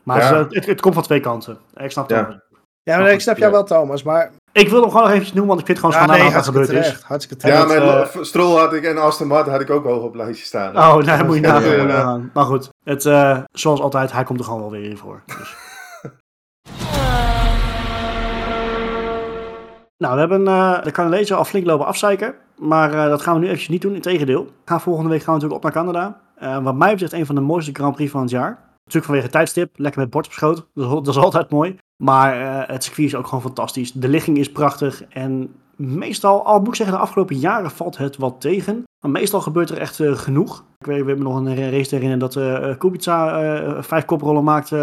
maar 0.05 0.19
Ja. 0.19 0.35
het, 0.39 0.55
het, 0.55 0.67
het 0.67 0.81
komt 0.81 0.95
van 0.95 1.03
twee 1.03 1.21
kanten. 1.21 1.59
Ik 1.75 1.91
snap 1.91 2.09
het 2.09 2.19
Ja. 2.19 2.27
wel. 2.27 2.41
Ja, 2.83 2.99
maar 2.99 3.13
ik 3.13 3.21
snap 3.21 3.37
jou 3.37 3.53
wel, 3.53 3.65
Thomas. 3.65 4.03
Maar 4.03 4.31
Ik 4.53 4.69
wil 4.69 4.81
hem 4.81 4.89
gewoon 4.91 5.03
nog 5.03 5.11
eventjes 5.13 5.33
noemen, 5.37 5.57
want 5.57 5.61
ik 5.61 5.67
vind 5.67 5.79
het 5.79 5.87
gewoon 5.87 6.07
ja, 6.09 6.15
schandalig 6.15 6.35
nee, 6.35 6.55
wat 6.55 6.67
er 6.69 6.75
gebeurd 6.75 6.87
is. 6.97 7.01
Hartstikke 7.03 7.43
terecht. 7.43 7.59
Ja, 7.71 7.75
dat, 7.75 7.85
maar 7.85 8.11
eh, 8.15 8.23
Stroll 8.23 8.59
had 8.59 8.73
ik 8.73 8.85
en 8.85 8.99
Aston 8.99 9.27
Martin 9.27 9.53
had 9.53 9.61
ik 9.61 9.71
ook 9.71 9.85
hoog 9.85 10.03
op 10.03 10.15
lijstje 10.15 10.47
staan. 10.47 10.69
Oh, 10.69 10.75
nou, 10.75 11.05
daar 11.05 11.25
moet 11.25 11.35
je 11.35 11.41
nagaan. 11.41 12.31
Maar 12.35 12.45
goed, 12.45 12.69
het, 12.85 13.05
eh, 13.07 13.39
zoals 13.53 13.81
altijd, 13.81 14.13
hij 14.13 14.25
komt 14.25 14.39
er 14.39 14.45
gewoon 14.45 14.61
wel 14.61 14.71
weer 14.71 14.85
in 14.85 14.97
voor. 14.97 15.23
Dus. 15.27 15.55
Nou, 20.01 20.15
we 20.15 20.21
hebben 20.21 20.47
eh, 20.47 20.83
de 20.83 20.91
Canadezen 20.91 21.37
al 21.37 21.45
flink 21.45 21.67
lopen 21.67 21.87
afzeiken. 21.87 22.35
Maar 22.59 22.93
eh, 22.93 23.05
dat 23.05 23.23
gaan 23.23 23.35
we 23.35 23.41
nu 23.41 23.47
eventjes 23.47 23.69
niet 23.69 23.83
doen. 23.83 23.95
Integendeel. 23.95 24.51
Gaan 24.65 24.81
volgende 24.81 25.11
week 25.11 25.23
gaan 25.23 25.35
we 25.35 25.41
natuurlijk 25.41 25.65
op 25.65 25.73
naar 25.75 25.85
Canada. 25.85 26.21
Eh, 26.35 26.63
wat 26.63 26.75
mij 26.75 26.91
betreft 26.91 27.13
een 27.13 27.27
van 27.27 27.35
de 27.35 27.41
mooiste 27.41 27.71
Grand 27.73 27.95
Prix 27.95 28.11
van 28.11 28.21
het 28.21 28.31
jaar. 28.31 28.51
Natuurlijk 28.51 29.05
vanwege 29.05 29.23
het 29.23 29.33
tijdstip. 29.33 29.79
Lekker 29.79 30.01
met 30.01 30.11
bord 30.11 30.27
op 30.27 30.33
schoot. 30.33 30.67
Dat 30.75 30.85
is, 30.85 30.91
dat 30.91 31.09
is 31.09 31.17
altijd 31.17 31.51
mooi. 31.51 31.79
Maar 31.97 32.69
het 32.69 32.85
circuit 32.85 33.07
is 33.07 33.15
ook 33.15 33.27
gewoon 33.27 33.43
fantastisch. 33.43 33.93
De 33.93 34.09
ligging 34.09 34.39
is 34.39 34.53
prachtig. 34.53 35.05
En 35.05 35.55
meestal, 35.81 36.45
al 36.45 36.59
moet 36.59 36.69
ik 36.69 36.75
zeggen, 36.75 36.97
de 36.97 37.03
afgelopen 37.03 37.37
jaren 37.37 37.71
valt 37.71 37.97
het 37.97 38.17
wat 38.17 38.41
tegen. 38.41 38.83
Maar 39.01 39.11
meestal 39.11 39.41
gebeurt 39.41 39.71
er 39.71 39.79
echt 39.79 40.01
eh, 40.01 40.13
genoeg. 40.13 40.65
Ik 40.79 40.87
weet, 40.87 41.01
we 41.01 41.07
hebben 41.07 41.25
nog 41.25 41.37
een 41.37 41.71
race 41.71 41.89
te 41.89 41.95
herinneren 41.95 42.19
dat 42.19 42.37
eh 42.37 42.79
Kubica 42.79 43.43
eh, 43.43 43.83
vijf 43.83 44.05
koprollen 44.05 44.45
maakte 44.45 44.77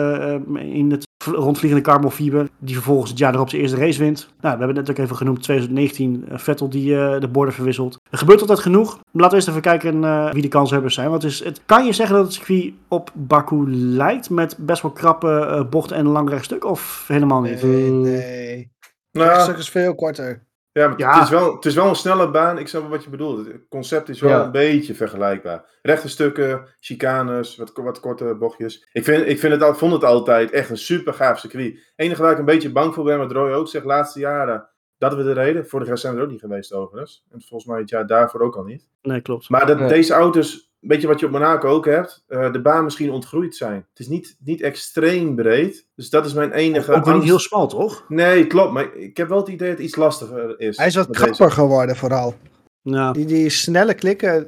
eh, 0.56 0.76
in 0.76 0.91
het 0.91 1.06
rondvliegende 1.26 1.84
carbonfiber. 1.84 2.48
Die 2.60 2.76
vervolgens 2.76 3.10
het 3.10 3.20
jaar 3.20 3.34
erop 3.34 3.50
zijn 3.50 3.62
eerste 3.62 3.78
race 3.78 4.00
wint. 4.00 4.20
Nou, 4.28 4.34
we 4.41 4.48
hebben 4.48 4.68
het 4.68 4.88
net 4.88 4.89
ook 4.89 5.04
even 5.04 5.16
genoemd, 5.16 5.41
2019 5.41 6.26
eh, 6.30 6.38
Vettel 6.38 6.70
die 6.70 7.00
eh, 7.00 7.20
de 7.20 7.28
borden 7.28 7.54
verwisselt. 7.54 7.98
Er 8.10 8.18
gebeurt 8.18 8.41
altijd 8.41 8.60
genoeg. 8.60 9.00
Laten 9.12 9.30
we 9.30 9.36
eens 9.36 9.48
even 9.48 9.62
kijken 9.62 10.04
eh, 10.04 10.32
wie 10.32 10.41
de 10.41 10.48
kanshebbers 10.48 10.93
zijn. 10.93 11.10
Want 11.10 11.24
het 11.24 11.32
is, 11.32 11.43
het, 11.43 11.62
kan 11.66 11.86
je 11.86 11.93
zeggen 11.93 12.16
dat 12.16 12.26
het 12.26 12.34
circuit 12.34 12.74
op 12.88 13.12
Baku 13.14 13.72
lijkt 13.76 14.30
met 14.30 14.58
best 14.58 14.82
wel 14.82 14.91
krappe 14.91 15.39
eh, 15.39 15.70
bochten 15.70 15.98
en 15.98 16.06
een 16.06 16.12
lang 16.12 16.30
rechtstuk? 16.30 16.66
Of 16.66 17.06
helemaal 17.08 17.41
niet? 17.41 17.64
Nee, 17.64 17.91
nee. 17.91 18.72
Nou, 19.12 19.32
Het 19.32 19.41
stuk 19.41 19.58
is 19.58 19.70
veel 19.70 19.95
korter. 19.95 20.47
Ja, 20.78 20.88
maar 20.88 20.99
Ja. 20.99 21.13
Het, 21.13 21.23
is 21.23 21.30
wel, 21.30 21.55
het 21.55 21.65
is 21.65 21.75
wel 21.75 21.88
een 21.88 21.95
snelle 21.95 22.32
baan. 22.32 22.57
Ik 22.57 22.67
snap 22.67 22.82
wel 22.82 22.91
wat 22.91 23.03
je 23.03 23.09
bedoelt. 23.09 23.47
Het 23.47 23.65
concept 23.69 24.09
is 24.09 24.21
wel 24.21 24.30
Ja. 24.30 24.43
een 24.45 24.51
beetje 24.51 24.95
vergelijkbaar. 24.95 25.65
Rechte 25.82 26.09
stukken, 26.09 26.75
chicanes, 26.80 27.55
wat, 27.55 27.71
wat 27.73 27.99
korte 27.99 28.36
bochtjes. 28.39 28.88
Ik, 28.91 29.03
vind, 29.03 29.28
ik 29.28 29.39
vind 29.39 29.53
het, 29.53 29.61
al- 29.63 29.75
vond 29.75 29.93
het 29.93 30.03
altijd 30.03 30.51
echt 30.51 30.69
een 30.69 30.78
super 30.78 31.13
gaaf 31.13 31.39
circuit. 31.39 31.73
Het 31.73 31.84
enige 31.95 32.21
waar 32.21 32.32
ik 32.32 32.38
een 32.38 32.45
beetje 32.45 32.71
bang 32.71 32.93
voor 32.93 33.03
ben, 33.03 33.17
wat 33.17 33.32
Roy 33.32 33.51
ook 33.51 33.67
zegt, 33.67 33.86
laatste 33.86 34.19
jaren, 34.19 34.69
dat 34.97 35.15
we 35.15 35.23
de 35.23 35.34
reden. 35.34 35.67
Vorig 35.67 35.88
jaar 35.88 35.97
zijn 35.97 36.13
we 36.13 36.19
er 36.19 36.25
ook 36.25 36.32
niet 36.32 36.39
geweest 36.41 36.73
overigens. 36.73 37.25
En 37.32 37.41
volgens 37.41 37.65
mij 37.69 37.80
het 37.80 37.89
jaar 37.89 38.07
daarvoor 38.07 38.41
ook 38.41 38.55
al 38.55 38.63
niet. 38.63 38.88
Nee, 39.01 39.21
klopt. 39.21 39.49
Maar 39.49 39.65
dat 39.65 39.80
Nee. 39.80 39.89
deze 39.89 40.13
auto's, 40.13 40.66
weet 40.80 41.01
je 41.01 41.07
wat 41.07 41.19
je 41.19 41.25
op 41.25 41.32
Monaco 41.32 41.69
ook 41.69 41.86
hebt, 41.86 42.23
eh, 42.28 42.51
de 42.51 42.61
baan 42.61 42.84
misschien 42.84 43.11
ontgroeid 43.11 43.55
zijn. 43.55 43.86
Het 43.89 43.99
is 43.99 44.07
niet, 44.07 44.36
niet 44.39 44.61
extreem 44.61 45.36
breed. 45.36 45.86
Dus 45.95 46.09
dat 46.09 46.25
is 46.25 46.34
mijn 46.34 46.51
enige 46.51 46.93
Ook 46.93 47.13
niet 47.13 47.23
heel 47.23 47.39
smal, 47.39 47.67
toch? 47.67 48.05
Nee, 48.07 48.47
klopt. 48.47 48.73
Maar 48.73 48.95
ik 48.95 49.17
heb 49.17 49.28
wel 49.28 49.38
het 49.38 49.47
idee 49.47 49.69
dat 49.69 49.78
het 49.78 49.86
iets 49.88 49.95
lastiger 49.95 50.59
is. 50.59 50.78
Hij 50.78 50.88
is 50.88 50.95
wat 50.95 51.07
deze. 51.07 51.23
krapper 51.23 51.51
geworden 51.51 51.95
vooral. 51.95 52.36
Ja. 52.82 53.11
Die, 53.11 53.25
die 53.25 53.49
snelle 53.49 53.93
klikken, 53.93 54.47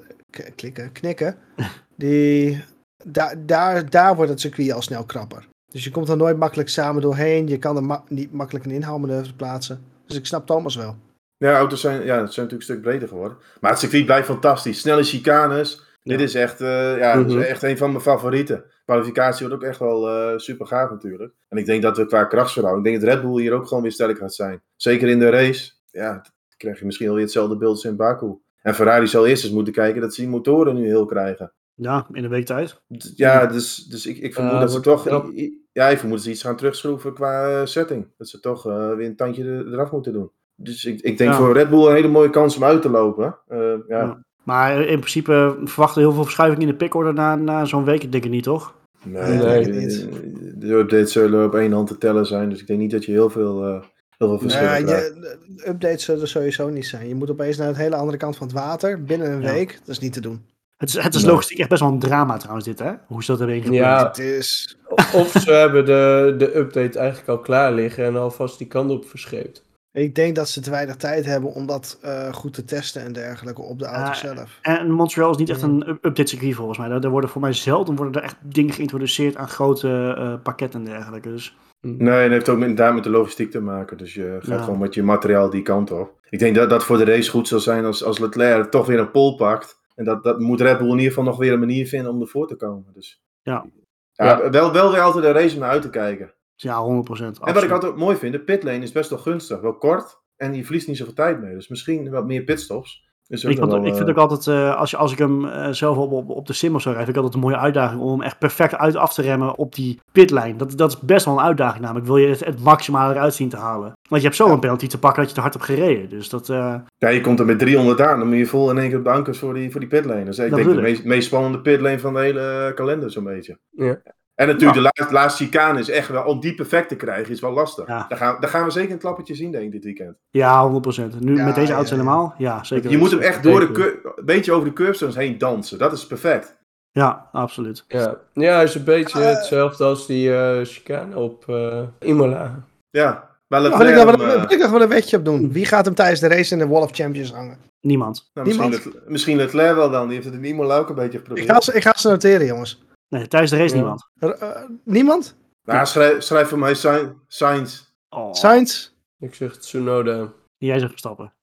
klikken, 0.55 0.91
knikken, 0.91 1.37
die, 1.95 2.63
daar, 3.03 3.35
daar, 3.45 3.89
daar 3.89 4.15
wordt 4.15 4.31
het 4.31 4.39
circuit 4.41 4.71
al 4.71 4.81
snel 4.81 5.03
krapper. 5.03 5.47
Dus 5.71 5.83
je 5.83 5.91
komt 5.91 6.09
er 6.09 6.17
nooit 6.17 6.37
makkelijk 6.37 6.69
samen 6.69 7.01
doorheen. 7.01 7.47
Je 7.47 7.57
kan 7.57 7.75
er 7.75 7.83
ma- 7.83 8.03
niet 8.07 8.33
makkelijk 8.33 8.65
een 8.65 8.71
inhaalmanoeuvre 8.71 9.33
plaatsen. 9.33 9.83
Dus 10.05 10.17
ik 10.17 10.25
snap 10.25 10.45
Thomas 10.45 10.75
wel. 10.75 10.95
Ja, 11.37 11.57
auto's 11.57 11.81
zijn, 11.81 11.95
ja, 11.95 12.21
het 12.21 12.33
zijn 12.33 12.45
natuurlijk 12.45 12.51
een 12.53 12.61
stuk 12.61 12.81
breder 12.81 13.07
geworden. 13.07 13.37
Maar 13.59 13.71
het 13.71 13.79
circuit 13.79 14.05
blijft 14.05 14.27
fantastisch. 14.27 14.79
Snelle 14.79 15.03
chicanes. 15.03 15.83
Dit 16.03 16.17
Ja. 16.19 16.23
is 16.25 16.35
echt, 16.35 16.61
eh, 16.61 16.97
ja, 16.97 17.23
dit 17.23 17.35
is 17.37 17.45
echt 17.45 17.63
een 17.63 17.77
van 17.77 17.89
mijn 17.89 18.01
favorieten. 18.03 18.63
kwalificatie 18.85 19.47
wordt 19.47 19.63
ook 19.63 19.69
echt 19.69 19.79
wel 19.79 20.07
eh, 20.09 20.37
super 20.37 20.65
gaaf 20.67 20.89
natuurlijk. 20.89 21.33
En 21.49 21.57
ik 21.57 21.65
denk 21.65 21.81
dat 21.81 21.97
we 21.97 22.05
qua 22.05 22.23
krachtsverhouding, 22.25 22.85
ik 22.85 22.91
denk 22.91 23.05
dat 23.05 23.13
Red 23.15 23.31
Bull 23.31 23.41
hier 23.41 23.53
ook 23.53 23.67
gewoon 23.67 23.83
weer 23.83 23.91
sterk 23.91 24.17
gaat 24.17 24.33
zijn. 24.33 24.61
Zeker 24.75 25.07
in 25.07 25.19
de 25.19 25.29
race, 25.29 25.71
ja, 25.91 26.11
dan 26.13 26.23
krijg 26.57 26.79
je 26.79 26.85
misschien 26.85 27.05
wel 27.05 27.15
weer 27.15 27.23
hetzelfde 27.25 27.57
beeld 27.57 27.71
als 27.71 27.83
in 27.85 27.95
Baku. 27.95 28.37
En 28.61 28.75
Ferrari 28.75 29.07
zal 29.07 29.25
eerst 29.27 29.43
eens 29.43 29.53
moeten 29.53 29.73
kijken 29.73 30.01
dat 30.01 30.13
ze 30.13 30.21
die 30.21 30.29
motoren 30.29 30.75
nu 30.75 30.85
heel 30.85 31.05
krijgen. 31.05 31.51
Ja, 31.73 32.07
in 32.11 32.23
een 32.23 32.29
week 32.29 32.45
tijd. 32.45 32.81
Ja, 33.15 33.45
dus, 33.45 33.75
dus 33.85 34.05
ik, 34.05 34.17
ik 34.17 34.33
vermoed 34.33 34.51
Ja, 34.53 34.59
dat 34.59 34.71
ze 34.71 34.79
toch. 34.79 35.03
knap. 35.05 35.31
Ja, 35.71 35.87
ik 35.89 35.97
vermoed 35.97 36.15
dat 36.17 36.25
ze 36.25 36.31
iets 36.31 36.41
gaan 36.43 36.55
terugschroeven 36.55 37.13
qua 37.13 37.49
eh, 37.59 37.65
setting. 37.65 38.07
Dat 38.17 38.27
ze 38.27 38.39
toch 38.39 38.67
eh, 38.67 38.95
weer 38.95 39.07
een 39.07 39.15
tandje 39.15 39.43
er- 39.43 39.73
eraf 39.73 39.91
moeten 39.91 40.13
doen. 40.13 40.31
Dus 40.55 40.85
ik, 40.85 41.01
ik 41.01 41.17
denk 41.17 41.31
Ja. 41.31 41.37
voor 41.37 41.53
Red 41.53 41.69
Bull 41.69 41.85
een 41.87 41.93
hele 41.93 42.07
mooie 42.07 42.29
kans 42.29 42.55
om 42.55 42.63
uit 42.63 42.81
te 42.81 42.89
lopen. 42.89 43.37
Eh, 43.47 43.57
ja. 43.59 43.77
Ja. 43.87 44.23
Maar 44.43 44.79
in 44.81 44.99
principe 44.99 45.57
verwachten 45.63 45.97
we 46.01 46.07
heel 46.07 46.15
veel 46.15 46.23
verschuiving 46.23 46.61
in 46.61 46.67
de 46.67 46.75
pickorder 46.75 47.13
na, 47.13 47.35
na 47.35 47.65
zo'n 47.65 47.83
week. 47.83 48.03
Ik 48.03 48.11
denk 48.11 48.23
het 48.23 48.31
niet, 48.33 48.43
toch? 48.43 48.73
Nee, 49.03 49.37
Nee, 49.37 49.65
niet. 49.65 50.07
de 50.55 50.73
updates 50.73 51.11
zullen 51.11 51.45
op 51.45 51.55
één 51.55 51.71
hand 51.71 51.87
te 51.87 51.97
tellen 51.97 52.25
zijn. 52.25 52.49
Dus 52.49 52.59
ik 52.59 52.67
denk 52.67 52.79
niet 52.79 52.91
dat 52.91 53.05
je 53.05 53.11
heel 53.11 53.29
veel, 53.29 53.63
eh 53.65 53.81
heel 54.17 54.27
veel 54.27 54.39
verschillen 54.39 54.85
krijgt. 54.85 55.05
je, 55.05 55.37
updates 55.67 56.03
zullen 56.03 56.21
er 56.21 56.27
sowieso 56.27 56.69
niet 56.69 56.87
zijn. 56.87 57.07
Je 57.07 57.15
moet 57.15 57.29
opeens 57.29 57.57
naar 57.57 57.67
het 57.67 57.77
hele 57.77 57.95
andere 57.95 58.17
kant 58.17 58.37
van 58.37 58.47
het 58.47 58.55
water 58.55 59.03
binnen 59.03 59.31
een 59.31 59.41
Ja. 59.41 59.51
week. 59.53 59.79
Dat 59.79 59.87
is 59.95 59.99
niet 59.99 60.13
te 60.13 60.21
doen. 60.21 60.45
Het 60.77 60.89
is, 60.89 60.97
het 61.03 61.15
is 61.15 61.21
Nee. 61.21 61.31
logistiek 61.31 61.59
echt 61.59 61.69
best 61.69 61.81
wel 61.81 61.91
een 61.91 61.99
drama 61.99 62.37
trouwens 62.37 62.65
dit, 62.65 62.79
hè? 62.79 62.91
Hoe 63.07 63.23
ze 63.23 63.29
dat 63.31 63.39
hebben 63.39 63.55
ingepland. 63.57 63.83
Ja. 63.85 64.07
Het 64.07 64.17
is... 64.19 64.77
Of 65.13 65.31
ze 65.31 65.51
hebben 65.51 65.85
de, 65.85 66.35
de 66.37 66.57
update 66.57 66.99
eigenlijk 66.99 67.29
al 67.29 67.39
klaar 67.39 67.73
liggen 67.73 68.05
en 68.05 68.15
alvast 68.15 68.57
die 68.57 68.67
kant 68.67 68.91
op 68.91 69.05
verscheept. 69.05 69.63
Ik 69.91 70.15
denk 70.15 70.35
dat 70.35 70.49
ze 70.49 70.61
te 70.61 70.69
weinig 70.69 70.95
tijd 70.95 71.25
hebben 71.25 71.53
om 71.53 71.65
dat 71.65 71.97
eh, 72.01 72.33
goed 72.33 72.53
te 72.53 72.63
testen 72.63 73.01
en 73.01 73.13
dergelijke 73.13 73.61
op 73.61 73.79
de 73.79 73.85
auto 73.85 74.09
Ah, 74.09 74.13
zelf. 74.15 74.59
En 74.61 74.91
Montreal 74.91 75.31
is 75.31 75.37
niet 75.37 75.49
echt 75.49 75.61
een 75.61 75.89
up- 75.89 76.05
update 76.05 76.29
circuit 76.29 76.55
volgens 76.55 76.77
mij. 76.77 76.89
Er, 76.89 77.09
worden 77.09 77.29
voor 77.29 77.41
mij 77.41 77.53
zelden 77.53 77.95
worden 77.95 78.13
er 78.21 78.23
echt 78.27 78.35
dingen 78.41 78.73
geïntroduceerd 78.73 79.35
aan 79.35 79.47
grote 79.47 80.15
eh, 80.17 80.33
pakketten 80.43 80.79
en 80.79 80.85
dergelijke. 80.85 81.29
Dus 81.29 81.57
Hm. 81.81 81.95
Nee, 81.97 82.15
en 82.17 82.21
het 82.23 82.31
heeft 82.31 82.49
ook 82.49 82.57
met, 82.57 82.77
daar 82.77 82.93
met 82.93 83.03
de 83.03 83.09
logistiek 83.09 83.51
te 83.51 83.61
maken. 83.61 83.97
Dus 83.97 84.13
je 84.13 84.37
gaat 84.41 84.57
Ja. 84.59 84.63
gewoon 84.63 84.79
met 84.79 84.93
je 84.93 85.03
materiaal 85.03 85.49
die 85.49 85.61
kant 85.61 85.91
op. 85.91 86.13
Ik 86.29 86.39
denk 86.39 86.55
dat 86.55 86.69
dat 86.69 86.83
voor 86.83 86.97
de 86.97 87.03
race 87.03 87.29
goed 87.29 87.47
zal 87.47 87.59
zijn 87.59 87.85
als, 87.85 88.03
als 88.03 88.19
Leclerc 88.19 88.71
toch 88.71 88.85
weer 88.85 88.99
een 88.99 89.11
pole 89.11 89.35
pakt. 89.35 89.79
En 89.95 90.05
dat, 90.05 90.23
dat 90.23 90.39
moet 90.39 90.61
Red 90.61 90.77
Bull 90.77 90.87
in 90.87 90.93
ieder 90.93 91.07
geval 91.07 91.23
nog 91.23 91.37
weer 91.37 91.53
een 91.53 91.59
manier 91.59 91.87
vinden 91.87 92.11
om 92.11 92.21
ervoor 92.21 92.47
te 92.47 92.55
komen. 92.55 92.85
Dus, 92.93 93.21
Ja. 93.41 93.65
ja, 94.13 94.49
Wel, 94.49 94.71
wel 94.71 94.91
weer 94.91 95.01
altijd 95.01 95.25
een 95.25 95.31
race 95.31 95.53
om 95.53 95.59
naar 95.61 95.69
uit 95.69 95.81
te 95.81 95.89
kijken. 95.89 96.33
Ja, 96.61 96.81
100 96.81 97.05
procent. 97.05 97.39
En 97.39 97.53
wat 97.53 97.63
ik 97.63 97.71
altijd 97.71 97.95
mooi 97.95 98.15
vind, 98.17 98.33
de 98.33 98.39
pitlane 98.39 98.83
is 98.83 98.91
best 98.91 99.09
wel 99.09 99.19
gunstig. 99.19 99.61
Wel 99.61 99.77
kort 99.77 100.21
en 100.35 100.53
je 100.53 100.63
verliest 100.63 100.87
niet 100.87 100.97
zoveel 100.97 101.13
tijd 101.13 101.41
mee. 101.41 101.53
Dus 101.53 101.67
misschien 101.67 102.09
wat 102.09 102.25
meer 102.25 102.43
pitstops. 102.43 103.07
Ik, 103.27 103.39
vond, 103.39 103.57
wel, 103.71 103.85
ik 103.85 103.95
vind 103.95 104.07
eh, 104.09 104.09
ook 104.09 104.29
altijd, 104.29 104.47
eh, 104.47 104.75
als, 104.75 104.91
je, 104.91 104.97
als 104.97 105.11
ik 105.11 105.17
hem 105.17 105.45
eh, 105.45 105.71
zelf 105.71 105.97
op, 105.97 106.11
op, 106.11 106.29
op 106.29 106.47
de 106.47 106.53
sim 106.53 106.75
of 106.75 106.81
zo 106.81 106.89
rijd, 106.89 107.03
vind 107.05 107.17
ik 107.17 107.23
altijd 107.23 107.43
een 107.43 107.49
mooie 107.49 107.61
uitdaging 107.61 108.01
om 108.01 108.11
hem 108.11 108.21
echt 108.21 108.39
perfect 108.39 108.75
uit 108.75 108.95
af 108.95 109.13
te 109.13 109.21
remmen 109.21 109.57
op 109.57 109.75
die 109.75 109.99
pitlijn. 110.11 110.57
Dat, 110.57 110.77
dat 110.77 110.89
is 110.91 110.99
best 110.99 111.25
wel 111.25 111.33
een 111.33 111.43
uitdaging 111.43 111.81
namelijk. 111.81 112.05
Wil 112.07 112.17
je 112.17 112.27
het, 112.27 112.45
het 112.45 112.63
maximale 112.63 113.13
eruit 113.13 113.33
zien 113.33 113.49
te 113.49 113.57
halen. 113.57 113.93
Want 114.09 114.21
je 114.21 114.27
hebt 114.27 114.35
zo 114.35 114.47
Ja. 114.47 114.53
een 114.53 114.59
penalty 114.59 114.87
te 114.87 114.99
pakken 114.99 115.19
dat 115.19 115.29
je 115.29 115.35
te 115.35 115.41
hard 115.41 115.53
hebt 115.53 115.65
gereden. 115.65 116.09
Dus 116.09 116.29
dat, 116.29 116.49
eh, 116.49 116.75
Ja, 116.97 117.09
je 117.09 117.21
komt 117.21 117.39
er 117.39 117.45
met 117.45 117.59
300 117.59 118.01
aan. 118.01 118.19
Dan 118.19 118.27
moet 118.27 118.37
je 118.37 118.45
vol 118.45 118.69
in 118.69 118.77
één 118.77 118.89
keer 118.89 118.97
op 118.97 119.03
de 119.03 119.09
ankers 119.09 119.39
voor 119.39 119.53
die, 119.53 119.71
voor 119.71 119.79
die 119.79 119.89
pitlane. 119.89 120.23
Dat 120.23 120.33
is 120.33 120.39
ik 120.39 120.49
Dat 120.49 120.59
denk 120.59 120.75
de 120.75 120.81
meest, 120.81 121.03
meest 121.03 121.27
spannende 121.27 121.61
pitlane 121.61 121.99
van 121.99 122.13
de 122.13 122.19
hele 122.19 122.71
kalender 122.75 123.11
zo'n 123.11 123.23
beetje. 123.23 123.59
Ja. 123.69 124.01
En 124.39 124.47
natuurlijk, 124.47 124.73
de 124.77 124.81
laatste, 124.81 125.13
laatste 125.13 125.43
chicane 125.43 125.79
is 125.79 125.89
echt 125.89 126.07
wel, 126.07 126.23
om 126.23 126.39
die 126.39 126.55
perfect 126.55 126.89
te 126.89 126.95
krijgen, 126.95 127.33
is 127.33 127.39
wel 127.39 127.51
lastig. 127.51 127.87
Ja. 127.87 128.05
Daar, 128.09 128.17
gaan, 128.17 128.37
daar 128.39 128.49
gaan 128.49 128.63
we 128.65 128.71
zeker 128.71 128.91
een 128.91 128.97
klappertje 128.99 129.35
zien, 129.35 129.51
denk 129.51 129.63
ik, 129.63 129.71
dit 129.71 129.83
weekend. 129.83 130.15
ja, 130.29 130.61
100 130.61 130.81
procent. 130.81 131.19
Nu 131.19 131.35
Ja, 131.35 131.45
met 131.45 131.55
deze 131.55 131.71
auto's 131.73 131.89
ja. 131.89 131.95
helemaal. 131.95 132.33
Ja, 132.37 132.63
zeker. 132.63 132.89
je 132.91 132.97
moet 132.97 133.11
hem 133.11 133.19
echt 133.19 133.43
door 133.43 133.59
de 133.59 133.71
cur- 133.71 133.99
een 134.15 134.25
beetje 134.25 134.51
over 134.51 134.67
de 134.67 134.73
curbstones 134.73 135.15
heen 135.15 135.37
dansen. 135.37 135.77
Dat 135.77 135.91
is 135.93 136.07
perfect. 136.07 136.57
Ja, 136.91 137.29
absoluut. 137.31 137.83
Ja. 137.87 138.15
ja, 138.33 138.53
hij 138.55 138.63
is 138.63 138.75
een 138.75 138.83
beetje 138.83 139.19
Eh. 139.19 139.25
hetzelfde 139.35 139.83
als 139.83 140.07
die 140.07 140.35
eh 140.35 140.59
chicane 140.65 141.17
op 141.17 141.43
eh 141.49 141.81
Imola. 141.99 142.63
Ja, 142.89 143.29
maar 143.47 143.61
Wil 143.61 143.71
ik, 143.71 143.77
Leclerc, 143.77 143.95
nog 143.95 144.15
wel, 144.17 144.27
hem, 144.27 144.35
een- 144.41 144.47
wil 144.47 144.57
ik 144.57 144.61
nog 144.61 144.71
wel 144.71 144.81
een 144.81 144.87
wetje 144.89 145.17
op 145.17 145.25
doen? 145.25 145.51
Wie 145.51 145.65
gaat 145.65 145.85
hem 145.85 145.95
tijdens 145.95 146.19
de 146.19 146.27
race 146.27 146.53
in 146.53 146.59
de 146.59 146.67
Wall 146.67 146.81
of 146.81 146.91
Champions 146.91 147.31
hangen? 147.31 147.57
Niemand. 147.81 148.29
nou, 148.33 148.47
misschien, 148.47 148.69
niemand? 148.69 148.85
Leclerc, 148.85 149.09
misschien 149.09 149.37
Leclerc 149.37 149.75
wel 149.75 149.89
dan. 149.89 150.05
Die 150.07 150.13
heeft 150.15 150.25
het 150.29 150.35
in 150.35 150.43
Imola 150.45 150.77
ook 150.77 150.89
een 150.89 150.95
beetje 150.95 151.11
Ik 151.11 151.19
geprobeerd. 151.19 151.51
ga, 151.51 151.61
ze, 151.61 151.73
ik 151.73 151.81
ga 151.83 151.93
ze 151.97 152.07
noteren, 152.09 152.45
jongens. 152.45 152.81
Nee, 153.09 153.27
tijdens 153.27 153.51
de 153.51 153.57
race 153.57 153.75
Ja. 153.75 153.81
niemand. 153.81 154.09
Er, 154.19 154.31
eh, 154.31 154.69
niemand? 154.83 155.35
Nou, 155.63 155.85
schrijf, 155.85 156.23
schrijf 156.23 156.47
voor 156.49 156.59
mij 156.59 156.73
Sain- 156.73 157.21
Sainz. 157.27 157.83
Oh, 158.09 158.33
Sainz? 158.33 158.91
Ik 159.19 159.35
zeg 159.35 159.57
Tsunoda. 159.57 160.33
Jij 160.57 160.77
zegt 160.79 160.89
Verstappen. 160.89 161.33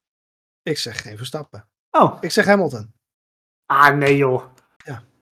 Ik 0.63 0.79
zeg 0.79 1.03
geen 1.03 1.17
Verstappen. 1.17 1.69
Oh, 1.91 2.17
Ik 2.21 2.31
zeg 2.31 2.45
Hamilton. 2.45 2.93
ah 3.67 3.97
nee 3.97 4.17
joh. 4.17 4.45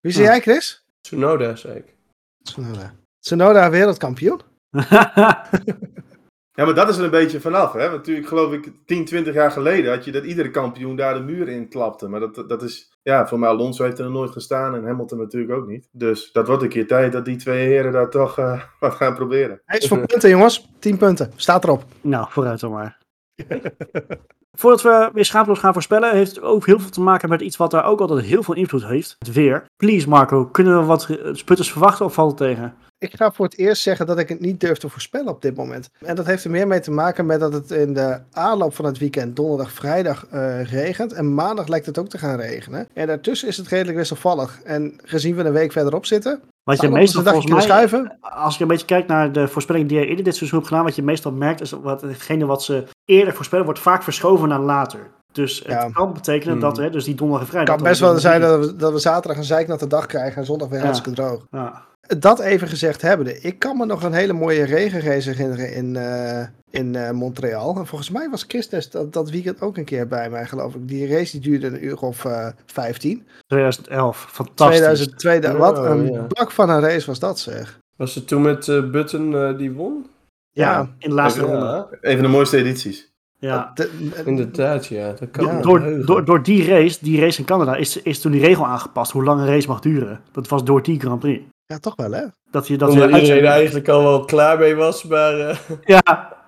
Wie 0.01 0.12
zeg 0.12 0.24
Ja. 0.24 0.30
jij, 0.30 0.41
Chris? 0.41 0.85
Tsunoda, 1.01 1.57
zei 1.57 1.74
ik. 1.78 1.97
Tsunoda. 2.43 2.95
Tsunoda 3.18 3.70
wereldkampioen. 3.70 4.41
Ja, 6.55 6.64
maar 6.64 6.74
dat 6.74 6.88
is 6.88 6.96
er 6.96 7.05
een 7.05 7.11
beetje 7.11 7.40
vanaf. 7.40 7.72
Hè? 7.72 7.78
Want 7.78 7.92
Natuurlijk, 7.92 8.26
geloof 8.26 8.52
ik, 8.52 8.72
10, 8.86 9.05
20 9.05 9.34
jaar 9.34 9.50
geleden 9.50 9.92
had 9.92 10.05
je 10.05 10.12
dat 10.12 10.24
iedere 10.24 10.50
kampioen 10.50 10.96
daar 10.96 11.14
de 11.14 11.20
muur 11.20 11.48
in 11.48 11.68
klapte. 11.68 12.09
Maar 12.09 12.20
dat, 12.20 12.48
dat 12.48 12.62
is, 12.62 12.90
ja, 13.02 13.26
voor 13.28 13.38
mij 13.38 13.48
Alonso 13.48 13.84
heeft 13.84 13.98
er 13.98 14.05
nog 14.05 14.12
nooit 14.12 14.30
gestaan 14.30 14.74
en 14.74 14.84
Hamilton 14.84 15.18
natuurlijk 15.18 15.52
ook 15.52 15.66
niet. 15.66 15.88
Dus 15.92 16.32
dat 16.32 16.46
wordt 16.46 16.62
een 16.62 16.68
keer 16.68 16.86
tijd 16.86 17.12
dat 17.12 17.24
die 17.24 17.36
twee 17.36 17.66
heren 17.66 17.92
daar 17.92 18.11
toch 18.11 18.38
eh, 18.38 18.62
wat 18.80 18.94
gaan 18.94 19.14
proberen. 19.14 19.61
Hij 19.64 19.78
is 19.78 19.88
voor 19.88 20.07
punten, 20.07 20.30
jongens. 20.30 20.68
10 20.78 20.96
punten. 20.96 21.32
Staat 21.36 21.64
erop. 21.64 21.84
nou, 22.00 22.26
vooruit 22.30 22.61
dan 22.61 22.70
maar. 22.70 23.03
Voordat 24.57 24.82
we 24.82 25.11
weer 25.12 25.24
schaaploos 25.24 25.59
gaan 25.59 25.72
voorspellen, 25.72 26.14
heeft 26.14 26.35
het 26.35 26.45
ook 26.45 26.66
heel 26.66 26.80
veel 26.80 26.91
te 26.91 27.01
maken 27.01 27.28
met 27.28 27.41
iets 27.41 27.57
wat 27.57 27.70
daar 27.70 27.85
ook 27.85 28.01
altijd 28.01 28.24
heel 28.24 28.43
veel 28.43 28.55
invloed 28.55 28.87
heeft. 28.87 29.16
Het 29.18 29.32
weer. 29.32 29.64
Please 29.76 30.09
Marco, 30.09 30.47
kunnen 30.47 30.78
we 30.78 30.85
wat 30.85 31.09
eh, 31.11 31.16
sputters 31.32 31.72
verwachten 31.72 32.05
of 32.05 32.14
valt 32.14 32.28
het 32.28 32.39
tegen? 32.39 32.74
Ik 32.99 33.16
ga 33.16 33.32
voor 33.32 33.45
het 33.45 33.59
eerst 33.59 33.82
zeggen 33.82 34.07
dat 34.07 34.18
ik 34.18 34.28
het 34.28 34.41
niet 34.41 34.61
durf 34.61 34.78
te 34.78 34.89
voorspellen 34.89 35.28
op 35.28 35.43
dit 35.43 35.57
moment. 35.57 35.91
En 36.01 36.16
dat 36.16 36.26
heeft 36.26 36.45
er 36.45 36.51
meer 36.51 36.66
mee 36.66 36.80
te 36.80 36.91
maken 36.91 37.26
met 37.26 37.41
dat 37.41 37.53
het 37.53 37.70
in 37.70 37.95
de 37.95 38.20
aanloop 38.32 38.74
van 38.74 38.85
het 38.85 38.99
weekend 38.99 39.37
donderdag, 39.37 39.72
vrijdag 39.72 40.26
eh, 40.26 40.64
regent. 40.64 41.12
En 41.12 41.35
maandag 41.35 41.66
lijkt 41.66 41.87
het 41.87 41.99
ook 41.99 42.09
te 42.09 42.18
gaan 42.18 42.41
regenen. 42.41 42.89
En 42.93 43.07
daartussen 43.07 43.49
is 43.49 43.57
het 43.57 43.68
redelijk 43.68 43.97
wisselvallig. 43.97 44.61
En 44.62 44.99
gezien 45.03 45.37
we 45.37 45.45
een 45.45 45.53
week 45.53 45.72
verderop 45.72 46.07
zitten, 46.07 46.41
Wat 46.64 46.76
je 46.80 46.86
het 46.86 46.94
meestal 46.94 47.22
volgens 47.22 47.46
mij, 47.52 47.60
schuiven. 47.60 48.18
als 48.20 48.54
ik 48.54 48.60
een 48.60 48.66
beetje 48.66 48.86
kijk 48.86 49.06
naar 49.06 49.32
de 49.32 49.48
voorspelling 49.48 49.88
die 49.88 49.98
je 49.98 50.06
eerder 50.06 50.24
dit 50.24 50.36
seizoen 50.36 50.58
hebt 50.58 50.70
gedaan, 50.70 50.84
wat 50.86 50.96
je 50.96 51.02
meestal 51.02 51.32
merkt 51.32 51.60
is 51.60 51.70
dat 51.82 52.00
hetgene 52.00 52.46
wat 52.46 52.62
ze 52.62 52.84
eerder 53.04 53.34
voorspellen 53.34 53.64
wordt 53.64 53.80
vaak 53.80 54.02
verschoven 54.02 54.48
naar 54.48 54.60
later. 54.60 55.10
Dus 55.32 55.58
het 55.58 55.66
Ja. 55.68 55.90
kan 55.92 56.12
betekenen 56.12 56.52
Hmm. 56.52 56.62
dat, 56.62 56.76
hè, 56.76 56.90
dus 56.90 57.04
die 57.04 57.14
donderdag 57.14 57.46
en 57.46 57.52
vrijdag. 57.52 57.74
Het 57.74 57.82
kan 57.82 57.90
best 57.92 58.02
wel 58.02 58.18
zijn 58.18 58.40
dat 58.40 58.66
we, 58.66 58.76
dat 58.76 58.92
we 58.92 58.98
zaterdag 58.98 59.36
een 59.36 59.44
zeiknatte 59.44 59.86
dag 59.86 60.06
krijgen 60.06 60.36
en 60.36 60.44
zondag 60.46 60.68
weer 60.68 60.78
Ja. 60.78 60.84
hartstikke 60.84 61.20
droog. 61.22 61.42
Ja. 61.50 61.82
Dat 62.18 62.40
even 62.40 62.68
gezegd 62.68 63.02
hebbende, 63.02 63.40
ik 63.40 63.59
kan 63.59 63.76
me 63.76 63.86
nog 63.86 64.02
een 64.02 64.12
hele 64.12 64.32
mooie 64.32 64.64
regenrace 64.64 65.30
herinneren 65.30 65.72
in, 65.74 65.96
eh, 65.96 66.46
in 66.70 66.94
eh, 66.96 67.11
Montreal. 67.11 67.76
En 67.76 67.86
volgens 67.86 68.11
mij 68.11 68.30
was 68.30 68.44
Christus 68.48 68.90
dat, 68.90 69.12
dat 69.12 69.30
weekend 69.30 69.61
ook 69.61 69.76
een 69.76 69.84
keer 69.84 70.07
bij 70.09 70.30
mij, 70.30 70.46
geloof 70.46 70.74
ik. 70.74 70.88
Die 70.88 71.07
race 71.09 71.30
die 71.40 71.50
duurde 71.50 71.66
een 71.66 71.84
uur 71.84 72.00
of 72.00 72.24
eh 72.24 72.48
15. 72.66 73.26
2011, 73.46 74.26
fantastisch. 74.30 74.76
2000, 74.78 75.18
2000, 75.18 75.62
wat 75.64 75.78
een 75.86 76.12
ja. 76.12 76.26
bak 76.28 76.50
van 76.50 76.70
een 76.70 76.80
race 76.80 77.07
was 77.07 77.18
dat 77.18 77.38
zeg. 77.38 77.78
Was 77.96 78.14
het 78.14 78.28
toen 78.28 78.42
met 78.42 78.68
eh, 78.68 78.90
Button 78.90 79.36
eh, 79.36 79.57
die 79.59 79.72
won? 79.72 80.07
Ja, 80.50 80.70
Ja. 80.72 80.94
in 80.98 81.09
de 81.09 81.14
laatste 81.14 81.40
ronde. 81.40 81.98
Even 82.00 82.22
de 82.22 82.28
mooiste 82.28 82.57
edities. 82.57 83.12
Ja. 83.38 83.70
De- 83.74 83.90
Inderdaad, 84.24 84.86
ja. 84.86 85.12
Dat 85.12 85.30
kan 85.30 85.62
Door, 85.62 86.07
door, 86.07 86.24
door 86.24 86.42
die 86.42 86.66
race, 86.68 86.98
die 87.02 87.20
race 87.20 87.38
in 87.38 87.44
Canada, 87.44 87.76
is, 87.76 88.02
is 88.02 88.20
toen 88.20 88.32
die 88.32 88.40
regel 88.40 88.66
aangepast 88.66 89.12
hoe 89.12 89.24
lang 89.24 89.40
een 89.40 89.46
race 89.46 89.68
mag 89.68 89.80
duren. 89.80 90.20
Dat 90.32 90.48
was 90.48 90.64
door 90.64 90.82
die 90.82 91.00
Grand 91.00 91.20
Prix. 91.20 91.42
Ja, 91.66 91.78
toch 91.78 91.96
wel 91.96 92.12
hè? 92.12 92.24
Dat 92.50 92.66
je 92.68 92.76
dat 92.78 92.88
Omdat 92.90 93.08
je 93.10 93.20
iedereen 93.20 93.44
uit- 93.46 93.52
eigenlijk 93.54 93.88
al 93.88 94.02
wel 94.02 94.24
klaar 94.24 94.58
mee 94.58 94.74
was, 94.74 95.04
maar... 95.04 95.38
eh, 95.38 95.56
ja, 95.96 96.02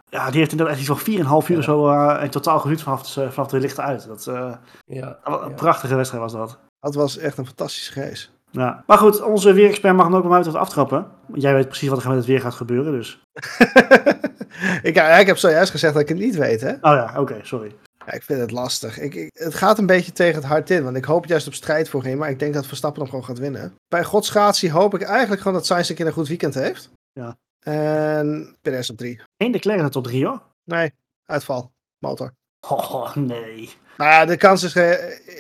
ja, 0.09 0.31
die 0.31 0.39
heeft 0.39 0.51
inderdaad 0.51 0.77
echt 0.77 0.89
iets 0.89 1.03
van 1.03 1.43
4,5 1.45 1.49
uur 1.51 1.59
of 1.59 1.65
zo 1.65 1.89
eh, 1.91 2.23
in 2.23 2.31
totaal 2.31 2.59
geduurd 2.59 2.83
vanaf, 2.83 3.13
de- 3.13 3.31
vanaf 3.33 3.49
de 3.49 3.61
lichten 3.61 3.85
uit. 3.85 4.07
Dat, 4.07 4.27
eh, 4.27 4.53
ja. 4.87 5.19
wat 5.25 5.43
een 5.43 5.49
Ja. 5.49 5.55
prachtige 5.55 5.95
wedstrijd 5.95 6.23
was 6.23 6.33
dat. 6.33 6.59
Dat 6.81 6.95
was 6.95 7.19
echt 7.19 7.39
een 7.39 7.47
fantastische 7.47 8.01
race. 8.01 8.27
Ja. 8.51 8.83
Maar 8.87 8.99
goed, 8.99 9.23
onze 9.23 9.53
weerexpert 9.53 9.97
mag 9.97 10.07
hem 10.07 10.15
ook 10.15 10.23
bij 10.23 10.31
mij 10.31 10.43
wat 10.45 10.55
aftrappen. 10.55 11.07
Jij 11.35 11.55
weet 11.55 11.69
precies 11.69 11.89
wat 11.89 12.03
er 12.03 12.09
met 12.09 12.17
het 12.17 12.27
weer 12.27 12.41
gaat 12.41 12.55
gebeuren, 12.55 12.93
dus... 12.93 13.21
ik, 14.83 14.95
ja, 14.95 15.09
ik 15.09 15.27
heb 15.27 15.37
zojuist 15.37 15.71
gezegd 15.71 15.93
dat 15.93 16.03
ik 16.03 16.09
het 16.09 16.19
niet 16.19 16.37
weet 16.37 16.61
hè. 16.61 16.71
Oh 16.73 16.79
ja, 16.81 17.15
oké, 17.17 17.39
sorry. 17.43 17.75
Ja, 18.07 18.13
ik 18.13 18.23
vind 18.23 18.41
het 18.41 18.51
lastig. 18.51 18.99
Ik, 18.99 19.15
ik- 19.15 19.31
het 19.39 19.55
gaat 19.55 19.79
een 19.79 19.87
beetje 19.87 20.13
tegen 20.13 20.35
het 20.35 20.45
hart 20.45 20.71
in. 20.71 20.85
Want 20.85 20.97
ik 20.97 21.05
hoop 21.05 21.27
juist 21.27 21.47
op 21.47 21.55
strijd 21.55 21.89
voorheen. 21.89 22.19
Maar 22.19 22.31
ik 22.31 22.39
denk 22.39 22.55
dat 22.55 22.67
Verstappen 22.67 23.01
hem 23.03 23.11
gewoon 23.11 23.25
gaat 23.25 23.39
winnen. 23.39 23.75
Bij 23.89 24.05
Godsgratie 24.05 24.71
hoop 24.71 24.95
ik 24.95 25.03
eigenlijk 25.03 25.41
gewoon 25.43 25.57
dat 25.57 25.67
Sainz 25.67 25.89
een 25.89 25.95
keer 25.95 26.07
een 26.07 26.13
goed 26.13 26.29
weekend 26.29 26.55
heeft. 26.55 26.91
Ja. 27.13 27.37
En 27.65 28.57
Perez 28.63 28.91
op 28.91 28.97
drie. 28.97 29.21
Eén 29.37 29.53
de 29.53 29.59
de 29.59 29.89
top 29.89 30.05
3 30.05 30.27
hoor. 30.27 30.43
Nee, 30.65 30.93
uitval. 31.25 31.73
Motor. 31.99 32.33
Oh, 32.69 33.15
nee. 33.15 33.71
Nou 33.97 34.11
ja, 34.11 34.25
de 34.25 34.37
kans 34.37 34.63
is, 34.63 34.75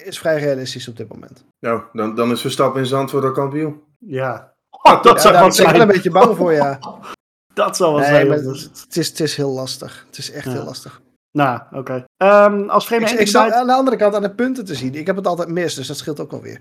is 0.04 0.18
vrij 0.18 0.38
realistisch 0.38 0.88
op 0.88 0.96
dit 0.96 1.08
moment. 1.08 1.44
Nou, 1.60 1.82
dan, 1.92 2.14
dan 2.14 2.30
is 2.30 2.40
Verstappen 2.40 2.80
in 2.80 2.86
Zandvoort 2.86 3.24
al 3.24 3.32
kampioen. 3.32 3.82
Ja. 3.98 4.54
Oh, 4.86 5.02
dat 5.02 5.14
Ja, 5.14 5.20
zou 5.20 5.34
wat 5.34 5.42
ben 5.42 5.50
ik 5.50 5.56
wel 5.56 5.68
zijn. 5.70 5.80
een 5.80 5.86
beetje 5.86 6.10
bang 6.10 6.36
voor, 6.36 6.52
ja. 6.52 6.78
Dat 7.54 7.76
zou 7.76 7.92
wat 7.92 8.00
Nee, 8.00 8.10
zijn. 8.10 8.30
het, 8.30 8.46
het 8.86 8.96
is, 8.96 9.08
het 9.08 9.20
is 9.20 9.36
heel 9.36 9.50
lastig. 9.50 10.04
Het 10.06 10.18
is 10.18 10.30
echt 10.30 10.44
Ja. 10.44 10.50
heel 10.52 10.64
lastig. 10.64 11.00
Nou, 11.36 11.60
oké. 11.72 12.04
Ehm, 12.16 12.68
als 12.68 12.86
vreemde 12.86 13.10
Ik, 13.10 13.18
ik 13.18 13.26
sta 13.26 13.52
aan 13.52 13.66
de 13.66 13.72
andere 13.72 13.96
kant 13.96 14.14
aan 14.14 14.22
de 14.22 14.34
punten 14.34 14.64
te 14.64 14.74
zien. 14.74 14.94
Ik 14.94 15.06
heb 15.06 15.16
het 15.16 15.26
altijd 15.26 15.48
mis, 15.48 15.74
dus 15.74 15.86
dat 15.86 15.96
scheelt 15.96 16.20
ook 16.20 16.30
wel 16.30 16.40
weer. 16.42 16.60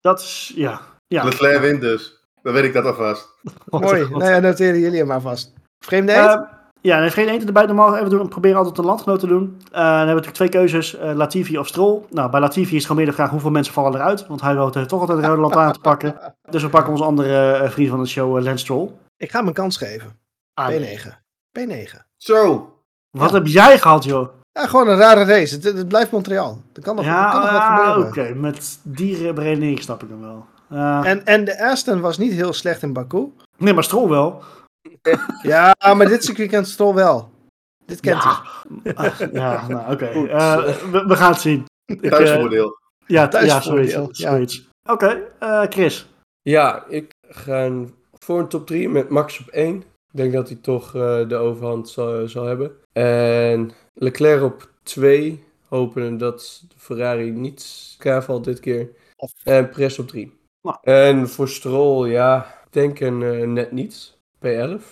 Dat 0.00 0.20
is, 0.20 0.52
ja. 0.54 0.80
ja. 1.06 1.24
Leclerc 1.24 1.60
wint 1.60 1.80
dus. 1.80 2.26
Dan 2.42 2.52
weet 2.52 2.64
ik 2.64 2.72
dat 2.72 2.84
alvast. 2.84 3.28
Mooi. 3.70 4.04
God. 4.04 4.18
Nou 4.18 4.30
ja, 4.32 4.38
noteren 4.38 4.80
jullie 4.80 4.98
hem 4.98 5.06
maar 5.06 5.20
vast. 5.20 5.52
Vreemde 5.84 6.12
eet? 6.12 6.18
Eh, 6.18 6.40
ja, 6.80 7.00
nee, 7.00 7.10
geen 7.10 7.28
eten 7.28 7.46
erbij. 7.46 7.66
Normaal 7.66 7.96
even 7.96 8.10
doen. 8.10 8.28
Proberen 8.28 8.56
altijd 8.56 8.78
een 8.78 8.84
landgenoot 8.84 9.20
te 9.20 9.26
doen. 9.26 9.56
Eh, 9.64 9.70
dan 9.72 9.82
hebben 9.82 10.06
we 10.06 10.14
natuurlijk 10.14 10.34
twee 10.34 10.48
keuzes. 10.48 10.96
eh, 10.96 11.12
Latifi 11.14 11.58
of 11.58 11.66
Stroll. 11.66 12.02
Nou, 12.10 12.30
bij 12.30 12.40
Latifi 12.40 12.70
is 12.70 12.72
het 12.76 12.82
gewoon 12.82 12.96
meer 12.96 13.06
de 13.10 13.16
vraag 13.16 13.30
hoeveel 13.30 13.50
mensen 13.50 13.72
vallen 13.74 13.94
eruit. 13.94 14.26
Want 14.26 14.40
hij 14.40 14.54
wil 14.54 14.70
toch 14.70 15.00
altijd 15.00 15.18
een 15.18 15.24
rode 15.26 15.40
lantaarn 15.40 15.72
te 15.72 15.80
pakken. 15.80 16.14
Dus 16.50 16.62
we 16.62 16.68
pakken 16.68 16.92
onze 16.92 17.04
andere 17.04 17.52
eh, 17.52 17.70
vriend 17.70 17.90
van 17.90 18.00
de 18.02 18.08
show, 18.08 18.42
Lance 18.42 18.56
Stroll. 18.64 18.90
Ik 19.16 19.30
ga 19.30 19.38
hem 19.38 19.48
een 19.48 19.54
kans 19.54 19.76
geven. 19.76 20.18
Ah, 20.54 20.68
P9. 20.70 21.08
P9. 21.58 21.96
Zo. 22.16 22.70
Wat 23.16 23.32
heb 23.32 23.46
jij 23.46 23.78
gehad, 23.78 24.04
joh? 24.04 24.28
Ja, 24.52 24.66
gewoon 24.66 24.88
een 24.88 24.96
rare 24.96 25.24
race. 25.24 25.54
Het, 25.54 25.64
het 25.64 25.88
blijft 25.88 26.10
Montreal. 26.10 26.62
Er 26.72 26.82
kan 26.82 26.96
nog, 26.96 27.04
er 27.04 27.10
Ja, 27.10 27.30
kan 27.30 27.40
nog 27.40 27.50
wat 27.52 27.60
ah, 27.60 27.98
oké. 27.98 28.06
gebeuren. 28.08 28.40
Met 28.40 28.78
die 28.82 29.32
beredenering 29.32 29.82
snap 29.82 30.02
ik 30.02 30.08
hem 30.08 30.20
wel. 30.20 30.46
Eh, 30.70 31.06
En, 31.06 31.24
en 31.26 31.44
de 31.44 31.64
Aston 31.64 32.00
was 32.00 32.18
niet 32.18 32.32
heel 32.32 32.52
slecht 32.52 32.82
in 32.82 32.92
Baku. 32.92 33.32
nee, 33.58 33.74
maar 33.74 33.84
Stroll 33.84 34.08
wel. 34.08 34.42
Ja, 35.42 35.74
maar 35.80 36.08
dit 36.08 36.24
circuit 36.24 36.48
kent 36.50 36.68
Stroll 36.68 36.94
wel. 36.94 37.30
Dit 37.86 38.00
kent 38.00 38.22
hij. 38.24 38.32
Ja, 38.82 38.92
Ah, 38.94 39.32
ja 39.32 39.68
nou 39.68 39.92
oké. 39.92 40.06
Eh, 40.28 40.56
we, 40.90 41.04
we 41.06 41.16
gaan 41.16 41.32
het 41.32 41.40
zien. 41.40 41.64
Ik, 41.84 42.10
Thuisvoordeel. 42.10 42.78
ja, 43.06 43.20
ja, 43.20 43.28
Thuisvoordeel, 43.28 43.88
zoiets. 43.90 44.18
ja. 44.18 44.30
zoiets. 44.30 44.68
Oké, 44.90 45.20
eh, 45.38 45.62
Chris. 45.68 46.08
Ja, 46.42 46.84
ik 46.88 47.10
ga 47.28 47.70
voor 48.18 48.38
een 48.38 48.48
top 48.48 48.66
3 48.66 48.88
met 48.88 49.08
Max 49.08 49.40
op 49.40 49.46
1. 49.48 49.84
Ik 50.16 50.22
denk 50.22 50.34
dat 50.34 50.48
hij 50.48 50.58
toch 50.60 50.94
eh, 50.94 51.28
de 51.28 51.34
overhand 51.36 51.88
zal, 51.88 52.28
zal 52.28 52.44
hebben. 52.44 52.72
En 52.92 53.70
Leclerc 53.94 54.42
op 54.42 54.70
2. 54.82 55.44
Hopen 55.68 56.18
dat 56.18 56.64
de 56.68 56.74
Ferrari 56.78 57.30
niet 57.30 57.94
elkaar 57.98 58.24
valt 58.24 58.44
dit 58.44 58.60
keer. 58.60 58.88
Of- 59.16 59.32
En 59.44 59.68
Perez 59.70 59.98
op 59.98 60.08
3. 60.08 60.38
Nou. 60.62 60.76
En 60.82 61.28
voor 61.28 61.48
Stroll, 61.48 62.10
ja, 62.10 62.38
ik 62.66 62.72
denk 62.72 63.00
een 63.00 63.22
eh, 63.22 63.46
net 63.46 63.72
niets. 63.72 64.18
P11. 64.46 64.82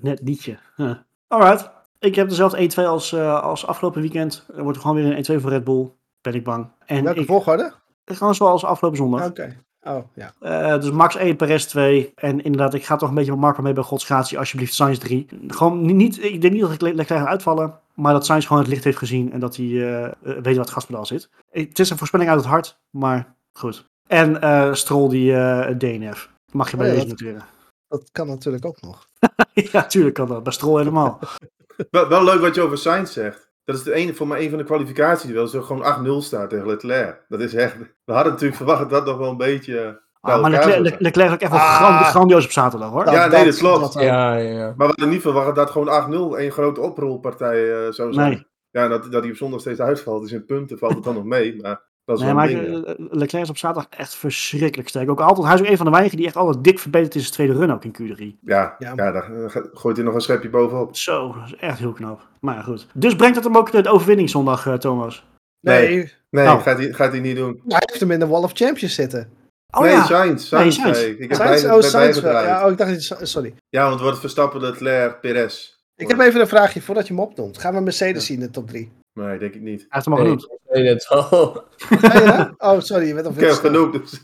Net 0.00 0.20
liedje. 0.24 0.58
Huh. 0.76 0.96
Alright. 1.28 1.70
Ik 1.98 2.14
heb 2.14 2.28
dezelfde 2.28 2.58
1-2 2.58 2.86
als, 2.86 3.12
eh, 3.12 3.42
als 3.42 3.66
afgelopen 3.66 4.00
weekend. 4.00 4.46
Er 4.56 4.62
wordt 4.62 4.78
gewoon 4.78 4.96
weer 4.96 5.04
een 5.04 5.16
1-2 5.16 5.40
voor 5.42 5.50
Red 5.50 5.64
Bull. 5.64 5.90
Ben 6.20 6.34
ik 6.34 6.44
bang. 6.44 6.70
En 6.86 7.04
Welke 7.04 7.20
ik, 7.20 7.26
volgorde? 7.26 7.72
gewoon 8.04 8.34
zoals 8.34 8.64
afgelopen 8.64 8.98
zondag. 8.98 9.26
Oké. 9.26 9.56
Oh, 9.86 9.98
ja. 10.14 10.32
Eh, 10.40 10.80
dus 10.80 10.90
Max 10.90 11.16
1, 11.16 11.36
Perez 11.36 11.64
2. 11.64 12.12
En 12.14 12.42
inderdaad, 12.44 12.74
ik 12.74 12.84
ga 12.84 12.96
toch 12.96 13.08
een 13.08 13.14
beetje 13.14 13.30
met 13.30 13.40
Marco 13.40 13.62
mee 13.62 13.72
bij 13.72 13.82
Godsgratie. 13.82 14.38
Alsjeblieft, 14.38 14.74
Sainz 14.74 14.98
3. 14.98 15.26
Gewoon 15.48 15.82
niet- 15.86 15.96
niet, 15.96 16.24
ik 16.24 16.40
denk 16.40 16.52
niet 16.52 16.62
dat 16.62 16.72
ik 16.72 16.80
le- 16.80 16.92
Leclerc 16.92 17.20
ga 17.22 17.26
uitvallen. 17.28 17.78
Maar 17.94 18.12
dat 18.12 18.26
Sainz 18.26 18.46
gewoon 18.46 18.62
het 18.62 18.70
licht 18.70 18.84
heeft 18.84 18.98
gezien. 18.98 19.32
En 19.32 19.40
dat 19.40 19.56
hij 19.56 19.66
eh, 19.66 20.04
eh, 20.04 20.12
weet 20.22 20.44
wat 20.56 20.64
het 20.64 20.70
gaspedaal 20.70 21.06
zit. 21.06 21.28
Het 21.50 21.78
is 21.78 21.90
een 21.90 21.98
voorspelling 21.98 22.30
uit 22.30 22.38
het 22.38 22.48
hart. 22.48 22.78
Maar 22.90 23.34
goed. 23.52 23.84
En 24.06 24.40
eh 24.40 24.72
Stroll 24.74 25.08
die 25.08 25.34
eh 25.36 25.74
DNF. 25.78 26.30
Mag 26.52 26.70
je 26.70 26.76
bij 26.76 26.86
Oh 26.90 26.92
ja, 26.96 26.98
deze 27.02 27.14
dat- 27.14 27.20
noteren. 27.20 27.46
Dat 27.88 28.08
kan 28.12 28.26
natuurlijk 28.26 28.64
ook 28.64 28.80
nog. 28.80 29.06
ja, 29.72 29.86
tuurlijk 29.86 30.14
kan 30.14 30.28
dat. 30.28 30.42
Bij 30.42 30.52
Stroll 30.52 30.78
helemaal. 30.78 31.18
Wel, 31.90 32.08
wel 32.08 32.24
leuk 32.24 32.40
wat 32.40 32.54
je 32.54 32.60
over 32.60 32.78
Sainz 32.78 33.12
zegt. 33.12 33.45
Dat 33.66 33.76
is 33.76 33.82
de 33.82 33.92
ene, 33.94 34.14
voor 34.14 34.26
mij 34.26 34.42
een 34.44 34.48
van 34.48 34.58
de 34.58 34.64
kwalificaties 34.64 35.30
wel. 35.30 35.46
Zo 35.46 35.62
gewoon 35.62 36.20
8-0 36.22 36.24
staat 36.24 36.50
tegen 36.50 36.66
Leclerc. 36.66 37.24
Dat 37.28 37.40
is 37.40 37.54
echt... 37.54 37.76
We 38.04 38.12
hadden 38.12 38.32
natuurlijk 38.32 38.56
verwacht 38.56 38.80
dat 38.80 38.90
dat 38.90 39.06
nog 39.06 39.18
wel 39.18 39.30
een 39.30 39.36
beetje... 39.36 40.00
bij 40.20 40.34
Ah, 40.34 40.40
maar 40.40 40.50
Leclerc. 40.50 41.00
Leclerc 41.00 41.28
is 41.28 41.34
ook 41.34 41.40
echt 41.40 41.50
wel 41.50 41.60
Ah. 41.60 41.76
gran- 41.76 42.04
grandioos 42.04 42.44
op 42.44 42.50
zaterdag 42.50 42.90
hoor. 42.90 43.10
Ja, 43.10 43.26
nee, 43.26 43.44
dat 43.44 43.56
klopt. 43.56 43.94
Ja, 43.94 44.36
ja, 44.36 44.36
ja. 44.36 44.64
Maar 44.66 44.74
we 44.76 44.84
hadden 44.84 45.08
niet 45.08 45.20
verwacht 45.20 45.54
dat 45.54 45.70
gewoon 45.70 45.88
8-0 46.34 46.38
een 46.40 46.50
grote 46.50 46.80
oprolpartij 46.80 47.72
eh, 47.86 47.92
zou 47.92 48.12
zijn. 48.12 48.30
Nee. 48.30 48.46
Ja, 48.70 48.88
dat, 48.88 49.12
dat 49.12 49.22
hij 49.22 49.30
op 49.30 49.36
zondag 49.36 49.60
steeds 49.60 49.80
uitvalt. 49.80 50.22
Dus 50.22 50.32
in 50.32 50.44
punten 50.44 50.78
valt 50.78 50.94
het 50.94 51.04
dan 51.04 51.14
nog 51.14 51.24
mee. 51.24 51.60
Maar 51.60 51.80
dat 52.06 52.16
is 52.18 52.24
Nee, 52.24 52.34
wel 52.34 52.40
maar 52.44 52.48
ding. 52.48 52.96
Leclerc 53.10 53.44
is 53.44 53.50
op 53.50 53.58
zaterdag 53.58 53.98
echt 53.98 54.14
verschrikkelijk 54.14 54.88
sterk. 54.88 55.10
Ook 55.10 55.20
altijd, 55.20 55.46
hij 55.46 55.54
is 55.54 55.60
ook 55.60 55.66
een 55.66 55.76
van 55.76 55.86
de 55.86 55.92
weinigen 55.92 56.16
die 56.18 56.26
echt 56.26 56.36
altijd 56.36 56.64
dik 56.64 56.78
verbeterd 56.78 57.14
is 57.14 57.20
in 57.20 57.26
zijn 57.26 57.34
tweede 57.34 57.64
run 57.66 57.72
ook 57.74 57.84
in 57.84 57.92
Q3. 58.16 58.38
Ja, 58.40 58.76
Ja. 58.78 58.92
ja. 58.96 59.12
daar 59.12 59.32
eh, 59.44 59.56
gooit 59.72 59.96
hij 59.96 60.04
nog 60.04 60.14
een 60.14 60.20
schepje 60.20 60.48
bovenop. 60.50 60.96
Zo, 60.96 61.32
dat 61.32 61.46
is 61.46 61.56
echt 61.56 61.78
heel 61.78 61.92
knap. 61.92 62.26
Maar 62.40 62.54
ja, 62.54 62.62
goed. 62.62 62.86
Dus 62.94 63.16
brengt 63.16 63.34
dat 63.34 63.44
hem 63.44 63.56
ook 63.56 63.70
de 63.70 63.90
overwinning 63.90 64.30
zondag, 64.30 64.66
eh, 64.66 64.74
Thomas? 64.74 65.24
Nee, 65.60 65.88
Nee. 65.88 66.12
Nee, 66.30 66.44
Nou. 66.44 66.60
gaat, 66.60 66.78
hij, 66.78 66.92
gaat 66.92 67.10
hij 67.12 67.20
niet 67.20 67.36
doen. 67.36 67.60
hij 67.66 67.82
heeft 67.86 68.00
hem 68.00 68.10
in 68.10 68.18
de 68.18 68.26
Wall 68.26 68.42
of 68.42 68.50
Champions 68.54 68.94
zitten. 68.94 69.30
Oh 69.76 69.82
nee, 69.82 69.90
ja, 69.90 70.04
Sainz. 70.04 70.50
Nee, 70.50 70.70
Sainz, 70.70 71.02
ik. 71.02 71.18
Heb 71.18 71.34
Sainz, 71.34 71.64
oh, 71.64 71.80
Sainz. 71.80 72.20
Ja, 72.20 72.64
oh, 72.66 72.70
ik 72.70 72.78
dacht, 72.78 72.90
niet- 72.90 73.16
sorry. 73.22 73.54
Ja, 73.68 73.80
want 73.80 73.92
het 73.94 74.02
wordt 74.02 74.18
Verstappen, 74.18 74.60
Leclerc, 74.60 75.20
Perez. 75.20 75.74
Ik 75.96 76.08
heb 76.08 76.18
even 76.20 76.40
een 76.40 76.48
vraagje 76.48 76.80
voordat 76.82 77.06
je 77.06 77.14
hem 77.14 77.22
opnoemt. 77.22 77.58
Gaan 77.58 77.74
we 77.74 77.80
Mercedes 77.80 78.26
zien 78.26 78.40
in 78.40 78.46
de 78.46 78.50
top 78.50 78.68
3? 78.68 78.90
Nee, 79.16 79.38
denk 79.38 79.54
ik 79.54 79.60
niet. 79.60 79.78
hij 79.80 79.86
heeft 79.88 80.04
hem 80.04 80.14
al 80.14 80.22
Nee, 80.22 80.30
genoemd. 80.30 80.52
ik 80.52 80.72
weet 80.72 80.88
het 80.88 81.08
al. 81.08 81.64
Ga 81.76 82.18
je 82.18 82.24
dat? 82.58 82.72
Oh, 82.74 82.80
sorry, 82.80 83.06
je 83.06 83.14
bent 83.14 83.26
al 83.26 83.32
Ik 83.32 83.40
heb 83.40 83.48
veel 83.50 83.58
genoemd. 83.58 83.92
Dus, 83.92 84.20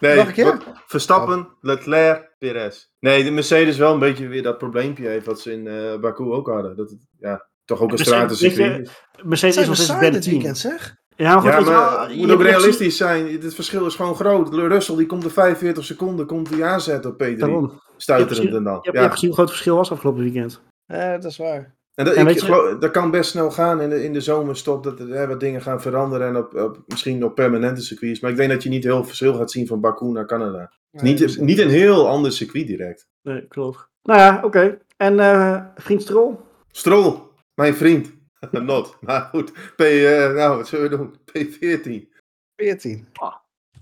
nee, 0.00 0.16
Nog 0.16 0.26
een 0.26 0.32
keer? 0.32 0.58
Verstappen, 0.86 1.48
Leclerc, 1.60 2.34
Perez. 2.38 2.86
Nee, 3.00 3.24
de 3.24 3.30
Mercedes 3.30 3.76
wel 3.76 3.92
een 3.92 3.98
beetje 3.98 4.28
weer 4.28 4.42
dat 4.42 4.58
probleempje 4.58 5.06
heeft 5.08 5.26
wat 5.26 5.40
ze 5.40 5.52
in 5.52 5.66
eh 5.66 5.98
Baku 6.00 6.24
ook 6.24 6.46
hadden. 6.48 6.76
Dat 6.76 6.90
het, 6.90 7.06
ja, 7.18 7.46
toch 7.64 7.80
ook 7.80 7.90
een 7.90 7.94
Mercedes, 7.96 8.36
stratencircuit. 8.36 9.02
Mercedes 9.22 9.56
is 9.56 9.66
nog 9.66 9.76
steeds 9.76 9.98
derde 10.00 10.18
team. 10.18 10.34
weekend, 10.34 10.58
zeg? 10.58 10.96
Ja, 11.16 11.40
maar 11.40 11.52
goed, 11.54 11.66
Ja, 11.66 11.70
maar 11.70 12.00
het 12.00 12.10
je 12.10 12.16
moet 12.26 12.30
ook 12.30 12.42
realistisch 12.42 12.96
zijn. 12.96 13.40
Het 13.42 13.54
verschil 13.54 13.86
is 13.86 13.94
gewoon 13.94 14.14
groot. 14.14 14.54
Russell 14.54 14.96
die 14.96 15.06
komt 15.06 15.24
er 15.24 15.30
45 15.30 15.84
seconden 15.84 16.26
komt 16.26 16.50
hij 16.50 16.64
aanzetten 16.64 17.10
op 17.10 17.20
gezien- 17.20 17.34
P3. 17.36 17.38
Daarom. 17.40 17.80
Stuiterend 17.96 18.50
dan. 18.52 18.62
Je 18.64 18.70
hebt, 18.70 18.84
je 18.84 18.92
Ja. 18.92 19.00
hebt 19.00 19.12
gezien 19.12 19.26
hoe 19.28 19.34
groot 19.36 19.48
het 19.48 19.56
verschil 19.56 19.76
was 19.76 19.90
afgelopen 19.90 20.22
weekend. 20.22 20.60
Eh, 20.86 21.10
dat 21.12 21.24
is 21.24 21.36
waar. 21.36 21.74
En 21.94 22.04
dat, 22.04 22.16
ik 22.16 22.24
weet 22.24 22.34
je- 22.40 22.44
geloof- 22.46 22.78
dat 22.78 22.90
kan 22.90 23.10
best 23.10 23.30
snel 23.30 23.50
gaan 23.50 23.80
in 23.80 23.90
de, 23.90 24.04
in 24.04 24.12
de 24.12 24.20
zomerstop. 24.20 24.82
Dat 24.84 25.00
er 25.00 25.08
hè, 25.08 25.26
wat 25.26 25.40
dingen 25.40 25.62
gaan 25.62 25.80
veranderen. 25.80 26.26
En 26.28 26.36
op, 26.36 26.54
op, 26.54 26.82
misschien 26.86 27.24
op 27.24 27.34
permanente 27.34 27.80
circuits. 27.82 28.20
Maar 28.20 28.30
ik 28.30 28.36
denk 28.36 28.50
dat 28.50 28.62
je 28.62 28.68
niet 28.68 28.84
heel 28.84 29.04
verschil 29.04 29.34
gaat 29.34 29.50
zien 29.50 29.66
van 29.66 29.80
Baku 29.80 30.06
naar 30.06 30.26
Canada. 30.26 30.72
Nee, 30.90 31.02
niet, 31.14 31.40
niet 31.40 31.58
een 31.58 31.68
heel 31.70 32.08
ander 32.08 32.32
circuit 32.32 32.66
direct. 32.66 33.08
Nee, 33.22 33.46
klopt. 33.48 33.88
Nou 34.02 34.20
ja, 34.20 34.40
oké. 34.44 34.78
En 34.96 35.20
eh 35.20 35.64
vriend 35.76 36.02
Stroll? 36.02 36.34
Stroll, 36.70 37.14
mijn 37.54 37.74
vriend. 37.74 38.12
Not. 38.50 38.96
Maar 39.00 39.22
goed. 39.22 39.52
P, 39.76 39.80
eh, 39.80 40.32
nou, 40.34 40.56
wat 40.56 40.68
zullen 40.68 40.90
we 40.90 40.96
doen? 40.96 41.14
P14. 41.24 42.08
14. 42.56 43.08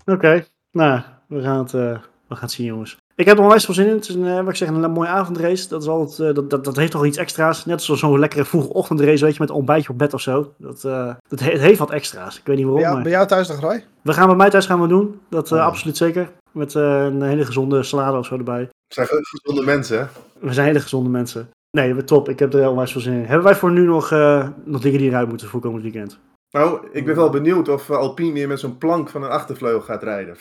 Oké. 0.05 0.45
Nou, 0.71 1.01
we 1.27 1.41
gaan, 1.41 1.57
het, 1.63 1.73
eh, 1.73 1.99
we 2.27 2.35
gaan 2.35 2.39
het 2.41 2.51
zien, 2.51 2.65
jongens. 2.65 2.97
Ik 3.15 3.25
heb 3.25 3.37
er 3.37 3.43
onwijs 3.43 3.65
veel 3.65 3.73
zin 3.73 3.87
in. 3.87 3.95
Het 3.95 4.09
is 4.09 4.15
een, 4.15 4.27
eh, 4.27 4.35
wat 4.39 4.49
ik 4.49 4.55
zeg, 4.55 4.67
een 4.69 4.91
mooie 4.91 5.07
avondrace. 5.09 5.67
Dat, 5.69 5.81
is 5.81 5.87
altijd, 5.87 6.19
eh, 6.29 6.35
dat, 6.35 6.49
dat, 6.49 6.63
dat 6.63 6.75
heeft 6.75 6.91
toch 6.91 7.05
iets 7.05 7.17
extra's. 7.17 7.65
Net 7.65 7.81
zoals 7.81 7.99
zo'n 7.99 8.19
lekkere 8.19 8.45
vroege 8.45 8.73
ochtendrace, 8.73 9.23
weet 9.25 9.33
je, 9.33 9.39
met 9.39 9.49
een 9.49 9.55
ontbijtje 9.55 9.89
op 9.89 9.97
bed 9.97 10.13
of 10.13 10.21
zo. 10.21 10.53
Dat, 10.57 10.83
eh, 10.83 11.13
dat 11.27 11.39
he- 11.39 11.51
het 11.51 11.61
heeft 11.61 11.79
wat 11.79 11.91
extra's. 11.91 12.37
Ik 12.37 12.45
weet 12.45 12.55
niet 12.57 12.65
Bij 12.65 12.73
waarom, 12.73 12.81
jou, 12.81 12.93
maar... 12.93 13.03
bij 13.03 13.11
jou 13.11 13.27
thuis 13.27 13.47
nog, 13.47 13.59
Roy? 13.59 13.83
We 14.01 14.13
gaan 14.13 14.27
bij 14.27 14.35
mij 14.35 14.49
thuis 14.49 14.65
gaan 14.65 14.81
we 14.81 14.87
doen. 14.87 15.19
Dat 15.29 15.51
Oh. 15.51 15.59
absoluut 15.65 15.97
zeker. 15.97 16.29
Met 16.51 16.75
eh, 16.75 17.03
een 17.03 17.21
hele 17.21 17.45
gezonde 17.45 17.83
salade 17.83 18.17
of 18.17 18.25
zo 18.25 18.37
erbij. 18.37 18.59
Het 18.59 18.71
zijn 18.87 19.07
gezonde 19.07 19.63
mensen, 19.65 19.99
hè? 19.99 20.05
We 20.39 20.53
zijn 20.53 20.67
hele 20.67 20.79
gezonde 20.79 21.09
mensen. 21.09 21.49
Nee, 21.77 21.93
we 21.93 22.03
top. 22.03 22.29
Ik 22.29 22.39
heb 22.39 22.53
er 22.53 22.69
onwijs 22.69 22.91
veel 22.91 23.01
zin 23.01 23.13
in. 23.13 23.25
Hebben 23.25 23.43
wij 23.43 23.55
voor 23.55 23.71
nu 23.71 23.85
nog, 23.85 24.11
eh, 24.11 24.47
nog 24.63 24.81
dingen 24.81 24.99
die 24.99 25.09
eruit 25.09 25.27
moeten 25.29 25.47
voor 25.47 25.61
komend 25.61 25.83
weekend? 25.83 26.19
Nou, 26.51 26.87
ik 26.91 27.05
ben 27.05 27.15
wel 27.15 27.29
benieuwd 27.29 27.69
of 27.69 27.89
Alpine 27.91 28.33
weer 28.33 28.47
met 28.47 28.59
zo'n 28.59 28.77
plank 28.77 29.09
van 29.09 29.23
een 29.23 29.29
achtervleugel 29.29 29.81
gaat 29.81 30.03
rijden. 30.03 30.37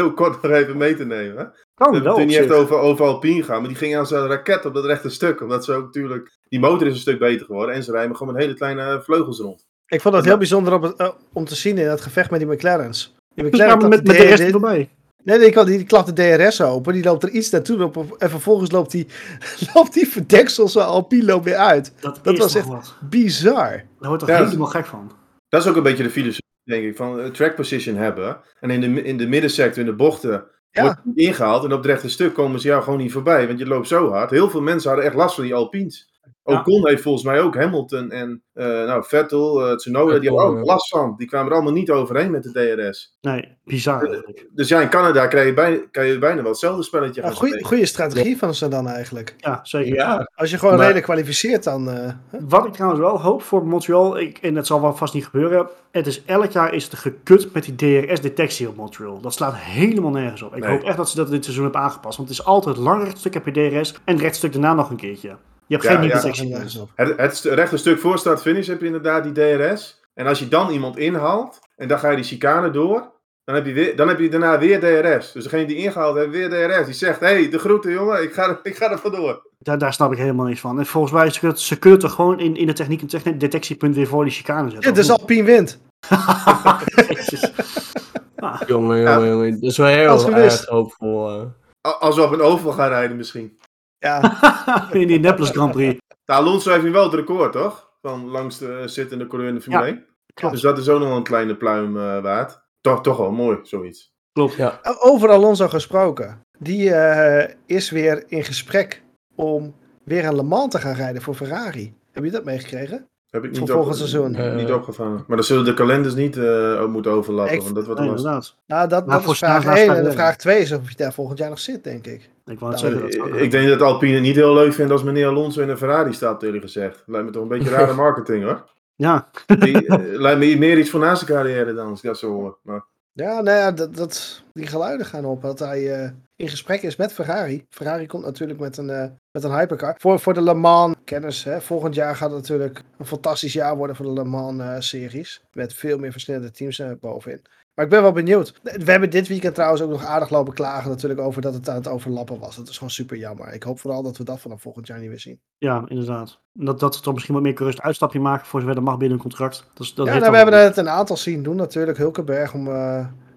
Heel 0.00 0.12
kort 0.12 0.42
nog 0.42 0.52
even 0.52 0.76
mee 0.76 0.96
te 0.96 1.04
nemen. 1.04 1.36
Hè? 1.36 1.44
Kan 1.74 2.02
We 2.02 2.08
het 2.08 2.26
niet 2.26 2.36
echt 2.36 2.50
over, 2.50 2.76
over 2.76 3.06
Alpine 3.06 3.42
gaan, 3.42 3.58
maar 3.60 3.68
die 3.68 3.78
gingen 3.78 3.98
als 3.98 4.10
een 4.10 4.26
raket 4.26 4.64
op 4.64 4.74
dat 4.74 4.84
rechte 4.84 5.08
stuk. 5.08 5.40
Omdat 5.40 5.64
ze 5.64 5.72
ook 5.72 5.84
natuurlijk, 5.84 6.38
die 6.48 6.60
motor 6.60 6.86
is 6.86 6.92
een 6.92 7.00
stuk 7.00 7.18
beter 7.18 7.46
geworden 7.46 7.74
en 7.74 7.82
ze 7.82 7.92
rijden 7.92 8.16
gewoon 8.16 8.32
met 8.32 8.42
hele 8.42 8.54
kleine 8.54 9.00
vleugels 9.04 9.38
rond. 9.38 9.64
Ik 9.86 10.00
vond 10.00 10.14
het 10.14 10.24
heel 10.24 10.36
bijzonder 10.36 10.72
op 10.72 10.82
het, 10.82 10.96
eh, 10.96 11.08
om 11.32 11.44
te 11.44 11.54
zien 11.54 11.78
in 11.78 11.86
dat 11.86 12.00
gevecht 12.00 12.30
met 12.30 12.40
die 12.40 12.48
McLaren's. 12.48 13.14
Die 13.34 13.44
Ja, 13.44 13.50
McLaren 13.50 13.88
met, 13.88 14.06
de 14.06 14.12
rest 14.12 14.42
DRS 14.42 14.52
erbij. 14.52 14.90
Nee, 15.22 15.38
nee, 15.38 15.52
die, 15.52 15.64
die 15.64 15.84
klapt 15.86 16.16
de 16.16 16.36
DRS 16.36 16.60
open. 16.62 16.92
Die 16.92 17.04
loopt 17.04 17.22
er 17.22 17.30
iets 17.30 17.50
naartoe 17.50 17.84
op, 17.84 18.16
en 18.18 18.30
vervolgens 18.30 18.70
loopt 18.70 18.90
die, 18.90 19.06
loopt 19.74 19.92
die 19.94 20.08
verdeksel 20.08 20.68
zo 20.68 20.80
Alpine 20.80 21.24
loopt 21.24 21.44
weer 21.44 21.56
uit. 21.56 21.92
Dat, 22.00 22.18
Dat 22.22 22.34
is 22.34 22.40
was 22.40 22.54
echt- 22.54 22.66
wat. 22.66 22.94
Bizar. 23.00 23.70
Daar 23.70 24.08
wordt 24.08 24.18
toch 24.18 24.28
Ja, 24.28 24.44
helemaal 24.44 24.66
gek 24.66 24.86
van. 24.86 25.12
Dat 25.48 25.62
is 25.62 25.68
ook 25.68 25.76
een 25.76 25.82
beetje 25.82 26.02
de 26.02 26.10
filosofie, 26.10 26.48
denk 26.64 26.84
ik, 26.84 26.96
van 26.96 27.20
eh, 27.20 27.30
track 27.30 27.54
position 27.54 27.96
hebben. 27.96 28.40
En 28.60 28.70
in 28.70 28.80
de, 28.80 29.02
in 29.02 29.16
de 29.16 29.26
middensector, 29.28 29.78
in 29.80 29.86
de 29.88 29.94
bochten, 29.94 30.46
Ja. 30.70 30.82
wordt 30.82 31.00
ingehaald. 31.14 31.64
En 31.64 31.72
op 31.72 31.78
het 31.78 31.86
rechte 31.86 32.08
stuk 32.08 32.34
komen 32.34 32.60
ze 32.60 32.66
jou 32.68 32.82
gewoon 32.82 32.98
niet 32.98 33.12
voorbij, 33.12 33.46
want 33.46 33.58
je 33.58 33.66
loopt 33.66 33.88
zo 33.88 34.10
hard. 34.10 34.30
Heel 34.30 34.50
veel 34.50 34.60
mensen 34.62 34.88
hadden 34.88 35.06
echt 35.08 35.16
last 35.16 35.34
van 35.34 35.44
die 35.44 35.54
Alpines. 35.54 36.09
Ja. 36.44 36.58
Ocon 36.60 36.88
heeft 36.88 37.02
volgens 37.02 37.24
mij 37.24 37.40
ook 37.40 37.54
Hamilton 37.56 38.10
en 38.10 38.42
eh, 38.52 38.66
nou, 38.66 39.04
Vettel, 39.06 39.66
eh, 39.66 39.76
Tsunoda, 39.76 40.18
die 40.18 40.28
hadden 40.28 40.46
ook 40.48 40.56
ja. 40.56 40.62
last 40.72 40.88
van. 40.88 41.14
Die 41.16 41.26
kwamen 41.26 41.48
er 41.48 41.54
allemaal 41.54 41.72
niet 41.72 41.90
overheen 41.90 42.30
met 42.30 42.42
de 42.42 42.76
DRS. 42.86 43.16
Nee, 43.20 43.56
bizar 43.64 44.02
eigenlijk. 44.04 44.46
Dus 44.52 44.68
ja, 44.68 44.80
in 44.80 44.88
Canada 44.88 45.26
krijg 45.26 45.46
je 45.46 45.54
bijna, 45.54 45.78
kan 45.90 46.06
je 46.06 46.18
bijna 46.18 46.40
wel 46.42 46.50
hetzelfde 46.50 46.82
spelletje 46.82 47.20
gaan 47.22 47.32
goede, 47.32 47.46
spelen. 47.52 47.66
goede 47.68 47.86
strategie 47.86 48.38
van 48.38 48.54
ze 48.54 48.68
dan 48.68 48.88
eigenlijk. 48.88 49.34
Ja, 49.38 49.60
zeker. 49.62 49.94
Ja, 49.94 50.30
Als 50.34 50.50
je 50.50 50.56
gewoon 50.58 50.72
Maar- 50.72 50.80
redelijk 50.82 51.06
kwalificeert, 51.06 51.64
dan... 51.64 51.90
eh? 51.90 52.12
Wat 52.48 52.66
ik 52.66 52.72
trouwens 52.72 53.00
wel 53.02 53.20
hoop 53.20 53.42
voor 53.42 53.66
Montreal, 53.66 54.18
ik, 54.18 54.38
en 54.38 54.54
dat 54.54 54.66
zal 54.66 54.80
wel 54.80 54.94
vast 54.96 55.14
niet 55.14 55.24
gebeuren. 55.24 55.68
Het 55.90 56.06
is 56.06 56.24
elk 56.24 56.50
jaar 56.50 56.74
is 56.74 56.84
het 56.84 56.94
gekut 56.94 57.52
met 57.52 57.64
die 57.64 57.74
DRS-detectie 58.06 58.68
op 58.68 58.76
Montreal. 58.76 59.20
Dat 59.20 59.32
slaat 59.34 59.54
helemaal 59.56 60.10
nergens 60.10 60.42
op. 60.42 60.56
Ik 60.56 60.62
Nee. 60.62 60.70
hoop 60.70 60.82
echt 60.82 60.96
dat 60.96 61.10
ze 61.10 61.16
dat 61.16 61.30
dit 61.30 61.42
seizoen 61.44 61.64
hebben 61.64 61.82
aangepast. 61.82 62.16
Want 62.16 62.28
het 62.28 62.38
is 62.38 62.44
altijd 62.44 62.76
een 62.76 62.82
lang 62.82 63.02
rechtstuk 63.04 63.34
heb 63.34 63.46
je 63.46 63.52
DRS 63.70 63.92
en 64.04 64.12
het 64.14 64.22
rechtstuk 64.22 64.52
daarna 64.52 64.74
nog 64.74 64.90
een 64.90 64.96
keertje. 64.96 65.36
Je 65.70 65.76
hebt 65.76 65.82
Ja, 65.88 65.90
geen 65.90 66.00
nieuwe 66.00 66.32
ja. 66.36 66.42
nergens 66.48 66.76
op. 66.78 66.90
Het, 66.94 67.16
het 67.18 67.40
rechte 67.44 67.76
stuk 67.76 67.98
voor 67.98 68.18
start-finish 68.18 68.66
heb 68.66 68.80
je 68.80 68.86
inderdaad 68.86 69.22
die 69.24 69.32
DRS. 69.32 70.00
En 70.14 70.26
als 70.26 70.38
je 70.38 70.48
dan 70.48 70.70
iemand 70.70 70.96
inhaalt 70.98 71.58
en 71.76 71.88
dan 71.88 71.98
ga 71.98 72.08
je 72.10 72.16
die 72.16 72.24
chicane 72.24 72.70
door, 72.70 73.12
Dan 73.44 73.54
heb, 73.54 73.66
je 73.66 73.72
weer, 73.72 73.96
dan 73.96 74.08
heb 74.08 74.18
je 74.18 74.28
daarna 74.28 74.58
weer 74.58 74.80
DRS. 74.80 75.32
Dus 75.32 75.42
degene 75.42 75.66
die 75.66 75.76
ingehaald 75.76 76.16
heeft, 76.16 76.30
weer 76.30 76.48
DRS. 76.48 76.84
Die 76.86 76.94
zegt, 76.94 77.20
hé, 77.20 77.26
hey, 77.26 77.48
de 77.50 77.58
groeten 77.58 77.92
jongen, 77.92 78.22
ik 78.22 78.32
ga, 78.32 78.48
er- 78.48 78.60
ik 78.72 78.76
ga 78.76 78.90
er 78.90 78.98
vandoor. 78.98 79.42
Daar, 79.58 79.78
daar 79.78 79.92
snap 79.92 80.12
ik 80.12 80.18
helemaal 80.18 80.46
niks 80.46 80.60
van. 80.60 80.78
En 80.78 80.86
volgens 80.86 81.12
mij, 81.12 81.30
ze 81.30 81.38
kunnen, 81.38 81.58
ze 81.58 81.78
kunnen 81.78 81.98
toch 81.98 82.12
gewoon 82.12 82.40
in, 82.40 82.56
in 82.56 82.66
de 82.66 82.72
techniek 82.72 83.00
en 83.00 83.06
techniek 83.06 83.40
detectiepunt 83.40 83.94
weer 83.94 84.06
voor 84.06 84.24
die 84.24 84.32
chicane 84.32 84.70
zetten. 84.70 84.88
Ja, 84.90 84.94
dus 84.96 85.10
Alpine 85.10 85.42
wint. 85.42 85.80
Ah, 86.08 86.80
Jongen, 88.66 89.00
jongen, 89.02 89.28
jongen. 89.28 89.60
Dat 89.60 89.70
is 89.70 89.76
wel 89.76 89.86
heel 89.86 90.34
erg 90.34 90.66
hoopvol. 90.66 91.28
eh. 91.30 91.42
A- 91.88 91.96
Als 92.00 92.16
we 92.16 92.22
op 92.22 92.32
een 92.32 92.40
oval 92.42 92.72
gaan 92.72 92.88
rijden 92.88 93.16
misschien. 93.16 93.58
Ja, 94.00 94.20
in 94.92 95.06
die 95.06 95.20
Naples 95.20 95.50
Grand 95.50 95.72
Prix. 95.72 95.98
De 96.24 96.32
Alonso 96.32 96.70
heeft 96.70 96.84
nu 96.84 96.90
wel 96.90 97.04
het 97.04 97.14
record, 97.14 97.52
toch? 97.52 97.90
Van 98.02 98.28
langs 98.28 98.58
de 98.58 98.82
zittende 98.88 99.26
coureur 99.26 99.48
in 99.48 99.54
de 99.54 99.60
Formule 99.60 99.84
Ja, 99.84 99.90
1. 99.92 100.04
klopt. 100.34 100.54
Dus 100.54 100.62
dat 100.62 100.78
is 100.78 100.88
ook 100.88 101.00
nog 101.00 101.16
een 101.16 101.22
kleine 101.22 101.56
pluim 101.56 101.96
eh, 101.96 102.22
waard. 102.22 102.60
Toch, 102.80 103.02
toch 103.02 103.16
wel 103.16 103.30
mooi, 103.30 103.58
zoiets. 103.62 104.12
Klopt. 104.32 104.54
Ja. 104.54 104.80
over 104.82 105.30
Alonso 105.30 105.68
gesproken. 105.68 106.40
Die 106.58 106.94
eh, 106.94 107.54
is 107.66 107.90
weer 107.90 108.24
in 108.28 108.44
gesprek 108.44 109.02
om 109.34 109.74
weer 110.04 110.24
een 110.24 110.34
Le 110.36 110.42
Mans 110.42 110.72
te 110.72 110.78
gaan 110.80 110.94
rijden 110.94 111.22
voor 111.22 111.34
Ferrari. 111.34 111.94
Heb 112.12 112.24
je 112.24 112.30
dat 112.30 112.44
meegekregen? 112.44 113.08
Heb 113.30 113.44
ik 113.44 113.50
Voor 113.50 113.60
niet, 113.60 113.70
volgend 113.70 113.96
seizoen. 113.96 114.56
Niet 114.56 114.70
opgevangen. 114.72 115.24
Maar 115.26 115.36
dan 115.36 115.46
zullen 115.46 115.64
de 115.64 115.74
kalenders 115.74 116.14
niet 116.14 116.36
eh, 116.36 116.80
ook 116.80 116.88
moeten 116.90 117.12
overlappen. 117.12 117.54
Ik- 117.54 117.62
want 117.62 117.74
dat 117.74 117.86
wordt 117.86 118.00
Nee, 118.00 118.08
inderdaad. 118.08 118.54
Nou, 118.66 118.88
dat, 118.88 119.08
dat 119.08 119.26
is 119.28 119.38
vraag 119.38 119.62
Staes 119.62 119.76
1. 119.78 119.84
staat 119.84 119.96
En 119.96 120.04
de 120.04 120.12
vraag 120.12 120.36
2 120.36 120.58
is 120.60 120.72
of 120.72 120.88
je 120.90 120.96
daar 120.96 121.12
volgend 121.12 121.38
jaar 121.38 121.48
nog 121.48 121.58
zit, 121.58 121.84
denk 121.84 122.06
ik. 122.06 122.30
Ik 122.46 122.58
wou 122.58 122.72
het 122.72 122.82
Nou, 122.82 122.92
zeggen. 123.00 123.20
Dat 123.20 123.36
Eh, 123.36 123.42
ik 123.42 123.50
denk 123.50 123.68
dat 123.68 123.80
Alpine 123.82 124.14
het 124.14 124.22
niet 124.22 124.34
heel 124.36 124.54
leuk 124.54 124.72
vindt 124.72 124.92
als 124.92 125.02
meneer 125.02 125.26
Alonso 125.26 125.60
in 125.62 125.68
een 125.68 125.76
Ferrari 125.78 126.12
staat, 126.12 126.42
eerlijk 126.42 126.62
gezegd. 126.62 127.02
Lijkt 127.06 127.26
me 127.26 127.32
toch 127.32 127.42
een 127.42 127.48
beetje 127.48 127.70
rare 127.76 127.94
marketing 127.94 128.44
hoor. 128.44 128.64
Ja, 128.96 129.30
Die, 129.46 129.86
eh, 129.86 130.18
lijkt 130.20 130.38
me 130.38 130.56
meer 130.58 130.78
iets 130.78 130.90
voor 130.90 131.00
na 131.00 131.14
zijn 131.14 131.30
carrière 131.30 131.74
dan, 131.74 131.88
als 131.90 131.98
ik 132.02 132.06
dat 132.06 132.18
zo 132.18 132.30
hoor. 132.32 132.58
Maar, 132.62 132.84
Ja, 133.12 133.40
nou 133.40 133.56
ja, 133.58 133.72
dat, 133.72 133.96
dat, 133.96 134.42
die 134.52 134.66
geluiden 134.66 135.06
gaan 135.06 135.24
op. 135.24 135.42
Dat 135.42 135.58
hij 135.58 135.92
eh, 136.02 136.10
in 136.40 136.48
gesprek 136.48 136.82
is 136.82 136.96
met 136.96 137.12
Ferrari. 137.12 137.66
Ferrari 137.68 138.06
komt 138.06 138.24
natuurlijk 138.24 138.60
met 138.60 138.76
een, 138.76 138.90
eh, 138.90 139.06
met 139.30 139.44
een 139.44 139.58
hypercar. 139.58 139.94
Voor, 139.98 140.20
voor 140.20 140.34
de 140.34 140.42
Le 140.42 140.54
Mans 140.54 140.94
kennis. 141.04 141.44
Hè. 141.44 141.60
Volgend 141.60 141.94
jaar 141.94 142.16
gaat 142.16 142.30
het 142.30 142.38
natuurlijk 142.40 142.82
een 142.98 143.06
fantastisch 143.06 143.52
jaar 143.52 143.76
worden 143.76 143.96
voor 143.96 144.06
de 144.06 144.12
Le 144.12 144.24
Mans 144.24 144.60
eh, 144.60 144.74
series. 144.78 145.42
Met 145.52 145.74
veel 145.74 145.98
meer 145.98 146.12
verschillende 146.12 146.50
teams 146.50 146.78
eh, 146.78 146.90
bovenin. 147.00 147.42
Maar 147.74 147.84
ik 147.84 147.90
ben 147.90 148.02
wel 148.02 148.12
benieuwd. 148.12 148.60
We 148.62 148.90
hebben 148.90 149.10
dit 149.10 149.28
weekend 149.28 149.54
trouwens 149.54 149.82
ook 149.82 149.90
nog 149.90 150.04
aardig 150.04 150.30
lopen 150.30 150.54
klagen 150.54 150.90
natuurlijk 150.90 151.20
over 151.20 151.42
dat 151.42 151.54
het 151.54 151.68
aan 151.68 151.74
het 151.74 151.88
overlappen 151.88 152.38
was. 152.38 152.56
Dat 152.56 152.68
is 152.68 152.74
gewoon 152.74 152.90
super 152.90 153.16
jammer. 153.16 153.52
Ik 153.52 153.62
hoop 153.62 153.80
vooral 153.80 154.02
dat 154.02 154.16
we 154.16 154.24
dat 154.24 154.40
vanaf 154.40 154.60
volgend 154.60 154.86
jaar 154.86 154.98
niet 154.98 155.08
meer 155.08 155.20
zien. 155.20 155.40
ja, 155.58 155.84
inderdaad. 155.88 156.38
Dat, 156.52 156.80
dat 156.80 156.94
ze 156.94 157.00
toch 157.00 157.12
misschien 157.12 157.34
wat 157.34 157.42
meer 157.42 157.56
gerust 157.56 157.80
uitstapje 157.80 158.20
maken 158.20 158.46
voor 158.46 158.60
zover 158.60 158.74
dat 158.74 158.84
mag 158.84 158.96
binnen 158.96 159.16
een 159.16 159.22
contract. 159.22 159.66
Dat, 159.74 159.92
dat 159.94 160.06
ja, 160.06 160.18
nou, 160.18 160.30
we 160.30 160.36
hebben 160.36 160.62
het 160.62 160.76
een 160.76 160.88
aantal 160.88 161.16
zien 161.16 161.42
doen 161.42 161.56
natuurlijk. 161.56 161.98
Hulkenberg, 161.98 162.54
om, 162.54 162.68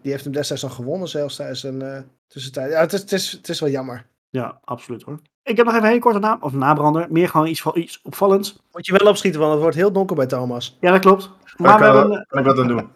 die 0.04 0.12
heeft 0.12 0.24
hem 0.24 0.34
destijds 0.34 0.64
nog 0.64 0.76
gewonnen 0.76 1.08
zelfs 1.08 1.36
tijdens 1.36 1.64
een 1.64 1.82
eh, 1.82 1.98
tussentijd. 2.28 2.72
Ja, 2.72 2.80
het 2.80 2.94
is, 2.94 3.00
het, 3.02 3.12
is, 3.12 3.32
het 3.32 3.50
is 3.50 3.60
wel 3.60 3.70
jammer. 3.70 4.06
Ja, 4.30 4.60
absoluut 4.64 5.04
hoor. 5.04 5.20
Ik 5.44 5.58
heb 5.58 5.66
nog 5.66 5.74
even 5.74 5.86
een 5.86 5.90
hele 5.92 6.02
korte 6.04 6.20
naam, 6.20 6.38
of 6.42 6.54
nabrander. 6.54 7.08
Meer 7.10 7.30
gewoon 7.30 7.48
iets, 7.48 7.62
van- 7.62 7.78
iets 7.78 8.00
opvallends. 8.04 8.60
Moet 8.72 8.86
je 8.86 8.98
wel 8.98 9.08
opschieten, 9.10 9.40
want 9.40 9.52
het 9.54 9.62
wordt 9.62 9.76
heel 9.78 9.92
donker 9.92 10.16
bij 10.16 10.26
Thomas. 10.26 10.78
Ja, 10.82 10.92
dat 10.92 11.00
klopt. 11.02 11.30
maar 11.58 11.80
we 11.80 11.86
kan, 11.86 11.96
hebben, 11.98 12.26
kan 12.28 12.40
ik 12.40 12.46
wat 12.46 12.60
aan 12.60 12.68
doen? 12.68 12.90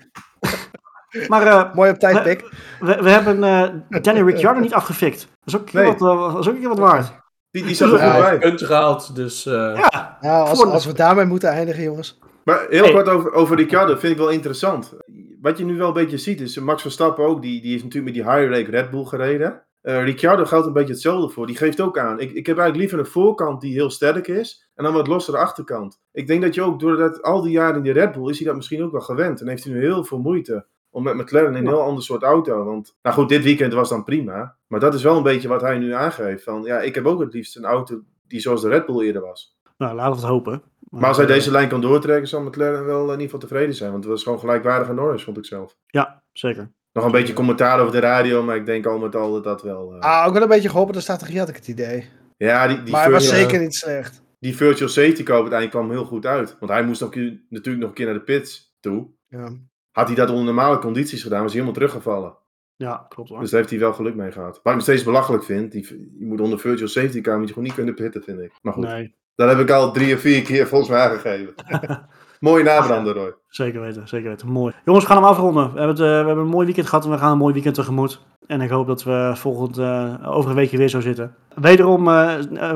maar, 1.27 1.47
eh, 1.47 1.73
Mooi 1.73 1.91
op 1.91 1.97
tijd, 1.99 2.23
Pik. 2.23 2.49
we, 2.79 3.01
we 3.01 3.09
hebben 3.09 3.43
eh, 3.43 4.01
Danny 4.01 4.21
Ricciardo 4.21 4.59
niet 4.59 4.73
afgefikt. 4.73 5.19
Dat 5.19 5.29
is 5.45 5.55
ook 5.55 5.59
een 5.61 5.65
keer, 5.67 5.81
Nee. 5.81 5.89
wat, 5.97 5.99
dat 6.33 6.39
is 6.39 6.47
ook 6.47 6.53
een 6.53 6.59
keer 6.59 6.69
wat 6.69 6.77
waard. 6.77 7.11
Die, 7.51 7.63
die 7.65 7.75
zat 7.75 7.91
er 7.91 7.97
Ja, 7.97 8.11
goed 8.13 8.21
bij. 8.21 8.37
punten 8.39 8.67
gehaald, 8.67 9.15
dus... 9.15 9.45
eh, 9.45 9.53
Ja, 9.53 10.17
Nou, 10.21 10.47
als, 10.49 10.63
als 10.65 10.85
we 10.85 10.93
daarmee 10.93 11.25
moeten 11.25 11.49
eindigen, 11.49 11.83
jongens. 11.83 12.19
Maar 12.43 12.65
heel 12.69 12.83
Hey. 12.83 12.91
kort 12.93 13.07
over, 13.07 13.31
over 13.33 13.55
Ricciardo 13.55 13.95
vind 13.95 14.11
ik 14.13 14.17
wel 14.17 14.29
interessant. 14.29 14.93
Wat 15.41 15.57
je 15.57 15.65
nu 15.65 15.77
wel 15.77 15.87
een 15.87 15.93
beetje 15.93 16.17
ziet 16.17 16.41
is, 16.41 16.59
Max 16.59 16.81
Verstappen 16.81 17.25
ook, 17.25 17.41
die, 17.41 17.61
die 17.61 17.75
is 17.75 17.83
natuurlijk 17.83 18.15
met 18.15 18.25
die 18.25 18.33
high 18.33 18.53
rake 18.53 18.71
Red 18.71 18.89
Bull 18.89 19.03
gereden. 19.03 19.65
Eh 19.81 20.03
Ricciardo 20.03 20.45
geldt 20.45 20.67
een 20.67 20.73
beetje 20.73 20.93
hetzelfde 20.93 21.29
voor. 21.29 21.47
Die 21.47 21.55
geeft 21.55 21.81
ook 21.81 21.97
aan. 21.97 22.19
Ik, 22.19 22.31
ik 22.31 22.45
heb 22.45 22.57
eigenlijk 22.57 22.77
liever 22.77 22.99
een 22.99 23.11
voorkant 23.11 23.61
die 23.61 23.73
heel 23.73 23.89
sterk 23.89 24.27
is. 24.27 24.69
En 24.75 24.83
dan 24.83 24.93
wat 24.93 25.07
lossere 25.07 25.37
achterkant. 25.37 26.01
Ik 26.11 26.27
denk 26.27 26.41
dat 26.41 26.55
je 26.55 26.61
ook, 26.61 26.79
doordat 26.79 27.21
al 27.21 27.41
die 27.41 27.51
jaren 27.51 27.75
in 27.75 27.83
die 27.83 27.91
Red 27.91 28.11
Bull, 28.11 28.29
is 28.29 28.37
hij 28.37 28.47
dat 28.47 28.55
misschien 28.55 28.83
ook 28.83 28.91
wel 28.91 29.01
gewend. 29.01 29.41
En 29.41 29.47
heeft 29.47 29.63
hij 29.63 29.73
nu 29.73 29.79
heel 29.79 30.03
veel 30.03 30.19
moeite 30.19 30.65
om 30.89 31.03
met 31.03 31.15
McLaren 31.15 31.55
een 31.55 31.67
heel 31.67 31.81
ander 31.81 32.03
soort 32.03 32.23
auto. 32.23 32.63
Want, 32.63 32.97
nou 33.01 33.15
goed, 33.15 33.29
dit 33.29 33.43
weekend 33.43 33.73
was 33.73 33.89
dan 33.89 34.03
prima. 34.03 34.55
Maar 34.67 34.79
dat 34.79 34.93
is 34.93 35.03
wel 35.03 35.17
een 35.17 35.23
beetje 35.23 35.47
wat 35.47 35.61
hij 35.61 35.77
nu 35.77 35.93
aangeeft. 35.93 36.43
Van, 36.43 36.63
ja, 36.63 36.79
ik 36.79 36.95
heb 36.95 37.05
ook 37.05 37.19
het 37.19 37.33
liefst 37.33 37.57
een 37.57 37.65
auto 37.65 38.01
die 38.27 38.39
zoals 38.39 38.61
de 38.61 38.69
Red 38.69 38.85
Bull 38.85 39.05
eerder 39.05 39.21
was. 39.21 39.57
nou 39.77 39.95
laten 39.95 40.11
we 40.11 40.17
het 40.19 40.27
hopen. 40.27 40.63
Maar 40.89 41.07
als 41.07 41.17
hij 41.17 41.25
eh, 41.25 41.31
deze 41.33 41.51
lijn 41.51 41.69
kan 41.69 41.81
doortrekken, 41.81 42.27
zal 42.27 42.41
McLaren 42.41 42.85
wel 42.85 43.03
in 43.03 43.09
ieder 43.09 43.23
geval 43.23 43.39
tevreden 43.39 43.75
zijn. 43.75 43.91
Want 43.91 44.03
het 44.03 44.13
was 44.13 44.23
gewoon 44.23 44.39
gelijkwaardig 44.39 44.89
aan 44.89 44.95
Norris, 44.95 45.23
vond 45.23 45.37
ik 45.37 45.45
zelf. 45.45 45.77
Ja, 45.87 46.23
zeker. 46.31 46.71
Nog 46.93 47.05
een 47.05 47.11
beetje 47.11 47.33
commentaar 47.33 47.79
over 47.79 47.91
de 47.91 47.99
radio, 47.99 48.43
maar 48.43 48.55
ik 48.55 48.65
denk 48.65 48.85
al 48.85 48.97
met 48.99 49.15
al 49.15 49.31
dat 49.31 49.43
dat 49.43 49.61
wel... 49.61 49.93
eh, 49.93 49.99
Ah, 49.99 50.27
ook 50.27 50.33
wel 50.33 50.41
een 50.41 50.47
beetje 50.47 50.69
geholpen, 50.69 50.93
de 50.93 50.99
strategie 50.99 51.39
had 51.39 51.49
ik 51.49 51.55
het 51.55 51.67
idee. 51.67 52.09
ja, 52.37 52.67
die, 52.67 52.83
die, 52.83 52.91
maar 52.91 53.01
hij 53.03 53.11
was 53.11 53.23
virtual, 53.27 53.43
zeker 53.49 53.61
niet 53.63 53.75
slecht. 53.75 54.21
die 54.39 54.55
virtual 54.55 54.89
safety 54.89 55.23
car 55.23 55.35
uiteindelijk 55.35 55.71
kwam 55.71 55.89
heel 55.91 56.05
goed 56.05 56.25
uit. 56.25 56.55
Want 56.59 56.71
hij 56.71 56.83
moest 56.83 57.01
ook, 57.01 57.15
natuurlijk 57.15 57.77
nog 57.79 57.89
een 57.89 57.93
keer 57.93 58.05
naar 58.05 58.13
de 58.15 58.21
pits 58.23 58.75
toe. 58.79 59.07
Ja. 59.27 59.49
Had 59.91 60.07
hij 60.07 60.15
dat 60.15 60.29
onder 60.29 60.45
normale 60.45 60.79
condities 60.79 61.21
gedaan, 61.23 61.41
was 61.43 61.53
hij 61.53 61.61
helemaal 61.61 61.81
teruggevallen. 61.81 62.37
Ja, 62.75 63.05
klopt 63.09 63.29
hoor. 63.29 63.39
Dus 63.39 63.49
daar 63.49 63.59
heeft 63.59 63.71
hij 63.71 63.79
wel 63.81 63.93
geluk 63.93 64.15
mee 64.15 64.31
gehad. 64.31 64.53
Wat 64.55 64.61
ik 64.65 64.73
nog 64.73 64.81
steeds 64.81 65.03
belachelijk 65.03 65.43
vind, 65.43 65.71
die, 65.71 65.87
je 66.19 66.25
moet 66.25 66.41
onder 66.41 66.59
virtual 66.59 66.87
safety 66.87 67.21
car 67.21 67.37
moet 67.37 67.47
je 67.47 67.53
gewoon 67.53 67.67
niet 67.67 67.77
kunnen 67.77 67.95
pitten, 67.95 68.23
vind 68.23 68.39
ik. 68.39 68.51
Maar 68.61 68.73
goed, 68.73 68.83
Nee, 68.83 69.15
dat 69.37 69.49
heb 69.49 69.59
ik 69.59 69.69
al 69.69 69.91
drie 69.91 70.15
of 70.15 70.21
vier 70.21 70.41
keer 70.41 70.67
volgens 70.67 70.89
mij 70.89 70.99
aangegeven. 70.99 71.53
Mooie 72.39 72.63
nabrander, 72.63 73.13
Roy. 73.13 73.33
zeker 73.49 73.81
weten, 73.81 74.07
zeker 74.07 74.29
weten. 74.29 74.47
Mooi. 74.47 74.73
Jongens, 74.85 75.05
we 75.05 75.11
gaan 75.11 75.21
hem 75.23 75.31
afronden. 75.31 75.73
We 75.73 75.79
hebben, 75.79 75.95
het, 75.95 75.99
eh, 75.99 76.05
we 76.05 76.27
hebben 76.27 76.37
een 76.37 76.49
mooi 76.49 76.65
weekend 76.65 76.87
gehad 76.87 77.05
en 77.05 77.11
we 77.11 77.17
gaan 77.17 77.31
een 77.31 77.37
mooi 77.37 77.53
weekend 77.53 77.75
tegemoet. 77.75 78.21
En 78.47 78.61
ik 78.61 78.69
hoop 78.69 78.87
dat 78.87 79.03
we 79.03 79.31
volgend, 79.35 79.77
eh, 79.77 80.13
over 80.23 80.49
een 80.49 80.55
weekje 80.55 80.77
weer 80.77 80.89
zo 80.89 80.99
zitten. 80.99 81.35
Wederom, 81.55 82.07
eh, 82.07 82.33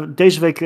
deze 0.07 0.39
week 0.39 0.59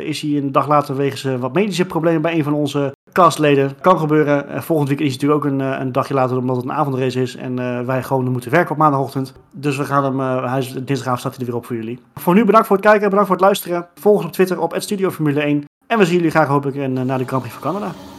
is 0.00 0.20
hij 0.20 0.30
een 0.30 0.52
dag 0.52 0.68
later 0.68 0.96
wegens 0.96 1.22
wat 1.38 1.54
medische 1.54 1.86
problemen 1.86 2.22
bij 2.22 2.34
een 2.34 2.44
van 2.44 2.52
onze 2.52 2.94
castleden. 3.12 3.80
Kan 3.80 3.98
gebeuren. 3.98 4.62
Volgend 4.62 4.88
weekend 4.88 5.08
is 5.08 5.16
hij 5.16 5.28
natuurlijk 5.28 5.44
ook 5.44 5.52
een, 5.52 5.80
een 5.80 5.92
dagje 5.92 6.14
later 6.14 6.36
omdat 6.36 6.56
het 6.56 6.64
een 6.64 6.72
avondrace 6.72 7.22
is. 7.22 7.36
En 7.36 7.86
wij 7.86 8.02
gewoon 8.02 8.30
moeten 8.30 8.50
werken 8.50 8.70
op 8.70 8.76
maandagochtend. 8.76 9.32
Dus 9.52 9.76
we 9.76 9.84
gaan 9.84 10.04
hem, 10.04 10.44
hij 10.44 10.58
is, 10.58 10.72
dinsdagavond 10.72 11.20
staat 11.20 11.36
hij 11.36 11.40
er 11.40 11.46
weer 11.46 11.56
op 11.56 11.66
voor 11.66 11.76
jullie. 11.76 11.98
Voor 12.14 12.34
nu 12.34 12.44
bedankt 12.44 12.66
voor 12.66 12.76
het 12.76 12.84
kijken, 12.84 13.04
bedankt 13.04 13.26
voor 13.26 13.36
het 13.36 13.44
luisteren. 13.44 13.88
Volg 13.94 14.16
ons 14.16 14.26
op 14.26 14.32
Twitter 14.32 14.60
op 14.60 14.74
@studioformule 14.78 15.44
1. 15.46 15.64
En 15.86 15.98
we 15.98 16.04
zien 16.04 16.16
jullie 16.16 16.30
graag 16.30 16.64
in, 16.64 16.98
eh, 16.98 17.04
naar 17.04 17.18
de 17.18 17.26
Grand 17.26 17.42
Prix 17.42 17.58
van 17.58 17.72
Canada. 17.72 18.15